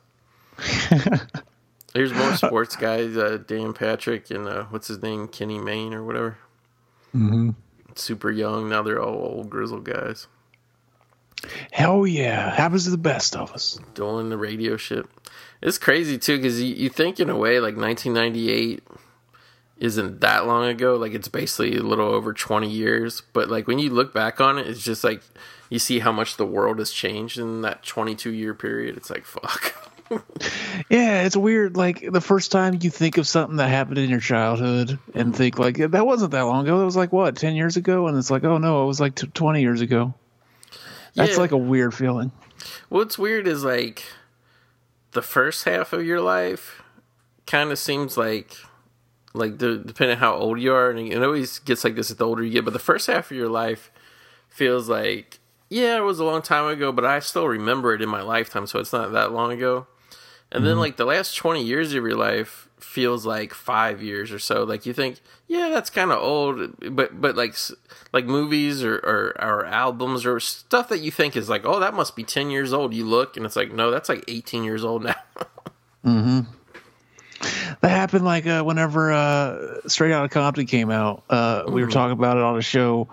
There's 1.93 2.13
more 2.13 2.35
sports 2.35 2.75
guys, 2.75 3.15
uh, 3.15 3.37
Dan 3.45 3.73
Patrick 3.73 4.31
and 4.31 4.47
uh, 4.47 4.63
what's 4.65 4.87
his 4.87 5.01
name, 5.01 5.27
Kenny 5.27 5.59
Mayne 5.59 5.93
or 5.93 6.03
whatever. 6.03 6.37
Mm-hmm. 7.15 7.51
Super 7.95 8.31
young 8.31 8.69
now. 8.69 8.81
They're 8.81 9.01
all 9.01 9.15
old 9.15 9.49
grizzled 9.49 9.83
guys 9.83 10.27
Hell 11.71 12.07
yeah, 12.07 12.53
happens 12.55 12.85
to 12.85 12.91
the 12.91 12.97
best 12.97 13.35
of 13.35 13.51
us. 13.51 13.79
doing 13.93 14.29
the 14.29 14.37
radio 14.37 14.77
shit. 14.77 15.05
It's 15.61 15.77
crazy 15.77 16.17
too 16.17 16.37
because 16.37 16.61
you, 16.61 16.73
you 16.75 16.89
think 16.89 17.19
in 17.19 17.29
a 17.29 17.37
way 17.37 17.59
like 17.59 17.75
1998 17.75 18.83
isn't 19.77 20.21
that 20.21 20.45
long 20.45 20.65
ago. 20.65 20.95
Like 20.95 21.13
it's 21.13 21.27
basically 21.27 21.77
a 21.77 21.83
little 21.83 22.07
over 22.07 22.33
20 22.33 22.69
years. 22.69 23.21
But 23.33 23.49
like 23.49 23.67
when 23.67 23.79
you 23.79 23.89
look 23.89 24.13
back 24.13 24.39
on 24.39 24.57
it, 24.57 24.67
it's 24.67 24.83
just 24.83 25.03
like 25.03 25.21
you 25.69 25.79
see 25.79 25.99
how 25.99 26.11
much 26.11 26.37
the 26.37 26.45
world 26.45 26.79
has 26.79 26.91
changed 26.91 27.37
in 27.37 27.61
that 27.61 27.83
22 27.83 28.31
year 28.31 28.53
period. 28.53 28.97
It's 28.97 29.09
like 29.09 29.25
fuck. 29.25 29.91
Yeah, 30.89 31.23
it's 31.23 31.35
weird. 31.35 31.75
Like 31.75 32.11
the 32.11 32.21
first 32.21 32.51
time 32.51 32.77
you 32.81 32.89
think 32.89 33.17
of 33.17 33.27
something 33.27 33.57
that 33.57 33.69
happened 33.69 33.97
in 33.97 34.09
your 34.09 34.19
childhood 34.19 34.99
and 35.13 35.33
mm. 35.33 35.35
think 35.35 35.57
like 35.57 35.77
that 35.77 36.05
wasn't 36.05 36.31
that 36.31 36.41
long 36.41 36.65
ago. 36.65 36.81
It 36.81 36.85
was 36.85 36.95
like 36.95 37.11
what 37.11 37.35
ten 37.35 37.55
years 37.55 37.77
ago, 37.77 38.07
and 38.07 38.17
it's 38.17 38.29
like 38.29 38.43
oh 38.43 38.57
no, 38.57 38.83
it 38.83 38.87
was 38.87 38.99
like 38.99 39.15
t- 39.15 39.27
twenty 39.27 39.61
years 39.61 39.81
ago. 39.81 40.13
That's 41.15 41.33
Yeah. 41.33 41.37
like 41.37 41.51
a 41.51 41.57
weird 41.57 41.93
feeling. 41.93 42.31
What's 42.89 43.17
weird 43.17 43.47
is 43.47 43.63
like 43.63 44.03
the 45.11 45.21
first 45.21 45.65
half 45.65 45.93
of 45.93 46.05
your 46.05 46.21
life 46.21 46.81
kind 47.45 47.71
of 47.71 47.79
seems 47.79 48.17
like 48.17 48.55
like 49.33 49.57
the, 49.57 49.77
depending 49.77 50.17
on 50.17 50.19
how 50.19 50.35
old 50.35 50.59
you 50.59 50.73
are, 50.73 50.89
and 50.91 50.99
it 50.99 51.23
always 51.23 51.59
gets 51.59 51.83
like 51.83 51.95
this 51.95 52.09
the 52.09 52.25
older 52.25 52.43
you 52.43 52.51
get. 52.51 52.65
But 52.65 52.73
the 52.73 52.79
first 52.79 53.07
half 53.07 53.31
of 53.31 53.37
your 53.37 53.49
life 53.49 53.91
feels 54.49 54.89
like 54.89 55.39
yeah, 55.69 55.97
it 55.97 56.01
was 56.01 56.19
a 56.19 56.23
long 56.23 56.43
time 56.43 56.67
ago, 56.67 56.91
but 56.91 57.03
I 57.03 57.19
still 57.19 57.47
remember 57.47 57.95
it 57.95 58.01
in 58.01 58.09
my 58.09 58.21
lifetime, 58.21 58.67
so 58.67 58.79
it's 58.79 58.93
not 58.93 59.11
that 59.13 59.31
long 59.31 59.51
ago. 59.51 59.87
And 60.53 60.65
then 60.65 60.77
like 60.77 60.97
the 60.97 61.05
last 61.05 61.35
twenty 61.35 61.63
years 61.63 61.93
of 61.93 62.03
your 62.03 62.15
life 62.15 62.69
feels 62.79 63.25
like 63.25 63.53
five 63.53 64.03
years 64.03 64.31
or 64.31 64.37
so. 64.37 64.63
Like 64.63 64.85
you 64.85 64.93
think, 64.93 65.19
yeah, 65.47 65.69
that's 65.69 65.89
kind 65.89 66.11
of 66.11 66.21
old, 66.21 66.95
but 66.95 67.19
but 67.19 67.35
like 67.35 67.55
like 68.11 68.25
movies 68.25 68.83
or, 68.83 68.95
or 68.97 69.35
or 69.41 69.65
albums 69.65 70.25
or 70.25 70.39
stuff 70.39 70.89
that 70.89 70.99
you 70.99 71.09
think 71.09 71.35
is 71.35 71.49
like, 71.49 71.65
oh, 71.65 71.79
that 71.79 71.95
must 71.95 72.15
be 72.15 72.23
ten 72.23 72.51
years 72.51 72.71
old. 72.71 72.93
You 72.93 73.05
look 73.05 73.35
and 73.35 73.45
it's 73.45 73.55
like, 73.55 73.71
no, 73.71 73.89
that's 73.89 74.09
like 74.09 74.23
eighteen 74.27 74.63
years 74.63 74.85
old 74.85 75.03
now. 75.03 75.15
That 77.81 77.89
happened 77.89 78.23
like 78.23 78.47
uh, 78.47 78.63
whenever 78.63 79.11
uh, 79.11 79.79
Straight 79.87 80.13
Outta 80.13 80.29
Compton 80.29 80.65
came 80.65 80.89
out. 80.89 81.23
Uh, 81.29 81.63
we 81.67 81.83
were 81.83 81.89
talking 81.89 82.13
about 82.13 82.37
it 82.37 82.43
on 82.43 82.55
the 82.55 82.61
show, 82.61 83.09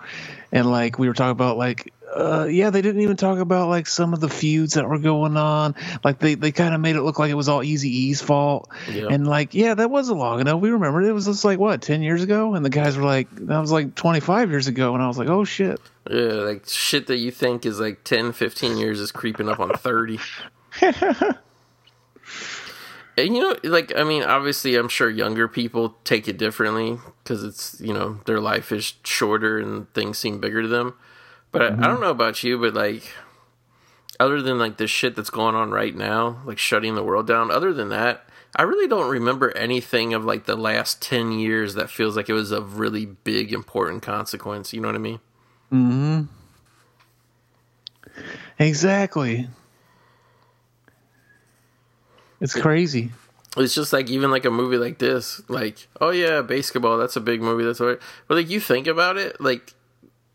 and 0.51 0.69
like 0.71 0.97
we 0.97 1.07
were 1.07 1.13
talking 1.13 1.31
about 1.31 1.57
like. 1.57 1.93
Uh, 2.13 2.45
yeah, 2.45 2.69
they 2.69 2.81
didn't 2.81 3.01
even 3.01 3.15
talk 3.15 3.39
about 3.39 3.69
like 3.69 3.87
some 3.87 4.13
of 4.13 4.19
the 4.19 4.29
feuds 4.29 4.73
that 4.73 4.87
were 4.87 4.99
going 4.99 5.37
on. 5.37 5.75
Like 6.03 6.19
they, 6.19 6.35
they 6.35 6.51
kind 6.51 6.75
of 6.75 6.81
made 6.81 6.95
it 6.95 7.03
look 7.03 7.19
like 7.19 7.31
it 7.31 7.35
was 7.35 7.47
all 7.47 7.61
Eazy-E's 7.61 8.21
fault. 8.21 8.69
Yeah. 8.91 9.07
And 9.09 9.25
like, 9.25 9.53
yeah, 9.53 9.73
that 9.73 9.89
wasn't 9.89 10.19
long 10.19 10.41
enough. 10.41 10.59
We 10.59 10.71
remember 10.71 11.01
it 11.01 11.13
was 11.13 11.25
just 11.25 11.45
like 11.45 11.59
what 11.59 11.81
ten 11.81 12.01
years 12.01 12.21
ago, 12.21 12.53
and 12.55 12.65
the 12.65 12.69
guys 12.69 12.97
were 12.97 13.03
like, 13.03 13.29
that 13.31 13.59
was 13.59 13.71
like 13.71 13.95
twenty 13.95 14.19
five 14.19 14.49
years 14.49 14.67
ago, 14.67 14.93
and 14.93 15.01
I 15.01 15.07
was 15.07 15.17
like, 15.17 15.29
oh 15.29 15.45
shit. 15.45 15.79
Yeah, 16.09 16.33
like 16.33 16.67
shit 16.67 17.07
that 17.07 17.17
you 17.17 17.31
think 17.31 17.65
is 17.65 17.79
like 17.79 18.03
10, 18.03 18.31
15 18.33 18.77
years 18.77 18.99
is 18.99 19.11
creeping 19.11 19.47
up 19.47 19.59
on 19.59 19.69
30. 19.69 20.19
and 20.81 21.35
you 23.17 23.39
know, 23.39 23.55
like, 23.63 23.95
I 23.95 24.03
mean, 24.03 24.23
obviously, 24.23 24.75
I'm 24.75 24.89
sure 24.89 25.09
younger 25.09 25.47
people 25.47 25.95
take 26.03 26.27
it 26.27 26.37
differently 26.37 26.97
because 27.23 27.43
it's, 27.43 27.79
you 27.79 27.93
know, 27.93 28.19
their 28.25 28.39
life 28.39 28.71
is 28.71 28.95
shorter 29.03 29.59
and 29.59 29.93
things 29.93 30.17
seem 30.17 30.39
bigger 30.39 30.63
to 30.63 30.67
them. 30.67 30.95
But 31.51 31.61
I, 31.61 31.67
I 31.67 31.87
don't 31.87 32.01
know 32.01 32.11
about 32.11 32.43
you, 32.43 32.57
but 32.57 32.73
like, 32.73 33.03
other 34.19 34.41
than 34.41 34.57
like 34.57 34.77
the 34.77 34.87
shit 34.87 35.15
that's 35.15 35.29
going 35.29 35.55
on 35.55 35.71
right 35.71 35.95
now, 35.95 36.41
like 36.45 36.57
shutting 36.57 36.95
the 36.95 37.03
world 37.03 37.27
down. 37.27 37.51
Other 37.51 37.73
than 37.73 37.89
that, 37.89 38.25
I 38.55 38.63
really 38.63 38.87
don't 38.87 39.09
remember 39.09 39.55
anything 39.57 40.13
of 40.13 40.23
like 40.23 40.45
the 40.45 40.55
last 40.55 41.01
ten 41.01 41.31
years 41.31 41.73
that 41.75 41.89
feels 41.89 42.15
like 42.15 42.29
it 42.29 42.33
was 42.33 42.51
a 42.51 42.61
really 42.61 43.05
big, 43.05 43.51
important 43.51 44.01
consequence. 44.01 44.73
You 44.73 44.81
know 44.81 44.87
what 44.87 44.95
I 44.95 44.99
mean? 44.99 45.19
Mm 45.71 45.87
hmm. 45.87 46.21
Exactly. 48.59 49.47
It's 52.39 52.53
crazy. 52.53 53.11
It's 53.57 53.75
just 53.75 53.91
like 53.91 54.09
even 54.09 54.31
like 54.31 54.45
a 54.45 54.51
movie 54.51 54.77
like 54.77 54.97
this, 54.97 55.41
like 55.49 55.87
oh 55.99 56.09
yeah, 56.09 56.41
BASEketball. 56.41 56.99
That's 56.99 57.15
a 57.15 57.21
big 57.21 57.41
movie. 57.41 57.63
That's 57.63 57.79
what. 57.79 58.01
But 58.27 58.35
like 58.35 58.49
you 58.49 58.59
think 58.59 58.87
about 58.87 59.17
it, 59.17 59.39
like 59.41 59.73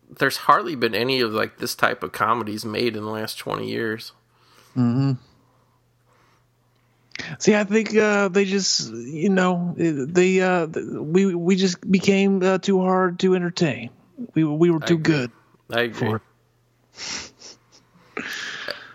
there's 0.09 0.37
hardly 0.37 0.75
been 0.75 0.95
any 0.95 1.21
of 1.21 1.31
like 1.31 1.57
this 1.57 1.75
type 1.75 2.03
of 2.03 2.11
comedies 2.11 2.65
made 2.65 2.95
in 2.95 3.03
the 3.03 3.09
last 3.11 3.37
twenty 3.37 3.69
years. 3.69 4.13
See, 7.39 7.55
I 7.55 7.63
think 7.63 7.95
uh, 7.95 8.27
they 8.27 8.45
just, 8.45 8.91
you 8.91 9.29
know, 9.29 9.73
they 9.77 10.39
uh, 10.39 10.67
we 10.67 11.33
we 11.33 11.55
just 11.55 11.89
became 11.89 12.43
uh, 12.43 12.59
too 12.59 12.79
hard 12.81 13.19
to 13.19 13.35
entertain. 13.35 13.89
We 14.35 14.43
we 14.43 14.69
were 14.69 14.79
too 14.79 14.95
agree. 14.95 15.15
good. 15.15 15.31
I 15.71 15.81
agree. 15.81 16.19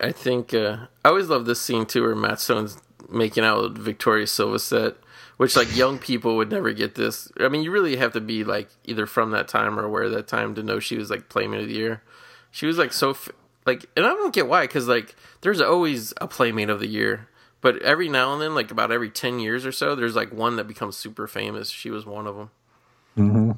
I 0.01 0.13
think 0.13 0.55
uh, 0.55 0.87
I 1.05 1.09
always 1.09 1.29
love 1.29 1.47
this 1.47 1.61
scene 1.61 1.87
too, 1.87 2.03
where 2.03 2.15
Matt 2.15 2.41
Stone's 2.41 2.79
making 3.09 3.45
out 3.45 3.63
with 3.63 3.79
Victoria 3.79 4.27
Silvstedt, 4.27 4.95
which 5.37 5.57
like 5.57 5.75
young 5.77 5.99
people 5.99 6.37
would 6.37 6.51
never 6.51 6.73
get 6.73 6.95
this. 6.95 7.31
I 7.41 7.49
mean, 7.49 7.63
you 7.63 7.71
really 7.71 7.97
have 7.97 8.13
to 8.13 8.21
be 8.21 8.45
like 8.45 8.69
either 8.85 9.07
from 9.07 9.31
that 9.33 9.49
time 9.49 9.79
or 9.79 9.85
aware 9.85 10.05
of 10.05 10.13
that 10.13 10.29
time 10.29 10.55
to 10.55 10.63
know 10.63 10.79
she 10.79 10.97
was 10.97 11.11
like 11.11 11.29
Playmate 11.29 11.63
of 11.63 11.69
the 11.69 11.75
Year. 11.75 12.03
She 12.51 12.67
was 12.67 12.79
like 12.79 12.93
so 12.93 13.11
f- 13.11 13.31
like, 13.67 13.87
and 13.97 14.05
I 14.05 14.11
don't 14.11 14.35
get 14.35 14.49
why, 14.49 14.63
because 14.67 14.89
like 14.89 15.15
there's 15.41 15.61
always 15.61 16.13
a 16.21 16.27
Playmate 16.27 16.71
of 16.71 16.81
the 16.81 16.89
Year, 16.89 17.29
but 17.61 17.81
every 17.83 18.09
now 18.09 18.33
and 18.33 18.43
then, 18.43 18.55
like 18.55 18.71
about 18.71 18.93
every 18.93 19.11
ten 19.11 19.39
years 19.39 19.65
or 19.65 19.73
so, 19.73 19.95
there's 19.95 20.17
like 20.17 20.33
one 20.33 20.57
that 20.57 20.69
becomes 20.69 20.97
super 20.97 21.27
famous. 21.27 21.71
She 21.71 21.91
was 21.91 22.05
one 22.05 22.27
of 22.27 22.37
them. 22.37 22.51
Mm-hmm. 23.17 23.53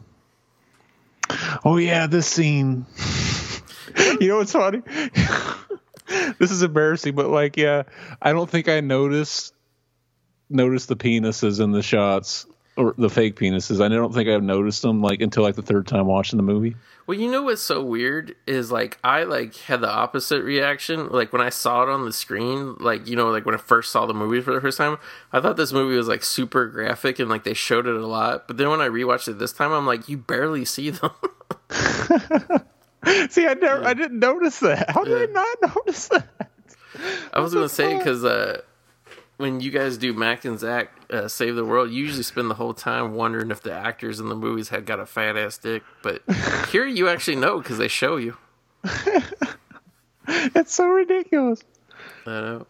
Oh 1.64 1.76
yeah, 1.76 2.06
this 2.06 2.26
scene. 2.26 2.86
You 4.20 4.28
know 4.28 4.38
what's 4.38 4.52
funny? 4.52 4.82
this 6.38 6.50
is 6.50 6.62
embarrassing, 6.62 7.14
but 7.14 7.28
like, 7.28 7.56
yeah, 7.56 7.84
I 8.20 8.32
don't 8.32 8.48
think 8.48 8.68
I 8.68 8.80
noticed 8.80 9.53
noticed 10.50 10.88
the 10.88 10.96
penises 10.96 11.60
in 11.60 11.72
the 11.72 11.82
shots 11.82 12.46
or 12.76 12.94
the 12.98 13.08
fake 13.08 13.36
penises. 13.36 13.80
I 13.82 13.88
don't 13.88 14.12
think 14.12 14.28
I've 14.28 14.42
noticed 14.42 14.82
them 14.82 15.00
like 15.00 15.20
until 15.20 15.42
like 15.42 15.54
the 15.54 15.62
third 15.62 15.86
time 15.86 16.06
watching 16.06 16.36
the 16.36 16.42
movie. 16.42 16.76
Well, 17.06 17.18
you 17.18 17.30
know 17.30 17.42
what's 17.42 17.62
so 17.62 17.82
weird 17.82 18.34
is 18.46 18.72
like 18.72 18.98
I 19.04 19.24
like 19.24 19.54
had 19.56 19.80
the 19.80 19.90
opposite 19.90 20.42
reaction. 20.42 21.08
Like 21.10 21.32
when 21.32 21.42
I 21.42 21.50
saw 21.50 21.82
it 21.82 21.88
on 21.88 22.04
the 22.04 22.12
screen, 22.12 22.76
like 22.80 23.06
you 23.06 23.14
know, 23.14 23.30
like 23.30 23.46
when 23.46 23.54
I 23.54 23.58
first 23.58 23.92
saw 23.92 24.06
the 24.06 24.14
movie 24.14 24.40
for 24.40 24.54
the 24.54 24.60
first 24.60 24.78
time, 24.78 24.98
I 25.32 25.40
thought 25.40 25.56
this 25.56 25.72
movie 25.72 25.96
was 25.96 26.08
like 26.08 26.24
super 26.24 26.66
graphic 26.66 27.18
and 27.18 27.28
like 27.28 27.44
they 27.44 27.54
showed 27.54 27.86
it 27.86 27.94
a 27.94 28.06
lot. 28.06 28.46
But 28.46 28.56
then 28.56 28.70
when 28.70 28.80
I 28.80 28.88
rewatched 28.88 29.28
it 29.28 29.38
this 29.38 29.52
time, 29.52 29.72
I'm 29.72 29.86
like, 29.86 30.08
you 30.08 30.16
barely 30.16 30.64
see 30.64 30.90
them. 30.90 31.10
See, 33.28 33.46
I 33.46 33.52
never, 33.54 33.84
I 33.84 33.92
didn't 33.92 34.18
notice 34.18 34.60
that. 34.60 34.90
How 34.90 35.04
did 35.04 35.28
I 35.28 35.32
not 35.32 35.74
notice 35.76 36.08
that? 36.08 36.50
I 37.32 37.40
was 37.40 37.52
gonna 37.52 37.68
say 37.68 37.98
because 37.98 38.24
uh, 38.24 38.62
when 39.36 39.60
you 39.60 39.70
guys 39.70 39.96
do 39.98 40.12
Mac 40.12 40.44
and 40.44 40.58
Zach 40.58 40.90
uh, 41.10 41.28
save 41.28 41.56
the 41.56 41.64
world, 41.64 41.90
you 41.90 42.04
usually 42.04 42.22
spend 42.22 42.50
the 42.50 42.54
whole 42.54 42.74
time 42.74 43.14
wondering 43.14 43.50
if 43.50 43.60
the 43.62 43.72
actors 43.72 44.20
in 44.20 44.28
the 44.28 44.34
movies 44.36 44.68
had 44.68 44.86
got 44.86 45.00
a 45.00 45.06
fat 45.06 45.36
ass 45.36 45.58
dick. 45.58 45.82
But 46.02 46.22
here 46.70 46.86
you 46.86 47.08
actually 47.08 47.36
know 47.36 47.58
because 47.58 47.78
they 47.78 47.88
show 47.88 48.16
you. 48.16 48.36
It's 50.26 50.74
so 50.74 50.86
ridiculous. 50.88 51.62
I 52.26 52.30
know. 52.30 52.66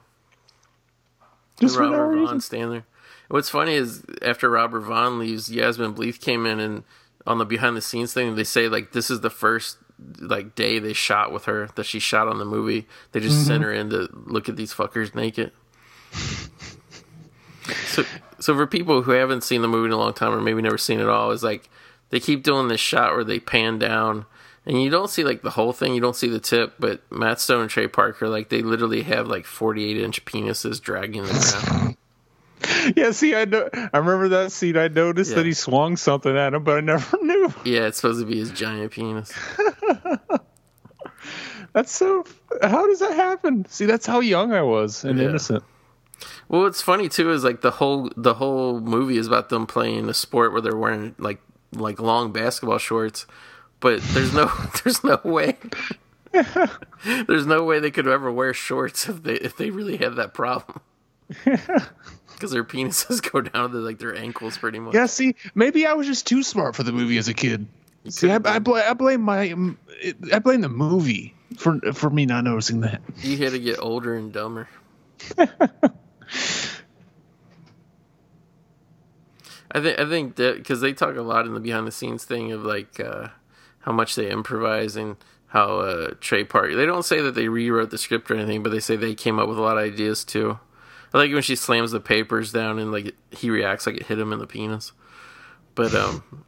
Just 1.60 1.78
no 1.78 1.88
Robert. 1.90 2.26
Vaughn 2.26 2.40
standing 2.40 2.70
there. 2.70 2.84
What's 3.28 3.48
funny 3.48 3.74
is 3.74 4.02
after 4.22 4.50
Robert 4.50 4.80
Vaughn 4.80 5.20
leaves, 5.20 5.50
Yasmine 5.52 5.94
Bleeth 5.94 6.20
came 6.20 6.46
in 6.46 6.58
and 6.58 6.82
on 7.26 7.38
the 7.38 7.44
behind 7.44 7.76
the 7.76 7.80
scenes 7.80 8.12
thing, 8.12 8.34
they 8.34 8.42
say 8.44 8.68
like 8.68 8.90
this 8.92 9.08
is 9.08 9.20
the 9.20 9.30
first 9.30 9.78
like 10.18 10.56
day 10.56 10.80
they 10.80 10.92
shot 10.92 11.32
with 11.32 11.44
her 11.44 11.68
that 11.76 11.86
she 11.86 12.00
shot 12.00 12.26
on 12.26 12.38
the 12.38 12.44
movie. 12.44 12.86
They 13.12 13.20
just 13.20 13.36
Mm-hmm. 13.36 13.46
sent 13.46 13.62
her 13.62 13.72
in 13.72 13.90
to 13.90 14.08
look 14.12 14.48
at 14.48 14.56
these 14.56 14.74
fuckers 14.74 15.14
naked. 15.14 15.52
so, 17.94 18.04
so 18.40 18.54
for 18.54 18.66
people 18.66 19.02
who 19.02 19.12
haven't 19.12 19.44
seen 19.44 19.62
the 19.62 19.68
movie 19.68 19.86
in 19.86 19.92
a 19.92 19.96
long 19.96 20.12
time 20.14 20.32
or 20.32 20.40
maybe 20.40 20.62
never 20.62 20.78
seen 20.78 21.00
it 21.00 21.08
all, 21.08 21.30
is 21.30 21.42
like 21.42 21.68
they 22.10 22.20
keep 22.20 22.42
doing 22.42 22.68
this 22.68 22.80
shot 22.80 23.14
where 23.14 23.24
they 23.24 23.40
pan 23.40 23.78
down. 23.78 24.26
And 24.66 24.82
you 24.82 24.88
don't 24.90 25.10
see 25.10 25.24
like 25.24 25.42
the 25.42 25.50
whole 25.50 25.72
thing, 25.74 25.94
you 25.94 26.00
don't 26.00 26.16
see 26.16 26.28
the 26.28 26.40
tip, 26.40 26.74
but 26.78 27.00
Matt 27.12 27.38
Stone 27.40 27.62
and 27.62 27.70
Trey 27.70 27.86
Parker, 27.86 28.28
like 28.28 28.48
they 28.48 28.62
literally 28.62 29.02
have 29.02 29.26
like 29.26 29.44
48 29.44 29.98
inch 29.98 30.24
penises 30.24 30.80
dragging 30.80 31.24
them 31.24 31.36
around. 31.36 31.96
Yeah, 32.96 33.10
see, 33.10 33.34
I 33.34 33.44
know, 33.44 33.68
I 33.74 33.98
remember 33.98 34.28
that 34.28 34.50
scene. 34.52 34.78
I 34.78 34.88
noticed 34.88 35.32
Yeah. 35.32 35.36
that 35.36 35.46
he 35.46 35.52
swung 35.52 35.98
something 35.98 36.34
at 36.34 36.54
him, 36.54 36.64
but 36.64 36.78
I 36.78 36.80
never 36.80 37.18
knew. 37.22 37.52
Yeah, 37.64 37.88
it's 37.88 37.98
supposed 37.98 38.20
to 38.20 38.26
be 38.26 38.38
his 38.38 38.52
giant 38.52 38.92
penis. 38.92 39.30
That's 41.72 41.90
so. 41.92 42.24
How 42.62 42.86
does 42.86 43.00
that 43.00 43.14
happen? 43.14 43.66
See, 43.68 43.86
that's 43.86 44.06
how 44.06 44.20
young 44.20 44.52
I 44.52 44.62
was 44.62 45.04
and 45.04 45.18
Yeah. 45.18 45.28
innocent. 45.30 45.64
Well, 46.48 46.62
what's 46.62 46.82
funny 46.82 47.08
too 47.08 47.30
is 47.30 47.44
like 47.44 47.60
the 47.60 47.72
whole 47.72 48.10
the 48.16 48.34
whole 48.34 48.80
movie 48.80 49.16
is 49.18 49.26
about 49.26 49.48
them 49.48 49.66
playing 49.66 50.08
a 50.08 50.14
sport 50.14 50.52
where 50.52 50.60
they're 50.60 50.76
wearing 50.76 51.14
like 51.18 51.40
like 51.72 52.00
long 52.00 52.32
basketball 52.32 52.78
shorts, 52.78 53.26
but 53.80 54.00
there's 54.02 54.32
no 54.32 54.50
there's 54.84 55.02
no 55.04 55.20
way 55.24 55.56
there's 57.26 57.46
no 57.46 57.64
way 57.64 57.80
they 57.80 57.90
could 57.90 58.08
ever 58.08 58.30
wear 58.30 58.52
shorts 58.52 59.08
if 59.08 59.22
they 59.22 59.34
if 59.34 59.56
they 59.56 59.70
really 59.70 59.96
had 59.96 60.16
that 60.16 60.34
problem 60.34 60.80
because 61.44 62.50
their 62.50 62.64
penises 62.64 63.22
go 63.32 63.40
down 63.40 63.70
to 63.70 63.78
like 63.78 63.98
their 63.98 64.14
ankles 64.14 64.58
pretty 64.58 64.78
much. 64.78 64.94
Yeah, 64.94 65.06
see, 65.06 65.34
maybe 65.54 65.86
I 65.86 65.94
was 65.94 66.06
just 66.06 66.26
too 66.26 66.42
smart 66.42 66.76
for 66.76 66.82
the 66.82 66.92
movie 66.92 67.18
as 67.18 67.28
a 67.28 67.34
kid. 67.34 67.66
See, 68.08 68.30
I, 68.30 68.38
I, 68.44 68.58
bl- 68.58 68.74
I 68.74 68.92
blame 68.92 69.22
my, 69.22 69.54
I 70.30 70.38
blame 70.38 70.60
the 70.60 70.68
movie 70.68 71.34
for 71.56 71.80
for 71.92 72.10
me 72.10 72.26
not 72.26 72.44
noticing 72.44 72.80
that. 72.80 73.00
You 73.22 73.38
had 73.38 73.52
to 73.52 73.58
get 73.58 73.78
older 73.80 74.14
and 74.14 74.30
dumber. 74.32 74.68
I 79.74 79.80
think 79.80 79.98
I 79.98 80.08
think 80.08 80.36
that 80.36 80.56
because 80.56 80.80
they 80.80 80.92
talk 80.92 81.16
a 81.16 81.22
lot 81.22 81.46
in 81.46 81.54
the 81.54 81.60
behind 81.60 81.86
the 81.86 81.92
scenes 81.92 82.24
thing 82.24 82.52
of 82.52 82.64
like 82.64 83.00
uh, 83.00 83.28
how 83.80 83.92
much 83.92 84.14
they 84.14 84.30
improvise 84.30 84.94
and 84.94 85.16
how 85.48 85.80
uh, 85.80 86.14
Trey 86.20 86.44
Parker. 86.44 86.74
They 86.76 86.86
don't 86.86 87.04
say 87.04 87.20
that 87.20 87.34
they 87.34 87.48
rewrote 87.48 87.90
the 87.90 87.98
script 87.98 88.30
or 88.30 88.36
anything, 88.36 88.62
but 88.62 88.70
they 88.70 88.80
say 88.80 88.96
they 88.96 89.14
came 89.14 89.38
up 89.38 89.48
with 89.48 89.58
a 89.58 89.62
lot 89.62 89.76
of 89.76 89.84
ideas 89.84 90.24
too. 90.24 90.58
I 91.12 91.18
like 91.18 91.32
when 91.32 91.42
she 91.42 91.54
slams 91.54 91.92
the 91.92 92.00
papers 92.00 92.50
down 92.50 92.78
and 92.78 92.90
like 92.90 93.14
he 93.30 93.50
reacts 93.50 93.86
like 93.86 93.96
it 93.96 94.06
hit 94.06 94.18
him 94.18 94.32
in 94.32 94.38
the 94.38 94.46
penis. 94.46 94.92
But 95.74 95.94
um, 95.94 96.44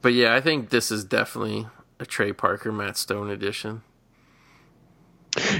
but 0.00 0.12
yeah, 0.12 0.34
I 0.34 0.40
think 0.40 0.70
this 0.70 0.90
is 0.90 1.04
definitely 1.04 1.68
a 1.98 2.06
Trey 2.06 2.32
Parker 2.32 2.72
Matt 2.72 2.96
Stone 2.96 3.30
edition. 3.30 3.82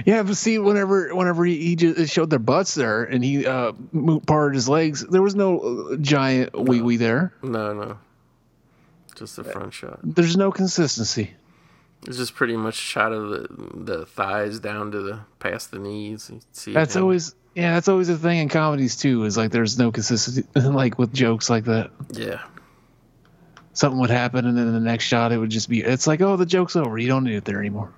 Yeah, 0.04 0.22
but 0.22 0.36
see, 0.36 0.58
whenever 0.58 1.14
whenever 1.14 1.44
he, 1.44 1.56
he 1.58 1.76
just 1.76 2.12
showed 2.12 2.28
their 2.28 2.38
butts 2.38 2.74
there 2.74 3.04
and 3.04 3.24
he 3.24 3.46
uh 3.46 3.72
parted 4.26 4.54
his 4.54 4.68
legs, 4.68 5.04
there 5.06 5.22
was 5.22 5.34
no 5.34 5.60
uh, 5.60 5.96
giant 5.96 6.52
wee 6.58 6.82
wee 6.82 6.98
there. 6.98 7.32
No, 7.42 7.72
no, 7.72 7.98
just 9.14 9.36
the 9.36 9.44
front 9.44 9.72
shot. 9.72 10.00
There's 10.02 10.36
no 10.36 10.52
consistency. 10.52 11.32
It's 12.06 12.16
just 12.16 12.34
pretty 12.34 12.56
much 12.56 12.74
shot 12.74 13.12
of 13.12 13.30
the 13.30 13.46
the 13.74 14.06
thighs 14.06 14.60
down 14.60 14.90
to 14.92 15.00
the 15.00 15.20
past 15.38 15.70
the 15.70 15.78
knees. 15.78 16.30
See 16.52 16.72
That's 16.72 16.96
him. 16.96 17.02
always 17.02 17.34
yeah, 17.54 17.74
that's 17.74 17.88
always 17.88 18.08
a 18.08 18.16
thing 18.16 18.38
in 18.38 18.48
comedies 18.48 18.96
too. 18.96 19.24
Is 19.24 19.36
like 19.36 19.52
there's 19.52 19.78
no 19.78 19.92
consistency, 19.92 20.48
like 20.54 20.98
with 20.98 21.12
jokes 21.12 21.48
like 21.48 21.64
that. 21.64 21.90
yeah. 22.10 22.42
Something 23.74 24.00
would 24.00 24.10
happen, 24.10 24.46
and 24.46 24.56
then 24.56 24.70
the 24.74 24.80
next 24.80 25.04
shot, 25.04 25.32
it 25.32 25.38
would 25.38 25.48
just 25.48 25.70
be. 25.70 25.80
It's 25.80 26.06
like, 26.06 26.20
oh, 26.20 26.36
the 26.36 26.44
joke's 26.44 26.76
over. 26.76 26.98
You 26.98 27.08
don't 27.08 27.24
need 27.24 27.36
it 27.36 27.46
there 27.46 27.58
anymore. 27.58 27.90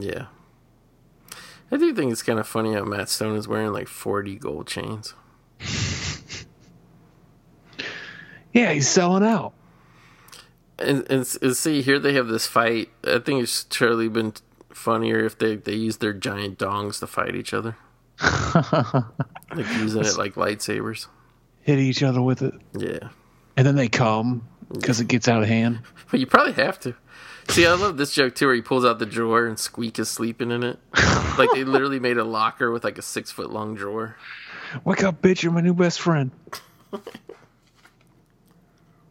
Yeah. 0.00 0.26
I 1.72 1.78
do 1.78 1.92
think 1.94 2.12
it's 2.12 2.22
kind 2.22 2.38
of 2.38 2.46
funny 2.46 2.74
how 2.74 2.84
Matt 2.84 3.08
Stone 3.08 3.36
is 3.36 3.48
wearing 3.48 3.72
like 3.72 3.88
40 3.88 4.36
gold 4.36 4.66
chains. 4.66 5.14
Yeah, 8.52 8.72
he's 8.72 8.88
selling 8.88 9.24
out. 9.24 9.54
And, 10.78 11.06
and, 11.10 11.38
and 11.40 11.56
see, 11.56 11.80
here 11.82 11.98
they 11.98 12.12
have 12.14 12.28
this 12.28 12.46
fight. 12.46 12.90
I 13.04 13.18
think 13.18 13.42
it's 13.42 13.64
surely 13.70 14.08
been 14.08 14.34
funnier 14.70 15.24
if 15.24 15.38
they, 15.38 15.56
they 15.56 15.74
use 15.74 15.98
their 15.98 16.12
giant 16.12 16.58
dongs 16.58 16.98
to 17.00 17.06
fight 17.06 17.34
each 17.34 17.54
other. 17.54 17.76
like 18.22 19.66
using 19.78 20.02
it 20.04 20.18
like 20.18 20.34
lightsabers. 20.34 21.06
Hit 21.62 21.78
each 21.78 22.02
other 22.02 22.20
with 22.20 22.42
it, 22.42 22.54
Yeah. 22.76 23.08
and 23.56 23.66
then 23.66 23.76
they 23.76 23.88
come 23.88 24.46
because 24.72 25.00
it 25.00 25.06
gets 25.08 25.28
out 25.28 25.42
of 25.42 25.48
hand. 25.48 25.80
But 26.10 26.18
you 26.20 26.26
probably 26.26 26.52
have 26.54 26.78
to. 26.80 26.94
See, 27.48 27.66
I 27.66 27.74
love 27.74 27.96
this 27.96 28.12
joke 28.12 28.34
too, 28.34 28.46
where 28.46 28.54
he 28.54 28.62
pulls 28.62 28.84
out 28.84 28.98
the 28.98 29.06
drawer 29.06 29.46
and 29.46 29.58
Squeak 29.58 29.98
is 29.98 30.08
sleeping 30.08 30.50
in 30.50 30.62
it. 30.62 30.78
like 31.38 31.50
they 31.52 31.64
literally 31.64 32.00
made 32.00 32.16
a 32.16 32.24
locker 32.24 32.70
with 32.70 32.84
like 32.84 32.98
a 32.98 33.02
six 33.02 33.30
foot 33.30 33.50
long 33.50 33.74
drawer. 33.74 34.16
Wake 34.84 35.02
up, 35.04 35.20
bitch! 35.20 35.42
You're 35.42 35.52
my 35.52 35.60
new 35.60 35.74
best 35.74 36.00
friend. 36.00 36.30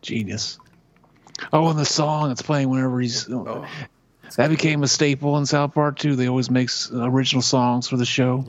Genius. 0.01 0.57
Oh, 1.53 1.69
and 1.69 1.77
the 1.77 1.85
song 1.85 2.29
that's 2.29 2.41
playing 2.41 2.69
whenever 2.69 2.99
he's. 2.99 3.25
that 3.25 4.49
became 4.49 4.83
a 4.83 4.87
staple 4.87 5.37
in 5.37 5.45
South 5.45 5.73
Park 5.73 5.99
too. 5.99 6.15
They 6.15 6.27
always 6.27 6.49
makes 6.49 6.91
original 6.91 7.41
songs 7.41 7.87
for 7.87 7.97
the 7.97 8.05
show. 8.05 8.45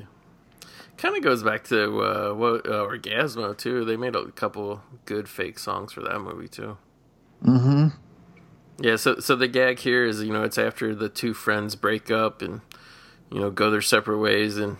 Kind 0.97 1.17
of 1.17 1.23
goes 1.23 1.43
back 1.43 1.65
to 1.65 2.01
uh, 2.01 2.35
what 2.35 2.67
uh, 2.67 2.87
Orgazmo 2.87 3.57
too. 3.57 3.85
They 3.85 3.97
made 3.97 4.15
a 4.15 4.31
couple 4.31 4.83
good 5.05 5.29
fake 5.29 5.59
songs 5.59 5.93
for 5.93 6.01
that 6.03 6.21
movie 6.21 6.49
too. 6.49 6.77
Mm-hmm. 7.45 7.89
Yeah, 8.83 8.97
so 8.97 9.21
so 9.21 9.37
the 9.37 9.47
gag 9.47 9.79
here 9.79 10.05
is 10.05 10.25
you 10.25 10.33
know 10.33 10.43
it's 10.43 10.59
after 10.59 10.93
the 10.93 11.09
two 11.09 11.35
friends 11.35 11.77
break 11.77 12.11
up 12.11 12.43
and 12.43 12.63
you 13.31 13.39
know 13.39 13.49
go 13.49 13.71
their 13.71 13.81
separate 13.81 14.19
ways. 14.19 14.57
And 14.57 14.77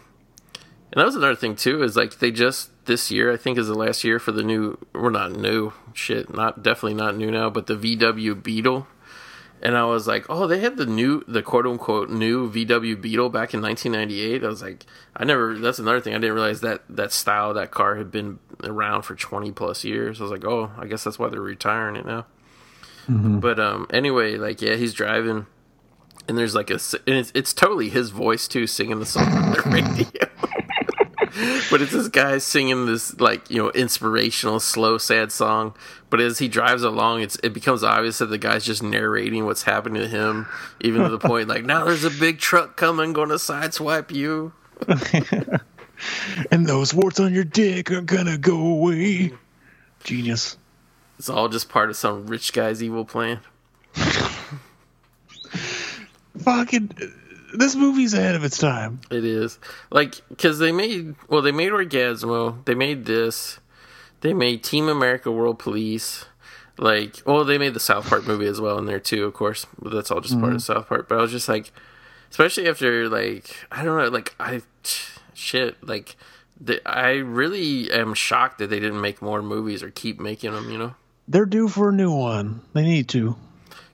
and 0.93 0.97
that 0.97 1.05
was 1.05 1.15
another 1.15 1.37
thing 1.37 1.55
too 1.55 1.85
is 1.85 1.95
like 1.95 2.19
they 2.19 2.33
just 2.33 2.71
this 2.87 3.13
year 3.13 3.33
I 3.33 3.37
think 3.37 3.59
is 3.59 3.69
the 3.69 3.77
last 3.77 4.03
year 4.03 4.19
for 4.19 4.33
the 4.33 4.43
new 4.43 4.77
we're 4.93 5.11
not 5.11 5.31
new 5.31 5.73
shit 5.93 6.35
not 6.35 6.65
definitely 6.65 6.95
not 6.95 7.17
new 7.17 7.31
now 7.31 7.49
but 7.49 7.69
the 7.69 7.77
VW 7.77 8.43
Beetle. 8.43 8.89
And 9.63 9.77
I 9.77 9.85
was 9.85 10.09
like 10.09 10.27
oh 10.29 10.49
they 10.49 10.59
had 10.59 10.79
the 10.79 10.87
new 10.87 11.23
the 11.29 11.41
quote 11.41 11.65
unquote 11.65 12.11
new 12.11 12.51
VW 12.51 13.01
Beetle 13.01 13.29
back 13.29 13.55
in 13.55 13.63
1998 13.63 14.43
I 14.43 14.49
was 14.49 14.63
like 14.63 14.85
I 15.15 15.23
never 15.23 15.57
that's 15.57 15.79
another 15.79 16.01
thing 16.01 16.13
I 16.13 16.19
didn't 16.19 16.35
realize 16.35 16.61
that 16.63 16.83
that 16.89 17.13
style 17.13 17.55
that 17.55 17.71
car 17.71 17.95
had 17.95 18.11
been 18.11 18.41
around 18.65 19.03
for 19.03 19.15
20 19.15 19.53
plus 19.53 19.85
years. 19.85 20.21
I 20.21 20.25
was 20.25 20.33
like 20.33 20.45
oh 20.45 20.73
I 20.77 20.87
guess 20.87 21.05
that's 21.05 21.21
why 21.21 21.29
they're 21.29 21.41
retiring 21.41 21.95
it 21.95 22.05
now 22.05 22.27
but 23.09 23.59
um 23.59 23.87
anyway 23.91 24.37
like 24.37 24.63
yeah 24.63 24.75
he's 24.75 24.93
driving 24.93 25.47
and 26.29 26.39
there's 26.39 26.55
like 26.55 26.71
a 26.71 26.79
and 27.07 27.17
it's, 27.17 27.33
it's 27.35 27.53
totally 27.53 27.89
his 27.89 28.11
voice 28.11 28.47
too 28.47 28.67
singing 28.67 28.99
the 28.99 29.07
song 29.07 29.29
on 29.29 29.53
the 29.53 29.63
radio 29.67 30.07
but 31.71 31.81
it's 31.81 31.93
this 31.93 32.09
guy 32.09 32.39
singing 32.39 32.87
this 32.87 33.19
like 33.19 33.51
you 33.51 33.59
know 33.59 33.71
inspirational 33.71 34.61
slow 34.61 34.99
sad 34.99 35.33
song 35.33 35.75
but 36.11 36.21
as 36.21 36.39
he 36.39 36.49
drives 36.49 36.83
along 36.83 37.23
it's 37.23 37.37
it 37.43 37.53
becomes 37.53 37.83
obvious 37.83 38.19
that 38.19 38.27
the 38.27 38.39
guy's 38.39 38.65
just 38.65 38.83
narrating 38.83 39.45
what's 39.45 39.63
happening 39.63 40.01
to 40.03 40.09
him 40.09 40.47
even 40.81 41.03
to 41.03 41.09
the 41.09 41.19
point 41.29 41.49
like 41.49 41.65
now 41.65 41.85
there's 41.85 42.05
a 42.05 42.11
big 42.11 42.39
truck 42.39 42.77
coming 42.77 43.13
gonna 43.13 43.35
sideswipe 43.35 44.11
you 44.11 44.53
And 46.51 46.67
those 46.67 46.93
warts 46.93 47.21
on 47.21 47.33
your 47.33 47.45
dick 47.45 47.91
are 47.91 48.01
gonna 48.01 48.39
go 48.39 48.59
away. 48.59 49.33
Genius. 50.05 50.57
It's 51.19 51.29
all 51.29 51.49
just 51.49 51.69
part 51.69 51.91
of 51.91 51.97
some 51.97 52.27
rich 52.27 52.53
guy's 52.53 52.83
evil 52.83 53.05
plan 53.05 53.41
Fucking, 56.39 56.91
this 57.55 57.77
movie's 57.77 58.15
ahead 58.15 58.35
of 58.35 58.45
its 58.45 58.57
time. 58.59 59.01
It 59.11 59.25
is 59.25 59.59
like 59.91 60.17
because 60.29 60.59
they 60.59 60.73
made 60.73 61.15
well, 61.29 61.43
they 61.43 61.53
made 61.53 61.73
Orgazmo, 61.73 62.65
they 62.65 62.75
made 62.75 63.05
this, 63.05 63.61
they 64.23 64.33
made 64.33 64.65
Team 64.65 64.89
America 64.89 65.31
World 65.31 65.59
Police, 65.59 66.25
like 66.79 67.23
well, 67.27 67.45
they 67.45 67.59
made 67.59 67.75
the 67.75 67.81
South 67.81 68.09
Park 68.09 68.27
movie 68.27 68.47
as 68.47 68.61
well 68.61 68.79
in 68.79 68.87
there 68.87 69.01
too, 69.01 69.25
of 69.27 69.35
course. 69.35 69.67
But 69.79 69.93
that's 69.93 70.11
all 70.11 70.21
just 70.21 70.41
part 70.41 70.53
of 70.53 70.59
mhm. 70.61 70.63
South 70.63 70.89
Park. 70.89 71.09
But 71.09 71.19
I 71.19 71.21
was 71.21 71.31
just 71.31 71.49
like, 71.49 71.71
especially 72.31 72.67
after 72.69 73.09
like 73.11 73.55
I 73.71 73.85
don't 73.85 73.99
know, 73.99 74.09
like 74.09 74.35
I 74.41 74.63
shit 75.35 75.87
like. 75.87 76.17
The, 76.65 76.81
I 76.89 77.15
really 77.15 77.91
am 77.91 78.15
shocked 78.15 78.59
that 78.59 78.71
they 78.71 78.79
didn't 78.79 79.01
make 79.01 79.21
more 79.21 79.43
movies 79.43 79.83
or 79.83 79.91
keep 79.91 80.21
making 80.21 80.53
them, 80.53 80.71
you 80.71 80.79
know? 80.79 80.95
They're 81.29 81.47
due 81.47 81.69
for 81.69 81.91
a 81.91 81.93
new 81.93 82.11
one. 82.11 82.63
They 82.73 82.83
need 82.83 83.09
to. 83.11 83.37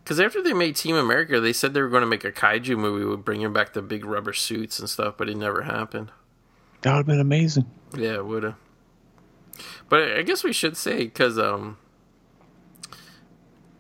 Because 0.03 0.21
after 0.21 0.43
they 0.43 0.55
made 0.55 0.75
Team 0.77 0.97
America, 0.97 1.39
they 1.41 1.53
said 1.53 1.75
they 1.75 1.83
were 1.83 1.91
going 1.91 2.01
to 2.01 2.07
make 2.07 2.25
a 2.25 2.33
kaiju 2.33 2.79
movie 2.79 3.05
with 3.05 3.25
bringing 3.25 3.53
back 3.53 3.75
the 3.75 3.83
big 3.83 4.05
rubber 4.05 4.33
suits 4.33 4.79
and 4.79 4.89
stuff, 4.89 5.17
but 5.19 5.29
it 5.29 5.37
never 5.37 5.63
happened. 5.63 6.11
That 6.81 6.93
would 6.93 6.97
have 6.99 7.07
been 7.07 7.21
amazing. 7.21 7.67
Yeah, 7.95 8.15
it 8.15 8.27
would 8.27 8.45
have. 8.45 8.55
But 9.89 10.13
I 10.13 10.23
guess 10.23 10.45
we 10.45 10.53
should 10.53 10.77
say 10.77 10.99
because 10.99 11.39
um, 11.39 11.79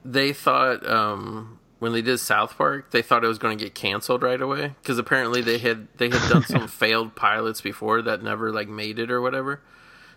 they 0.04 0.32
thought 0.32 0.86
um, 0.88 1.58
when 1.78 1.92
they 1.92 2.02
did 2.02 2.18
South 2.18 2.56
Park, 2.56 2.90
they 2.90 3.02
thought 3.02 3.24
it 3.24 3.28
was 3.28 3.38
going 3.38 3.56
to 3.56 3.64
get 3.64 3.74
canceled 3.74 4.22
right 4.22 4.40
away 4.40 4.74
because 4.82 4.98
apparently 4.98 5.42
they 5.42 5.58
had 5.58 5.88
they 5.98 6.10
had 6.10 6.30
done 6.30 6.42
some 6.46 6.68
failed 6.68 7.14
pilots 7.14 7.60
before 7.60 8.02
that 8.02 8.22
never 8.22 8.52
like 8.52 8.68
made 8.68 8.98
it 8.98 9.10
or 9.10 9.20
whatever. 9.20 9.62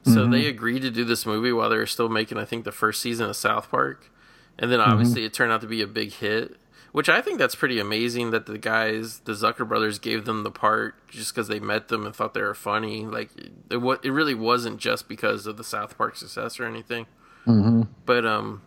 So 0.03 0.25
they 0.25 0.41
mm-hmm. 0.41 0.49
agreed 0.49 0.81
to 0.81 0.89
do 0.89 1.05
this 1.05 1.25
movie 1.25 1.51
while 1.51 1.69
they 1.69 1.77
were 1.77 1.85
still 1.85 2.09
making, 2.09 2.39
I 2.39 2.45
think, 2.45 2.65
the 2.65 2.71
first 2.71 3.01
season 3.01 3.29
of 3.29 3.35
South 3.35 3.69
Park, 3.69 4.11
and 4.57 4.71
then 4.71 4.79
mm-hmm. 4.79 4.91
obviously 4.91 5.25
it 5.25 5.33
turned 5.33 5.51
out 5.51 5.61
to 5.61 5.67
be 5.67 5.81
a 5.81 5.87
big 5.87 6.13
hit. 6.13 6.57
Which 6.91 7.07
I 7.07 7.21
think 7.21 7.39
that's 7.39 7.55
pretty 7.55 7.79
amazing 7.79 8.31
that 8.31 8.47
the 8.47 8.57
guys, 8.57 9.19
the 9.19 9.31
Zucker 9.31 9.65
brothers, 9.65 9.97
gave 9.97 10.25
them 10.25 10.43
the 10.43 10.51
part 10.51 11.07
just 11.07 11.33
because 11.33 11.47
they 11.47 11.59
met 11.59 11.87
them 11.87 12.05
and 12.05 12.13
thought 12.13 12.33
they 12.33 12.41
were 12.41 12.53
funny. 12.53 13.05
Like 13.05 13.29
it, 13.37 13.51
it 13.69 14.11
really 14.11 14.33
wasn't 14.33 14.77
just 14.77 15.07
because 15.07 15.47
of 15.47 15.55
the 15.55 15.63
South 15.63 15.97
Park 15.97 16.17
success 16.17 16.59
or 16.59 16.65
anything. 16.65 17.05
Mm-hmm. 17.47 17.83
But 18.05 18.25
um, 18.25 18.61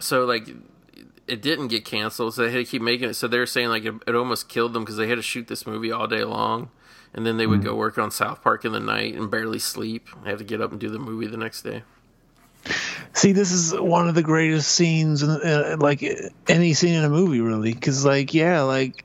so 0.00 0.24
like 0.24 0.48
it 1.28 1.42
didn't 1.42 1.68
get 1.68 1.84
canceled, 1.84 2.34
so 2.34 2.42
they 2.42 2.50
had 2.50 2.58
to 2.58 2.64
keep 2.64 2.82
making 2.82 3.10
it. 3.10 3.14
So 3.14 3.28
they 3.28 3.38
were 3.38 3.46
saying 3.46 3.68
like 3.68 3.84
it, 3.84 3.94
it 4.06 4.16
almost 4.16 4.48
killed 4.48 4.72
them 4.72 4.82
because 4.82 4.96
they 4.96 5.06
had 5.06 5.16
to 5.16 5.22
shoot 5.22 5.46
this 5.46 5.66
movie 5.66 5.92
all 5.92 6.08
day 6.08 6.24
long, 6.24 6.70
and 7.18 7.26
then 7.26 7.36
they 7.36 7.48
would 7.48 7.64
go 7.64 7.74
work 7.74 7.98
on 7.98 8.12
South 8.12 8.42
Park 8.44 8.64
in 8.64 8.70
the 8.70 8.78
night 8.78 9.16
and 9.16 9.28
barely 9.28 9.58
sleep. 9.58 10.06
They 10.22 10.30
have 10.30 10.38
to 10.38 10.44
get 10.44 10.60
up 10.60 10.70
and 10.70 10.78
do 10.78 10.88
the 10.88 11.00
movie 11.00 11.26
the 11.26 11.36
next 11.36 11.62
day. 11.62 11.82
See, 13.12 13.32
this 13.32 13.50
is 13.50 13.74
one 13.74 14.08
of 14.08 14.14
the 14.14 14.22
greatest 14.22 14.70
scenes, 14.70 15.24
in, 15.24 15.30
uh, 15.30 15.76
like 15.80 16.04
any 16.46 16.74
scene 16.74 16.94
in 16.94 17.02
a 17.04 17.08
movie, 17.08 17.40
really. 17.40 17.72
Because, 17.74 18.04
like, 18.04 18.34
yeah, 18.34 18.60
like 18.62 19.04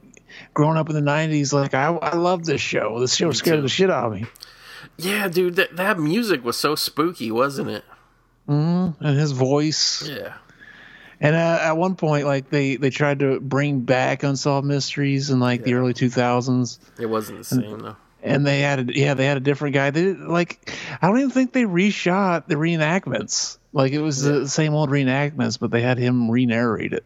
growing 0.53 0.77
up 0.77 0.89
in 0.89 0.95
the 0.95 1.01
'90s, 1.11 1.53
like 1.53 1.73
I, 1.73 1.87
I 1.87 2.15
love 2.15 2.45
this 2.45 2.61
show. 2.61 2.99
This 2.99 3.15
show 3.15 3.31
scared 3.31 3.63
the 3.63 3.67
shit 3.69 3.89
out 3.89 4.05
of 4.05 4.13
me. 4.13 4.25
Yeah, 4.97 5.27
dude, 5.27 5.55
that 5.55 5.75
that 5.77 5.97
music 5.97 6.43
was 6.43 6.55
so 6.55 6.75
spooky, 6.75 7.31
wasn't 7.31 7.69
it? 7.71 7.83
And 8.47 8.95
his 9.01 9.31
voice, 9.31 10.07
Yeah. 10.07 10.33
and 11.21 11.35
uh, 11.35 11.59
at 11.63 11.77
one 11.77 11.95
point, 11.95 12.25
like 12.27 12.49
they 12.49 12.75
they 12.75 12.89
tried 12.89 13.19
to 13.19 13.39
bring 13.39 13.79
back 13.79 14.21
Unsolved 14.23 14.67
Mysteries 14.67 15.29
in 15.29 15.39
like 15.39 15.63
the 15.63 15.73
early 15.75 15.93
2000s, 15.93 16.77
It 16.99 17.05
wasn't 17.05 17.39
the 17.39 17.43
same 17.45 17.79
though. 17.79 17.95
And 18.23 18.45
they 18.47 18.61
had 18.61 18.89
a, 18.89 18.97
yeah 18.97 19.13
they 19.13 19.25
had 19.25 19.37
a 19.37 19.41
different 19.41 19.73
guy. 19.75 19.91
They 19.91 20.13
like 20.13 20.73
I 21.01 21.07
don't 21.07 21.19
even 21.19 21.29
think 21.31 21.53
they 21.53 21.63
reshot 21.63 22.47
the 22.47 22.55
reenactments. 22.55 23.57
Like 23.73 23.91
it 23.91 23.99
was 23.99 24.21
the 24.21 24.47
same 24.47 24.73
old 24.73 24.89
reenactments, 24.89 25.59
but 25.59 25.71
they 25.71 25.81
had 25.81 25.97
him 25.97 26.29
re-narrate 26.31 26.93
it. 26.93 27.03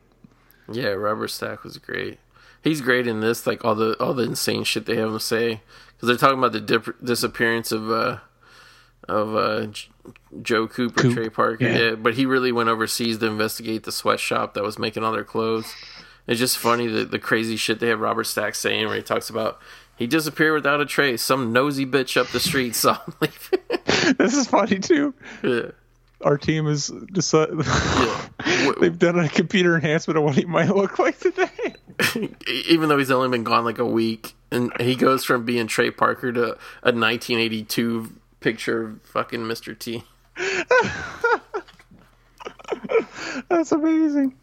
Yeah, 0.71 0.89
Robert 0.89 1.29
Stack 1.29 1.63
was 1.63 1.77
great. 1.77 2.19
He's 2.61 2.81
great 2.81 3.07
in 3.07 3.21
this, 3.21 3.47
like 3.47 3.63
all 3.63 3.75
the 3.75 3.95
all 4.01 4.13
the 4.13 4.23
insane 4.23 4.63
shit 4.63 4.85
they 4.85 4.97
have 4.97 5.09
him 5.09 5.19
say, 5.19 5.61
because 5.95 6.07
they're 6.07 6.17
talking 6.17 6.37
about 6.39 6.51
the 6.51 6.59
dip- 6.61 7.03
disappearance 7.03 7.71
of 7.71 7.89
uh 7.89 8.17
of 9.07 9.35
uh 9.35 9.65
J- 9.67 9.89
Joe 10.41 10.67
Cooper, 10.67 11.01
Coop, 11.01 11.13
Trey 11.13 11.29
Parker. 11.29 11.63
yeah. 11.63 11.77
Yeah. 11.77 11.95
but 11.95 12.15
he 12.15 12.25
really 12.25 12.51
went 12.51 12.67
overseas 12.69 13.17
to 13.19 13.27
investigate 13.27 13.83
the 13.83 13.91
sweatshop 13.91 14.53
that 14.55 14.63
was 14.63 14.77
making 14.77 15.03
all 15.03 15.13
their 15.13 15.23
clothes. 15.23 15.73
It's 16.27 16.39
just 16.39 16.57
funny 16.57 16.87
the 16.87 17.05
the 17.05 17.19
crazy 17.19 17.55
shit 17.55 17.79
they 17.79 17.87
have 17.87 18.01
Robert 18.01 18.25
Stack 18.25 18.53
saying 18.55 18.87
where 18.87 18.97
he 18.97 19.01
talks 19.01 19.29
about 19.29 19.59
he 19.97 20.07
disappeared 20.07 20.53
without 20.53 20.79
a 20.81 20.85
trace. 20.85 21.21
Some 21.21 21.51
nosy 21.53 21.85
bitch 21.85 22.17
up 22.19 22.27
the 22.27 22.39
street 22.39 22.75
saw 22.75 23.03
him 23.03 23.13
leave. 23.21 23.51
this 24.17 24.35
is 24.35 24.47
funny 24.47 24.79
too. 24.79 25.13
yeah. 25.43 25.71
Our 26.21 26.37
team 26.39 26.65
is 26.65 26.87
decided. 27.11 27.63
Yeah. 27.65 28.71
They've 28.79 28.97
done 28.97 29.19
a 29.19 29.29
computer 29.29 29.75
enhancement 29.75 30.17
of 30.17 30.23
what 30.23 30.35
he 30.35 30.45
might 30.45 30.69
look 30.75 30.97
like 30.97 31.19
today. 31.19 31.75
even 32.47 32.89
though 32.89 32.97
he's 32.97 33.11
only 33.11 33.29
been 33.29 33.43
gone 33.43 33.63
like 33.63 33.77
a 33.77 33.85
week, 33.85 34.33
and 34.49 34.71
he 34.79 34.95
goes 34.95 35.23
from 35.23 35.45
being 35.45 35.67
Trey 35.67 35.91
Parker 35.91 36.31
to 36.33 36.43
a 36.81 36.91
1982 36.91 38.11
picture 38.39 38.83
of 38.83 39.01
fucking 39.03 39.41
Mr. 39.41 39.77
T. 39.77 40.03
That's 43.49 43.71
amazing. 43.71 44.35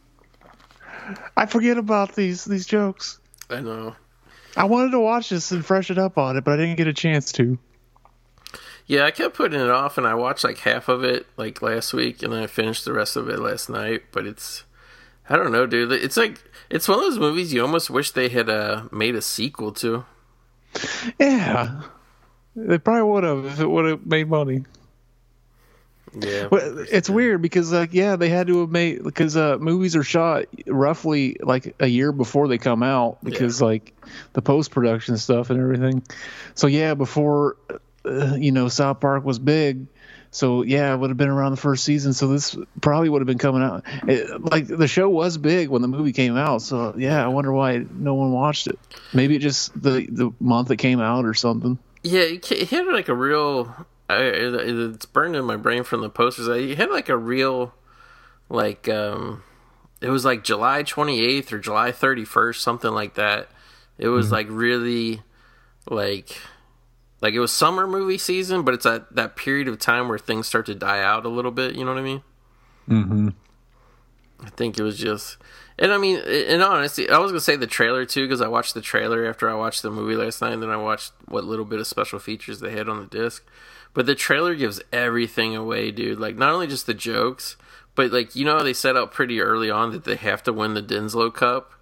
I 1.36 1.46
forget 1.46 1.76
about 1.76 2.14
these 2.14 2.44
these 2.44 2.66
jokes. 2.66 3.18
I 3.50 3.60
know. 3.60 3.94
I 4.56 4.64
wanted 4.64 4.92
to 4.92 5.00
watch 5.00 5.30
this 5.30 5.50
and 5.52 5.64
freshen 5.64 5.98
up 5.98 6.16
on 6.18 6.36
it, 6.36 6.44
but 6.44 6.52
I 6.52 6.56
didn't 6.56 6.76
get 6.76 6.86
a 6.86 6.92
chance 6.92 7.32
to. 7.32 7.58
Yeah, 8.86 9.04
I 9.04 9.10
kept 9.10 9.34
putting 9.34 9.60
it 9.60 9.70
off, 9.70 9.96
and 9.96 10.06
I 10.06 10.14
watched 10.14 10.44
like 10.44 10.58
half 10.58 10.88
of 10.88 11.02
it 11.04 11.26
like 11.36 11.62
last 11.62 11.92
week, 11.92 12.22
and 12.22 12.32
then 12.32 12.42
I 12.42 12.46
finished 12.46 12.84
the 12.84 12.92
rest 12.92 13.16
of 13.16 13.28
it 13.28 13.38
last 13.38 13.68
night. 13.70 14.02
But 14.12 14.26
it's, 14.26 14.64
I 15.28 15.36
don't 15.36 15.52
know, 15.52 15.66
dude. 15.66 15.90
It's 15.92 16.16
like 16.16 16.42
it's 16.70 16.86
one 16.86 16.98
of 16.98 17.04
those 17.04 17.18
movies 17.18 17.52
you 17.52 17.62
almost 17.62 17.90
wish 17.90 18.10
they 18.10 18.28
had 18.28 18.50
uh, 18.50 18.84
made 18.92 19.14
a 19.14 19.22
sequel 19.22 19.72
to. 19.72 20.04
Yeah, 21.18 21.82
they 22.54 22.78
probably 22.78 23.10
would 23.10 23.24
have 23.24 23.44
if 23.46 23.60
it 23.60 23.66
would 23.66 23.86
have 23.86 24.06
made 24.06 24.28
money. 24.28 24.64
Yeah, 26.16 26.48
But 26.50 26.62
it's 26.92 27.10
weird 27.10 27.42
because 27.42 27.72
like 27.72 27.92
yeah, 27.92 28.16
they 28.16 28.28
had 28.28 28.46
to 28.46 28.60
have 28.60 28.70
made 28.70 29.02
because 29.02 29.36
uh, 29.36 29.58
movies 29.58 29.96
are 29.96 30.02
shot 30.02 30.44
roughly 30.66 31.36
like 31.40 31.74
a 31.80 31.86
year 31.86 32.12
before 32.12 32.48
they 32.48 32.58
come 32.58 32.82
out 32.82 33.22
because 33.22 33.60
like 33.60 33.92
the 34.32 34.42
post 34.42 34.70
production 34.70 35.16
stuff 35.16 35.50
and 35.50 35.60
everything. 35.60 36.02
So 36.54 36.66
yeah, 36.66 36.94
before 36.94 37.56
uh, 38.04 38.34
you 38.34 38.52
know 38.52 38.68
South 38.68 39.00
Park 39.00 39.24
was 39.24 39.38
big. 39.38 39.86
So 40.30 40.62
yeah, 40.62 40.92
it 40.92 40.96
would 40.96 41.10
have 41.10 41.16
been 41.16 41.28
around 41.28 41.52
the 41.52 41.58
first 41.58 41.84
season. 41.84 42.12
So 42.12 42.26
this 42.26 42.56
probably 42.80 43.08
would 43.08 43.20
have 43.20 43.26
been 43.26 43.38
coming 43.38 43.62
out. 43.62 43.84
It, 44.08 44.42
like 44.42 44.66
the 44.66 44.88
show 44.88 45.08
was 45.08 45.38
big 45.38 45.68
when 45.68 45.80
the 45.80 45.86
movie 45.86 46.12
came 46.12 46.36
out. 46.36 46.60
So 46.62 46.94
yeah, 46.96 47.24
I 47.24 47.28
wonder 47.28 47.52
why 47.52 47.84
no 47.92 48.14
one 48.14 48.32
watched 48.32 48.66
it. 48.66 48.78
Maybe 49.12 49.36
it 49.36 49.38
just 49.38 49.80
the 49.80 50.06
the 50.10 50.32
month 50.40 50.72
it 50.72 50.78
came 50.78 51.00
out 51.00 51.24
or 51.24 51.34
something. 51.34 51.78
Yeah, 52.02 52.22
it 52.22 52.68
had 52.68 52.86
like 52.86 53.08
a 53.08 53.14
real. 53.14 53.74
I, 54.08 54.16
it- 54.22 54.54
it's 54.54 55.06
burned 55.06 55.36
in 55.36 55.44
my 55.44 55.56
brain 55.56 55.82
from 55.84 56.00
the 56.02 56.10
posters. 56.10 56.48
I- 56.48 56.74
had 56.74 56.90
like 56.90 57.08
a 57.08 57.16
real, 57.16 57.74
like, 58.48 58.88
um, 58.88 59.42
it 60.00 60.10
was 60.10 60.24
like 60.24 60.44
July 60.44 60.82
28th 60.82 61.52
or 61.52 61.58
July 61.58 61.90
31st, 61.92 62.56
something 62.56 62.90
like 62.92 63.14
that. 63.14 63.48
It 63.96 64.08
was 64.08 64.30
like 64.32 64.46
really 64.50 65.22
like 65.88 66.36
like 67.20 67.32
it 67.32 67.40
was 67.40 67.52
summer 67.52 67.86
movie 67.86 68.18
season, 68.18 68.62
but 68.62 68.74
it's 68.74 68.84
at 68.84 69.14
that 69.14 69.36
period 69.36 69.68
of 69.68 69.78
time 69.78 70.08
where 70.08 70.18
things 70.18 70.46
start 70.46 70.66
to 70.66 70.74
die 70.74 71.00
out 71.02 71.24
a 71.24 71.28
little 71.28 71.50
bit. 71.52 71.74
You 71.74 71.84
know 71.84 71.92
what 71.92 72.00
I 72.00 72.02
mean? 72.04 72.22
Mm-hmm. 72.88 73.28
I 74.44 74.50
think 74.50 74.78
it 74.78 74.82
was 74.82 74.98
just, 74.98 75.38
and 75.78 75.90
I 75.92 75.96
mean, 75.96 76.18
in 76.18 76.60
honesty, 76.60 77.08
I 77.08 77.18
was 77.18 77.30
gonna 77.30 77.40
say 77.40 77.56
the 77.56 77.66
trailer 77.66 78.04
too 78.04 78.24
because 78.26 78.40
I 78.42 78.48
watched 78.48 78.74
the 78.74 78.82
trailer 78.82 79.24
after 79.26 79.48
I 79.48 79.54
watched 79.54 79.80
the 79.82 79.90
movie 79.90 80.16
last 80.16 80.42
night, 80.42 80.52
and 80.52 80.62
then 80.62 80.70
I 80.70 80.76
watched 80.76 81.12
what 81.26 81.44
little 81.44 81.64
bit 81.64 81.80
of 81.80 81.86
special 81.86 82.18
features 82.18 82.60
they 82.60 82.72
had 82.72 82.88
on 82.88 82.98
the 83.00 83.06
disc. 83.06 83.42
But 83.94 84.06
the 84.06 84.14
trailer 84.14 84.54
gives 84.54 84.82
everything 84.92 85.56
away, 85.56 85.90
dude. 85.90 86.18
Like 86.18 86.36
not 86.36 86.52
only 86.52 86.66
just 86.66 86.86
the 86.86 86.94
jokes, 86.94 87.56
but 87.94 88.12
like 88.12 88.34
you 88.34 88.44
know 88.44 88.62
they 88.62 88.72
set 88.72 88.96
out 88.96 89.12
pretty 89.12 89.40
early 89.40 89.70
on 89.70 89.92
that 89.92 90.04
they 90.04 90.16
have 90.16 90.42
to 90.44 90.52
win 90.52 90.74
the 90.74 90.82
Denslow 90.82 91.32
Cup. 91.32 91.72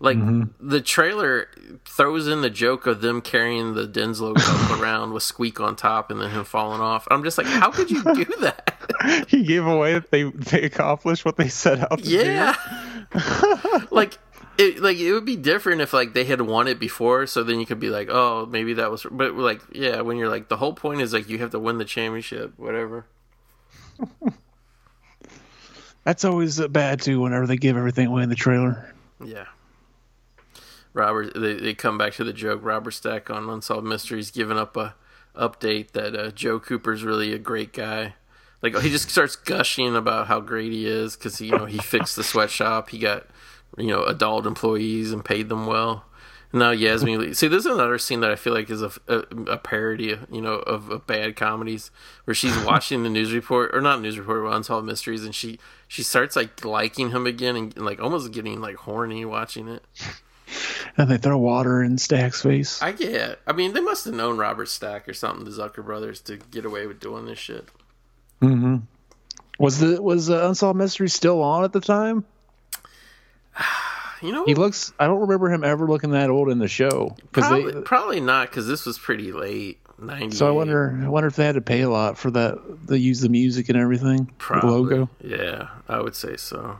Like 0.00 0.16
mm-hmm. 0.16 0.68
the 0.68 0.80
trailer 0.80 1.48
throws 1.84 2.26
in 2.26 2.40
the 2.42 2.50
joke 2.50 2.86
of 2.86 3.00
them 3.02 3.20
carrying 3.20 3.74
the 3.74 3.86
Denslow 3.86 4.34
Cup 4.34 4.80
around 4.80 5.12
with 5.12 5.22
Squeak 5.22 5.60
on 5.60 5.76
top 5.76 6.10
and 6.10 6.20
then 6.20 6.30
him 6.30 6.44
falling 6.44 6.80
off. 6.80 7.06
I'm 7.10 7.22
just 7.22 7.38
like, 7.38 7.46
how 7.46 7.70
could 7.70 7.90
you 7.90 8.02
do 8.02 8.24
that? 8.40 9.26
he 9.28 9.44
gave 9.44 9.64
away 9.64 9.94
that 9.94 10.10
they 10.10 10.24
they 10.24 10.62
accomplished 10.62 11.24
what 11.24 11.36
they 11.36 11.48
set 11.48 11.80
out 11.80 12.02
to 12.02 12.08
Yeah. 12.08 12.54
like 13.90 14.18
it 14.58 14.80
like 14.80 14.98
it 14.98 15.12
would 15.12 15.24
be 15.24 15.36
different 15.36 15.80
if 15.80 15.92
like 15.92 16.14
they 16.14 16.24
had 16.24 16.40
won 16.40 16.68
it 16.68 16.78
before 16.78 17.26
so 17.26 17.42
then 17.42 17.58
you 17.60 17.66
could 17.66 17.80
be 17.80 17.90
like, 17.90 18.08
"Oh, 18.10 18.46
maybe 18.46 18.74
that 18.74 18.90
was 18.90 19.06
but 19.10 19.34
like 19.34 19.60
yeah, 19.72 20.00
when 20.00 20.16
you're 20.16 20.28
like 20.28 20.48
the 20.48 20.56
whole 20.56 20.74
point 20.74 21.00
is 21.00 21.12
like 21.12 21.28
you 21.28 21.38
have 21.38 21.50
to 21.50 21.58
win 21.58 21.78
the 21.78 21.84
championship, 21.84 22.54
whatever." 22.56 23.06
That's 26.04 26.24
always 26.24 26.60
bad 26.68 27.00
too. 27.00 27.20
Whenever 27.20 27.46
they 27.46 27.56
give 27.56 27.76
everything 27.76 28.08
away 28.08 28.24
in 28.24 28.28
the 28.28 28.34
trailer. 28.34 28.92
Yeah. 29.24 29.46
Robert 30.94 31.32
they, 31.34 31.54
they 31.54 31.74
come 31.74 31.96
back 31.96 32.12
to 32.14 32.24
the 32.24 32.32
joke 32.32 32.60
Robert 32.62 32.90
Stack 32.90 33.30
on 33.30 33.48
Unsolved 33.48 33.86
Mysteries 33.86 34.30
giving 34.30 34.58
up 34.58 34.76
a 34.76 34.94
update 35.34 35.92
that 35.92 36.14
uh, 36.14 36.30
Joe 36.30 36.60
Cooper's 36.60 37.02
really 37.04 37.32
a 37.32 37.38
great 37.38 37.72
guy. 37.72 38.14
Like 38.60 38.76
he 38.78 38.90
just 38.90 39.08
starts 39.08 39.34
gushing 39.36 39.96
about 39.96 40.26
how 40.26 40.40
great 40.40 40.70
he 40.72 40.86
is 40.86 41.16
cuz 41.16 41.40
you 41.40 41.56
know 41.56 41.64
he 41.64 41.78
fixed 41.78 42.16
the 42.16 42.24
sweatshop, 42.24 42.90
he 42.90 42.98
got 42.98 43.26
you 43.76 43.88
know 43.88 44.04
adult 44.04 44.46
employees 44.46 45.12
and 45.12 45.24
paid 45.24 45.48
them 45.48 45.66
well. 45.66 46.04
And 46.52 46.60
now 46.60 46.70
Yasmine 46.70 47.18
Bleeth. 47.18 47.36
See, 47.36 47.48
this 47.48 47.64
is 47.64 47.72
another 47.72 47.98
scene 47.98 48.20
that 48.20 48.30
I 48.30 48.36
feel 48.36 48.52
like 48.52 48.70
is 48.70 48.82
a, 48.82 48.92
a, 49.08 49.18
a 49.52 49.56
parody, 49.56 50.18
you 50.30 50.40
know, 50.40 50.54
of, 50.54 50.90
of 50.90 51.06
bad 51.06 51.34
comedies 51.36 51.90
where 52.24 52.34
she's 52.34 52.56
watching 52.64 53.02
the 53.02 53.08
news 53.08 53.32
report 53.32 53.74
or 53.74 53.80
not 53.80 54.00
news 54.00 54.18
report, 54.18 54.44
but 54.44 54.54
Unsolved 54.54 54.86
Mysteries, 54.86 55.24
and 55.24 55.34
she 55.34 55.58
she 55.88 56.02
starts 56.02 56.36
like 56.36 56.64
liking 56.64 57.10
him 57.10 57.26
again 57.26 57.56
and, 57.56 57.76
like 57.78 58.00
almost 58.00 58.32
getting 58.32 58.60
like 58.60 58.76
horny 58.76 59.24
watching 59.24 59.68
it. 59.68 59.84
And 60.98 61.10
they 61.10 61.16
throw 61.16 61.38
water 61.38 61.82
in 61.82 61.96
Stack's 61.96 62.42
face. 62.42 62.82
I 62.82 62.92
get. 62.92 63.38
I 63.46 63.52
mean, 63.52 63.72
they 63.72 63.80
must 63.80 64.04
have 64.04 64.12
known 64.12 64.36
Robert 64.36 64.68
Stack 64.68 65.08
or 65.08 65.14
something, 65.14 65.46
the 65.46 65.50
Zucker 65.50 65.82
brothers, 65.82 66.20
to 66.22 66.36
get 66.36 66.66
away 66.66 66.86
with 66.86 67.00
doing 67.00 67.24
this 67.24 67.38
shit. 67.38 67.66
Mm-hmm. 68.42 68.78
Was 69.58 69.78
the 69.78 70.02
was 70.02 70.28
uh, 70.28 70.46
Unsolved 70.46 70.78
Mystery 70.78 71.08
still 71.08 71.42
on 71.42 71.64
at 71.64 71.72
the 71.72 71.80
time? 71.80 72.26
You 74.22 74.30
know, 74.30 74.44
He 74.44 74.54
looks. 74.54 74.92
I 75.00 75.08
don't 75.08 75.18
remember 75.18 75.50
him 75.50 75.64
ever 75.64 75.84
looking 75.88 76.12
that 76.12 76.30
old 76.30 76.48
in 76.48 76.60
the 76.60 76.68
show. 76.68 77.16
Probably, 77.32 77.72
they. 77.72 77.80
probably 77.80 78.20
not 78.20 78.48
because 78.48 78.68
this 78.68 78.86
was 78.86 78.96
pretty 78.96 79.32
late. 79.32 79.80
Ninety. 79.98 80.36
So 80.36 80.46
I 80.46 80.52
wonder. 80.52 80.96
I 81.02 81.08
wonder 81.08 81.26
if 81.26 81.34
they 81.34 81.44
had 81.44 81.56
to 81.56 81.60
pay 81.60 81.80
a 81.80 81.90
lot 81.90 82.16
for 82.16 82.30
that. 82.30 82.86
They 82.86 82.98
use 82.98 83.20
the 83.20 83.28
music 83.28 83.68
and 83.68 83.76
everything. 83.76 84.26
the 84.26 84.32
Probably. 84.38 84.70
logo. 84.70 85.10
Yeah, 85.24 85.70
I 85.88 86.00
would 86.00 86.14
say 86.14 86.36
so. 86.36 86.78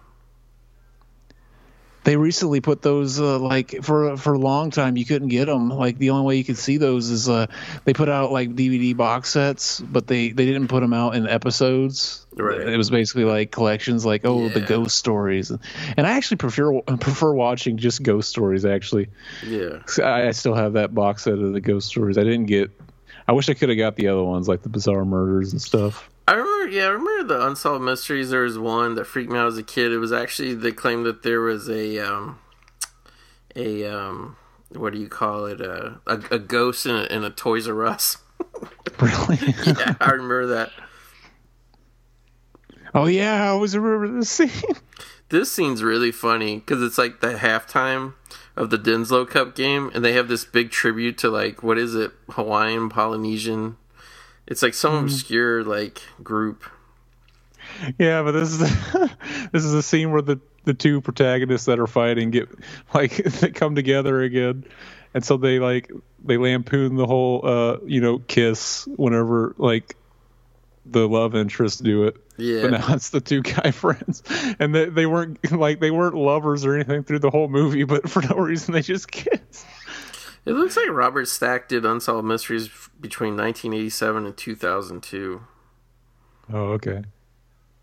They 2.04 2.16
recently 2.16 2.60
put 2.60 2.82
those 2.82 3.20
uh, 3.20 3.38
like 3.38 3.82
for 3.82 4.16
for 4.16 4.32
a 4.32 4.38
long 4.38 4.70
time 4.70 4.96
you 4.96 5.04
couldn't 5.04 5.28
get 5.28 5.44
them. 5.46 5.68
Like 5.68 5.98
the 5.98 6.10
only 6.10 6.26
way 6.26 6.36
you 6.36 6.44
could 6.44 6.58
see 6.58 6.76
those 6.76 7.10
is 7.10 7.28
uh 7.28 7.46
they 7.84 7.92
put 7.92 8.08
out 8.08 8.32
like 8.32 8.56
DVD 8.56 8.96
box 8.96 9.30
sets, 9.30 9.80
but 9.80 10.08
they 10.08 10.30
they 10.30 10.44
didn't 10.44 10.68
put 10.68 10.80
them 10.80 10.92
out 10.92 11.14
in 11.14 11.28
episodes. 11.28 12.26
Right. 12.34 12.60
It 12.60 12.76
was 12.76 12.90
basically 12.90 13.24
like 13.24 13.52
collections, 13.52 14.04
like 14.04 14.22
oh 14.24 14.48
the 14.48 14.60
ghost 14.60 14.96
stories, 14.96 15.50
and 15.50 16.06
I 16.06 16.12
actually 16.12 16.38
prefer 16.38 16.80
prefer 16.80 17.32
watching 17.32 17.76
just 17.76 18.02
ghost 18.02 18.30
stories. 18.30 18.64
Actually, 18.64 19.08
Yeah. 19.46 19.82
I, 20.02 20.28
I 20.28 20.30
still 20.32 20.54
have 20.54 20.72
that 20.72 20.94
box 20.94 21.22
set 21.24 21.34
of 21.34 21.52
the 21.52 21.60
ghost 21.60 21.88
stories. 21.88 22.18
I 22.18 22.24
didn't 22.24 22.46
get. 22.46 22.70
I 23.28 23.32
wish 23.32 23.48
I 23.48 23.54
could 23.54 23.68
have 23.68 23.78
got 23.78 23.94
the 23.94 24.08
other 24.08 24.24
ones 24.24 24.48
like 24.48 24.62
the 24.62 24.68
bizarre 24.68 25.04
murders 25.04 25.52
and 25.52 25.62
stuff. 25.62 26.10
I 26.26 26.34
remember, 26.34 26.68
yeah, 26.68 26.84
I 26.84 26.88
remember 26.90 27.34
the 27.34 27.46
unsolved 27.46 27.84
mysteries. 27.84 28.30
There 28.30 28.42
was 28.42 28.58
one 28.58 28.94
that 28.94 29.06
freaked 29.06 29.30
me 29.30 29.38
out 29.38 29.48
as 29.48 29.58
a 29.58 29.62
kid. 29.62 29.92
It 29.92 29.98
was 29.98 30.12
actually 30.12 30.54
they 30.54 30.70
claimed 30.72 31.04
that 31.06 31.22
there 31.22 31.40
was 31.40 31.68
a 31.68 31.98
um, 31.98 32.38
a 33.56 33.84
um, 33.86 34.36
what 34.70 34.92
do 34.92 35.00
you 35.00 35.08
call 35.08 35.46
it? 35.46 35.60
A 35.60 36.00
a, 36.06 36.20
a 36.30 36.38
ghost 36.38 36.86
in 36.86 36.94
a, 36.94 37.04
in 37.04 37.24
a 37.24 37.30
Toys 37.30 37.68
R 37.68 37.86
Us. 37.86 38.18
Really? 39.00 39.38
yeah, 39.66 39.94
I 40.00 40.10
remember 40.10 40.46
that. 40.48 40.70
oh 42.94 43.06
yeah, 43.06 43.44
I 43.44 43.48
always 43.48 43.76
remember 43.76 44.18
this 44.18 44.30
scene. 44.50 44.50
This 45.28 45.50
scene's 45.50 45.82
really 45.82 46.12
funny 46.12 46.56
because 46.56 46.82
it's 46.82 46.98
like 46.98 47.20
the 47.20 47.34
halftime 47.34 48.14
of 48.54 48.70
the 48.70 48.78
Denslow 48.78 49.28
Cup 49.28 49.56
game, 49.56 49.90
and 49.94 50.04
they 50.04 50.12
have 50.12 50.28
this 50.28 50.44
big 50.44 50.70
tribute 50.70 51.18
to 51.18 51.30
like 51.30 51.62
what 51.62 51.78
is 51.78 51.94
it, 51.94 52.12
Hawaiian 52.30 52.90
Polynesian. 52.90 53.76
It's 54.52 54.62
like 54.62 54.74
some 54.74 55.04
obscure 55.04 55.64
like 55.64 56.02
group. 56.22 56.62
Yeah, 57.98 58.22
but 58.22 58.32
this 58.32 58.52
is 58.52 58.58
this 59.50 59.64
is 59.64 59.72
a 59.72 59.82
scene 59.82 60.10
where 60.10 60.20
the 60.20 60.40
the 60.64 60.74
two 60.74 61.00
protagonists 61.00 61.64
that 61.68 61.80
are 61.80 61.86
fighting 61.86 62.30
get 62.30 62.50
like 62.92 63.16
they 63.24 63.48
come 63.48 63.74
together 63.74 64.20
again, 64.20 64.64
and 65.14 65.24
so 65.24 65.38
they 65.38 65.58
like 65.58 65.90
they 66.22 66.36
lampoon 66.36 66.96
the 66.96 67.06
whole 67.06 67.40
uh 67.46 67.78
you 67.86 68.02
know 68.02 68.18
kiss 68.18 68.86
whenever 68.96 69.54
like 69.56 69.96
the 70.84 71.08
love 71.08 71.34
interest 71.34 71.82
do 71.82 72.04
it. 72.04 72.16
Yeah. 72.36 72.60
But 72.60 72.70
now 72.72 72.94
it's 72.94 73.08
the 73.08 73.22
two 73.22 73.40
guy 73.40 73.70
friends, 73.70 74.22
and 74.58 74.74
they 74.74 74.84
they 74.84 75.06
weren't 75.06 75.50
like 75.50 75.80
they 75.80 75.90
weren't 75.90 76.14
lovers 76.14 76.66
or 76.66 76.74
anything 76.74 77.04
through 77.04 77.20
the 77.20 77.30
whole 77.30 77.48
movie, 77.48 77.84
but 77.84 78.10
for 78.10 78.20
no 78.20 78.36
reason 78.36 78.74
they 78.74 78.82
just 78.82 79.10
kiss. 79.10 79.64
It 80.44 80.52
looks 80.52 80.76
like 80.76 80.90
Robert 80.90 81.26
Stack 81.28 81.68
did 81.68 81.86
Unsolved 81.86 82.26
Mysteries 82.26 82.68
between 83.02 83.36
1987 83.36 84.26
and 84.26 84.36
2002. 84.36 85.42
Oh, 86.52 86.58
okay. 86.72 87.02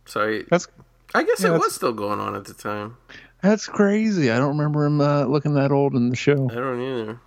So 0.06 0.22
I, 0.22 0.44
That's 0.50 0.68
I 1.14 1.24
guess 1.24 1.44
yeah, 1.44 1.54
it 1.56 1.60
was 1.60 1.76
still 1.76 1.94
going 1.94 2.20
on 2.20 2.36
at 2.36 2.46
the 2.46 2.54
time. 2.54 2.98
That's 3.41 3.68
crazy. 3.68 4.32
I 4.32 4.38
don't 4.38 4.58
remember 4.58 4.86
him 4.86 5.02
uh, 5.02 5.26
looking 5.26 5.54
that 5.54 5.72
old 5.72 5.94
in 5.94 6.10
the 6.10 6.16
show. 6.16 6.50
I 6.50 6.56
don't 6.56 6.82
either. 6.82 7.20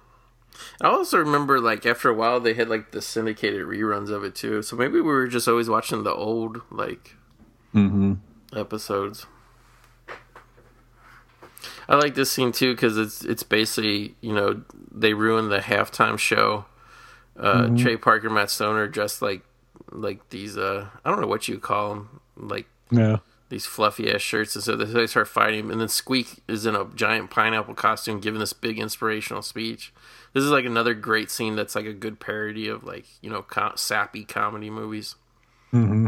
I 0.81 0.89
also 0.89 1.19
remember, 1.19 1.61
like, 1.61 1.87
after 1.87 2.11
a 2.11 2.15
while, 2.15 2.39
they 2.39 2.55
had, 2.55 2.69
like, 2.69 2.91
the 2.91 3.01
syndicated 3.01 3.67
reruns 3.67 4.11
of 4.11 4.23
it, 4.23 4.35
too. 4.35 4.63
So 4.63 4.77
maybe 4.77 4.95
we 4.95 5.03
were 5.03 5.27
just 5.27 5.49
always 5.49 5.69
watching 5.69 6.03
the 6.03 6.13
old, 6.13 6.61
like, 6.71 7.17
episodes. 8.55 9.27
I 11.89 11.97
like 11.97 12.15
this 12.15 12.31
scene, 12.31 12.53
too, 12.53 12.75
because 12.75 12.99
it's, 12.99 13.25
it's 13.25 13.43
basically, 13.43 14.15
you 14.21 14.35
know, 14.35 14.63
they 14.91 15.15
ruined 15.15 15.51
the 15.51 15.61
halftime 15.61 16.19
show. 16.19 16.67
Uh, 17.37 17.69
Trey 17.77 17.97
Parker, 17.97 18.31
Matt 18.31 18.51
Stoner, 18.51 18.87
dressed 18.89 19.23
like, 19.23 19.43
like 19.91 20.29
these, 20.31 20.57
uh, 20.57 20.89
I 21.05 21.11
don't 21.11 21.21
know 21.21 21.27
what 21.27 21.49
you 21.49 21.59
call 21.59 21.91
them, 21.91 22.21
like, 22.37 22.67
yeah. 22.91 23.19
these 23.49 23.67
fluffy 23.67 24.13
ass 24.13 24.21
shirts, 24.21 24.55
and 24.55 24.63
so 24.63 24.77
they 24.77 25.07
start 25.07 25.29
fighting. 25.29 25.71
And 25.71 25.81
then 25.81 25.89
Squeak 25.89 26.43
is 26.47 26.67
in 26.67 26.77
a 26.77 26.85
giant 26.95 27.31
pineapple 27.31 27.75
costume, 27.75 28.21
giving 28.21 28.41
this 28.41 28.53
big 28.53 28.79
inspirational 28.79 29.43
speech. 29.43 29.93
This 30.33 30.45
is 30.45 30.51
like 30.51 30.65
another 30.65 30.95
great 30.95 31.31
scene 31.31 31.57
that's 31.57 31.75
like 31.75 31.87
a 31.87 31.93
good 31.93 32.19
parody 32.19 32.69
of 32.69 32.85
like 32.85 33.05
you 33.21 33.31
know 33.31 33.45
sappy 33.77 34.25
comedy 34.25 34.71
movies. 34.71 35.17
Mm-hmm. 35.73 36.07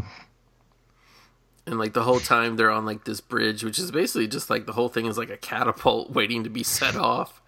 And 1.66 1.78
like 1.78 1.94
the 1.94 2.02
whole 2.02 2.20
time 2.20 2.56
they're 2.56 2.70
on 2.70 2.84
like 2.84 3.04
this 3.04 3.20
bridge, 3.20 3.64
which 3.64 3.78
is 3.78 3.90
basically 3.90 4.28
just 4.28 4.50
like 4.50 4.66
the 4.66 4.72
whole 4.72 4.88
thing 4.88 5.06
is 5.06 5.18
like 5.18 5.30
a 5.30 5.36
catapult 5.36 6.10
waiting 6.14 6.44
to 6.44 6.50
be 6.50 6.62
set 6.62 6.96
off. 6.96 7.40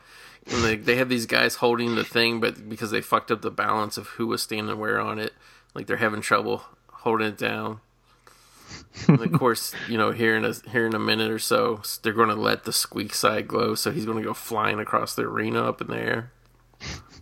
And 0.50 0.64
they 0.64 0.76
they 0.76 0.96
have 0.96 1.08
these 1.08 1.26
guys 1.26 1.56
holding 1.56 1.96
the 1.96 2.04
thing, 2.04 2.40
but 2.40 2.68
because 2.68 2.90
they 2.90 3.00
fucked 3.00 3.30
up 3.30 3.42
the 3.42 3.50
balance 3.50 3.96
of 3.96 4.06
who 4.08 4.28
was 4.28 4.42
standing 4.42 4.78
where 4.78 5.00
on 5.00 5.18
it, 5.18 5.32
like 5.74 5.86
they're 5.86 5.96
having 5.96 6.20
trouble 6.20 6.62
holding 6.88 7.28
it 7.28 7.38
down. 7.38 7.80
And 9.08 9.20
of 9.20 9.32
course, 9.32 9.74
you 9.88 9.98
know, 9.98 10.12
here 10.12 10.36
in 10.36 10.44
a 10.44 10.54
here 10.70 10.86
in 10.86 10.94
a 10.94 10.98
minute 10.98 11.30
or 11.30 11.38
so, 11.38 11.82
they're 12.02 12.12
going 12.12 12.28
to 12.28 12.34
let 12.34 12.64
the 12.64 12.72
squeak 12.72 13.14
side 13.14 13.48
glow, 13.48 13.74
so 13.74 13.90
he's 13.90 14.04
going 14.04 14.18
to 14.18 14.24
go 14.24 14.34
flying 14.34 14.78
across 14.78 15.14
the 15.14 15.22
arena 15.22 15.62
up 15.68 15.80
in 15.80 15.88
the 15.88 15.98
air. 15.98 16.32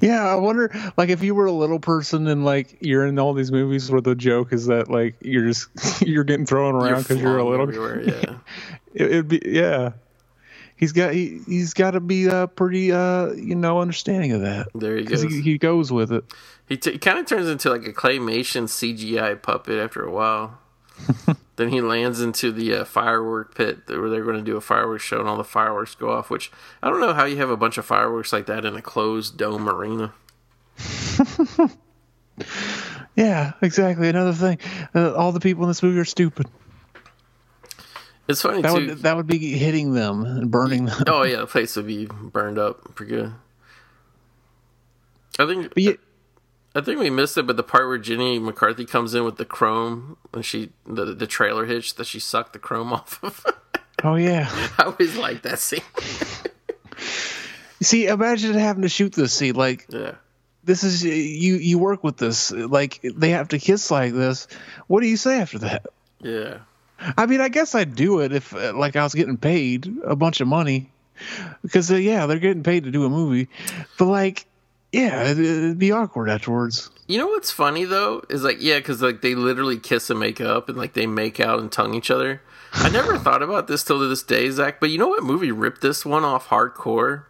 Yeah, 0.00 0.26
I 0.26 0.34
wonder, 0.34 0.70
like, 0.96 1.08
if 1.08 1.22
you 1.22 1.34
were 1.34 1.46
a 1.46 1.52
little 1.52 1.78
person 1.78 2.26
and 2.26 2.44
like 2.44 2.76
you're 2.80 3.06
in 3.06 3.18
all 3.18 3.32
these 3.32 3.52
movies 3.52 3.90
where 3.90 4.00
the 4.00 4.14
joke 4.14 4.52
is 4.52 4.66
that 4.66 4.90
like 4.90 5.14
you're 5.20 5.46
just 5.46 5.68
you're 6.02 6.24
getting 6.24 6.44
thrown 6.44 6.74
around 6.74 7.02
because 7.02 7.20
you're, 7.20 7.38
a 7.38 7.48
little. 7.48 8.02
yeah. 8.02 8.38
It, 8.92 9.02
it'd 9.02 9.28
be 9.28 9.40
yeah. 9.44 9.92
He's 10.76 10.92
got 10.92 11.14
he, 11.14 11.40
he's 11.46 11.72
got 11.72 11.92
to 11.92 12.00
be 12.00 12.28
uh, 12.28 12.46
pretty 12.48 12.90
uh 12.92 13.32
you 13.32 13.54
know 13.54 13.80
understanding 13.80 14.32
of 14.32 14.40
that 14.42 14.68
There 14.74 14.96
he 14.96 15.04
goes. 15.04 15.22
he, 15.22 15.40
he 15.40 15.58
goes 15.58 15.92
with 15.92 16.12
it. 16.12 16.24
He, 16.68 16.76
t- 16.76 16.92
he 16.92 16.98
kind 16.98 17.18
of 17.18 17.26
turns 17.26 17.48
into 17.48 17.70
like 17.70 17.86
a 17.86 17.92
claymation 17.92 18.64
CGI 18.64 19.40
puppet 19.40 19.78
after 19.78 20.02
a 20.04 20.10
while. 20.10 20.58
Then 21.56 21.68
he 21.68 21.80
lands 21.80 22.20
into 22.20 22.50
the 22.50 22.74
uh, 22.74 22.84
firework 22.84 23.54
pit 23.54 23.82
where 23.86 24.10
they're 24.10 24.24
going 24.24 24.38
to 24.38 24.42
do 24.42 24.56
a 24.56 24.60
fireworks 24.60 25.04
show, 25.04 25.20
and 25.20 25.28
all 25.28 25.36
the 25.36 25.44
fireworks 25.44 25.94
go 25.94 26.10
off. 26.10 26.28
Which 26.28 26.50
I 26.82 26.90
don't 26.90 26.98
know 26.98 27.12
how 27.12 27.26
you 27.26 27.36
have 27.36 27.48
a 27.48 27.56
bunch 27.56 27.78
of 27.78 27.86
fireworks 27.86 28.32
like 28.32 28.46
that 28.46 28.64
in 28.64 28.74
a 28.74 28.82
closed 28.82 29.36
dome 29.36 29.68
arena. 29.68 30.12
Yeah, 33.16 33.52
exactly. 33.62 34.08
Another 34.08 34.32
thing, 34.32 34.58
uh, 34.92 35.14
all 35.14 35.30
the 35.30 35.38
people 35.38 35.62
in 35.62 35.68
this 35.68 35.84
movie 35.84 36.00
are 36.00 36.04
stupid. 36.04 36.46
It's 38.26 38.40
funny 38.42 38.62
That 38.62 38.74
too. 38.74 38.86
would 38.88 38.98
that 39.00 39.16
would 39.16 39.26
be 39.26 39.38
hitting 39.58 39.92
them 39.94 40.24
and 40.24 40.50
burning 40.50 40.86
them. 40.86 41.04
oh 41.06 41.22
yeah, 41.24 41.36
the 41.40 41.46
place 41.46 41.76
would 41.76 41.86
be 41.86 42.06
burned 42.06 42.58
up 42.58 42.94
pretty 42.94 43.12
good. 43.12 43.32
I 45.38 45.46
think 45.46 45.72
yeah, 45.76 45.92
I 46.74 46.80
think 46.80 47.00
we 47.00 47.10
missed 47.10 47.36
it, 47.36 47.46
but 47.46 47.56
the 47.56 47.62
part 47.62 47.86
where 47.88 47.98
Jenny 47.98 48.38
McCarthy 48.38 48.84
comes 48.86 49.14
in 49.14 49.24
with 49.24 49.36
the 49.36 49.44
chrome 49.44 50.16
and 50.32 50.44
she 50.44 50.70
the 50.86 51.06
the 51.14 51.26
trailer 51.26 51.66
hitch 51.66 51.96
that 51.96 52.06
she 52.06 52.18
sucked 52.20 52.52
the 52.54 52.58
chrome 52.58 52.92
off 52.94 53.22
of. 53.22 53.44
oh 54.02 54.14
yeah. 54.14 54.48
I 54.78 54.84
always 54.84 55.16
like 55.16 55.42
that 55.42 55.58
scene. 55.58 55.80
See, 57.82 58.06
imagine 58.06 58.54
having 58.54 58.82
to 58.82 58.88
shoot 58.88 59.12
this 59.12 59.32
scene. 59.32 59.54
Like 59.54 59.86
Yeah. 59.90 60.12
this 60.62 60.84
is 60.84 61.04
you. 61.04 61.56
You 61.56 61.78
work 61.78 62.02
with 62.02 62.16
this. 62.16 62.50
Like 62.52 63.00
they 63.02 63.30
have 63.30 63.48
to 63.48 63.58
kiss 63.58 63.90
like 63.90 64.12
this. 64.14 64.46
What 64.86 65.00
do 65.02 65.08
you 65.08 65.16
say 65.16 65.40
after 65.40 65.58
that? 65.60 65.86
Yeah. 66.20 66.58
I 67.16 67.26
mean, 67.26 67.40
I 67.40 67.48
guess 67.48 67.74
I'd 67.74 67.94
do 67.94 68.20
it 68.20 68.32
if 68.32 68.54
uh, 68.54 68.72
like 68.74 68.96
I 68.96 69.02
was 69.02 69.14
getting 69.14 69.36
paid 69.36 69.92
a 70.04 70.16
bunch 70.16 70.40
of 70.40 70.48
money 70.48 70.90
because 71.62 71.90
uh, 71.90 71.96
yeah, 71.96 72.26
they're 72.26 72.38
getting 72.38 72.62
paid 72.62 72.84
to 72.84 72.90
do 72.90 73.04
a 73.04 73.10
movie. 73.10 73.48
But 73.98 74.06
like, 74.06 74.46
yeah, 74.92 75.24
it, 75.24 75.38
it'd 75.38 75.78
be 75.78 75.92
awkward 75.92 76.28
afterwards. 76.28 76.90
You 77.06 77.18
know 77.18 77.26
what's 77.26 77.50
funny 77.50 77.84
though 77.84 78.22
is 78.30 78.42
like 78.44 78.58
yeah, 78.60 78.78
because 78.78 79.02
like 79.02 79.20
they 79.20 79.34
literally 79.34 79.78
kiss 79.78 80.10
and 80.10 80.18
make 80.18 80.40
up 80.40 80.68
and 80.68 80.78
like 80.78 80.94
they 80.94 81.06
make 81.06 81.40
out 81.40 81.60
and 81.60 81.70
tongue 81.70 81.94
each 81.94 82.10
other. 82.10 82.40
I 82.72 82.88
never 82.90 83.18
thought 83.18 83.42
about 83.42 83.68
this 83.68 83.84
till 83.84 83.98
to 83.98 84.06
this 84.06 84.22
day, 84.22 84.50
Zach. 84.50 84.80
But 84.80 84.90
you 84.90 84.98
know 84.98 85.08
what 85.08 85.22
movie 85.22 85.52
ripped 85.52 85.80
this 85.80 86.04
one 86.04 86.24
off 86.24 86.48
hardcore? 86.48 87.24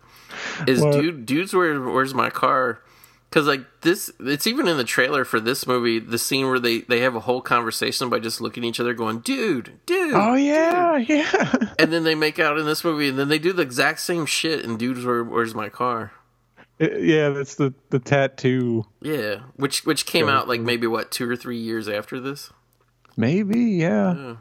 Is 0.67 0.81
What? 0.81 0.93
dude, 0.93 1.27
dudes, 1.27 1.55
where 1.55 1.81
where's 1.81 2.15
my 2.15 2.31
car? 2.31 2.81
Because 3.35 3.49
like 3.49 3.81
this, 3.81 4.13
it's 4.21 4.47
even 4.47 4.69
in 4.69 4.77
the 4.77 4.85
trailer 4.85 5.25
for 5.25 5.41
this 5.41 5.67
movie. 5.67 5.99
The 5.99 6.19
scene 6.19 6.47
where 6.47 6.61
they 6.61 6.83
they 6.83 7.01
have 7.01 7.17
a 7.17 7.21
whole 7.21 7.41
conversation 7.41 8.09
by 8.09 8.21
just 8.21 8.41
looking 8.41 8.63
at 8.63 8.69
each 8.69 8.79
other, 8.79 8.95
going, 8.95 9.19
"Dude, 9.19 9.73
dude." 9.87 10.15
Oh 10.15 10.35
yeah, 10.35 10.99
yeah. 10.99 11.53
And 11.81 11.93
then 11.93 12.05
they 12.05 12.15
make 12.15 12.39
out 12.39 12.61
in 12.61 12.65
this 12.65 12.85
movie, 12.85 13.09
and 13.09 13.19
then 13.19 13.29
they 13.29 13.41
do 13.41 13.53
the 13.53 13.63
exact 13.63 13.99
same 13.99 14.25
shit 14.25 14.65
in 14.65 14.77
Dudes, 14.77 15.05
where, 15.05 15.25
where's 15.25 15.53
my 15.53 15.69
car? 15.69 16.13
yeah, 16.79 17.31
that's 17.31 17.57
the 17.57 17.75
the 17.91 17.99
tattoo. 17.99 18.87
Yeah, 19.03 19.41
which 19.57 19.85
which 19.85 20.07
came 20.07 20.29
out 20.29 20.47
like 20.47 20.61
maybe 20.61 20.87
what 20.87 21.11
two 21.11 21.29
or 21.29 21.35
three 21.35 21.59
years 21.59 21.89
after 21.89 22.21
this. 22.21 22.53
Maybe, 23.17 23.59
yeah. 23.59 24.37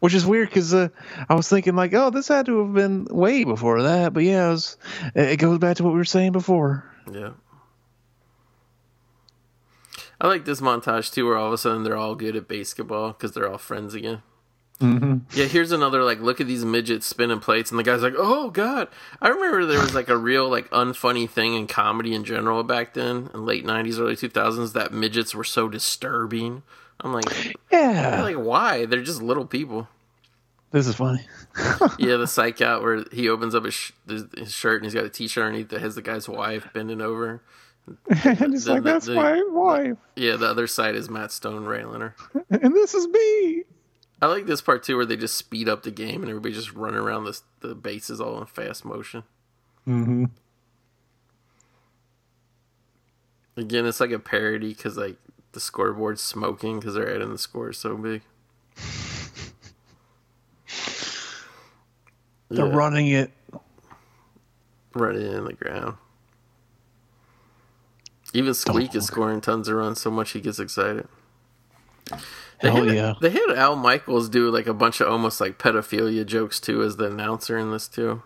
Which 0.00 0.12
is 0.12 0.26
weird 0.26 0.50
because 0.50 0.74
uh, 0.74 0.88
I 1.26 1.34
was 1.34 1.48
thinking 1.48 1.74
like, 1.74 1.94
oh, 1.94 2.10
this 2.10 2.28
had 2.28 2.44
to 2.46 2.64
have 2.64 2.74
been 2.74 3.06
way 3.06 3.44
before 3.44 3.84
that. 3.84 4.12
But 4.12 4.24
yeah, 4.24 4.48
it, 4.48 4.50
was, 4.50 4.76
it 5.14 5.38
goes 5.38 5.56
back 5.56 5.78
to 5.78 5.84
what 5.84 5.94
we 5.94 5.98
were 5.98 6.04
saying 6.04 6.32
before. 6.32 6.84
Yeah. 7.10 7.30
I 10.20 10.26
like 10.28 10.44
this 10.44 10.60
montage 10.60 11.12
too, 11.12 11.26
where 11.26 11.36
all 11.36 11.48
of 11.48 11.52
a 11.52 11.58
sudden 11.58 11.82
they're 11.82 11.96
all 11.96 12.14
good 12.14 12.36
at 12.36 12.48
basketball 12.48 13.08
because 13.12 13.32
they're 13.32 13.48
all 13.50 13.58
friends 13.58 13.94
again. 13.94 14.22
Mm-hmm. 14.80 15.38
Yeah, 15.38 15.46
here's 15.46 15.72
another 15.72 16.02
like 16.02 16.20
look 16.20 16.38
at 16.40 16.46
these 16.46 16.64
midgets 16.64 17.06
spinning 17.06 17.40
plates, 17.40 17.70
and 17.70 17.78
the 17.78 17.82
guy's 17.82 18.02
like, 18.02 18.14
"Oh 18.16 18.50
God!" 18.50 18.88
I 19.22 19.28
remember 19.28 19.64
there 19.64 19.80
was 19.80 19.94
like 19.94 20.10
a 20.10 20.16
real 20.18 20.50
like 20.50 20.68
unfunny 20.70 21.28
thing 21.28 21.54
in 21.54 21.66
comedy 21.66 22.14
in 22.14 22.24
general 22.24 22.62
back 22.62 22.92
then, 22.92 23.30
in 23.32 23.46
late 23.46 23.64
'90s, 23.64 23.98
early 23.98 24.16
2000s, 24.16 24.74
that 24.74 24.92
midgets 24.92 25.34
were 25.34 25.44
so 25.44 25.68
disturbing. 25.68 26.62
I'm 27.00 27.12
like, 27.14 27.56
Yeah, 27.72 28.20
like 28.22 28.36
why? 28.36 28.84
They're 28.86 29.02
just 29.02 29.22
little 29.22 29.46
people. 29.46 29.88
this 30.72 30.86
is 30.86 30.94
funny. 30.96 31.26
Yeah, 31.98 32.16
the 32.16 32.26
psych 32.26 32.60
out 32.60 32.82
where 32.82 33.04
he 33.12 33.28
opens 33.30 33.54
up 33.54 33.64
his, 33.64 33.72
sh- 33.74 33.92
his 34.06 34.52
shirt 34.52 34.76
and 34.82 34.84
he's 34.84 34.94
got 34.94 35.04
a 35.04 35.08
T-shirt 35.10 35.42
underneath 35.44 35.68
that 35.70 35.80
has 35.80 35.94
the 35.94 36.02
guy's 36.02 36.28
wife 36.28 36.68
bending 36.74 37.00
over. 37.00 37.40
and 38.24 38.54
it's 38.54 38.64
The- 38.64 38.72
like 38.74 38.82
that's 38.82 39.06
the- 39.06 39.14
my 39.14 39.42
wife, 39.50 39.96
Yeah, 40.16 40.36
the 40.36 40.46
other 40.48 40.66
side 40.66 40.94
is 40.94 41.08
Matt 41.08 41.30
Stone 41.32 41.64
railing 41.64 42.00
her. 42.00 42.14
and 42.50 42.74
this 42.74 42.94
is 42.94 43.06
me. 43.08 43.64
I 44.20 44.26
like 44.26 44.46
this 44.46 44.62
part 44.62 44.82
too, 44.82 44.96
where 44.96 45.04
they 45.06 45.16
just 45.16 45.36
speed 45.36 45.68
up 45.68 45.82
the 45.82 45.90
game 45.90 46.22
and 46.22 46.30
everybody 46.30 46.54
just 46.54 46.72
running 46.72 46.98
around 46.98 47.24
the 47.24 47.38
the 47.60 47.74
bases 47.74 48.20
all 48.20 48.38
in 48.40 48.46
fast 48.46 48.84
motion. 48.84 49.22
Mm-hmm. 49.86 50.24
Again, 53.58 53.86
it's 53.86 54.00
like 54.00 54.10
a 54.10 54.18
parody 54.18 54.68
because 54.74 54.96
like 54.96 55.16
the 55.52 55.60
scoreboard's 55.60 56.20
smoking 56.22 56.78
because 56.80 56.94
they're 56.94 57.14
adding 57.14 57.30
the 57.30 57.38
score 57.38 57.72
so 57.72 57.96
big. 57.96 58.22
They're 62.48 62.66
Yeah, 62.66 62.74
running 62.76 63.08
it. 63.08 63.30
running 64.94 65.26
in 65.32 65.44
the 65.44 65.52
ground. 65.52 65.96
Even 68.36 68.52
Squeak 68.52 68.94
is 68.94 69.06
scoring 69.06 69.40
tons 69.40 69.66
of 69.66 69.76
runs 69.76 69.98
so 69.98 70.10
much 70.10 70.32
he 70.32 70.42
gets 70.42 70.58
excited. 70.58 71.08
They 72.60 72.70
Hell 72.70 72.84
had, 72.84 72.94
yeah. 72.94 73.14
They 73.18 73.30
had 73.30 73.50
Al 73.56 73.76
Michaels 73.76 74.28
do 74.28 74.50
like 74.50 74.66
a 74.66 74.74
bunch 74.74 75.00
of 75.00 75.08
almost 75.08 75.40
like 75.40 75.58
pedophilia 75.58 76.26
jokes 76.26 76.60
too 76.60 76.82
as 76.82 76.98
the 76.98 77.06
announcer 77.06 77.56
in 77.56 77.70
this 77.70 77.88
too. 77.88 78.22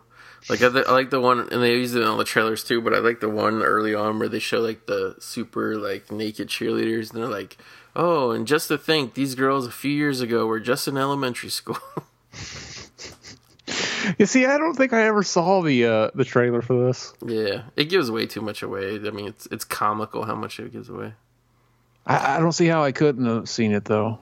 Like 0.49 0.63
I, 0.63 0.67
I 0.67 0.91
like 0.91 1.11
the 1.11 1.21
one, 1.21 1.49
and 1.53 1.63
they 1.63 1.75
use 1.75 1.95
it 1.95 2.03
in 2.03 2.09
all 2.09 2.17
the 2.17 2.25
trailers 2.25 2.65
too. 2.65 2.81
But 2.81 2.93
I 2.93 2.99
like 2.99 3.21
the 3.21 3.29
one 3.29 3.63
early 3.63 3.95
on 3.95 4.19
where 4.19 4.29
they 4.29 4.41
show 4.41 4.59
like 4.59 4.87
the 4.87 5.15
super 5.21 5.77
like 5.77 6.11
naked 6.11 6.49
cheerleaders, 6.49 7.13
and 7.13 7.21
they're 7.23 7.29
like, 7.29 7.57
"Oh, 7.95 8.33
and 8.33 8.49
just 8.49 8.67
to 8.67 8.79
think, 8.79 9.15
these 9.15 9.37
girls 9.37 9.65
a 9.65 9.71
few 9.71 9.93
years 9.93 10.21
ago 10.21 10.45
were 10.47 10.59
just 10.59 10.89
in 10.89 10.97
elementary 10.97 11.51
school." 11.51 11.79
You 14.19 14.27
see, 14.27 14.47
I 14.47 14.59
don't 14.59 14.75
think 14.75 14.93
I 14.93 15.03
ever 15.05 15.23
saw 15.23 15.61
the 15.63 15.85
uh, 15.87 16.11
the 16.15 16.25
trailer 16.25 16.63
for 16.63 16.87
this. 16.87 17.13
yeah, 17.25 17.63
it 17.77 17.85
gives 17.87 18.11
way 18.11 18.27
too 18.27 18.41
much 18.41 18.63
away. 18.63 18.95
I 18.97 19.11
mean, 19.11 19.27
it's 19.29 19.47
it's 19.51 19.65
comical 19.65 20.25
how 20.25 20.35
much 20.35 20.59
it 20.61 20.73
gives 20.73 20.89
away. 20.89 21.15
I, 22.07 22.37
I 22.37 22.41
don't 22.41 22.53
see 22.53 22.67
how 22.67 22.83
I 22.83 22.93
couldn't 22.93 23.27
have 23.27 23.49
seen 23.49 23.73
it 23.73 23.85
though. 23.85 24.19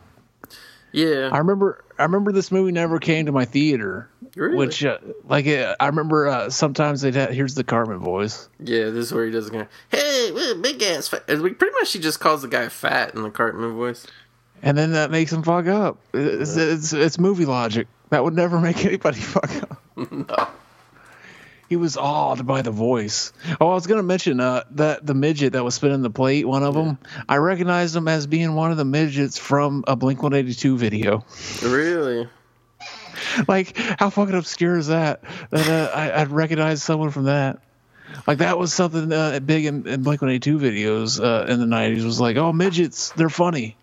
Yeah, 0.93 1.29
I 1.33 1.39
remember 1.39 1.85
I 1.99 2.05
remember 2.05 2.33
this 2.33 2.51
movie 2.51 2.73
never 2.73 2.99
came 2.99 3.27
to 3.27 3.33
my 3.33 3.45
theater, 3.45 4.09
Really? 4.35 4.57
which 4.57 4.83
uh, 4.85 4.99
like 5.29 5.47
uh, 5.47 5.77
I 5.79 5.87
remember 5.87 6.29
uh, 6.29 6.51
sometimes 6.51 7.03
they'd 7.03 7.15
have, 7.15 7.31
here's 7.31 7.55
the 7.55 7.65
Cartman 7.65 7.99
voice. 7.99 8.49
yeah. 8.59 8.85
This 8.91 9.07
is 9.07 9.13
where 9.13 9.27
he 9.27 9.31
does 9.31 9.51
go, 9.51 9.67
"Hey, 9.91 10.55
big 10.63 10.83
ass 10.83 11.09
fat." 11.09 11.27
Pretty 11.27 11.75
much, 11.79 11.93
he 11.93 11.99
just 11.99 12.21
calls 12.21 12.41
the 12.43 12.49
guy 12.49 12.69
fat 12.71 13.15
in 13.15 13.23
the 13.23 13.31
Cartman 13.31 13.75
voice. 13.77 14.07
and 14.63 14.79
then 14.79 14.93
that 14.93 15.11
makes 15.11 15.31
him 15.33 15.43
fuck 15.43 15.67
up. 15.67 15.99
It's, 16.15 16.57
it's, 16.57 16.93
it's 16.95 17.19
movie 17.19 17.45
logic. 17.45 17.87
That 18.11 18.25
would 18.25 18.35
never 18.35 18.61
make 18.61 18.85
anybody 18.85 19.21
fuck 19.21 19.63
up. 19.63 19.83
no. 20.13 20.49
He 21.69 21.77
was 21.77 21.99
awed 21.99 22.47
by 22.47 22.63
the 22.63 22.71
voice. 22.71 23.33
Oh, 23.61 23.69
I 23.69 23.75
was 23.75 23.87
gonna 23.87 24.03
mention 24.03 24.41
uh, 24.41 24.65
that 24.71 25.05
the 25.05 25.13
midget 25.13 25.53
that 25.53 25.63
was 25.63 25.75
spinning 25.75 26.01
the 26.01 26.09
plate, 26.09 26.47
one 26.49 26.63
of 26.63 26.73
them. 26.75 26.97
I 27.29 27.37
recognized 27.37 27.95
him 27.95 28.09
as 28.09 28.27
being 28.27 28.55
one 28.55 28.71
of 28.71 28.79
the 28.79 28.87
midgets 28.87 29.37
from 29.37 29.85
a 29.87 29.95
Blink 29.95 30.23
One 30.23 30.33
Eighty 30.33 30.55
Two 30.55 30.79
video. 30.79 31.27
Really? 31.63 32.27
like, 33.47 33.77
how 33.77 34.09
fucking 34.09 34.35
obscure 34.35 34.79
is 34.79 34.87
that? 34.87 35.21
That 35.51 35.69
uh, 35.69 35.95
I, 35.95 36.23
I'd 36.23 36.31
recognize 36.31 36.83
someone 36.83 37.11
from 37.11 37.25
that. 37.25 37.61
Like 38.27 38.39
that 38.39 38.59
was 38.59 38.73
something 38.73 39.13
uh, 39.13 39.39
big 39.41 39.67
in, 39.67 39.87
in 39.87 40.03
Blink 40.03 40.23
One 40.23 40.31
Eighty 40.31 40.41
Two 40.41 40.59
videos 40.59 41.23
uh, 41.23 41.53
in 41.53 41.61
the 41.61 41.67
nineties. 41.67 42.03
Was 42.03 42.19
like, 42.19 42.39
oh, 42.39 42.51
midgets, 42.51 43.11
they're 43.11 43.29
funny. 43.29 43.77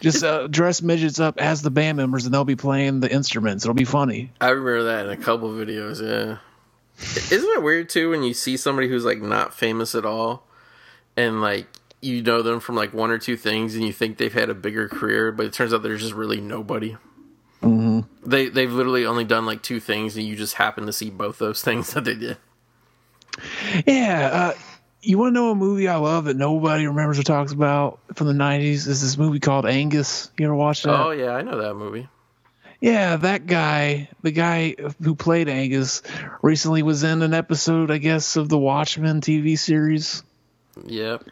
Just 0.00 0.24
uh, 0.24 0.46
dress 0.46 0.80
midgets 0.80 1.20
up 1.20 1.38
as 1.38 1.62
the 1.62 1.70
band 1.70 1.98
members, 1.98 2.24
and 2.24 2.32
they'll 2.32 2.44
be 2.44 2.56
playing 2.56 3.00
the 3.00 3.12
instruments. 3.12 3.64
It'll 3.64 3.74
be 3.74 3.84
funny. 3.84 4.32
I 4.40 4.48
remember 4.48 4.84
that 4.84 5.06
in 5.06 5.12
a 5.12 5.16
couple 5.16 5.50
videos, 5.50 6.00
yeah. 6.02 6.38
Isn't 6.98 7.50
it 7.50 7.62
weird 7.62 7.88
too 7.88 8.10
when 8.10 8.22
you 8.22 8.34
see 8.34 8.56
somebody 8.56 8.88
who's 8.88 9.04
like 9.04 9.20
not 9.20 9.54
famous 9.54 9.94
at 9.94 10.04
all 10.04 10.46
and 11.16 11.40
like 11.40 11.66
you 12.02 12.22
know 12.22 12.42
them 12.42 12.60
from 12.60 12.76
like 12.76 12.92
one 12.92 13.10
or 13.10 13.18
two 13.18 13.36
things 13.36 13.74
and 13.74 13.84
you 13.84 13.92
think 13.92 14.18
they've 14.18 14.32
had 14.32 14.50
a 14.50 14.54
bigger 14.54 14.88
career, 14.88 15.32
but 15.32 15.46
it 15.46 15.52
turns 15.52 15.72
out 15.72 15.82
they're 15.82 15.96
just 15.96 16.14
really 16.14 16.40
nobody. 16.40 16.96
Mm-hmm. 17.62 18.00
They 18.28 18.48
they've 18.48 18.72
literally 18.72 19.06
only 19.06 19.24
done 19.24 19.46
like 19.46 19.62
two 19.62 19.80
things 19.80 20.16
and 20.16 20.26
you 20.26 20.36
just 20.36 20.54
happen 20.54 20.86
to 20.86 20.92
see 20.92 21.10
both 21.10 21.38
those 21.38 21.62
things 21.64 21.92
that 21.92 22.04
they 22.04 22.14
did. 22.14 22.36
Yeah. 23.86 24.30
Uh, 24.32 24.54
you 25.02 25.18
want 25.18 25.30
to 25.30 25.34
know 25.34 25.50
a 25.50 25.54
movie 25.54 25.88
I 25.88 25.96
love 25.96 26.24
that 26.24 26.36
nobody 26.36 26.86
remembers 26.86 27.18
or 27.18 27.22
talks 27.22 27.52
about 27.52 28.00
from 28.14 28.26
the 28.26 28.32
'90s? 28.32 28.86
Is 28.86 29.02
this 29.02 29.16
movie 29.16 29.40
called 29.40 29.66
Angus? 29.66 30.30
You 30.38 30.46
ever 30.46 30.54
watch 30.54 30.82
that? 30.82 30.90
Oh 30.90 31.10
yeah, 31.10 31.32
I 31.32 31.42
know 31.42 31.58
that 31.62 31.74
movie. 31.74 32.08
Yeah, 32.80 33.16
that 33.16 33.46
guy, 33.46 34.08
the 34.22 34.30
guy 34.30 34.74
who 35.02 35.14
played 35.14 35.48
Angus, 35.50 36.02
recently 36.40 36.82
was 36.82 37.02
in 37.02 37.20
an 37.20 37.34
episode, 37.34 37.90
I 37.90 37.98
guess, 37.98 38.36
of 38.36 38.48
the 38.48 38.58
Watchmen 38.58 39.20
TV 39.20 39.58
series. 39.58 40.22
Yep. 40.86 41.24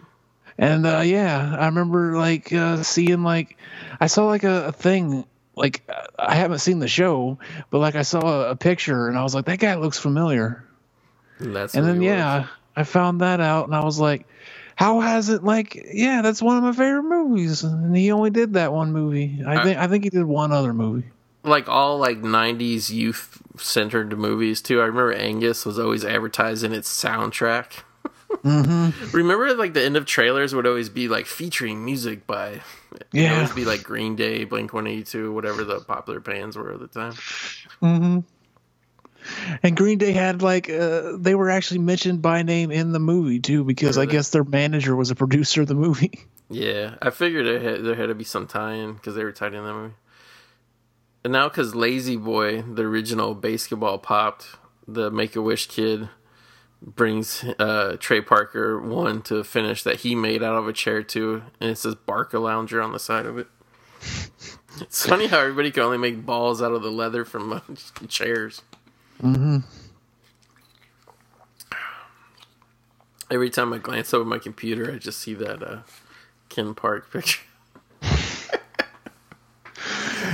And 0.59 0.87
uh, 0.87 1.01
yeah, 1.01 1.57
I 1.59 1.67
remember 1.67 2.19
like 2.19 2.53
uh, 2.53 2.83
seeing 2.83 3.23
like 3.23 3.57
I 4.01 4.09
saw 4.09 4.27
like 4.27 4.45
a, 4.45 4.67
a 4.67 4.73
thing 4.73 5.25
like 5.55 5.89
I 6.19 6.35
haven't 6.35 6.59
seen 6.59 6.81
the 6.81 6.89
show, 6.89 7.39
but 7.71 7.79
like 7.79 7.95
I 7.95 8.03
saw 8.03 8.21
a, 8.21 8.51
a 8.51 8.57
picture 8.57 9.09
and 9.09 9.17
I 9.17 9.23
was 9.23 9.35
like 9.35 9.47
that 9.47 9.59
guy 9.59 9.75
looks 9.77 9.99
familiar. 9.99 10.65
And 11.39 11.55
that's 11.55 11.75
And 11.75 11.87
then 11.87 12.03
yeah, 12.03 12.49
I 12.79 12.85
found 12.85 13.21
that 13.21 13.41
out 13.41 13.67
and 13.67 13.75
I 13.75 13.85
was 13.85 13.99
like, 13.99 14.27
How 14.77 15.01
has 15.01 15.29
it 15.29 15.43
like? 15.45 15.75
Yeah, 15.93 16.23
that's 16.23 16.41
one 16.41 16.57
of 16.57 16.63
my 16.63 16.73
favorite 16.73 17.03
movies, 17.03 17.65
and 17.65 17.97
he 17.97 18.13
only 18.13 18.31
did 18.31 18.55
that 18.55 18.73
one 18.73 18.93
movie. 18.93 19.43
I 19.47 19.63
think 19.65 19.79
I 19.79 19.87
think 19.89 20.05
he 20.05 20.11
did 20.11 20.25
one 20.25 20.53
other 20.53 20.73
movie. 20.73 21.11
like 21.45 21.69
all 21.69 21.99
like 21.99 22.19
90s 22.23 22.91
youth 22.91 23.43
centered 23.57 24.17
movies 24.19 24.61
too 24.63 24.81
i 24.81 24.85
remember 24.85 25.13
angus 25.13 25.65
was 25.67 25.79
always 25.79 26.05
advertising 26.05 26.73
its 26.73 26.89
soundtrack 27.05 27.83
Mm-hmm. 28.45 29.11
remember 29.17 29.55
like 29.55 29.73
the 29.75 29.83
end 29.83 29.97
of 29.97 30.05
trailers 30.07 30.55
would 30.55 30.67
always 30.67 30.89
be 30.89 31.09
like 31.09 31.27
featuring 31.27 31.85
music 31.85 32.27
by 32.27 32.49
it 32.51 32.63
would 32.93 33.05
Yeah. 33.13 33.35
always 33.35 33.53
be 33.53 33.65
like 33.65 33.83
green 33.83 34.15
day 34.17 34.45
blink 34.45 34.73
182 34.73 35.33
whatever 35.33 35.65
the 35.65 35.81
popular 35.81 36.21
bands 36.21 36.57
were 36.57 36.73
at 36.75 36.81
the 36.81 36.87
time 36.89 37.13
Mm-hmm. 37.83 38.19
And 39.63 39.77
Green 39.77 39.99
Day 39.99 40.13
had 40.13 40.43
like 40.43 40.69
uh, 40.71 41.13
they 41.17 41.35
were 41.35 41.51
actually 41.51 41.81
mentioned 41.81 42.23
by 42.23 42.43
name 42.43 42.71
in 42.71 42.93
the 42.93 42.99
movie 43.01 43.41
too, 43.41 43.65
because 43.65 43.99
I 43.99 44.07
guess 44.07 44.31
their 44.31 44.45
manager 44.45 44.95
was 44.97 45.11
a 45.11 45.15
producer 45.15 45.63
of 45.63 45.69
the 45.69 45.75
movie. 45.75 46.25
yeah 46.51 46.95
i 47.03 47.11
figured 47.11 47.45
there 47.45 47.61
had, 47.61 47.85
there 47.85 47.95
had 47.95 48.07
to 48.07 48.15
be 48.15 48.25
some 48.25 48.47
tie-in 48.47 48.95
because 48.95 49.15
they 49.15 49.23
were 49.23 49.33
tied 49.33 49.53
in 49.53 49.63
that 49.65 49.75
movie 49.75 49.95
and 51.23 51.33
now 51.35 51.47
because 51.47 51.75
La-Z-Boy 51.75 52.63
the 52.63 52.83
original 52.83 53.35
basketball 53.35 53.99
popped 53.99 54.47
the 54.87 55.11
make-a-wish 55.11 55.67
kid 55.67 56.09
brings 56.81 57.45
uh, 57.59 57.97
Trey 58.01 58.23
Parker 58.23 58.81
one 58.81 59.21
to 59.23 59.45
finish 59.45 59.83
that 59.83 59.97
he 60.01 60.15
made 60.15 60.43
out 60.43 60.55
of 60.57 60.69
a 60.69 60.73
chair 60.73 61.03
too, 61.03 61.43
and 61.61 61.71
it 61.71 61.77
says 61.77 61.95
BarcaLounger 61.97 62.83
on 62.83 62.93
the 62.93 62.99
side 62.99 63.27
of 63.27 63.37
it. 63.39 63.47
It's 64.81 65.05
funny 65.09 65.27
how 65.27 65.41
everybody 65.41 65.73
can 65.73 65.83
only 65.83 65.99
make 65.99 66.25
balls 66.25 66.63
out 66.63 66.71
of 66.71 66.83
the 66.85 66.91
leather 66.91 67.25
from 67.25 67.53
uh, 67.53 67.61
chairs. 68.09 68.63
Mm-hmm. 69.23 69.59
Every 73.31 73.51
time 73.51 73.73
I 73.73 73.79
glance 73.79 74.15
over 74.15 74.25
my 74.25 74.39
computer, 74.39 74.91
I 74.93 74.99
just 74.99 75.19
see 75.19 75.35
that 75.35 75.63
uh, 75.63 75.79
Ken 76.49 76.75
Park 76.75 77.13
picture. 77.13 77.43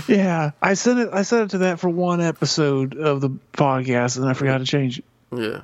Yeah, 0.09 0.51
I 0.61 0.74
sent 0.74 0.98
it. 0.98 1.11
I 1.12 1.23
sent 1.23 1.44
it 1.44 1.51
to 1.52 1.59
that 1.59 1.81
for 1.81 1.89
one 1.89 2.20
episode 2.20 2.97
of 2.97 3.20
the 3.20 3.31
podcast, 3.52 4.19
and 4.19 4.28
I 4.28 4.35
forgot 4.35 4.59
to 4.59 4.65
change 4.65 4.98
it. 4.98 5.05
Yeah, 5.35 5.61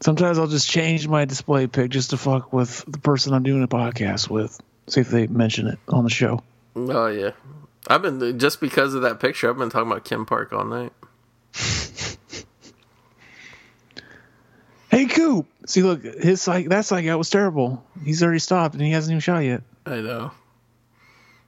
Sometimes 0.00 0.38
I'll 0.38 0.46
just 0.46 0.70
change 0.70 1.08
my 1.08 1.24
display 1.24 1.66
pic 1.66 1.90
just 1.90 2.10
to 2.10 2.16
fuck 2.16 2.52
with 2.52 2.84
the 2.86 2.98
person 2.98 3.34
I'm 3.34 3.42
doing 3.42 3.62
a 3.62 3.68
podcast 3.68 4.30
with. 4.30 4.60
See 4.86 5.00
if 5.00 5.08
they 5.08 5.26
mention 5.26 5.66
it 5.66 5.78
on 5.88 6.04
the 6.04 6.10
show. 6.10 6.42
oh 6.76 7.06
yeah. 7.08 7.32
I've 7.86 8.02
been 8.02 8.38
just 8.38 8.60
because 8.60 8.94
of 8.94 9.02
that 9.02 9.20
picture. 9.20 9.48
I've 9.48 9.56
been 9.58 9.70
talking 9.70 9.90
about 9.90 10.04
Ken 10.04 10.24
Park 10.24 10.52
all 10.52 10.64
night. 10.64 10.92
Hey, 14.90 15.04
Coop. 15.06 15.46
See, 15.66 15.82
look, 15.82 16.02
his 16.02 16.48
like 16.48 16.70
That 16.70 16.84
psych 16.84 17.06
out 17.06 17.18
was 17.18 17.28
terrible. 17.30 17.84
He's 18.04 18.22
already 18.22 18.38
stopped, 18.38 18.74
and 18.74 18.82
he 18.82 18.90
hasn't 18.90 19.12
even 19.12 19.20
shot 19.20 19.40
yet. 19.40 19.62
I 19.84 20.00
know. 20.00 20.30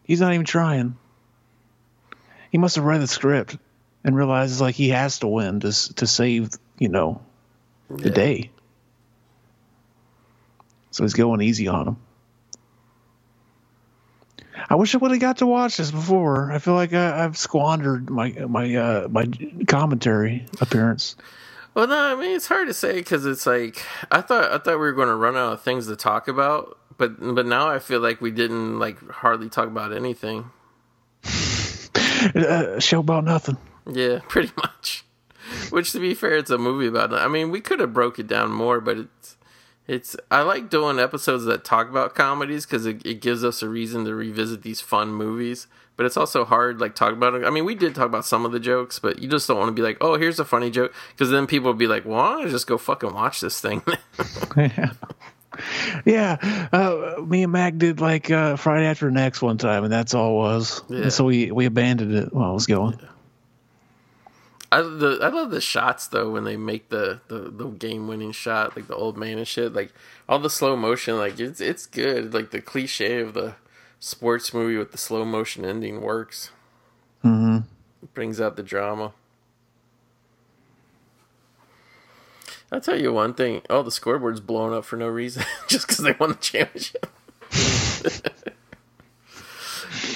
He's 0.05 0.20
not 0.20 0.35
even 0.35 0.44
trying. 0.44 0.97
He 2.51 2.59
must 2.59 2.77
have 2.77 2.85
read 2.85 3.01
the 3.01 3.07
script 3.07 3.57
and 4.05 4.15
realizes 4.15 4.61
like 4.61 4.74
he 4.74 4.90
has 4.90 5.20
to 5.20 5.27
win 5.27 5.61
to 5.61 5.94
to 5.94 6.07
save 6.07 6.51
you 6.78 6.89
know 6.90 7.23
the 7.89 8.09
Yeah. 8.09 8.15
day. 8.15 8.51
So 10.90 11.05
he's 11.05 11.15
going 11.15 11.40
easy 11.40 11.69
on 11.69 11.89
him. 11.89 11.97
I 14.69 14.74
wish 14.74 14.95
I 14.95 14.99
would 14.99 15.11
have 15.11 15.20
got 15.20 15.39
to 15.39 15.47
watch 15.47 15.77
this 15.77 15.91
before. 15.91 16.53
I 16.53 16.59
feel 16.59 16.74
like 16.74 16.93
I, 16.93 17.24
I've 17.24 17.37
squandered 17.37 18.11
my 18.11 18.31
my 18.49 18.74
uh, 18.74 19.09
my 19.09 19.28
commentary 19.66 20.47
appearance. 20.61 21.16
Well, 21.74 21.87
no, 21.87 21.99
I 21.99 22.15
mean 22.20 22.35
it's 22.35 22.49
hard 22.49 22.69
to 22.69 22.74
say 22.74 22.95
because 22.95 23.24
it's 23.27 23.47
like 23.47 23.82
I 24.11 24.20
thought 24.20 24.51
I 24.51 24.59
thought 24.59 24.74
we 24.74 24.77
were 24.77 24.93
going 24.93 25.09
to 25.09 25.15
run 25.15 25.37
out 25.37 25.53
of 25.53 25.62
things 25.62 25.87
to 25.87 25.97
talk 25.97 26.28
about, 26.28 26.78
but 26.99 27.19
but 27.20 27.47
now 27.47 27.69
I 27.69 27.78
feel 27.78 28.01
like 28.01 28.20
we 28.20 28.31
didn't 28.31 28.78
like 28.78 28.99
hardly 29.11 29.49
talk 29.49 29.69
about 29.69 29.93
anything. 29.93 30.51
Uh, 32.35 32.78
show 32.78 33.01
about 33.01 33.24
nothing. 33.24 33.57
Yeah, 33.91 34.19
pretty 34.28 34.53
much. 34.59 35.05
Which, 35.70 35.93
to 35.93 36.01
be 36.01 36.15
fair, 36.15 36.37
it's 36.37 36.51
a 36.51 36.59
movie 36.59 36.87
about. 36.87 37.11
That. 37.11 37.23
I 37.23 37.28
mean, 37.28 37.51
we 37.51 37.61
could 37.61 37.81
have 37.81 37.95
broke 37.95 38.19
it 38.19 38.27
down 38.27 38.53
more, 38.53 38.81
but 38.81 38.99
it's 38.99 39.37
it's. 39.91 40.17
I 40.31 40.43
like 40.43 40.71
doing 40.71 40.99
episodes 40.99 41.45
that 41.45 41.65
talk 41.65 41.89
about 41.89 42.15
comedies 42.15 42.65
because 42.65 42.87
it, 42.87 43.05
it 43.05 43.21
gives 43.21 43.43
us 43.43 43.62
a 43.62 43.69
reason 43.69 44.05
to 44.05 44.15
revisit 44.15 44.62
these 44.62 44.81
fun 44.81 45.12
movies. 45.12 45.67
But 45.97 46.07
it's 46.07 46.17
also 46.17 46.45
hard, 46.47 46.81
like 46.81 46.95
talk 46.95 47.12
about 47.12 47.35
it. 47.35 47.45
I 47.45 47.51
mean, 47.51 47.65
we 47.65 47.75
did 47.75 47.95
talk 47.95 48.07
about 48.07 48.25
some 48.25 48.47
of 48.47 48.53
the 48.53 48.61
jokes, 48.61 48.99
but 48.99 49.19
you 49.19 49.29
just 49.29 49.47
don't 49.49 49.59
want 49.59 49.69
to 49.69 49.73
be 49.73 49.83
like, 49.83 49.99
"Oh, 50.01 50.17
here's 50.17 50.39
a 50.39 50.45
funny 50.45 50.71
joke," 50.71 50.95
because 51.11 51.31
then 51.31 51.47
people 51.47 51.67
will 51.67 51.79
be 51.79 51.87
like, 51.87 52.07
"Well, 52.07 52.17
why 52.17 52.33
don't 52.33 52.47
I 52.47 52.51
just 52.51 52.67
go 52.67 52.79
fucking 52.79 53.12
watch 53.12 53.41
this 53.41 53.61
thing?" 53.61 53.83
yeah. 54.57 54.93
Yeah, 56.07 56.69
uh, 56.73 57.21
me 57.21 57.43
and 57.43 57.53
Mac 57.53 57.77
did 57.77 58.01
like 58.01 58.31
uh, 58.31 58.57
Friday 58.57 58.87
After 58.87 59.11
Next 59.11 59.43
one 59.43 59.59
time, 59.59 59.85
and 59.85 59.93
that's 59.93 60.15
all 60.15 60.31
it 60.31 60.37
was. 60.37 60.83
Yeah. 60.89 61.03
And 61.03 61.12
so 61.12 61.25
we 61.25 61.51
we 61.51 61.67
abandoned 61.67 62.15
it 62.15 62.33
while 62.33 62.53
it 62.53 62.55
was 62.55 62.67
going. 62.67 62.99
I 64.73 64.83
the 64.83 65.19
I 65.21 65.29
love 65.29 65.51
the 65.51 65.61
shots 65.61 66.07
though 66.07 66.31
when 66.31 66.45
they 66.45 66.57
make 66.57 66.91
the 66.91 67.21
the, 67.29 67.51
the 67.51 67.67
game 67.67 68.07
winning 68.07 68.33
shot 68.33 68.77
like 68.77 68.87
the 68.87 68.95
old 68.95 69.17
man 69.17 69.39
and 69.39 69.49
shit 69.49 69.73
like 69.73 69.93
all 70.29 70.39
the 70.39 70.51
slow 70.51 70.77
motion 70.77 71.17
like 71.19 71.41
it's 71.41 71.61
it's 71.61 71.87
good 71.87 72.33
like 72.33 72.53
the 72.53 72.61
cliche 72.61 73.21
of 73.21 73.35
the 73.35 73.57
sports 73.99 74.55
movie 74.55 74.77
with 74.77 74.93
the 74.93 74.99
slow 74.99 75.25
motion 75.25 75.65
ending 75.65 76.01
works. 76.01 76.51
Mm-hmm. 77.25 77.59
It 78.03 78.15
brings 78.15 78.41
out 78.41 78.57
the 78.57 78.63
drama. 78.63 79.13
I'll 82.73 82.81
tell 82.81 82.99
you 82.99 83.13
one 83.13 83.35
thing: 83.35 83.63
Oh, 83.69 83.83
the 83.83 83.91
scoreboards 83.91 84.45
blown 84.45 84.73
up 84.73 84.85
for 84.85 84.97
no 84.97 85.09
reason 85.09 85.45
just 85.69 85.87
because 85.87 86.05
they 86.05 86.15
won 86.19 86.31
the 86.31 86.37
championship. 86.37 87.07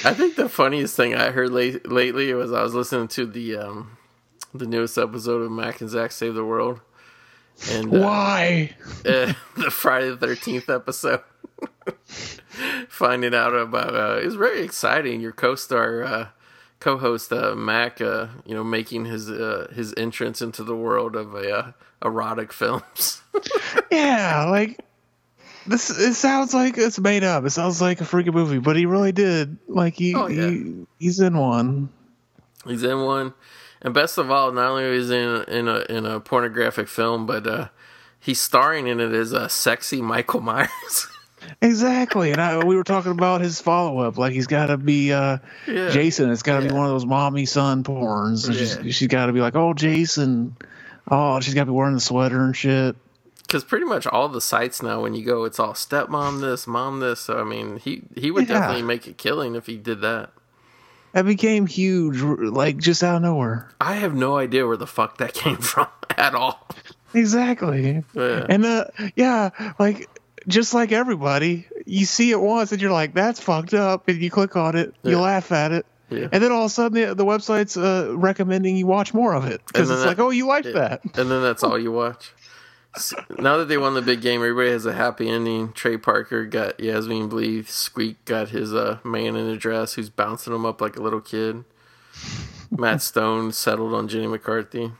I 0.06 0.12
think 0.14 0.36
the 0.36 0.48
funniest 0.48 0.96
thing 0.96 1.14
I 1.14 1.30
heard 1.30 1.50
late, 1.50 1.90
lately 1.90 2.32
was 2.34 2.52
I 2.52 2.62
was 2.62 2.74
listening 2.74 3.08
to 3.08 3.26
the 3.26 3.56
um, 3.56 3.96
the 4.54 4.66
newest 4.66 4.96
episode 4.98 5.42
of 5.42 5.50
Mac 5.50 5.80
and 5.80 5.90
Zach 5.90 6.12
Save 6.12 6.34
the 6.34 6.44
World, 6.44 6.80
and 7.70 7.86
uh, 7.94 7.98
Why? 8.00 8.76
uh, 9.04 9.32
the 9.56 9.70
Friday 9.70 10.10
the 10.10 10.16
Thirteenth 10.16 10.68
episode. 10.70 11.22
Finding 12.88 13.34
out 13.34 13.52
about 13.54 13.94
uh, 13.94 14.20
it 14.22 14.26
was 14.26 14.36
very 14.36 14.62
exciting. 14.62 15.20
Your 15.20 15.32
co-star, 15.32 16.04
uh, 16.04 16.28
co-host 16.80 17.32
uh, 17.32 17.54
Mac, 17.54 18.00
uh, 18.00 18.28
you 18.46 18.54
know, 18.54 18.62
making 18.64 19.04
his 19.06 19.28
uh, 19.30 19.70
his 19.74 19.92
entrance 19.96 20.40
into 20.40 20.62
the 20.62 20.76
world 20.76 21.16
of 21.16 21.34
uh, 21.34 21.72
erotic 22.04 22.52
films. 22.52 23.22
Yeah, 23.90 24.46
like 24.50 24.80
this. 25.66 25.88
It 25.90 26.14
sounds 26.14 26.52
like 26.52 26.76
it's 26.78 26.98
made 26.98 27.22
up. 27.22 27.44
It 27.44 27.50
sounds 27.50 27.80
like 27.80 28.00
a 28.00 28.04
freaking 28.04 28.34
movie, 28.34 28.58
but 28.58 28.74
he 28.76 28.86
really 28.86 29.12
did. 29.12 29.56
Like 29.68 29.94
he, 29.94 30.14
Oh, 30.16 30.26
yeah. 30.26 30.48
he 30.50 30.86
he's 30.98 31.20
in 31.20 31.36
one. 31.38 31.90
He's 32.66 32.82
in 32.82 33.00
one, 33.02 33.34
and 33.84 33.94
best 33.94 34.18
of 34.18 34.30
all, 34.30 34.50
not 34.50 34.70
only 34.70 34.84
is 34.84 35.10
he 35.10 35.16
in 35.16 35.44
in 35.44 35.68
a 35.68 35.78
in 35.88 36.06
a 36.06 36.18
pornographic 36.18 36.88
film, 36.88 37.26
but 37.26 37.46
uh, 37.46 37.68
he's 38.18 38.40
starring 38.40 38.88
in 38.88 38.98
it 38.98 39.12
as 39.12 39.30
a 39.32 39.48
sexy 39.48 40.02
Michael 40.02 40.40
Myers. 40.40 41.08
Exactly, 41.60 42.32
and 42.32 42.40
I, 42.40 42.64
we 42.64 42.74
were 42.74 42.84
talking 42.84 43.12
about 43.12 43.42
his 43.42 43.60
follow 43.60 43.98
up. 44.00 44.16
Like 44.16 44.32
he's 44.32 44.46
got 44.46 44.66
to 44.68 44.78
be 44.78 45.12
uh, 45.12 45.38
Yeah. 45.66 45.90
Jason. 45.90 46.30
It's 46.30 46.42
got 46.42 46.56
to 46.60 46.62
Yeah. 46.64 46.70
be 46.70 46.74
one 46.74 46.86
of 46.86 46.92
those 46.92 47.04
mommy 47.04 47.44
son 47.44 47.84
porns. 47.84 48.48
Yeah. 48.48 48.82
She's, 48.82 48.96
she's 48.96 49.08
got 49.08 49.26
to 49.26 49.32
be 49.34 49.40
like, 49.42 49.54
oh 49.54 49.74
Jason. 49.74 50.56
Oh, 51.06 51.40
she's 51.40 51.52
got 51.52 51.62
to 51.62 51.66
be 51.66 51.72
wearing 51.72 51.92
the 51.94 52.00
sweater 52.00 52.42
and 52.42 52.56
shit. 52.56 52.96
Because 53.42 53.62
pretty 53.62 53.84
much 53.84 54.06
all 54.06 54.30
the 54.30 54.40
sites 54.40 54.82
now, 54.82 55.02
when 55.02 55.12
you 55.14 55.22
go, 55.22 55.44
it's 55.44 55.60
all 55.60 55.74
stepmom 55.74 56.40
this, 56.40 56.66
mom 56.66 57.00
this. 57.00 57.20
So 57.20 57.38
I 57.38 57.44
mean, 57.44 57.76
he 57.76 58.02
he 58.16 58.30
would 58.30 58.48
definitely 58.48 58.82
make 58.82 59.06
a 59.06 59.12
killing 59.12 59.54
if 59.54 59.66
he 59.66 59.76
did 59.76 60.00
that. 60.00 60.30
That 61.14 61.24
became 61.24 61.66
huge, 61.66 62.20
like 62.20 62.76
just 62.76 63.02
out 63.02 63.16
of 63.16 63.22
nowhere. 63.22 63.70
I 63.80 63.94
have 63.94 64.14
no 64.14 64.36
idea 64.36 64.66
where 64.66 64.76
the 64.76 64.86
fuck 64.86 65.18
that 65.18 65.32
came 65.42 65.56
from 65.56 65.86
at 66.18 66.34
all. 66.34 66.68
Exactly. 67.14 68.04
Yeah. 68.14 68.46
And 68.48 68.64
uh, 68.66 68.84
yeah, 69.16 69.50
like 69.78 70.08
just 70.48 70.74
like 70.74 70.92
everybody, 70.92 71.66
you 71.86 72.04
see 72.04 72.30
it 72.30 72.40
once 72.40 72.72
and 72.72 72.82
you're 72.82 72.90
like, 72.92 73.14
"That's 73.14 73.40
fucked 73.40 73.72
up," 73.74 74.08
and 74.08 74.20
you 74.20 74.30
click 74.30 74.56
on 74.56 74.76
it, 74.76 74.94
you 75.02 75.18
laugh 75.18 75.52
at 75.52 75.70
it, 75.72 75.86
Yeah. 76.10 76.28
and 76.32 76.42
then 76.42 76.50
all 76.52 76.64
of 76.64 76.66
a 76.66 76.74
sudden 76.74 77.00
the, 77.00 77.14
the 77.14 77.24
website's 77.24 77.76
uh, 77.76 78.12
recommending 78.16 78.76
you 78.76 78.86
watch 78.86 79.14
more 79.14 79.34
of 79.34 79.44
it 79.46 79.62
because 79.66 79.90
it's 79.90 80.00
then 80.00 80.08
like, 80.08 80.18
"Oh, 80.18 80.30
you 80.30 80.46
like 80.48 80.64
Yeah. 80.64 80.72
that." 80.72 81.00
And 81.16 81.30
then 81.30 81.40
that's 81.42 81.62
all 81.64 81.78
you 81.78 81.92
watch. 81.92 82.32
Now 83.38 83.56
that 83.56 83.66
they 83.68 83.78
won 83.78 83.94
the 83.94 84.02
big 84.02 84.20
game, 84.20 84.40
everybody 84.40 84.70
has 84.70 84.86
a 84.86 84.92
happy 84.92 85.28
ending. 85.28 85.72
Trey 85.72 85.96
Parker 85.96 86.46
got 86.46 86.78
Yasmine 86.78 87.28
Bleeth. 87.28 87.68
Squeak 87.68 88.24
got 88.24 88.50
his 88.50 88.72
uh, 88.72 88.98
man 89.04 89.36
in 89.36 89.46
a 89.46 89.56
dress 89.56 89.94
who's 89.94 90.10
bouncing 90.10 90.54
him 90.54 90.64
up 90.64 90.80
like 90.80 90.96
a 90.96 91.02
little 91.02 91.20
kid. 91.20 91.64
Matt 92.70 93.02
Stone 93.02 93.52
settled 93.52 93.94
on 93.94 94.08
Jenny 94.08 94.26
McCarthy. 94.26 94.92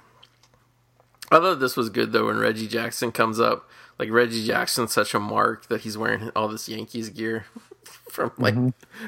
I 1.30 1.38
thought 1.38 1.60
this 1.60 1.76
was 1.76 1.90
good 1.90 2.12
though 2.12 2.26
when 2.26 2.38
Reggie 2.38 2.68
Jackson 2.68 3.12
comes 3.12 3.40
up. 3.40 3.68
Like 3.98 4.10
Reggie 4.10 4.44
Jackson's 4.44 4.92
such 4.92 5.14
a 5.14 5.20
mark 5.20 5.68
that 5.68 5.82
he's 5.82 5.96
wearing 5.96 6.30
all 6.34 6.48
this 6.48 6.68
Yankees 6.68 7.10
gear 7.10 7.46
from 8.10 8.32
like 8.38 8.56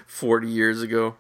40 0.07 0.49
years 0.49 0.83
ago. 0.83 1.17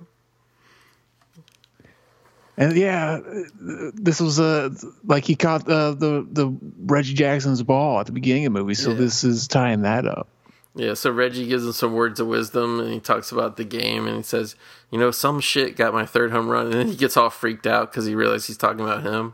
And 2.58 2.74
yeah, 2.76 3.20
this 3.60 4.20
was 4.20 4.40
uh, 4.40 4.70
like 5.04 5.24
he 5.24 5.34
caught 5.36 5.68
uh, 5.68 5.90
the 5.92 6.26
the 6.30 6.56
Reggie 6.86 7.12
Jackson's 7.14 7.62
ball 7.62 8.00
at 8.00 8.06
the 8.06 8.12
beginning 8.12 8.46
of 8.46 8.52
the 8.54 8.60
movie, 8.60 8.74
so 8.74 8.90
Yeah. 8.90 8.96
this 8.96 9.24
is 9.24 9.46
tying 9.46 9.82
that 9.82 10.06
up. 10.06 10.28
Yeah, 10.74 10.92
so 10.94 11.10
Reggie 11.10 11.46
gives 11.46 11.64
him 11.64 11.72
some 11.72 11.94
words 11.94 12.20
of 12.20 12.26
wisdom 12.26 12.80
and 12.80 12.92
he 12.92 13.00
talks 13.00 13.32
about 13.32 13.56
the 13.56 13.64
game 13.64 14.06
and 14.06 14.16
he 14.18 14.22
says, 14.22 14.56
you 14.90 14.98
know, 14.98 15.10
some 15.10 15.40
shit 15.40 15.74
got 15.74 15.94
my 15.94 16.04
third 16.04 16.30
home 16.32 16.48
run. 16.48 16.66
And 16.66 16.74
then 16.74 16.86
he 16.88 16.96
gets 16.96 17.16
all 17.16 17.30
freaked 17.30 17.66
out 17.66 17.90
because 17.90 18.04
he 18.04 18.14
realizes 18.14 18.46
he's 18.48 18.56
talking 18.58 18.80
about 18.82 19.02
him. 19.02 19.32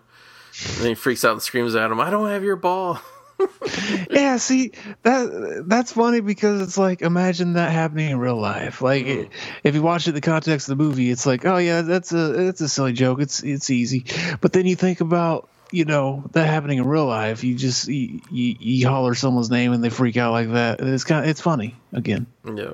And 0.68 0.76
then 0.78 0.88
he 0.90 0.94
freaks 0.94 1.24
out 1.24 1.32
and 1.32 1.42
screams 1.42 1.74
at 1.74 1.90
him, 1.90 1.98
I 2.00 2.10
don't 2.10 2.28
have 2.28 2.44
your 2.44 2.54
ball. 2.56 3.00
Yeah, 4.10 4.36
see 4.36 4.73
that 5.02 5.64
that's 5.66 5.93
funny 5.93 6.20
because 6.20 6.60
it's 6.62 6.77
like 6.78 7.02
imagine 7.02 7.55
that 7.55 7.73
happening 7.73 8.10
in 8.10 8.19
real 8.19 8.40
life. 8.40 8.82
Like 8.82 9.06
Mm. 9.06 9.31
if 9.64 9.74
you 9.74 9.82
watch 9.82 10.06
it 10.06 10.10
in 10.10 10.14
the 10.14 10.20
context 10.20 10.69
of 10.69 10.77
the 10.77 10.85
movie, 10.85 11.10
it's 11.10 11.24
like, 11.27 11.44
oh 11.47 11.56
yeah, 11.56 11.82
that's 11.82 12.12
a 12.12 12.28
that's 12.32 12.60
a 12.60 12.69
silly 12.69 12.93
joke. 12.93 13.20
It's 13.20 13.43
it's 13.43 13.70
easy. 13.70 14.05
But 14.40 14.52
then 14.52 14.66
you 14.66 14.77
think 14.77 15.01
about 15.01 15.48
you 15.70 15.85
know 15.86 16.24
that 16.32 16.47
happening 16.47 16.78
in 16.78 16.86
real 16.86 17.06
life. 17.06 17.43
You 17.44 17.55
just 17.55 17.89
you, 17.89 18.20
you, 18.31 18.56
you 18.59 18.89
holler 18.89 19.14
someone's 19.14 19.51
name 19.51 19.73
and 19.73 19.82
they 19.82 19.89
freak 19.90 20.16
out 20.19 20.32
like 20.32 20.52
that. 20.52 20.81
It's 20.81 21.05
kind 21.05 21.24
of 21.24 21.31
it's 21.31 21.40
funny 21.40 21.74
again. 21.93 22.27
Yeah. 22.44 22.73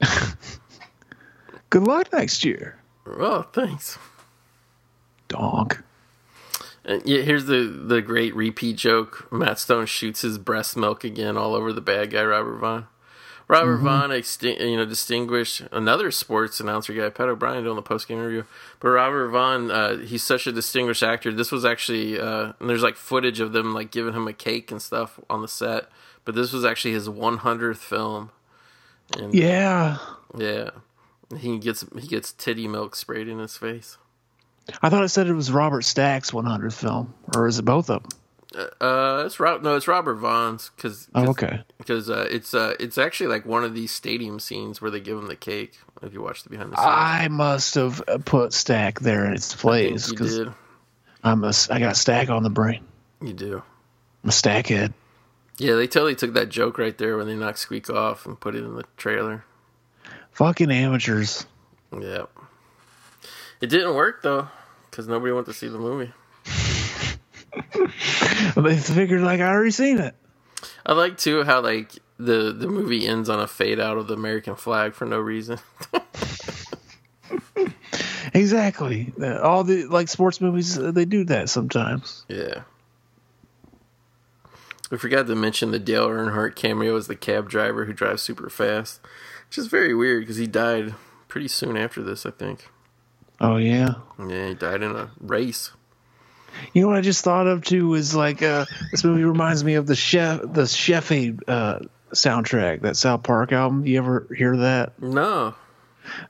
Good 1.70 1.82
luck 1.84 2.12
next 2.12 2.44
year, 2.44 2.78
Oh, 3.06 3.42
thanks. 3.52 3.98
dog. 5.28 5.78
And 6.86 7.02
yeah, 7.04 7.22
here's 7.22 7.46
the 7.46 7.64
the 7.64 8.00
great 8.00 8.34
repeat 8.34 8.76
joke. 8.76 9.28
Matt 9.32 9.58
Stone 9.58 9.86
shoots 9.86 10.22
his 10.22 10.38
breast 10.38 10.76
milk 10.76 11.02
again 11.02 11.36
all 11.36 11.54
over 11.54 11.72
the 11.72 11.80
bad 11.80 12.12
guy 12.12 12.22
Robert 12.22 12.58
Vaughn. 12.58 12.86
Robert 13.48 13.78
Vaughn, 13.78 14.10
exti- 14.10 14.58
you 14.58 14.76
know, 14.76 14.84
distinguished 14.84 15.62
another 15.70 16.10
sports 16.10 16.58
announcer 16.58 16.92
guy, 16.92 17.08
Pat 17.10 17.28
O'Brien, 17.28 17.62
doing 17.62 17.76
the 17.76 17.82
post 17.82 18.08
game 18.08 18.18
interview. 18.18 18.42
But 18.80 18.88
Robert 18.88 19.28
Vaughn, 19.28 19.70
uh, 19.70 19.98
he's 19.98 20.24
such 20.24 20.48
a 20.48 20.52
distinguished 20.52 21.02
actor. 21.02 21.32
This 21.32 21.52
was 21.52 21.64
actually, 21.64 22.18
uh, 22.18 22.54
and 22.58 22.68
there's 22.68 22.82
like 22.82 22.96
footage 22.96 23.38
of 23.38 23.52
them 23.52 23.72
like 23.72 23.92
giving 23.92 24.14
him 24.14 24.26
a 24.26 24.32
cake 24.32 24.72
and 24.72 24.82
stuff 24.82 25.20
on 25.30 25.42
the 25.42 25.48
set. 25.48 25.88
But 26.24 26.34
this 26.34 26.52
was 26.52 26.64
actually 26.64 26.94
his 26.94 27.08
100th 27.08 27.76
film. 27.76 28.30
And 29.16 29.32
Yeah, 29.32 29.98
yeah, 30.36 30.70
he 31.38 31.58
gets 31.58 31.84
he 31.96 32.08
gets 32.08 32.32
titty 32.32 32.66
milk 32.66 32.96
sprayed 32.96 33.28
in 33.28 33.38
his 33.38 33.56
face. 33.56 33.96
I 34.82 34.88
thought 34.90 35.04
it 35.04 35.08
said 35.08 35.26
it 35.28 35.34
was 35.34 35.50
Robert 35.52 35.82
Stack's 35.82 36.30
100th 36.32 36.72
film, 36.74 37.14
or 37.34 37.46
is 37.46 37.58
it 37.58 37.64
both 37.64 37.88
of 37.90 38.02
them? 38.02 38.10
Uh, 38.80 39.24
it's 39.26 39.38
Rob. 39.38 39.62
No, 39.62 39.76
it's 39.76 39.86
Robert 39.86 40.14
Vaughn's 40.14 40.70
because 40.74 41.08
Oh, 41.14 41.28
okay. 41.30 41.62
because 41.78 42.08
uh, 42.08 42.26
it's 42.30 42.54
uh, 42.54 42.74
it's 42.80 42.96
actually 42.96 43.26
like 43.26 43.44
one 43.44 43.64
of 43.64 43.74
these 43.74 43.90
stadium 43.90 44.40
scenes 44.40 44.80
where 44.80 44.90
they 44.90 45.00
give 45.00 45.18
him 45.18 45.26
the 45.26 45.36
cake. 45.36 45.74
If 46.02 46.14
you 46.14 46.22
watch 46.22 46.42
the 46.42 46.48
behind 46.48 46.72
the 46.72 46.76
scenes, 46.76 46.88
I 46.88 47.28
must 47.28 47.74
have 47.74 48.02
uh, 48.08 48.18
put 48.24 48.54
Stack 48.54 49.00
there 49.00 49.26
in 49.26 49.34
its 49.34 49.54
place 49.54 50.08
because 50.08 50.38
did. 50.38 50.52
I'm 51.22 51.44
a 51.44 51.52
I 51.70 51.80
got 51.80 51.96
Stack 51.96 52.30
on 52.30 52.44
the 52.44 52.50
brain. 52.50 52.82
You 53.20 53.34
do. 53.34 53.62
I'm 54.24 54.30
a 54.30 54.32
Stack 54.32 54.68
head. 54.68 54.94
Yeah, 55.58 55.74
they 55.74 55.86
totally 55.86 56.14
took 56.14 56.32
that 56.34 56.48
joke 56.48 56.78
right 56.78 56.96
there 56.96 57.18
when 57.18 57.26
they 57.26 57.34
knocked 57.34 57.58
Squeak 57.58 57.90
off 57.90 58.24
and 58.24 58.38
put 58.40 58.54
it 58.54 58.64
in 58.64 58.74
the 58.74 58.84
trailer. 58.96 59.44
Fucking 60.32 60.70
amateurs. 60.70 61.46
Yeah, 61.98 62.24
it 63.60 63.68
didn't 63.68 63.94
work 63.94 64.22
though 64.22 64.48
because 64.90 65.08
nobody 65.08 65.32
went 65.32 65.46
to 65.46 65.52
see 65.52 65.68
the 65.68 65.78
movie. 65.78 66.12
They 68.54 68.76
figured 68.76 69.22
like 69.22 69.40
I 69.40 69.48
already 69.48 69.70
seen 69.70 69.98
it. 69.98 70.14
I 70.84 70.92
like 70.92 71.16
too 71.16 71.42
how 71.42 71.62
like 71.62 71.92
the 72.18 72.52
the 72.52 72.66
movie 72.66 73.06
ends 73.06 73.28
on 73.28 73.40
a 73.40 73.46
fade 73.46 73.80
out 73.80 73.96
of 73.96 74.08
the 74.08 74.14
American 74.14 74.56
flag 74.56 74.92
for 74.92 75.06
no 75.06 75.18
reason. 75.18 75.58
Exactly. 78.36 79.14
All 79.42 79.64
the 79.64 79.86
like 79.86 80.08
sports 80.08 80.42
movies, 80.42 80.78
uh, 80.78 80.90
they 80.90 81.06
do 81.06 81.24
that 81.24 81.48
sometimes. 81.48 82.26
Yeah. 82.28 82.62
We 84.90 84.98
forgot 84.98 85.26
to 85.26 85.34
mention 85.34 85.70
the 85.70 85.78
Dale 85.78 86.08
Earnhardt 86.08 86.54
cameo 86.54 86.96
as 86.96 87.06
the 87.06 87.16
cab 87.16 87.48
driver 87.48 87.86
who 87.86 87.94
drives 87.94 88.20
super 88.20 88.50
fast, 88.50 89.00
which 89.48 89.56
is 89.56 89.68
very 89.68 89.94
weird 89.94 90.22
because 90.22 90.36
he 90.36 90.46
died 90.46 90.94
pretty 91.28 91.48
soon 91.48 91.78
after 91.78 92.02
this, 92.02 92.26
I 92.26 92.30
think. 92.30 92.68
Oh 93.40 93.56
yeah. 93.56 93.94
Yeah, 94.18 94.48
he 94.48 94.54
died 94.54 94.82
in 94.82 94.92
a 94.92 95.10
race. 95.20 95.70
You 96.72 96.82
know 96.82 96.88
what 96.88 96.96
I 96.96 97.02
just 97.02 97.22
thought 97.22 97.46
of 97.46 97.62
too 97.62 97.94
is 97.94 98.14
like 98.14 98.42
uh, 98.42 98.64
this 98.90 99.04
movie 99.04 99.24
reminds 99.24 99.62
me 99.62 99.74
of 99.74 99.86
the 99.86 99.96
chef 99.96 100.40
the 100.42 100.66
Chef 100.66 101.12
Aid 101.12 101.40
uh, 101.48 101.80
soundtrack, 102.12 102.82
that 102.82 102.96
South 102.96 103.22
Park 103.22 103.52
album. 103.52 103.86
You 103.86 103.98
ever 103.98 104.26
hear 104.36 104.56
that? 104.56 105.00
No. 105.00 105.54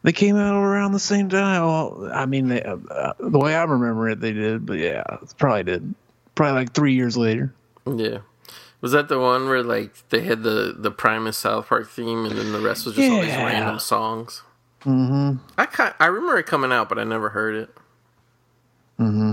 They 0.02 0.12
came 0.12 0.36
out 0.36 0.56
around 0.56 0.92
the 0.92 0.98
same 0.98 1.28
time. 1.28 1.62
Well, 1.62 2.10
I 2.12 2.24
mean, 2.24 2.48
they, 2.48 2.62
uh, 2.62 2.76
uh, 2.90 3.12
the 3.18 3.38
way 3.38 3.54
I 3.54 3.64
remember 3.64 4.08
it, 4.08 4.20
they 4.20 4.32
did, 4.32 4.64
but 4.64 4.78
yeah, 4.78 5.02
it 5.22 5.34
probably 5.36 5.64
did. 5.64 5.94
Probably 6.34 6.54
like 6.54 6.72
three 6.72 6.94
years 6.94 7.16
later. 7.16 7.54
Yeah. 7.86 8.18
Was 8.80 8.92
that 8.92 9.08
the 9.08 9.18
one 9.18 9.48
where 9.48 9.62
like 9.62 10.08
they 10.10 10.20
had 10.20 10.42
the 10.42 10.74
the 10.76 10.90
Primus 10.90 11.38
South 11.38 11.68
Park 11.68 11.90
theme 11.90 12.24
and 12.24 12.36
then 12.36 12.52
the 12.52 12.60
rest 12.60 12.86
was 12.86 12.94
just 12.94 13.10
all 13.10 13.20
these 13.20 13.30
random 13.30 13.78
songs? 13.78 14.42
Mm-hmm. 14.86 15.38
I 15.58 15.66
ca 15.66 15.94
I 15.98 16.06
remember 16.06 16.38
it 16.38 16.46
coming 16.46 16.72
out, 16.72 16.88
but 16.88 16.98
I 16.98 17.04
never 17.04 17.30
heard 17.30 17.56
it. 17.56 17.70
Mm-hmm. 19.00 19.32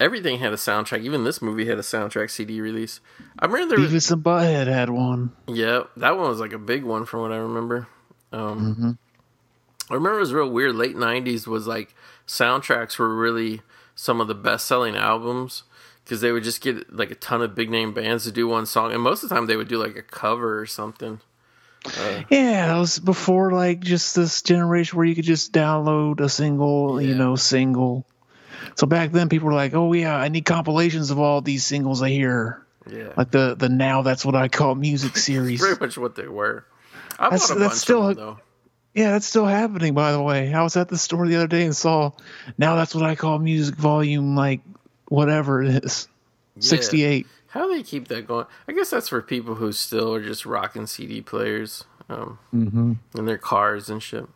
Everything 0.00 0.38
had 0.38 0.52
a 0.52 0.56
soundtrack. 0.56 1.02
Even 1.02 1.24
this 1.24 1.40
movie 1.40 1.66
had 1.66 1.78
a 1.78 1.82
soundtrack 1.82 2.30
CD 2.30 2.60
release. 2.60 3.00
I 3.38 3.46
remember 3.46 3.76
there 3.76 3.84
was 3.84 3.92
Beavis 3.92 4.12
and 4.12 4.24
Butthead 4.24 4.66
had 4.66 4.90
one. 4.90 5.32
Yeah, 5.46 5.84
that 5.96 6.16
one 6.16 6.28
was 6.28 6.40
like 6.40 6.52
a 6.52 6.58
big 6.58 6.84
one 6.84 7.04
from 7.04 7.20
what 7.20 7.32
I 7.32 7.36
remember. 7.36 7.86
Um, 8.32 8.98
I 9.90 9.94
remember 9.94 10.18
it 10.18 10.20
was 10.20 10.32
real 10.32 10.50
weird. 10.50 10.74
Late 10.74 10.96
'90s 10.96 11.46
was 11.46 11.66
like 11.66 11.94
soundtracks 12.26 12.98
were 12.98 13.14
really 13.14 13.60
some 13.94 14.20
of 14.20 14.28
the 14.28 14.34
best-selling 14.34 14.96
albums 14.96 15.64
because 16.04 16.22
they 16.22 16.32
would 16.32 16.44
just 16.44 16.62
get 16.62 16.92
like 16.92 17.10
a 17.10 17.16
ton 17.16 17.42
of 17.42 17.54
big 17.54 17.70
name 17.70 17.92
bands 17.92 18.24
to 18.24 18.32
do 18.32 18.48
one 18.48 18.66
song, 18.66 18.92
and 18.92 19.02
most 19.02 19.22
of 19.22 19.28
the 19.28 19.34
time 19.34 19.46
they 19.46 19.56
would 19.56 19.68
do 19.68 19.78
like 19.78 19.96
a 19.96 20.02
cover 20.02 20.58
or 20.58 20.66
something. 20.66 21.20
Uh. 21.86 22.22
Yeah, 22.28 22.66
that 22.68 22.78
was 22.78 22.98
before 22.98 23.52
like 23.52 23.80
just 23.80 24.14
this 24.14 24.42
generation 24.42 24.96
where 24.98 25.06
you 25.06 25.14
could 25.14 25.24
just 25.24 25.52
download 25.52 26.20
a 26.20 26.28
single, 26.28 27.00
you 27.00 27.14
know, 27.14 27.36
single. 27.36 28.06
So 28.76 28.86
back 28.86 29.12
then, 29.12 29.28
people 29.28 29.46
were 29.48 29.54
like, 29.54 29.74
"Oh 29.74 29.92
yeah, 29.92 30.14
I 30.16 30.28
need 30.28 30.44
compilations 30.44 31.10
of 31.10 31.18
all 31.18 31.40
these 31.40 31.64
singles 31.64 32.02
I 32.02 32.10
hear." 32.10 32.64
Yeah, 32.90 33.12
Like 33.16 33.30
the 33.30 33.54
the 33.54 33.68
now 33.68 34.02
that's 34.02 34.24
what 34.24 34.34
I 34.34 34.48
call 34.48 34.74
music 34.74 35.16
series. 35.28 35.60
pretty 35.60 35.80
much 35.80 35.96
what 35.98 36.14
they 36.16 36.28
were. 36.28 36.64
I 37.18 37.24
That's- 37.30 37.48
bought 37.48 37.56
a 37.56 37.60
that's 37.60 37.70
bunch 37.74 37.80
still 37.82 38.08
of 38.08 38.16
them 38.16 38.24
though. 38.26 38.38
Yeah, 38.94 39.12
that's 39.12 39.26
still 39.26 39.46
happening, 39.46 39.94
by 39.94 40.12
the 40.12 40.20
way. 40.20 40.52
I 40.52 40.62
was 40.62 40.76
at 40.76 40.88
the 40.88 40.98
store 40.98 41.26
the 41.28 41.36
other 41.36 41.46
day 41.46 41.64
and 41.64 41.76
saw 41.76 42.10
now 42.58 42.74
that's 42.76 42.94
what 42.94 43.04
I 43.04 43.14
call 43.14 43.38
music 43.38 43.76
volume, 43.76 44.34
like 44.34 44.60
whatever 45.08 45.62
it 45.62 45.84
is, 45.84 46.08
sixty 46.58 47.04
eight. 47.04 47.26
How 47.50 47.66
do 47.68 47.74
they 47.74 47.82
keep 47.82 48.08
that 48.08 48.26
going? 48.26 48.46
I 48.68 48.72
guess 48.72 48.90
that's 48.90 49.08
for 49.08 49.20
people 49.22 49.56
who 49.56 49.72
still 49.72 50.14
are 50.14 50.22
just 50.22 50.46
rocking 50.46 50.86
CD 50.86 51.20
players 51.20 51.84
um, 52.08 52.38
Mm-hmm. 52.54 52.92
in 53.16 53.24
their 53.26 53.38
cars 53.38 53.88
and 53.90 54.02
shit. 54.02 54.26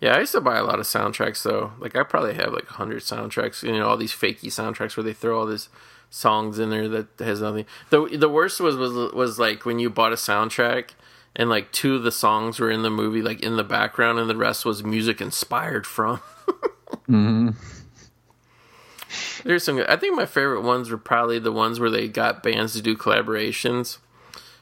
Yeah, 0.00 0.14
I 0.16 0.20
used 0.20 0.32
to 0.32 0.40
buy 0.40 0.56
a 0.58 0.64
lot 0.64 0.78
of 0.78 0.86
soundtracks 0.86 1.42
though. 1.42 1.72
Like 1.78 1.96
I 1.96 2.02
probably 2.02 2.34
have 2.34 2.52
like 2.52 2.66
hundred 2.66 3.02
soundtracks. 3.02 3.62
You 3.62 3.72
know, 3.72 3.88
all 3.88 3.96
these 3.96 4.12
fakey 4.12 4.46
soundtracks 4.46 4.96
where 4.96 5.04
they 5.04 5.12
throw 5.12 5.38
all 5.40 5.46
these 5.46 5.68
songs 6.08 6.58
in 6.58 6.70
there 6.70 6.88
that 6.88 7.06
has 7.18 7.40
nothing. 7.40 7.66
The 7.90 8.16
the 8.16 8.28
worst 8.28 8.60
was 8.60 8.76
was 8.76 9.12
was 9.12 9.38
like 9.38 9.64
when 9.66 9.78
you 9.80 9.90
bought 9.90 10.12
a 10.12 10.16
soundtrack 10.16 10.90
and 11.34 11.50
like 11.50 11.72
two 11.72 11.96
of 11.96 12.04
the 12.04 12.12
songs 12.12 12.60
were 12.60 12.70
in 12.70 12.82
the 12.82 12.90
movie, 12.90 13.22
like 13.22 13.40
in 13.42 13.56
the 13.56 13.64
background, 13.64 14.18
and 14.20 14.30
the 14.30 14.36
rest 14.36 14.64
was 14.64 14.84
music 14.84 15.20
inspired 15.20 15.86
from. 15.86 16.20
There's 19.44 19.64
some. 19.64 19.82
I 19.88 19.96
think 19.96 20.16
my 20.16 20.26
favorite 20.26 20.62
ones 20.62 20.90
were 20.90 20.98
probably 20.98 21.38
the 21.38 21.52
ones 21.52 21.78
where 21.78 21.90
they 21.90 22.08
got 22.08 22.42
bands 22.42 22.72
to 22.74 22.82
do 22.82 22.96
collaborations. 22.96 23.98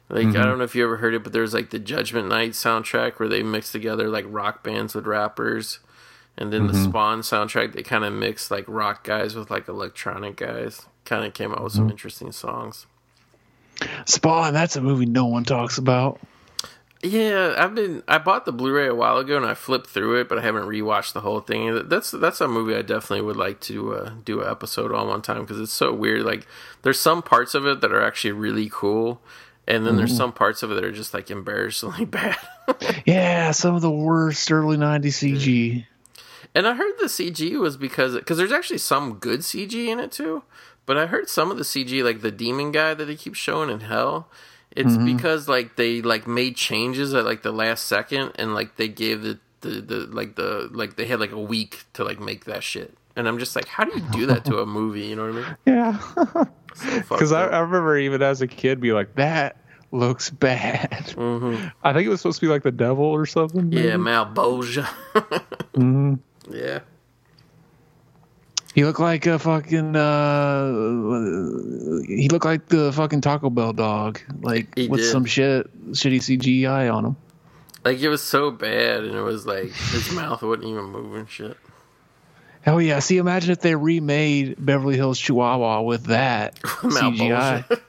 Like 0.08 0.18
I 0.18 0.22
mm-hmm. 0.24 0.42
don't 0.42 0.58
know 0.58 0.64
if 0.64 0.74
you 0.74 0.84
ever 0.84 0.98
heard 0.98 1.14
it, 1.14 1.24
but 1.24 1.32
there's 1.32 1.54
like 1.54 1.70
the 1.70 1.78
Judgment 1.78 2.28
Night 2.28 2.50
soundtrack 2.50 3.18
where 3.18 3.28
they 3.28 3.42
mix 3.42 3.72
together 3.72 4.08
like 4.08 4.26
rock 4.28 4.62
bands 4.62 4.94
with 4.94 5.06
rappers, 5.06 5.78
and 6.36 6.52
then 6.52 6.66
the 6.66 6.74
mm-hmm. 6.74 6.90
Spawn 6.90 7.20
soundtrack 7.22 7.72
they 7.72 7.82
kind 7.82 8.04
of 8.04 8.12
mixed 8.12 8.50
like 8.50 8.64
rock 8.68 9.04
guys 9.04 9.34
with 9.34 9.50
like 9.50 9.68
electronic 9.68 10.36
guys. 10.36 10.86
Kind 11.04 11.24
of 11.24 11.34
came 11.34 11.52
out 11.52 11.62
with 11.62 11.72
some 11.72 11.84
mm-hmm. 11.84 11.92
interesting 11.92 12.32
songs. 12.32 12.86
Spawn, 14.06 14.52
that's 14.52 14.76
a 14.76 14.80
movie 14.80 15.06
no 15.06 15.26
one 15.26 15.44
talks 15.44 15.78
about. 15.78 16.20
Yeah, 17.04 17.54
I've 17.58 17.74
been. 17.74 18.02
I 18.08 18.16
bought 18.16 18.46
the 18.46 18.52
Blu-ray 18.52 18.86
a 18.86 18.94
while 18.94 19.18
ago 19.18 19.36
and 19.36 19.44
I 19.44 19.52
flipped 19.52 19.90
through 19.90 20.20
it, 20.20 20.28
but 20.28 20.38
I 20.38 20.40
haven't 20.40 20.64
rewatched 20.64 21.12
the 21.12 21.20
whole 21.20 21.40
thing. 21.40 21.86
That's 21.86 22.10
that's 22.10 22.40
a 22.40 22.48
movie 22.48 22.74
I 22.74 22.80
definitely 22.80 23.20
would 23.20 23.36
like 23.36 23.60
to 23.62 23.94
uh, 23.94 24.12
do 24.24 24.40
an 24.40 24.50
episode 24.50 24.90
on 24.90 25.08
one 25.08 25.20
time 25.20 25.42
because 25.42 25.60
it's 25.60 25.70
so 25.70 25.92
weird. 25.92 26.22
Like, 26.22 26.46
there's 26.80 26.98
some 26.98 27.22
parts 27.22 27.54
of 27.54 27.66
it 27.66 27.82
that 27.82 27.92
are 27.92 28.02
actually 28.02 28.32
really 28.32 28.70
cool, 28.72 29.20
and 29.68 29.86
then 29.86 29.98
there's 29.98 30.16
some 30.16 30.32
parts 30.32 30.62
of 30.62 30.70
it 30.70 30.76
that 30.76 30.84
are 30.84 30.92
just 30.92 31.12
like 31.12 31.30
embarrassingly 31.30 32.04
bad. 32.06 32.38
Yeah, 33.04 33.50
some 33.50 33.74
of 33.74 33.82
the 33.82 33.90
worst 33.90 34.50
early 34.50 34.78
'90s 34.78 35.36
CG. 35.36 35.86
and 36.54 36.66
I 36.66 36.72
heard 36.72 36.94
the 36.98 37.06
CG 37.06 37.60
was 37.60 37.76
because 37.76 38.14
because 38.14 38.38
there's 38.38 38.50
actually 38.50 38.78
some 38.78 39.16
good 39.18 39.40
CG 39.40 39.74
in 39.88 40.00
it 40.00 40.10
too, 40.10 40.42
but 40.86 40.96
I 40.96 41.04
heard 41.04 41.28
some 41.28 41.50
of 41.50 41.58
the 41.58 41.64
CG 41.64 42.02
like 42.02 42.22
the 42.22 42.30
demon 42.30 42.72
guy 42.72 42.94
that 42.94 43.04
they 43.04 43.14
keep 43.16 43.34
showing 43.34 43.68
in 43.68 43.80
Hell. 43.80 44.26
It's 44.76 44.96
because 44.96 45.48
like 45.48 45.76
they 45.76 46.02
like 46.02 46.26
made 46.26 46.56
changes 46.56 47.14
at 47.14 47.24
like 47.24 47.42
the 47.42 47.52
last 47.52 47.84
second 47.86 48.32
and 48.36 48.54
like 48.54 48.76
they 48.76 48.88
gave 48.88 49.22
the 49.22 49.38
the, 49.60 49.80
the 49.80 49.96
like 50.10 50.34
the 50.36 50.68
like 50.72 50.96
they 50.96 51.06
had 51.06 51.20
like 51.20 51.32
a 51.32 51.40
week 51.40 51.84
to 51.94 52.04
like 52.04 52.18
make 52.20 52.44
that 52.46 52.62
shit. 52.62 52.92
And 53.16 53.28
I'm 53.28 53.38
just 53.38 53.54
like, 53.54 53.68
how 53.68 53.84
do 53.84 53.92
you 53.94 54.04
do 54.10 54.26
that 54.26 54.44
to 54.46 54.58
a 54.58 54.66
movie? 54.78 55.02
You 55.06 55.16
know 55.16 55.30
what 55.32 55.44
I 55.44 55.46
mean? 55.46 55.56
Yeah. 55.66 55.98
So 56.74 57.00
Because 57.08 57.32
I. 57.40 57.46
I 57.46 57.58
remember 57.60 57.96
even 57.96 58.20
as 58.22 58.42
a 58.42 58.48
kid 58.48 58.80
be 58.80 58.92
like, 58.92 59.14
that 59.14 59.56
looks 59.92 60.28
bad. 60.30 61.14
Mhm. 61.16 61.72
I 61.84 61.92
think 61.92 62.06
it 62.06 62.08
was 62.08 62.20
supposed 62.20 62.40
to 62.40 62.46
be 62.46 62.50
like 62.50 62.64
the 62.64 62.72
devil 62.72 63.04
or 63.04 63.26
something. 63.26 63.70
yeah, 63.72 63.96
maybe? 63.96 64.02
Malebolgia. 64.02 64.88
Mhm. 65.74 66.18
yeah. 66.50 66.80
He 68.74 68.84
looked 68.84 68.98
like 69.00 69.26
a 69.26 69.38
fucking. 69.38 69.94
Uh, 69.94 72.02
he 72.06 72.28
looked 72.28 72.44
like 72.44 72.66
the 72.66 72.92
fucking 72.92 73.20
Taco 73.20 73.50
Bell 73.50 73.72
dog, 73.72 74.20
like 74.42 74.76
He 74.76 74.88
with 74.88 75.00
did. 75.00 75.10
some 75.10 75.24
shit, 75.24 75.92
shitty 75.92 76.16
CGI 76.18 76.92
on 76.92 77.04
him. 77.04 77.16
Like 77.84 78.00
it 78.00 78.08
was 78.08 78.22
so 78.22 78.50
bad, 78.50 79.04
and 79.04 79.14
it 79.14 79.22
was 79.22 79.46
like 79.46 79.70
his 79.72 80.10
mouth 80.12 80.42
wouldn't 80.42 80.68
even 80.68 80.86
move 80.86 81.14
and 81.14 81.30
shit. 81.30 81.56
Hell 82.62 82.80
yeah! 82.80 82.98
See, 82.98 83.18
imagine 83.18 83.52
if 83.52 83.60
they 83.60 83.76
remade 83.76 84.56
Beverly 84.58 84.96
Hills 84.96 85.20
Chihuahua 85.20 85.82
with 85.82 86.06
that 86.06 86.56
CGI. 86.62 87.64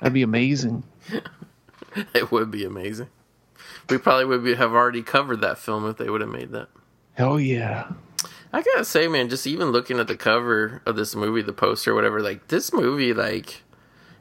That'd 0.00 0.14
be 0.14 0.22
amazing. 0.22 0.84
It 2.12 2.32
would 2.32 2.50
be 2.50 2.64
amazing. 2.64 3.06
We 3.88 3.98
probably 3.98 4.24
would 4.24 4.42
be, 4.42 4.56
have 4.56 4.72
already 4.72 5.04
covered 5.04 5.42
that 5.42 5.58
film 5.58 5.88
if 5.88 5.96
they 5.96 6.10
would 6.10 6.22
have 6.22 6.30
made 6.30 6.50
that. 6.50 6.66
Hell 7.12 7.38
yeah! 7.38 7.88
I 8.54 8.62
gotta 8.62 8.84
say, 8.84 9.08
man, 9.08 9.28
just 9.28 9.48
even 9.48 9.72
looking 9.72 9.98
at 9.98 10.06
the 10.06 10.16
cover 10.16 10.80
of 10.86 10.94
this 10.94 11.16
movie, 11.16 11.42
the 11.42 11.52
poster, 11.52 11.92
whatever, 11.92 12.20
like 12.20 12.46
this 12.46 12.72
movie, 12.72 13.12
like, 13.12 13.62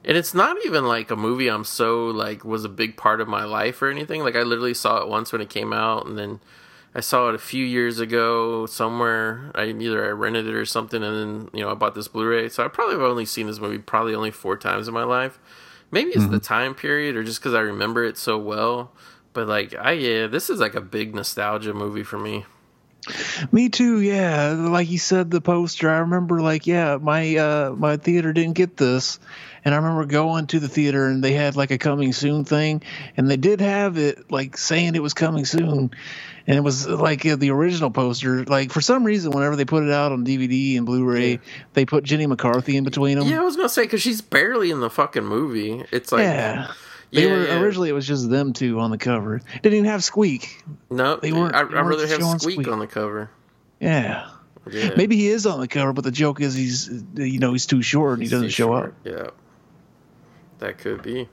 and 0.04 0.18
it's 0.18 0.34
not 0.34 0.58
even 0.66 0.88
like 0.88 1.12
a 1.12 1.16
movie 1.16 1.50
I'm 1.50 1.64
so 1.64 2.08
like 2.08 2.44
was 2.44 2.66
a 2.66 2.70
big 2.70 2.98
part 2.98 3.22
of 3.22 3.28
my 3.28 3.44
life 3.44 3.80
or 3.80 3.92
anything. 3.92 4.24
Like 4.24 4.36
I 4.36 4.42
literally 4.42 4.74
saw 4.74 5.04
it 5.04 5.08
once 5.08 5.32
when 5.32 5.42
it 5.42 5.52
came 5.52 5.72
out, 5.72 6.08
and 6.08 6.18
then 6.18 6.40
I 6.96 7.00
saw 7.00 7.30
it 7.30 7.36
a 7.36 7.38
few 7.38 7.64
years 7.64 8.00
ago 8.00 8.66
somewhere. 8.66 9.52
I 9.54 9.66
either 9.66 10.04
I 10.04 10.10
rented 10.10 10.48
it 10.48 10.56
or 10.56 10.66
something, 10.66 11.04
and 11.04 11.16
then 11.16 11.50
you 11.54 11.64
know 11.64 11.70
I 11.70 11.76
bought 11.76 11.94
this 11.94 12.08
Blu-ray. 12.08 12.50
So 12.50 12.66
I 12.66 12.70
probably 12.70 12.96
have 12.96 13.04
only 13.04 13.26
seen 13.26 13.46
this 13.46 13.60
movie 13.60 13.78
probably 13.78 14.16
only 14.16 14.32
four 14.32 14.58
times 14.58 14.88
in 14.88 14.96
my 14.96 15.04
life. 15.04 15.38
Maybe 15.92 16.10
it's 16.10 16.26
the 16.26 16.38
mm-hmm. 16.38 16.38
time 16.40 16.74
period, 16.74 17.16
or 17.16 17.24
just 17.24 17.40
because 17.40 17.54
I 17.54 17.60
remember 17.60 18.04
it 18.04 18.18
so 18.18 18.40
well. 18.40 18.94
But 19.34 19.48
like, 19.48 19.76
I 19.76 19.92
yeah, 19.92 20.26
this 20.26 20.50
is 20.50 20.60
like 20.60 20.74
a 20.74 20.82
big 20.82 21.14
nostalgia 21.14 21.76
movie 21.76 22.02
for 22.02 22.18
me. 22.18 22.46
Me 23.52 23.70
too. 23.70 24.00
Yeah, 24.02 24.52
like 24.52 24.90
you 24.90 24.98
said, 24.98 25.32
the 25.32 25.42
poster. 25.42 25.90
I 25.90 26.00
remember, 26.00 26.42
like, 26.42 26.68
yeah, 26.68 26.98
my 27.02 27.36
uh, 27.36 27.76
my 27.78 27.98
theater 27.98 28.34
didn't 28.34 28.54
get 28.54 28.78
this, 28.78 29.20
and 29.66 29.74
I 29.74 29.78
remember 29.78 30.06
going 30.06 30.48
to 30.48 30.60
the 30.60 30.68
theater 30.68 31.08
and 31.08 31.24
they 31.24 31.34
had 31.34 31.56
like 31.56 31.72
a 31.72 31.78
coming 31.78 32.14
soon 32.14 32.46
thing, 32.46 32.84
and 33.18 33.30
they 33.30 33.38
did 33.38 33.62
have 33.62 33.98
it 33.98 34.32
like 34.32 34.58
saying 34.58 34.96
it 34.96 35.04
was 35.04 35.14
coming 35.14 35.46
soon, 35.46 35.92
and 36.48 36.58
it 36.58 36.62
was 36.62 36.88
like 36.88 37.26
uh, 37.26 37.36
the 37.36 37.52
original 37.52 37.92
poster. 37.92 38.44
Like 38.46 38.72
for 38.72 38.82
some 38.82 39.04
reason, 39.04 39.32
whenever 39.32 39.56
they 39.56 39.66
put 39.66 39.84
it 39.84 39.92
out 39.92 40.12
on 40.12 40.26
DVD 40.26 40.78
and 40.78 40.86
Blu-ray, 40.86 41.40
they 41.74 41.86
put 41.86 42.04
Jenny 42.04 42.28
McCarthy 42.28 42.78
in 42.78 42.84
between 42.84 43.20
them. 43.20 43.28
Yeah, 43.28 43.42
I 43.42 43.44
was 43.44 43.56
gonna 43.56 43.70
say 43.70 43.84
because 43.84 44.02
she's 44.02 44.22
barely 44.22 44.72
in 44.72 44.80
the 44.80 44.90
fucking 44.90 45.26
movie. 45.26 45.84
It's 45.92 46.12
like 46.12 46.24
yeah. 46.24 46.72
They 47.14 47.26
Yeah, 47.28 47.32
were 47.32 47.46
yeah. 47.48 47.60
originally 47.60 47.90
it 47.90 47.94
was 47.94 48.08
just 48.08 48.30
them 48.30 48.54
two 48.54 48.80
on 48.80 48.90
the 48.92 48.98
cover. 48.98 49.40
Didn't 49.62 49.74
even 49.78 49.86
have 49.86 50.04
Squeak. 50.04 50.64
no, 50.90 51.18
they 51.18 51.32
weren't- 51.32 51.56
I, 51.56 51.60
I'd 51.62 51.72
rather 51.72 52.08
have 52.08 52.22
Squeak, 52.24 52.56
Squeak. 52.56 52.68
on 52.68 52.80
the 52.80 52.88
cover. 52.88 53.30
Yeah. 53.80 54.30
Yeah, 54.72 54.92
Maybe 54.96 55.18
he 55.18 55.28
is 55.28 55.46
on 55.46 55.60
the 55.60 55.68
cover, 55.68 55.92
but 55.92 56.06
the 56.06 56.12
joke 56.12 56.40
is 56.40 56.56
he's 56.56 56.90
you 57.16 57.38
know 57.40 57.52
he's 57.52 57.66
too 57.66 57.82
short 57.82 58.14
and 58.14 58.24
he 58.24 58.30
doesn't 58.30 58.48
show 58.50 58.68
short. 58.68 58.86
up. 58.92 58.94
Yeah, 59.04 59.28
that 60.60 60.78
could 60.78 61.02
be. 61.04 61.28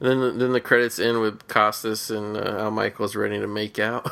And 0.00 0.08
then 0.22 0.38
then 0.38 0.52
the 0.52 0.60
credits 0.60 0.98
end 0.98 1.20
with 1.20 1.46
Costas 1.46 2.10
and 2.10 2.36
uh, 2.36 2.40
Al 2.58 2.72
Michaels 2.72 3.14
ready 3.14 3.38
to 3.38 3.46
make 3.46 3.78
out. 3.78 4.10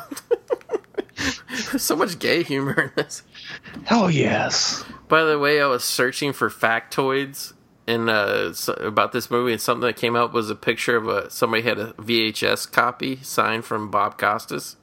so 1.77 1.95
much 1.95 2.19
gay 2.19 2.41
humor 2.43 2.79
in 2.83 2.91
this. 2.95 3.23
Hell 3.83 4.09
yes. 4.09 4.83
By 5.09 5.23
the 5.23 5.37
way, 5.37 5.61
I 5.61 5.65
was 5.67 5.83
searching 5.83 6.31
for 6.31 6.49
factoids 6.49 7.51
and 7.89 8.09
uh, 8.09 8.53
about 8.77 9.11
this 9.11 9.31
movie, 9.31 9.51
and 9.51 9.61
something 9.61 9.87
that 9.87 9.95
came 9.97 10.15
out 10.15 10.31
was 10.31 10.49
a 10.49 10.55
picture 10.55 10.95
of 10.95 11.07
a 11.07 11.29
somebody 11.31 11.63
had 11.63 11.79
a 11.79 11.93
VHS 11.93 12.71
copy 12.71 13.17
signed 13.23 13.65
from 13.65 13.89
Bob 13.89 14.17
Costas. 14.17 14.75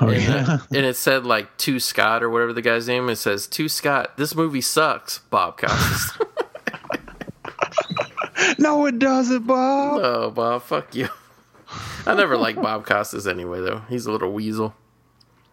Oh 0.00 0.08
and, 0.08 0.22
yeah. 0.22 0.46
uh, 0.48 0.58
and 0.68 0.86
it 0.86 0.96
said 0.96 1.24
like 1.24 1.56
to 1.58 1.80
Scott 1.80 2.22
or 2.22 2.30
whatever 2.30 2.52
the 2.52 2.62
guy's 2.62 2.86
name. 2.86 3.08
It 3.08 3.16
says 3.16 3.46
to 3.48 3.68
Scott, 3.68 4.16
this 4.18 4.34
movie 4.34 4.60
sucks, 4.60 5.18
Bob 5.30 5.56
Costas. 5.56 6.12
no, 8.58 8.84
it 8.86 8.98
doesn't, 8.98 9.46
Bob. 9.46 10.00
oh, 10.02 10.30
Bob, 10.30 10.62
fuck 10.62 10.94
you. 10.94 11.08
I 12.06 12.14
never 12.14 12.36
liked 12.36 12.60
Bob 12.60 12.84
Costas 12.84 13.26
anyway, 13.26 13.60
though. 13.60 13.82
He's 13.88 14.06
a 14.06 14.12
little 14.12 14.32
weasel. 14.32 14.74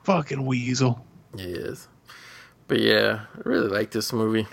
Fucking 0.03 0.45
weasel. 0.45 1.05
He 1.35 1.43
is. 1.43 1.87
But 2.67 2.81
yeah, 2.81 3.25
I 3.35 3.39
really 3.45 3.69
like 3.69 3.91
this 3.91 4.11
movie. 4.11 4.47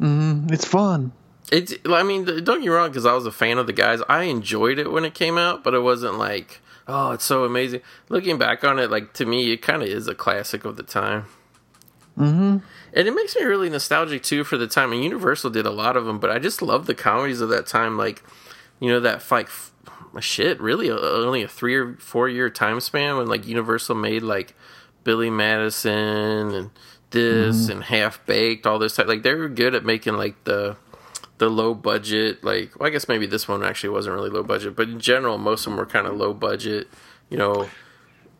Mm, 0.00 0.50
it's 0.50 0.64
fun. 0.64 1.12
It's. 1.50 1.74
I 1.86 2.02
mean, 2.02 2.24
don't 2.24 2.44
get 2.44 2.60
me 2.60 2.68
wrong, 2.68 2.90
because 2.90 3.06
I 3.06 3.14
was 3.14 3.26
a 3.26 3.32
fan 3.32 3.58
of 3.58 3.66
the 3.66 3.72
guys. 3.72 4.00
I 4.08 4.24
enjoyed 4.24 4.78
it 4.78 4.92
when 4.92 5.04
it 5.04 5.14
came 5.14 5.38
out, 5.38 5.64
but 5.64 5.74
it 5.74 5.80
wasn't 5.80 6.18
like, 6.18 6.60
oh, 6.86 7.12
it's 7.12 7.24
so 7.24 7.44
amazing. 7.44 7.80
Looking 8.08 8.38
back 8.38 8.64
on 8.64 8.78
it, 8.78 8.90
like 8.90 9.12
to 9.14 9.26
me, 9.26 9.52
it 9.52 9.62
kind 9.62 9.82
of 9.82 9.88
is 9.88 10.08
a 10.08 10.14
classic 10.14 10.64
of 10.64 10.76
the 10.76 10.82
time. 10.82 11.26
Mm-hmm. 12.18 12.58
And 12.94 13.08
it 13.08 13.14
makes 13.14 13.36
me 13.36 13.42
really 13.44 13.70
nostalgic 13.70 14.22
too 14.22 14.44
for 14.44 14.56
the 14.56 14.66
time. 14.66 14.92
And 14.92 15.04
Universal 15.04 15.50
did 15.50 15.66
a 15.66 15.70
lot 15.70 15.96
of 15.96 16.04
them, 16.04 16.18
but 16.18 16.30
I 16.30 16.38
just 16.38 16.60
love 16.62 16.86
the 16.86 16.94
comedies 16.94 17.40
of 17.40 17.48
that 17.50 17.66
time. 17.66 17.96
Like, 17.96 18.24
you 18.80 18.90
know, 18.90 19.00
that 19.00 19.30
like 19.30 19.46
f- 19.46 19.72
shit. 20.20 20.60
Really, 20.60 20.90
uh, 20.90 20.98
only 20.98 21.42
a 21.42 21.48
three 21.48 21.76
or 21.76 21.94
four 21.96 22.28
year 22.28 22.50
time 22.50 22.80
span 22.80 23.16
when 23.16 23.26
like 23.26 23.46
Universal 23.46 23.94
made 23.94 24.22
like 24.22 24.54
Billy 25.04 25.30
Madison 25.30 26.54
and 26.54 26.70
this 27.10 27.68
and 27.68 27.82
Half 27.82 28.24
Baked, 28.26 28.66
all 28.66 28.78
this 28.78 28.96
type. 28.96 29.06
Like 29.06 29.22
they 29.22 29.34
were 29.34 29.48
good 29.48 29.74
at 29.74 29.84
making 29.84 30.14
like 30.14 30.42
the 30.44 30.76
the 31.38 31.48
low 31.48 31.74
budget. 31.74 32.44
Like, 32.44 32.78
well, 32.78 32.88
I 32.88 32.90
guess 32.90 33.08
maybe 33.08 33.26
this 33.26 33.48
one 33.48 33.64
actually 33.64 33.90
wasn't 33.90 34.14
really 34.14 34.30
low 34.30 34.42
budget, 34.42 34.76
but 34.76 34.88
in 34.88 35.00
general, 35.00 35.38
most 35.38 35.66
of 35.66 35.72
them 35.72 35.78
were 35.78 35.86
kind 35.86 36.06
of 36.06 36.16
low 36.16 36.34
budget. 36.34 36.88
You 37.30 37.38
know. 37.38 37.68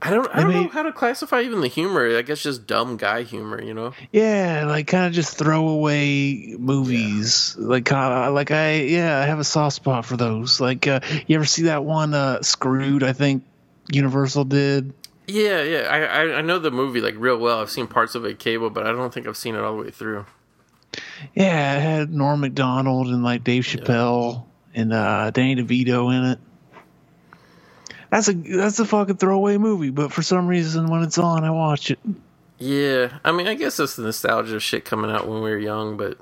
I 0.01 0.11
don't. 0.11 0.29
I 0.33 0.43
don't 0.43 0.53
know 0.53 0.69
how 0.69 0.85
to 0.85 0.93
classify 0.93 1.41
even 1.41 1.61
the 1.61 1.67
humor. 1.67 2.17
I 2.17 2.23
guess 2.23 2.41
just 2.41 2.69
dumb 2.69 2.99
guy 2.99 3.25
humor. 3.25 3.61
You 3.61 3.75
know. 3.75 3.95
Yeah, 4.13 4.65
like 4.65 4.87
kind 4.87 5.07
of 5.07 5.13
just 5.13 5.37
throwaway 5.37 6.55
movies. 6.57 7.57
Like, 7.59 7.87
kinda, 7.87 8.31
like 8.31 8.53
I 8.53 8.75
yeah, 8.83 9.19
I 9.19 9.25
have 9.25 9.41
a 9.41 9.45
soft 9.45 9.75
spot 9.75 10.07
for 10.07 10.17
those. 10.17 10.61
Like, 10.61 10.87
uh, 10.87 11.01
you 11.27 11.35
ever 11.35 11.45
see 11.45 11.63
that 11.63 11.85
one 11.85 12.15
uh, 12.15 12.43
Screwed? 12.43 13.03
I 13.03 13.13
think 13.13 13.43
Universal 13.91 14.45
did. 14.45 14.95
Yeah, 15.29 15.63
yeah. 15.63 15.81
I, 15.91 15.99
I 16.01 16.39
I 16.39 16.41
know 16.41 16.59
the 16.59 16.71
movie 16.71 17.01
like 17.03 17.15
real 17.19 17.37
well. 17.39 17.61
I've 17.61 17.71
seen 17.71 17.87
parts 17.87 18.15
of 18.15 18.25
it 18.25 18.39
cable, 18.39 18.71
but 18.71 18.87
I 18.87 18.93
don't 18.93 19.13
think 19.13 19.27
I've 19.27 19.37
seen 19.37 19.55
it 19.55 19.61
all 19.61 19.77
the 19.77 19.83
way 19.85 19.91
through. 19.91 20.25
Yeah, 21.35 21.77
it 21.77 21.81
had 21.83 22.13
Norm 22.13 22.41
Macdonald 22.41 23.09
and 23.09 23.23
like 23.23 23.45
Dave 23.45 23.65
Chappelle 23.65 24.47
and 24.75 24.93
uh, 24.93 25.31
Danny 25.31 25.57
DeVito 25.57 26.17
in 26.17 26.25
it. 26.31 26.39
That's 28.11 28.29
a 28.29 28.33
that's 28.33 28.79
a 28.79 28.87
fucking 28.87 29.19
throwaway 29.19 29.59
movie, 29.59 29.91
but 29.91 30.13
for 30.13 30.23
some 30.23 30.47
reason 30.47 30.89
when 30.89 31.03
it's 31.03 31.19
on, 31.19 31.45
I 31.45 31.51
watch 31.51 31.91
it. 31.91 31.99
Yeah, 32.59 33.19
I 33.23 33.33
mean, 33.33 33.47
I 33.47 33.55
guess 33.55 33.79
it's 33.79 33.97
the 33.97 34.03
nostalgia 34.03 34.57
of 34.57 34.63
shit 34.63 34.85
coming 34.85 35.11
out 35.11 35.29
when 35.29 35.43
we 35.43 35.51
were 35.51 35.59
young, 35.59 35.97
but 35.97 36.19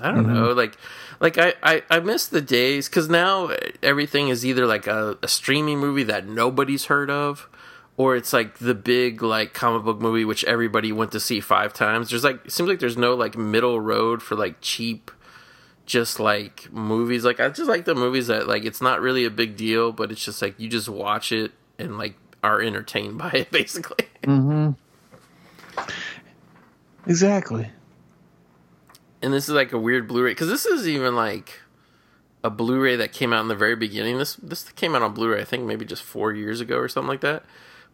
I 0.00 0.10
don't 0.10 0.26
know. 0.26 0.52
Like, 0.52 0.76
like 1.20 1.38
I 1.38 1.54
I, 1.62 1.82
I 1.88 2.00
miss 2.00 2.26
the 2.26 2.40
days 2.40 2.88
because 2.88 3.08
now 3.08 3.50
everything 3.82 4.28
is 4.28 4.44
either 4.44 4.66
like 4.66 4.88
a, 4.88 5.16
a 5.22 5.28
streaming 5.28 5.78
movie 5.78 6.02
that 6.04 6.26
nobody's 6.26 6.86
heard 6.86 7.08
of, 7.08 7.48
or 7.98 8.16
it's 8.16 8.32
like 8.32 8.56
the 8.58 8.74
big 8.74 9.20
like 9.22 9.52
comic 9.52 9.84
book 9.84 10.00
movie 10.00 10.24
which 10.24 10.42
everybody 10.44 10.90
went 10.92 11.12
to 11.12 11.20
see 11.20 11.40
five 11.40 11.74
times. 11.74 12.08
There's 12.08 12.24
like 12.24 12.46
it 12.46 12.52
seems 12.52 12.70
like 12.70 12.78
there's 12.78 12.96
no 12.96 13.12
like 13.14 13.36
middle 13.36 13.78
road 13.78 14.22
for 14.22 14.34
like 14.36 14.56
cheap 14.62 15.10
just 15.84 16.20
like 16.20 16.70
movies 16.70 17.24
like 17.24 17.40
i 17.40 17.48
just 17.48 17.66
like 17.66 17.86
the 17.86 17.94
movies 17.94 18.26
that 18.26 18.46
like 18.46 18.66
it's 18.66 18.82
not 18.82 19.00
really 19.00 19.24
a 19.24 19.30
big 19.30 19.56
deal 19.56 19.90
but 19.90 20.12
it's 20.12 20.22
just 20.22 20.42
like 20.42 20.54
you 20.60 20.68
just 20.68 20.86
watch 20.86 21.32
it 21.32 21.50
and 21.78 21.96
like 21.96 22.14
are 22.44 22.60
entertained 22.60 23.16
by 23.16 23.30
it 23.30 23.50
basically 23.60 24.04
Mm-hmm. 24.22 24.72
Exactly. 27.06 27.70
and 29.22 29.32
this 29.32 29.48
is 29.48 29.54
like 29.54 29.72
a 29.72 29.78
weird 29.78 30.06
blu-ray 30.06 30.32
because 30.32 30.48
this 30.48 30.66
is 30.66 30.86
even 30.86 31.16
like 31.16 31.60
a 32.44 32.50
blu-ray 32.50 32.96
that 32.96 33.12
came 33.12 33.32
out 33.32 33.40
in 33.40 33.48
the 33.48 33.56
very 33.56 33.74
beginning 33.76 34.18
this 34.18 34.34
this 34.36 34.64
came 34.72 34.94
out 34.94 35.00
on 35.02 35.14
blu-ray 35.14 35.40
i 35.40 35.44
think 35.44 35.64
maybe 35.64 35.84
just 35.86 36.02
four 36.02 36.32
years 36.32 36.60
ago 36.60 36.76
or 36.76 36.88
something 36.88 37.08
like 37.08 37.22
that 37.22 37.44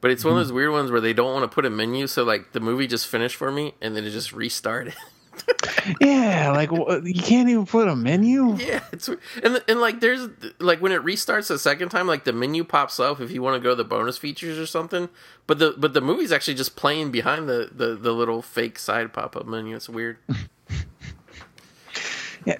but 0.04 0.10
it's 0.10 0.22
one 0.22 0.34
of 0.34 0.38
those 0.38 0.52
weird 0.52 0.70
ones 0.70 0.90
where 0.90 1.00
they 1.00 1.14
don't 1.14 1.32
want 1.32 1.50
to 1.50 1.54
put 1.54 1.64
a 1.64 1.70
menu 1.70 2.06
so 2.06 2.24
like 2.24 2.52
the 2.52 2.60
movie 2.60 2.86
just 2.86 3.06
finished 3.06 3.36
for 3.36 3.50
me 3.50 3.72
and 3.80 3.96
then 3.96 4.04
it 4.04 4.10
just 4.10 4.34
restarted 4.34 4.94
Yeah, 6.00 6.52
like 6.52 6.70
you 6.70 7.22
can't 7.22 7.48
even 7.48 7.66
put 7.66 7.88
a 7.88 7.96
menu. 7.96 8.54
Yeah, 8.56 8.84
it's 8.92 9.08
and 9.08 9.62
and 9.66 9.80
like 9.80 9.98
there's 10.00 10.28
like 10.60 10.80
when 10.80 10.92
it 10.92 11.02
restarts 11.02 11.48
the 11.48 11.58
second 11.58 11.88
time, 11.88 12.06
like 12.06 12.22
the 12.22 12.32
menu 12.32 12.62
pops 12.62 13.00
up 13.00 13.20
if 13.20 13.32
you 13.32 13.42
want 13.42 13.56
to 13.56 13.60
go 13.60 13.70
to 13.70 13.74
the 13.74 13.84
bonus 13.84 14.16
features 14.16 14.58
or 14.58 14.66
something. 14.66 15.08
But 15.48 15.58
the 15.58 15.74
but 15.76 15.92
the 15.92 16.00
movie's 16.00 16.30
actually 16.30 16.54
just 16.54 16.76
playing 16.76 17.10
behind 17.10 17.48
the 17.48 17.68
the, 17.72 17.96
the 17.96 18.12
little 18.12 18.42
fake 18.42 18.78
side 18.78 19.12
pop 19.12 19.36
up 19.36 19.46
menu. 19.46 19.74
It's 19.74 19.88
weird. 19.88 20.18
Yeah, 22.46 22.58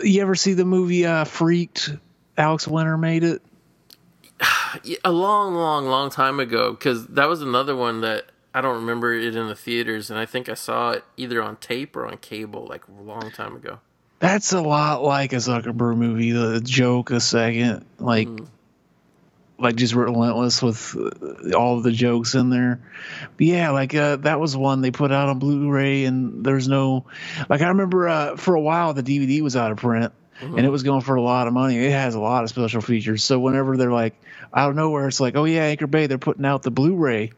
you 0.00 0.22
ever 0.22 0.36
see 0.36 0.54
the 0.54 0.64
movie 0.64 1.04
uh, 1.04 1.24
Freaked? 1.24 1.90
Alex 2.36 2.68
Winter 2.68 2.96
made 2.96 3.24
it. 3.24 3.42
A 5.04 5.12
long, 5.12 5.54
long, 5.54 5.86
long 5.86 6.10
time 6.10 6.40
ago. 6.40 6.72
Because 6.72 7.06
that 7.08 7.28
was 7.28 7.42
another 7.42 7.74
one 7.76 8.00
that 8.02 8.26
I 8.54 8.60
don't 8.60 8.76
remember 8.76 9.12
it 9.14 9.36
in 9.36 9.46
the 9.48 9.54
theaters, 9.54 10.10
and 10.10 10.18
I 10.18 10.26
think 10.26 10.48
I 10.48 10.54
saw 10.54 10.90
it 10.92 11.04
either 11.16 11.42
on 11.42 11.56
tape 11.56 11.94
or 11.96 12.06
on 12.06 12.16
cable, 12.18 12.66
like 12.66 12.82
a 12.88 13.02
long 13.02 13.30
time 13.30 13.54
ago. 13.56 13.78
That's 14.20 14.52
a 14.52 14.60
lot 14.60 15.02
like 15.02 15.32
a 15.32 15.36
Zuckerberg 15.36 15.96
movie. 15.96 16.32
The 16.32 16.60
joke, 16.60 17.10
a 17.10 17.20
second, 17.20 17.84
like, 17.98 18.26
Mm-hmm. 18.26 18.44
like 19.62 19.76
just 19.76 19.94
relentless 19.94 20.60
with 20.62 20.96
uh, 20.96 21.56
all 21.56 21.76
of 21.76 21.82
the 21.84 21.92
jokes 21.92 22.34
in 22.34 22.50
there. 22.50 22.80
But 23.36 23.46
yeah, 23.46 23.70
like 23.70 23.94
uh, 23.94 24.16
that 24.16 24.40
was 24.40 24.56
one 24.56 24.80
they 24.80 24.90
put 24.90 25.12
out 25.12 25.28
on 25.28 25.38
Blu-ray, 25.38 26.04
and 26.04 26.44
there's 26.44 26.66
no, 26.68 27.06
like 27.48 27.60
I 27.60 27.68
remember 27.68 28.08
uh, 28.08 28.36
for 28.36 28.54
a 28.56 28.60
while 28.60 28.92
the 28.94 29.02
DVD 29.04 29.40
was 29.40 29.54
out 29.56 29.70
of 29.70 29.78
print, 29.78 30.12
and 30.40 30.60
it 30.60 30.68
was 30.70 30.82
going 30.82 31.00
for 31.00 31.16
a 31.16 31.22
lot 31.22 31.46
of 31.46 31.52
money. 31.52 31.76
It 31.76 31.92
has 31.92 32.14
a 32.14 32.20
lot 32.20 32.44
of 32.44 32.50
special 32.50 32.80
features. 32.80 33.24
So 33.24 33.38
whenever 33.38 33.76
they're 33.76 33.92
like 33.92 34.14
out 34.54 34.70
of 34.70 34.76
nowhere, 34.76 35.08
it's 35.08 35.20
like, 35.20 35.36
oh 35.36 35.44
yeah, 35.44 35.64
Anchor 35.64 35.86
Bay, 35.86 36.06
they're 36.06 36.18
putting 36.18 36.44
out 36.44 36.62
the 36.62 36.70
Blu-ray. 36.70 37.32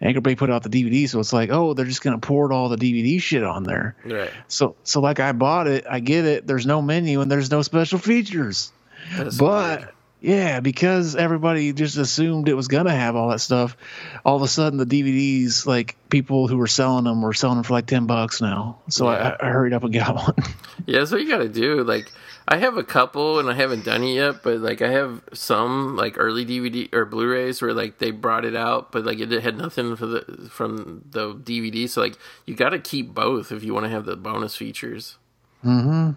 Anchor 0.00 0.20
Bay 0.20 0.34
put 0.34 0.50
out 0.50 0.62
the 0.62 0.68
DVD, 0.68 1.08
so 1.08 1.20
it's 1.20 1.32
like, 1.32 1.50
oh, 1.50 1.72
they're 1.72 1.84
just 1.86 2.02
gonna 2.02 2.18
pour 2.18 2.52
all 2.52 2.68
the 2.68 2.76
DVD 2.76 3.20
shit 3.20 3.42
on 3.42 3.62
there. 3.62 3.96
Right. 4.04 4.30
So 4.48 4.76
so 4.84 5.00
like 5.00 5.20
I 5.20 5.32
bought 5.32 5.66
it, 5.66 5.86
I 5.88 6.00
get 6.00 6.24
it. 6.24 6.46
There's 6.46 6.66
no 6.66 6.82
menu 6.82 7.20
and 7.20 7.30
there's 7.30 7.50
no 7.50 7.62
special 7.62 7.98
features. 7.98 8.72
But 9.38 9.80
weird. 9.80 9.93
Yeah, 10.24 10.60
because 10.60 11.16
everybody 11.16 11.74
just 11.74 11.98
assumed 11.98 12.48
it 12.48 12.54
was 12.54 12.68
gonna 12.68 12.94
have 12.94 13.14
all 13.14 13.28
that 13.28 13.40
stuff, 13.40 13.76
all 14.24 14.36
of 14.36 14.42
a 14.42 14.48
sudden 14.48 14.78
the 14.78 14.86
DVDs, 14.86 15.66
like 15.66 15.96
people 16.08 16.48
who 16.48 16.56
were 16.56 16.66
selling 16.66 17.04
them, 17.04 17.20
were 17.20 17.34
selling 17.34 17.56
them 17.58 17.64
for 17.64 17.74
like 17.74 17.84
ten 17.84 18.06
bucks 18.06 18.40
now. 18.40 18.78
So 18.88 19.10
Yeah. 19.10 19.36
I, 19.38 19.46
I 19.48 19.50
hurried 19.50 19.74
up 19.74 19.84
and 19.84 19.92
got 19.92 20.14
one. 20.36 20.54
Yeah, 20.86 21.00
that's 21.00 21.12
what 21.12 21.20
you 21.20 21.28
gotta 21.28 21.50
do. 21.50 21.84
Like, 21.84 22.10
I 22.48 22.56
have 22.56 22.78
a 22.78 22.82
couple, 22.82 23.38
and 23.38 23.50
I 23.50 23.52
haven't 23.52 23.84
done 23.84 24.02
it 24.02 24.14
yet. 24.14 24.42
But 24.42 24.60
like, 24.60 24.80
I 24.80 24.88
have 24.92 25.22
some 25.34 25.94
like 25.94 26.14
early 26.16 26.46
DVD 26.46 26.92
or 26.94 27.04
Blu-rays 27.04 27.60
where 27.60 27.74
like 27.74 27.98
they 27.98 28.10
brought 28.10 28.46
it 28.46 28.56
out, 28.56 28.92
but 28.92 29.04
like 29.04 29.18
it 29.18 29.30
had 29.42 29.58
nothing 29.58 29.94
for 29.94 30.06
the 30.06 30.48
from 30.50 31.04
the 31.10 31.34
DVD. 31.34 31.86
So 31.86 32.00
like, 32.00 32.16
you 32.46 32.54
got 32.54 32.70
to 32.70 32.78
keep 32.78 33.12
both 33.12 33.52
if 33.52 33.62
you 33.62 33.74
want 33.74 33.84
to 33.84 33.90
have 33.90 34.06
the 34.06 34.16
bonus 34.16 34.56
features. 34.56 35.18
Mm-hmm. 35.62 36.12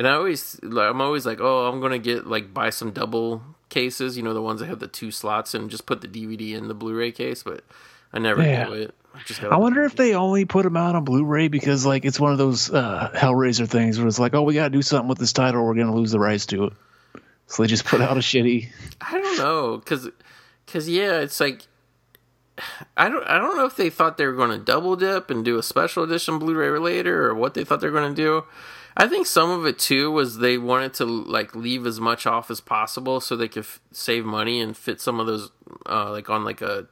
And 0.00 0.08
I 0.08 0.12
always, 0.12 0.58
I'm 0.62 1.02
always 1.02 1.26
like, 1.26 1.42
oh, 1.42 1.66
I'm 1.66 1.78
gonna 1.82 1.98
get 1.98 2.26
like 2.26 2.54
buy 2.54 2.70
some 2.70 2.90
double 2.90 3.42
cases. 3.68 4.16
You 4.16 4.22
know, 4.22 4.32
the 4.32 4.40
ones 4.40 4.60
that 4.60 4.66
have 4.68 4.78
the 4.78 4.88
two 4.88 5.10
slots, 5.10 5.52
and 5.52 5.68
just 5.68 5.84
put 5.84 6.00
the 6.00 6.08
DVD 6.08 6.56
in 6.56 6.68
the 6.68 6.74
Blu-ray 6.74 7.12
case. 7.12 7.42
But 7.42 7.64
I 8.10 8.18
never 8.18 8.42
Yeah. 8.42 8.64
do 8.64 8.72
it. 8.72 8.94
I. 9.42 9.46
I 9.48 9.56
wonder 9.58 9.84
if 9.84 9.96
they 9.96 10.14
only 10.14 10.46
put 10.46 10.62
them 10.62 10.74
out 10.74 10.94
on 10.96 11.04
Blu-ray 11.04 11.48
because 11.48 11.84
like 11.84 12.06
it's 12.06 12.18
one 12.18 12.32
of 12.32 12.38
those 12.38 12.72
uh, 12.72 13.10
Hellraiser 13.14 13.68
things 13.68 13.98
where 13.98 14.08
it's 14.08 14.18
like, 14.18 14.32
oh, 14.32 14.40
we 14.40 14.54
gotta 14.54 14.70
do 14.70 14.80
something 14.80 15.06
with 15.06 15.18
this 15.18 15.34
title, 15.34 15.60
or 15.60 15.66
we're 15.66 15.74
gonna 15.74 15.94
lose 15.94 16.12
the 16.12 16.18
rights 16.18 16.46
to 16.46 16.68
it. 16.68 16.72
So 17.48 17.62
they 17.62 17.66
just 17.66 17.84
put 17.84 18.00
out 18.00 18.16
a 18.16 18.20
shitty. 18.20 18.70
I 19.02 19.20
don't 19.20 19.36
know, 19.36 19.82
cause, 19.84 20.08
cause 20.66 20.88
yeah, 20.88 21.20
it's 21.20 21.40
like 21.40 21.66
I 22.96 23.10
don't 23.10 23.24
I 23.24 23.36
don't 23.36 23.58
know 23.58 23.66
if 23.66 23.76
they 23.76 23.90
thought 23.90 24.16
they 24.16 24.24
were 24.24 24.32
going 24.32 24.58
to 24.58 24.64
double 24.64 24.96
dip 24.96 25.28
and 25.28 25.44
do 25.44 25.58
a 25.58 25.62
special 25.62 26.04
edition 26.04 26.38
Blu-ray 26.38 26.78
later, 26.78 27.28
or 27.28 27.34
what 27.34 27.52
they 27.52 27.64
thought 27.64 27.82
they 27.82 27.90
were 27.90 28.00
going 28.00 28.14
to 28.14 28.22
do. 28.22 28.44
I 29.00 29.08
think 29.08 29.26
some 29.26 29.48
of 29.48 29.64
it 29.64 29.78
too 29.78 30.10
was 30.10 30.36
they 30.36 30.58
wanted 30.58 30.92
to 30.94 31.06
like 31.06 31.54
leave 31.54 31.86
as 31.86 31.98
much 31.98 32.26
off 32.26 32.50
as 32.50 32.60
possible 32.60 33.18
so 33.18 33.34
they 33.34 33.48
could 33.48 33.62
f- 33.62 33.80
save 33.92 34.26
money 34.26 34.60
and 34.60 34.76
fit 34.76 35.00
some 35.00 35.18
of 35.18 35.26
those 35.26 35.50
uh, 35.88 36.10
like 36.10 36.28
on 36.28 36.44
like 36.44 36.60
a 36.60 36.86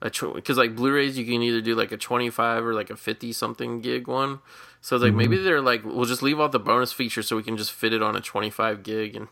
a 0.00 0.08
because 0.34 0.56
like 0.56 0.76
Blu-rays 0.76 1.18
you 1.18 1.24
can 1.24 1.42
either 1.42 1.60
do 1.60 1.74
like 1.74 1.90
a 1.90 1.96
25 1.96 2.64
or 2.64 2.74
like 2.74 2.90
a 2.90 2.96
50 2.96 3.32
something 3.32 3.80
gig 3.80 4.06
one. 4.06 4.38
So 4.82 4.94
it's 4.94 5.02
like 5.02 5.14
maybe 5.14 5.36
they're 5.36 5.60
like 5.60 5.84
we'll 5.84 6.04
just 6.04 6.22
leave 6.22 6.38
all 6.38 6.48
the 6.48 6.60
bonus 6.60 6.92
feature 6.92 7.24
so 7.24 7.34
we 7.34 7.42
can 7.42 7.56
just 7.56 7.72
fit 7.72 7.92
it 7.92 8.04
on 8.04 8.14
a 8.14 8.20
25 8.20 8.84
gig 8.84 9.16
and 9.16 9.28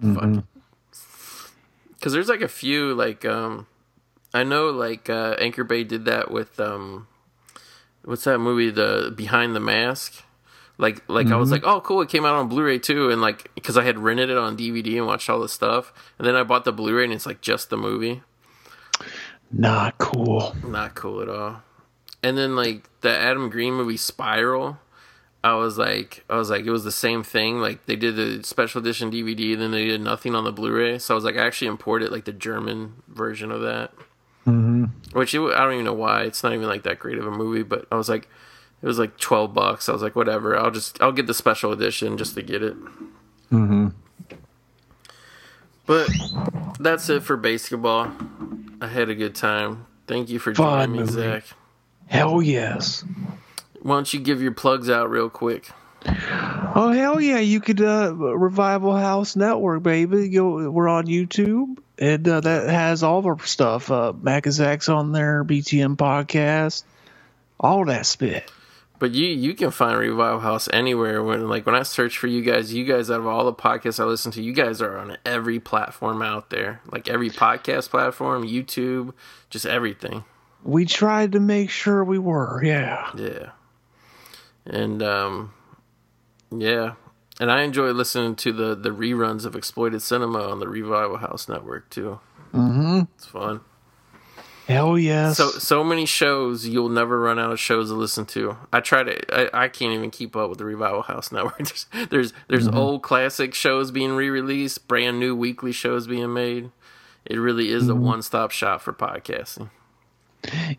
fun. 0.14 0.46
Cuz 2.00 2.12
there's 2.12 2.28
like 2.28 2.42
a 2.42 2.48
few 2.48 2.94
like 2.94 3.24
um 3.24 3.66
I 4.32 4.44
know 4.44 4.70
like 4.70 5.10
uh 5.10 5.34
Anchor 5.40 5.64
Bay 5.64 5.82
did 5.82 6.04
that 6.04 6.30
with 6.30 6.60
um 6.60 7.08
what's 8.04 8.22
that 8.22 8.38
movie 8.38 8.70
the 8.70 9.12
Behind 9.16 9.56
the 9.56 9.60
Mask? 9.60 10.23
Like 10.76 11.02
like 11.08 11.28
I 11.28 11.36
was 11.36 11.52
like, 11.52 11.62
"Oh, 11.64 11.80
cool, 11.80 12.02
it 12.02 12.08
came 12.08 12.24
out 12.24 12.34
on 12.34 12.48
Blu-ray 12.48 12.80
too." 12.80 13.10
And 13.10 13.20
like 13.20 13.50
cuz 13.62 13.76
I 13.76 13.84
had 13.84 13.98
rented 13.98 14.30
it 14.30 14.36
on 14.36 14.56
DVD 14.56 14.96
and 14.96 15.06
watched 15.06 15.30
all 15.30 15.40
the 15.40 15.48
stuff. 15.48 15.92
And 16.18 16.26
then 16.26 16.34
I 16.34 16.42
bought 16.42 16.64
the 16.64 16.72
Blu-ray 16.72 17.04
and 17.04 17.12
it's 17.12 17.26
like 17.26 17.40
just 17.40 17.70
the 17.70 17.76
movie. 17.76 18.22
Not 19.52 19.98
cool. 19.98 20.56
Not 20.66 20.94
cool 20.94 21.22
at 21.22 21.28
all. 21.28 21.62
And 22.22 22.36
then 22.36 22.56
like 22.56 22.88
the 23.02 23.10
Adam 23.16 23.50
Green 23.50 23.74
movie 23.74 23.96
Spiral, 23.96 24.78
I 25.44 25.54
was 25.54 25.76
like, 25.76 26.24
I 26.28 26.36
was 26.36 26.48
like, 26.50 26.64
it 26.64 26.70
was 26.70 26.84
the 26.84 26.90
same 26.90 27.22
thing. 27.22 27.60
Like 27.60 27.84
they 27.86 27.96
did 27.96 28.16
the 28.16 28.42
special 28.42 28.80
edition 28.80 29.12
DVD, 29.12 29.52
and 29.52 29.62
then 29.62 29.70
they 29.72 29.84
did 29.84 30.00
nothing 30.00 30.34
on 30.34 30.44
the 30.44 30.52
Blu-ray. 30.52 30.98
So 30.98 31.14
I 31.14 31.16
was 31.16 31.24
like, 31.24 31.36
I 31.36 31.46
actually 31.46 31.68
imported 31.68 32.10
like 32.10 32.24
the 32.24 32.32
German 32.32 33.02
version 33.08 33.52
of 33.52 33.60
that. 33.60 33.92
Mm-hmm. 34.46 34.84
Which 35.12 35.34
it, 35.34 35.40
I 35.40 35.64
don't 35.64 35.74
even 35.74 35.84
know 35.84 35.92
why. 35.92 36.22
It's 36.22 36.42
not 36.42 36.54
even 36.54 36.66
like 36.66 36.82
that 36.84 36.98
great 36.98 37.18
of 37.18 37.26
a 37.26 37.30
movie, 37.30 37.62
but 37.62 37.86
I 37.92 37.96
was 37.96 38.08
like, 38.08 38.28
it 38.84 38.86
was 38.86 38.98
like 38.98 39.16
twelve 39.16 39.54
bucks. 39.54 39.88
I 39.88 39.92
was 39.92 40.02
like, 40.02 40.14
whatever. 40.14 40.58
I'll 40.58 40.70
just 40.70 41.00
I'll 41.00 41.10
get 41.10 41.26
the 41.26 41.32
special 41.32 41.72
edition 41.72 42.18
just 42.18 42.34
to 42.34 42.42
get 42.42 42.62
it. 42.62 42.76
Mm-hmm. 43.50 43.88
But 45.86 46.10
that's 46.78 47.08
it 47.08 47.22
for 47.22 47.38
BASEketball. 47.38 48.82
I 48.82 48.86
had 48.86 49.08
a 49.08 49.14
good 49.14 49.34
time. 49.34 49.86
Thank 50.06 50.28
you 50.28 50.38
for 50.38 50.52
joining 50.52 51.00
me. 51.00 51.06
Zach. 51.06 51.44
Hell 52.08 52.42
yes. 52.42 53.06
Why 53.80 53.94
don't 53.94 54.12
you 54.12 54.20
give 54.20 54.42
your 54.42 54.52
plugs 54.52 54.90
out 54.90 55.08
real 55.08 55.30
quick? 55.30 55.70
Oh 56.06 56.92
hell 56.94 57.18
yeah! 57.18 57.38
You 57.38 57.62
could 57.62 57.80
uh, 57.80 58.14
Revival 58.14 58.94
House 58.94 59.34
Network, 59.34 59.82
baby. 59.82 60.28
Go, 60.28 60.70
we're 60.70 60.88
on 60.88 61.06
YouTube, 61.06 61.78
and 61.98 62.28
uh, 62.28 62.40
that 62.40 62.68
has 62.68 63.02
all 63.02 63.20
of 63.20 63.24
our 63.24 63.38
stuff. 63.46 63.90
Uh, 63.90 64.12
Mac 64.20 64.44
and 64.44 64.54
Zach's 64.54 64.90
on 64.90 65.12
there, 65.12 65.42
BTM 65.42 65.96
podcast, 65.96 66.82
all 67.58 67.86
that 67.86 68.04
spit. 68.04 68.50
But 68.98 69.10
you 69.12 69.26
you 69.26 69.54
can 69.54 69.70
find 69.70 69.98
Revival 69.98 70.40
House 70.40 70.68
anywhere. 70.72 71.22
When 71.22 71.48
like 71.48 71.66
when 71.66 71.74
I 71.74 71.82
search 71.82 72.16
for 72.16 72.28
you 72.28 72.42
guys, 72.42 72.72
you 72.72 72.84
guys 72.84 73.10
out 73.10 73.20
of 73.20 73.26
all 73.26 73.44
the 73.44 73.52
podcasts 73.52 73.98
I 73.98 74.04
listen 74.04 74.30
to, 74.32 74.42
you 74.42 74.52
guys 74.52 74.80
are 74.80 74.96
on 74.96 75.16
every 75.26 75.58
platform 75.58 76.22
out 76.22 76.50
there. 76.50 76.80
Like 76.90 77.08
every 77.08 77.30
podcast 77.30 77.90
platform, 77.90 78.44
YouTube, 78.44 79.12
just 79.50 79.66
everything. 79.66 80.24
We 80.62 80.84
tried 80.84 81.32
to 81.32 81.40
make 81.40 81.70
sure 81.70 82.04
we 82.04 82.18
were, 82.18 82.62
yeah. 82.64 83.10
Yeah. 83.16 83.50
And 84.64 85.02
um 85.02 85.52
yeah. 86.50 86.94
And 87.40 87.50
I 87.50 87.62
enjoy 87.62 87.90
listening 87.90 88.36
to 88.36 88.52
the 88.52 88.76
the 88.76 88.90
reruns 88.90 89.44
of 89.44 89.56
exploited 89.56 90.02
cinema 90.02 90.48
on 90.48 90.60
the 90.60 90.68
Revival 90.68 91.16
House 91.16 91.48
network 91.48 91.90
too. 91.90 92.20
Mm-hmm. 92.52 93.00
It's 93.16 93.26
fun. 93.26 93.60
Hell 94.66 94.98
yes. 94.98 95.36
So 95.36 95.48
so 95.50 95.84
many 95.84 96.06
shows 96.06 96.66
you'll 96.66 96.88
never 96.88 97.20
run 97.20 97.38
out 97.38 97.52
of 97.52 97.60
shows 97.60 97.90
to 97.90 97.94
listen 97.94 98.24
to. 98.26 98.56
I 98.72 98.80
try 98.80 99.02
to 99.02 99.52
I, 99.54 99.64
I 99.64 99.68
can't 99.68 99.92
even 99.92 100.10
keep 100.10 100.34
up 100.34 100.48
with 100.48 100.58
the 100.58 100.64
Revival 100.64 101.02
House 101.02 101.30
network. 101.32 101.58
There's 101.58 101.86
there's, 102.10 102.32
there's 102.48 102.68
old 102.68 103.02
classic 103.02 103.54
shows 103.54 103.90
being 103.90 104.12
re-released, 104.12 104.88
brand 104.88 105.20
new 105.20 105.36
weekly 105.36 105.72
shows 105.72 106.06
being 106.06 106.32
made. 106.32 106.70
It 107.26 107.36
really 107.36 107.70
is 107.70 107.88
a 107.88 107.94
one-stop 107.94 108.50
shop 108.50 108.82
for 108.82 108.92
podcasting. 108.92 109.70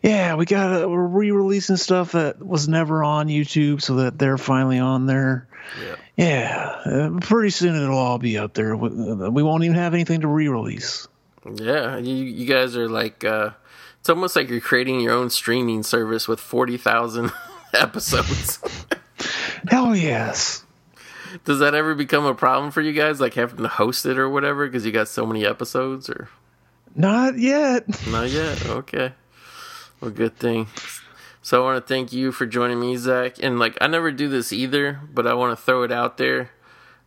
yeah, 0.02 0.34
we 0.34 0.46
got 0.46 0.82
uh, 0.82 0.88
we're 0.88 1.06
re-releasing 1.06 1.76
stuff 1.76 2.12
that 2.12 2.44
was 2.44 2.68
never 2.68 3.02
on 3.02 3.28
YouTube, 3.28 3.82
so 3.82 3.96
that 3.96 4.18
they're 4.18 4.38
finally 4.38 4.78
on 4.78 5.06
there. 5.06 5.48
Yeah. 5.80 5.96
Yeah, 6.16 6.82
uh, 6.86 7.20
pretty 7.20 7.50
soon 7.50 7.74
it'll 7.74 7.98
all 7.98 8.18
be 8.18 8.38
up 8.38 8.54
there. 8.54 8.76
We, 8.76 8.88
uh, 8.88 9.28
we 9.30 9.42
won't 9.42 9.64
even 9.64 9.76
have 9.76 9.92
anything 9.92 10.22
to 10.22 10.28
re-release. 10.28 11.08
Yeah, 11.54 11.98
you 11.98 12.14
you 12.14 12.46
guys 12.46 12.76
are 12.76 12.88
like 12.88 13.24
uh 13.24 13.50
it's 14.06 14.10
almost 14.10 14.36
like 14.36 14.48
you're 14.48 14.60
creating 14.60 15.00
your 15.00 15.14
own 15.14 15.30
streaming 15.30 15.82
service 15.82 16.28
with 16.28 16.38
40,000 16.38 17.32
episodes. 17.74 18.60
Hell 19.68 19.96
yes. 19.96 20.64
Does 21.44 21.58
that 21.58 21.74
ever 21.74 21.92
become 21.96 22.24
a 22.24 22.32
problem 22.32 22.70
for 22.70 22.80
you 22.80 22.92
guys 22.92 23.20
like 23.20 23.34
having 23.34 23.64
to 23.64 23.66
host 23.66 24.06
it 24.06 24.16
or 24.16 24.30
whatever 24.30 24.64
because 24.64 24.86
you 24.86 24.92
got 24.92 25.08
so 25.08 25.26
many 25.26 25.44
episodes 25.44 26.08
or 26.08 26.28
Not 26.94 27.36
yet. 27.36 27.88
Not 28.06 28.30
yet. 28.30 28.64
Okay. 28.66 29.12
Well, 30.00 30.12
good 30.12 30.36
thing. 30.36 30.68
So 31.42 31.60
I 31.60 31.64
want 31.64 31.84
to 31.84 31.92
thank 31.92 32.12
you 32.12 32.30
for 32.30 32.46
joining 32.46 32.78
me, 32.78 32.96
Zach. 32.98 33.42
And 33.42 33.58
like, 33.58 33.76
I 33.80 33.88
never 33.88 34.12
do 34.12 34.28
this 34.28 34.52
either, 34.52 35.00
but 35.12 35.26
I 35.26 35.34
want 35.34 35.58
to 35.58 35.60
throw 35.60 35.82
it 35.82 35.90
out 35.90 36.16
there. 36.16 36.50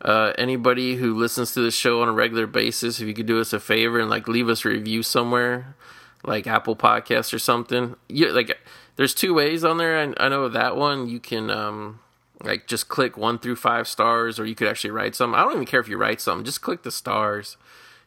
Uh, 0.01 0.33
anybody 0.37 0.97
who 0.97 1.17
listens 1.17 1.53
to 1.53 1.61
the 1.61 1.71
show 1.71 2.01
on 2.01 2.09
a 2.09 2.13
regular 2.13 2.45
basis, 2.45 2.99
if 2.99 3.07
you 3.07 3.13
could 3.13 3.25
do 3.25 3.39
us 3.39 3.53
a 3.53 3.59
favor 3.61 4.01
and 4.01 4.09
like 4.09 4.27
leave 4.27 4.49
us 4.49 4.65
a 4.65 4.67
review 4.67 5.01
somewhere, 5.01 5.77
like 6.23 6.47
Apple 6.47 6.75
Podcasts 6.75 7.33
or 7.33 7.39
something. 7.39 7.95
Yeah, 8.07 8.29
like 8.29 8.57
there's 8.95 9.13
two 9.13 9.33
ways 9.33 9.63
on 9.63 9.77
there. 9.77 9.97
I, 9.99 10.25
I 10.25 10.29
know 10.29 10.49
that 10.49 10.75
one 10.75 11.07
you 11.07 11.19
can 11.19 11.49
um 11.49 11.99
like 12.43 12.67
just 12.67 12.89
click 12.89 13.17
one 13.17 13.39
through 13.39 13.57
five 13.57 13.87
stars, 13.87 14.39
or 14.39 14.45
you 14.45 14.55
could 14.55 14.67
actually 14.67 14.91
write 14.91 15.15
some. 15.15 15.33
I 15.33 15.43
don't 15.43 15.53
even 15.53 15.65
care 15.65 15.79
if 15.79 15.87
you 15.87 15.97
write 15.97 16.21
something. 16.21 16.45
Just 16.45 16.61
click 16.61 16.83
the 16.83 16.91
stars 16.91 17.57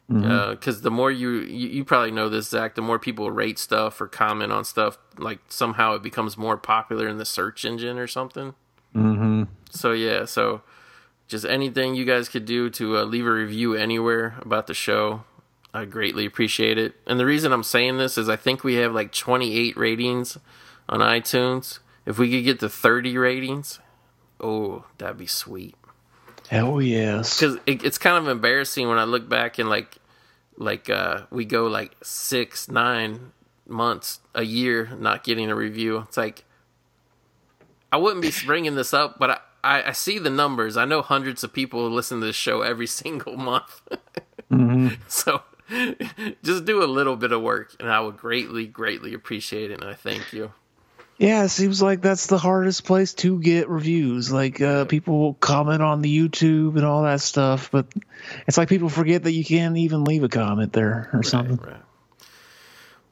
because 0.07 0.81
the 0.81 0.91
more 0.91 1.11
you, 1.11 1.39
you 1.39 1.69
you 1.69 1.85
probably 1.85 2.11
know 2.11 2.27
this 2.27 2.49
zach 2.49 2.75
the 2.75 2.81
more 2.81 2.99
people 2.99 3.31
rate 3.31 3.57
stuff 3.57 3.99
or 4.01 4.07
comment 4.07 4.51
on 4.51 4.65
stuff 4.65 4.97
like 5.17 5.39
somehow 5.47 5.95
it 5.95 6.03
becomes 6.03 6.37
more 6.37 6.57
popular 6.57 7.07
in 7.07 7.17
the 7.17 7.25
search 7.25 7.63
engine 7.63 7.97
or 7.97 8.07
something 8.07 8.53
mm-hmm. 8.93 9.43
so 9.69 9.91
yeah 9.93 10.25
so 10.25 10.61
just 11.27 11.45
anything 11.45 11.95
you 11.95 12.03
guys 12.03 12.27
could 12.27 12.45
do 12.45 12.69
to 12.69 12.97
uh, 12.97 13.03
leave 13.03 13.25
a 13.25 13.31
review 13.31 13.75
anywhere 13.75 14.35
about 14.41 14.67
the 14.67 14.73
show 14.73 15.23
I 15.73 15.85
greatly 15.85 16.25
appreciate 16.25 16.77
it. 16.77 16.95
And 17.07 17.19
the 17.19 17.25
reason 17.25 17.51
I'm 17.51 17.63
saying 17.63 17.97
this 17.97 18.17
is 18.17 18.29
I 18.29 18.35
think 18.35 18.63
we 18.63 18.75
have 18.75 18.93
like 18.93 19.11
28 19.11 19.75
ratings 19.75 20.37
on 20.87 20.99
iTunes. 20.99 21.79
If 22.05 22.19
we 22.19 22.29
could 22.29 22.43
get 22.43 22.59
to 22.59 22.69
30 22.69 23.17
ratings, 23.17 23.79
oh, 24.39 24.85
that'd 24.97 25.17
be 25.17 25.25
sweet. 25.25 25.75
Hell 26.49 26.81
yes. 26.81 27.39
Because 27.39 27.57
it, 27.65 27.83
it's 27.83 27.97
kind 27.97 28.17
of 28.17 28.27
embarrassing 28.27 28.87
when 28.87 28.99
I 28.99 29.05
look 29.05 29.27
back 29.27 29.57
and 29.57 29.69
like, 29.69 29.97
like 30.57 30.89
uh, 30.89 31.21
we 31.31 31.45
go 31.45 31.65
like 31.65 31.95
six, 32.03 32.69
nine 32.69 33.31
months, 33.67 34.19
a 34.35 34.43
year 34.43 34.91
not 34.99 35.23
getting 35.23 35.49
a 35.49 35.55
review. 35.55 35.99
It's 35.99 36.17
like 36.17 36.43
I 37.91 37.97
wouldn't 37.97 38.21
be 38.21 38.31
bringing 38.45 38.75
this 38.75 38.93
up, 38.93 39.17
but 39.17 39.29
I, 39.29 39.39
I, 39.63 39.89
I 39.89 39.91
see 39.93 40.19
the 40.19 40.29
numbers. 40.29 40.77
I 40.77 40.85
know 40.85 41.01
hundreds 41.01 41.43
of 41.43 41.53
people 41.53 41.89
listen 41.89 42.19
to 42.19 42.25
this 42.25 42.35
show 42.35 42.61
every 42.61 42.87
single 43.01 43.37
month. 43.37 43.81
So 45.07 45.41
just 46.43 46.65
do 46.65 46.83
a 46.83 46.85
little 46.85 47.15
bit 47.15 47.31
of 47.31 47.41
work, 47.41 47.75
and 47.79 47.89
I 47.89 47.99
would 47.99 48.17
greatly, 48.17 48.67
greatly 48.67 49.13
appreciate 49.13 49.71
it. 49.71 49.81
And 49.81 49.89
I 49.89 49.93
thank 49.93 50.33
you. 50.33 50.51
Yeah, 51.17 51.43
it 51.43 51.49
seems 51.49 51.81
like 51.81 52.01
that's 52.01 52.27
the 52.27 52.39
hardest 52.39 52.85
place 52.85 53.13
to 53.15 53.39
get 53.39 53.69
reviews. 53.69 54.31
Like 54.31 54.59
uh, 54.59 54.85
people 54.85 55.19
will 55.19 55.33
comment 55.35 55.81
on 55.81 56.01
the 56.01 56.15
YouTube 56.15 56.75
and 56.75 56.83
all 56.83 57.03
that 57.03 57.21
stuff, 57.21 57.69
but 57.71 57.85
it's 58.47 58.57
like 58.57 58.67
people 58.67 58.89
forget 58.89 59.23
that 59.23 59.31
you 59.31 59.45
can't 59.45 59.77
even 59.77 60.03
leave 60.03 60.23
a 60.23 60.29
comment 60.29 60.73
there 60.73 61.09
or 61.13 61.23
something. 61.23 61.57
Right. 61.57 61.81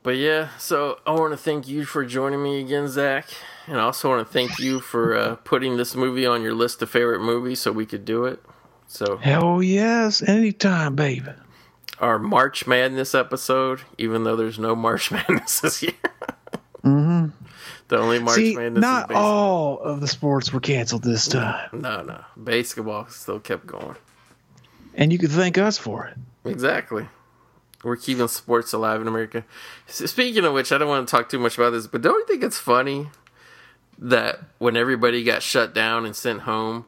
But 0.03 0.17
yeah, 0.17 0.49
so 0.57 0.99
I 1.05 1.11
want 1.11 1.31
to 1.33 1.37
thank 1.37 1.67
you 1.67 1.85
for 1.85 2.03
joining 2.03 2.41
me 2.41 2.59
again, 2.59 2.87
Zach, 2.87 3.27
and 3.67 3.77
I 3.79 3.83
also 3.83 4.09
want 4.09 4.27
to 4.27 4.33
thank 4.33 4.57
you 4.57 4.79
for 4.79 5.15
uh, 5.15 5.35
putting 5.35 5.77
this 5.77 5.95
movie 5.95 6.25
on 6.25 6.41
your 6.41 6.55
list 6.55 6.81
of 6.81 6.89
favorite 6.89 7.21
movies 7.21 7.59
so 7.59 7.71
we 7.71 7.85
could 7.85 8.03
do 8.03 8.25
it. 8.25 8.41
So 8.87 9.17
Hell 9.17 9.61
yes, 9.61 10.23
anytime, 10.23 10.95
baby. 10.95 11.29
Our 12.01 12.19
March 12.19 12.67
Madness 12.67 13.15
episode, 13.15 13.81
even 13.97 14.25
though 14.25 14.35
there's 14.35 14.59
no 14.59 14.75
March 14.75 15.11
Madness 15.11 15.61
this 15.61 15.81
year. 15.83 15.93
mm-hmm. 16.83 17.27
The 17.87 17.97
only 17.97 18.19
March 18.19 18.35
See, 18.35 18.55
Madness 18.55 18.77
is 18.77 18.81
not 18.81 19.11
all 19.11 19.79
of 19.79 20.01
the 20.01 20.07
sports 20.07 20.51
were 20.51 20.59
canceled 20.59 21.03
this 21.03 21.27
time, 21.27 21.69
No, 21.73 22.01
no, 22.03 22.21
basketball 22.35 23.07
still 23.09 23.39
kept 23.39 23.65
going. 23.67 23.95
and 24.95 25.11
you 25.13 25.19
could 25.19 25.31
thank 25.31 25.57
us 25.57 25.77
for 25.77 26.05
it. 26.07 26.17
Exactly. 26.49 27.07
We're 27.83 27.97
keeping 27.97 28.27
sports 28.27 28.73
alive 28.73 29.01
in 29.01 29.07
America. 29.07 29.43
Speaking 29.87 30.45
of 30.45 30.53
which, 30.53 30.71
I 30.71 30.77
don't 30.77 30.87
want 30.87 31.07
to 31.07 31.11
talk 31.11 31.29
too 31.29 31.39
much 31.39 31.57
about 31.57 31.71
this, 31.71 31.87
but 31.87 32.01
don't 32.01 32.19
you 32.19 32.25
think 32.27 32.43
it's 32.43 32.57
funny 32.57 33.07
that 33.97 34.39
when 34.59 34.77
everybody 34.77 35.23
got 35.23 35.41
shut 35.43 35.73
down 35.73 36.05
and 36.05 36.15
sent 36.15 36.41
home, 36.41 36.85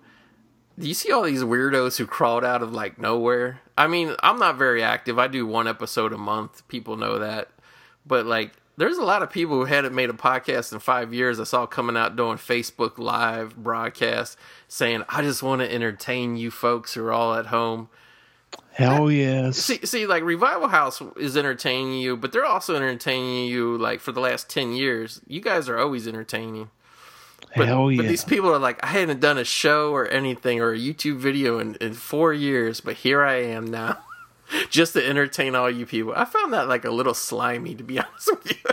do 0.77 0.87
you 0.87 0.93
see 0.93 1.11
all 1.11 1.23
these 1.23 1.43
weirdos 1.43 1.97
who 1.97 2.05
crawled 2.05 2.43
out 2.43 2.63
of 2.63 2.73
like 2.73 2.97
nowhere? 2.97 3.61
I 3.77 3.87
mean, 3.87 4.15
I'm 4.21 4.39
not 4.39 4.57
very 4.57 4.81
active. 4.83 5.19
I 5.19 5.27
do 5.27 5.45
one 5.45 5.67
episode 5.67 6.13
a 6.13 6.17
month. 6.17 6.67
People 6.67 6.97
know 6.97 7.19
that. 7.19 7.49
But 8.05 8.25
like, 8.25 8.53
there's 8.75 8.97
a 8.97 9.03
lot 9.03 9.21
of 9.21 9.29
people 9.29 9.55
who 9.55 9.65
hadn't 9.65 9.93
made 9.93 10.09
a 10.09 10.13
podcast 10.13 10.73
in 10.73 10.79
five 10.79 11.13
years. 11.13 11.39
I 11.39 11.43
saw 11.43 11.67
coming 11.67 11.95
out 11.95 12.15
doing 12.15 12.37
Facebook 12.37 12.97
Live 12.97 13.55
broadcasts 13.55 14.35
saying, 14.67 15.03
I 15.07 15.21
just 15.21 15.43
want 15.43 15.61
to 15.61 15.71
entertain 15.71 16.37
you 16.37 16.49
folks 16.49 16.93
who 16.95 17.05
are 17.05 17.13
all 17.13 17.35
at 17.35 17.47
home. 17.47 17.89
Hell 18.71 19.11
yes. 19.11 19.57
See, 19.57 19.85
see, 19.85 20.07
like 20.07 20.23
Revival 20.23 20.67
House 20.67 21.01
is 21.17 21.37
entertaining 21.37 21.99
you, 21.99 22.17
but 22.17 22.31
they're 22.31 22.45
also 22.45 22.75
entertaining 22.75 23.45
you. 23.45 23.77
Like 23.77 23.99
for 23.99 24.11
the 24.11 24.19
last 24.19 24.49
ten 24.49 24.73
years, 24.73 25.21
you 25.27 25.41
guys 25.41 25.69
are 25.69 25.77
always 25.77 26.07
entertaining. 26.07 26.71
But, 27.55 27.67
Hell 27.67 27.91
yeah. 27.91 27.97
but 27.97 28.07
these 28.07 28.23
people 28.23 28.49
are 28.51 28.59
like, 28.59 28.83
I 28.83 28.87
hadn't 28.87 29.19
done 29.19 29.37
a 29.37 29.43
show 29.43 29.91
or 29.91 30.07
anything 30.07 30.59
or 30.59 30.73
a 30.73 30.77
YouTube 30.77 31.17
video 31.17 31.59
in, 31.59 31.75
in 31.75 31.93
four 31.93 32.33
years, 32.33 32.81
but 32.81 32.95
here 32.95 33.23
I 33.23 33.35
am 33.35 33.65
now, 33.65 33.99
just 34.69 34.93
to 34.93 35.05
entertain 35.05 35.53
all 35.53 35.69
you 35.69 35.85
people. 35.85 36.13
I 36.15 36.25
found 36.25 36.53
that 36.53 36.67
like 36.67 36.83
a 36.83 36.91
little 36.91 37.13
slimy, 37.13 37.75
to 37.75 37.83
be 37.83 37.99
honest 37.99 38.29
with 38.31 38.51
you. 38.51 38.71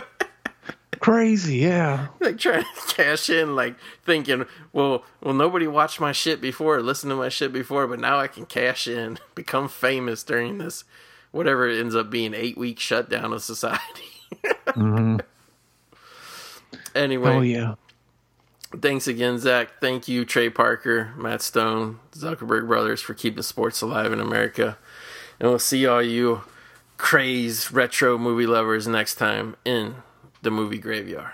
Crazy, 0.99 1.57
yeah. 1.57 2.07
like 2.19 2.37
trying 2.37 2.63
to 2.63 2.95
cash 2.95 3.29
in, 3.29 3.55
like 3.55 3.75
thinking, 4.05 4.45
well, 4.71 5.03
well, 5.21 5.33
nobody 5.33 5.67
watched 5.67 5.99
my 5.99 6.11
shit 6.11 6.41
before, 6.41 6.77
or 6.77 6.81
listened 6.81 7.09
to 7.11 7.15
my 7.15 7.29
shit 7.29 7.51
before, 7.51 7.87
but 7.87 7.99
now 7.99 8.19
I 8.19 8.27
can 8.27 8.45
cash 8.45 8.87
in, 8.87 9.17
become 9.35 9.67
famous 9.67 10.23
during 10.23 10.59
this, 10.59 10.83
whatever 11.31 11.67
it 11.67 11.79
ends 11.79 11.95
up 11.95 12.09
being, 12.09 12.33
eight 12.33 12.57
week 12.57 12.79
shutdown 12.79 13.33
of 13.33 13.41
society. 13.41 14.05
Hmm. 14.67 15.17
Anyway, 16.95 17.35
Oh 17.35 17.41
yeah. 17.41 17.75
Thanks 18.79 19.07
again, 19.07 19.39
Zach. 19.39 19.79
Thank 19.81 20.07
you, 20.07 20.25
Trey 20.25 20.49
Parker, 20.49 21.13
Matt 21.17 21.41
Stone, 21.41 21.99
Zuckerberg 22.13 22.67
Brothers, 22.67 23.01
for 23.01 23.13
keeping 23.13 23.43
sports 23.43 23.81
alive 23.81 24.13
in 24.13 24.19
America. 24.19 24.77
And 25.39 25.49
we'll 25.49 25.59
see 25.59 25.85
all 25.85 26.01
you 26.01 26.41
crazed 26.97 27.71
retro 27.71 28.17
movie 28.17 28.45
lovers 28.45 28.87
next 28.87 29.15
time 29.15 29.55
in 29.65 29.95
the 30.43 30.51
movie 30.51 30.77
graveyard. 30.77 31.33